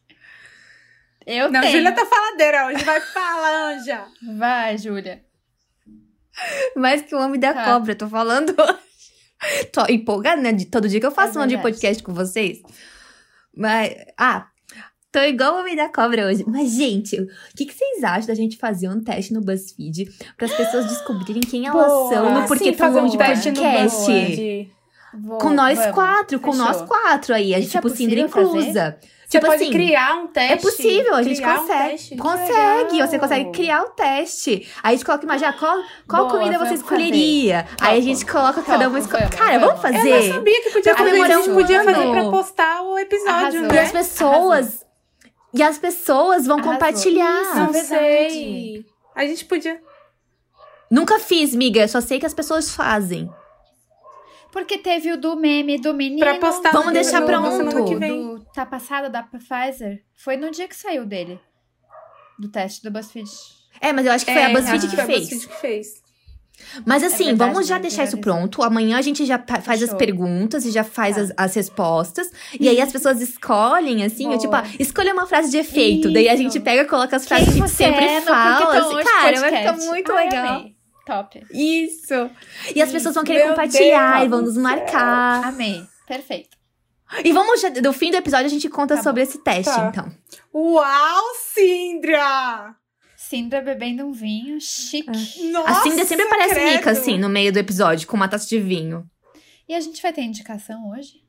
Eu 1.26 1.52
Não, 1.52 1.60
tenho. 1.60 1.74
Júlia 1.74 1.92
tá 1.92 2.06
faladeira 2.06 2.68
hoje. 2.68 2.82
Vai 2.86 3.02
falar, 3.02 3.74
Anja. 3.74 4.08
Vai, 4.38 4.78
Júlia. 4.78 5.26
Mais 6.78 7.02
que 7.02 7.14
o 7.14 7.20
homem 7.20 7.38
da 7.40 7.54
Tá. 7.54 7.66
cobra, 7.66 7.94
tô 7.96 8.08
falando. 8.08 8.56
Tô 9.74 9.86
empolgada, 9.90 10.42
né? 10.42 10.52
De 10.54 10.66
todo 10.66 10.88
dia 10.88 11.00
que 11.00 11.06
eu 11.06 11.12
faço 11.12 11.40
É 11.40 11.44
um 11.44 11.48
de 11.48 11.58
podcast 11.58 12.02
com 12.04 12.14
vocês. 12.14 12.60
Mas. 13.56 13.94
Ah, 14.18 14.48
tô 15.12 15.20
igual 15.20 15.56
o 15.56 15.60
Homem 15.60 15.76
da 15.76 15.90
Cobra 15.90 16.28
hoje. 16.28 16.44
Mas, 16.48 16.72
gente, 16.72 17.20
o 17.20 17.28
que, 17.56 17.66
que 17.66 17.74
vocês 17.74 18.04
acham 18.04 18.28
da 18.28 18.36
gente 18.36 18.58
fazer 18.58 18.90
um 18.90 19.04
teste 19.04 19.34
no 19.34 19.42
BuzzFeed 19.42 20.10
para 20.38 20.46
as 20.46 20.54
pessoas 20.54 20.86
descobrirem 20.88 21.42
quem 21.42 21.66
elas 21.68 21.88
Boa. 21.88 22.14
são 22.14 22.34
no 22.42 22.48
Porque 22.48 22.66
Sim, 22.66 22.74
fazer 22.74 23.02
um 23.02 23.08
de 23.08 23.18
podcast? 23.18 23.52
Band. 23.52 24.72
Vou- 25.14 25.38
Com 25.40 25.50
nós 25.50 25.78
quatro, 25.92 26.40
com 26.40 26.54
fechou. 26.54 26.66
nós 26.66 26.82
quatro 26.84 27.34
aí. 27.34 27.54
A 27.54 27.60
Isso 27.60 27.68
gente, 27.68 27.78
é 27.78 27.80
tipo, 27.82 27.90
possível 27.90 28.26
inclusa. 28.26 28.98
Você 29.32 29.40
tipo 29.40 29.50
pode 29.50 29.64
assim, 29.64 29.72
criar 29.72 30.16
um 30.16 30.28
teste. 30.28 30.52
É 30.52 30.56
possível, 30.58 31.16
a 31.16 31.24
gente 31.24 31.38
criar 31.38 31.54
um 31.54 31.58
consegue. 31.60 31.90
teste. 31.90 32.16
Consegue, 32.18 32.92
legal. 32.92 33.08
você 33.08 33.20
consegue 33.20 33.52
criar 33.52 33.82
o 33.84 33.90
teste. 33.92 34.70
Aí 34.84 34.94
a 34.94 34.98
gente 34.98 35.06
coloca, 35.06 35.24
imagina, 35.24 35.54
qual, 35.54 35.84
qual 36.06 36.28
Boa, 36.28 36.38
comida 36.38 36.60
você 36.60 36.74
escolheria? 36.74 37.66
Aí 37.80 37.98
a 37.98 38.02
gente 38.02 38.26
coloca 38.26 38.62
cada 38.62 38.90
uma 38.90 39.00
Topo, 39.00 39.16
escolhe. 39.16 39.24
vamos, 39.24 39.36
Cara, 39.38 39.60
vamos 39.60 39.82
fazer. 39.82 40.10
Eu 40.10 40.28
não 40.28 40.36
sabia 40.36 40.64
que 40.64 40.70
podia 40.72 40.96
fazer. 40.98 41.10
A 41.22 41.28
gente 41.28 41.50
um 41.50 41.54
podia 41.54 41.84
fazer 41.86 42.12
pra 42.12 42.30
postar 42.30 42.82
o 42.84 43.00
episódio, 43.00 43.32
Arrasou. 43.32 43.62
E 43.62 43.68
né? 43.68 43.80
as 43.80 43.92
pessoas. 43.94 44.86
E 45.54 45.64
as 45.64 45.78
pessoas 45.78 46.46
vão 46.46 46.58
Arrasou. 46.58 46.74
compartilhar. 46.74 47.42
Isso. 47.42 47.56
Não 47.56 47.72
verdade. 47.72 47.88
sei. 47.88 48.86
A 49.16 49.26
gente 49.26 49.46
podia. 49.46 49.80
Nunca 50.92 51.20
fiz, 51.20 51.56
miga. 51.56 51.88
Só 51.88 52.02
sei 52.02 52.20
que 52.20 52.26
as 52.26 52.34
pessoas 52.34 52.76
fazem. 52.76 53.32
Porque 54.52 54.78
teve 54.78 55.12
o 55.12 55.18
do 55.18 55.36
meme 55.36 55.80
do 55.80 55.94
menino. 55.94 56.20
Pra 56.20 56.38
postar 56.38 56.72
Vamos 56.72 56.88
no 56.88 56.94
deixar 56.94 57.22
do- 57.22 57.26
pronto. 57.26 57.86
que 57.86 57.96
vem. 57.96 58.36
Do 58.36 58.44
tá 58.54 58.66
passado 58.66 59.10
da 59.10 59.24
Pfizer. 59.24 60.04
Foi 60.16 60.36
no 60.38 60.52
dia 60.52 60.68
que 60.68 60.76
saiu 60.76 61.06
dele. 61.06 61.40
Do 62.40 62.50
teste 62.50 62.84
do 62.84 62.92
BuzzFeed. 62.92 63.30
É, 63.80 63.94
mas 63.94 64.06
eu 64.06 64.12
acho 64.12 64.26
que 64.26 64.34
foi 64.34 64.42
a 64.44 64.50
É, 64.50 64.54
BuzzFeed 64.54 64.88
que 64.90 64.96
foi 64.96 65.04
a 65.04 65.08
fez. 65.08 65.20
BuzzFeed 65.30 65.48
que 65.48 65.62
fez. 65.62 66.02
Mas 66.86 67.02
assim, 67.04 67.26
verdade, 67.28 67.52
vamos 67.54 67.68
já 67.68 67.76
né? 67.76 67.82
deixar 67.84 68.04
isso 68.04 68.18
pronto. 68.20 68.62
Amanhã 68.62 68.98
a 68.98 69.02
gente 69.02 69.26
já 69.26 69.40
faz 69.40 69.68
as 69.82 69.90
Fechou. 69.90 69.98
perguntas 69.98 70.64
e 70.66 70.70
já 70.72 70.84
faz 70.84 71.16
Tá. 71.16 71.22
as, 71.24 71.34
as 71.38 71.56
respostas. 71.56 72.30
E 72.60 72.70
aí 72.70 72.80
as 72.80 72.92
pessoas 72.92 73.20
escolhem, 73.22 74.04
assim, 74.04 74.32
eu, 74.32 74.38
tipo, 74.38 74.54
ah, 74.54 74.64
escolha 74.80 75.14
uma 75.14 75.26
frase 75.26 75.50
de 75.50 75.58
efeito. 75.58 76.12
Daí 76.14 76.30
a 76.30 76.34
Isso. 76.36 76.44
gente 76.44 76.60
pega 76.60 76.84
e 76.84 76.86
coloca 76.86 77.16
as 77.16 77.26
frases 77.26 77.46
Quem 77.48 77.56
que 77.56 77.64
a 77.64 77.66
gente 77.68 77.76
você 77.76 77.84
sempre 77.86 78.06
é 78.06 78.22
fala. 78.22 78.76
Tão 78.76 78.92
assim, 78.98 79.04
cara, 79.10 79.40
vai 79.40 79.58
ficar 79.58 79.74
muito 79.78 80.12
Ai, 80.12 80.26
legal. 80.26 80.66
Top. 81.12 81.46
Isso. 81.52 82.30
E 82.76 82.82
as 82.82 82.92
pessoas 82.92 83.16
vão 83.16 83.24
querer 83.24 83.40
Meu 83.40 83.50
compartilhar 83.50 84.14
Deus 84.14 84.26
e 84.26 84.30
vão 84.30 84.40
do 84.40 84.46
nos 84.46 84.58
marcar. 84.58 85.44
Amei. 85.46 85.84
Perfeito. 86.08 86.58
E 87.26 87.34
vamos 87.34 87.60
já, 87.60 87.70
no 87.70 87.92
fim 87.92 88.10
do 88.12 88.18
episódio 88.18 88.46
a 88.46 88.50
gente 88.50 88.70
conta 88.70 88.96
Tá 88.96 89.04
sobre 89.04 89.22
esse 89.24 89.40
teste, 89.40 89.74
Tá. 89.76 89.90
então. 89.90 90.12
Uau, 90.54 91.24
Sindra! 91.54 92.76
Cindra 93.18 93.62
bebendo 93.62 94.06
um 94.06 94.12
vinho 94.14 94.60
chique. 94.62 95.50
Nossa, 95.52 95.70
a 95.70 95.84
Cindy 95.84 96.06
sempre 96.06 96.26
aparece 96.26 96.56
credo. 96.56 96.70
rica, 96.78 96.92
assim, 96.92 97.18
no 97.18 97.28
meio 97.30 97.52
do 97.52 97.60
episódio, 97.60 98.08
com 98.08 98.16
uma 98.16 98.28
taça 98.30 98.48
de 98.48 98.60
vinho. 98.60 99.06
E 99.68 99.76
a 99.76 99.80
gente 99.80 100.02
vai 100.02 100.12
ter 100.14 100.22
indicação 100.22 100.90
hoje? 100.92 101.22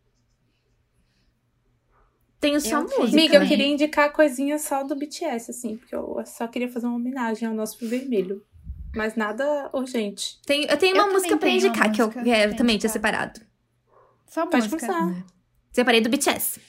Tem 2.41 2.59
só 2.59 2.79
Eu 2.79 2.83
música. 2.83 3.03
Amiga, 3.03 3.37
eu 3.37 3.47
queria 3.47 3.67
indicar 3.69 4.13
coisinha 4.13 4.59
só 4.59 4.83
do 4.83 4.97
BTS, 4.97 5.51
assim, 5.51 5.77
porque 5.77 5.95
eu 5.95 6.23
só 6.27 6.47
queria 6.49 6.69
fazer 6.69 6.87
uma 6.87 6.97
homenagem 6.97 7.47
ao 7.47 7.55
nosso 7.55 7.79
vermelho. 7.89 8.45
Mas 8.95 9.15
nada 9.17 9.71
urgente. 9.73 10.39
Tem, 10.45 10.65
eu 10.65 10.77
tenho 10.77 10.97
Eu 10.97 11.05
uma 11.05 11.13
música 11.13 11.37
pra 11.37 11.49
indicar, 11.49 11.87
uma 11.87 11.95
que 11.95 12.03
eu 12.03 12.07
música 12.07 12.31
é, 12.31 12.47
pra 12.49 12.57
também 12.57 12.79
tinha 12.79 12.91
separado. 12.91 13.41
Só 14.27 14.47
Pode 14.47 14.69
música. 14.69 14.87
começar. 14.87 15.25
Separei 15.73 16.01
do 16.01 16.09
BTS. 16.09 16.61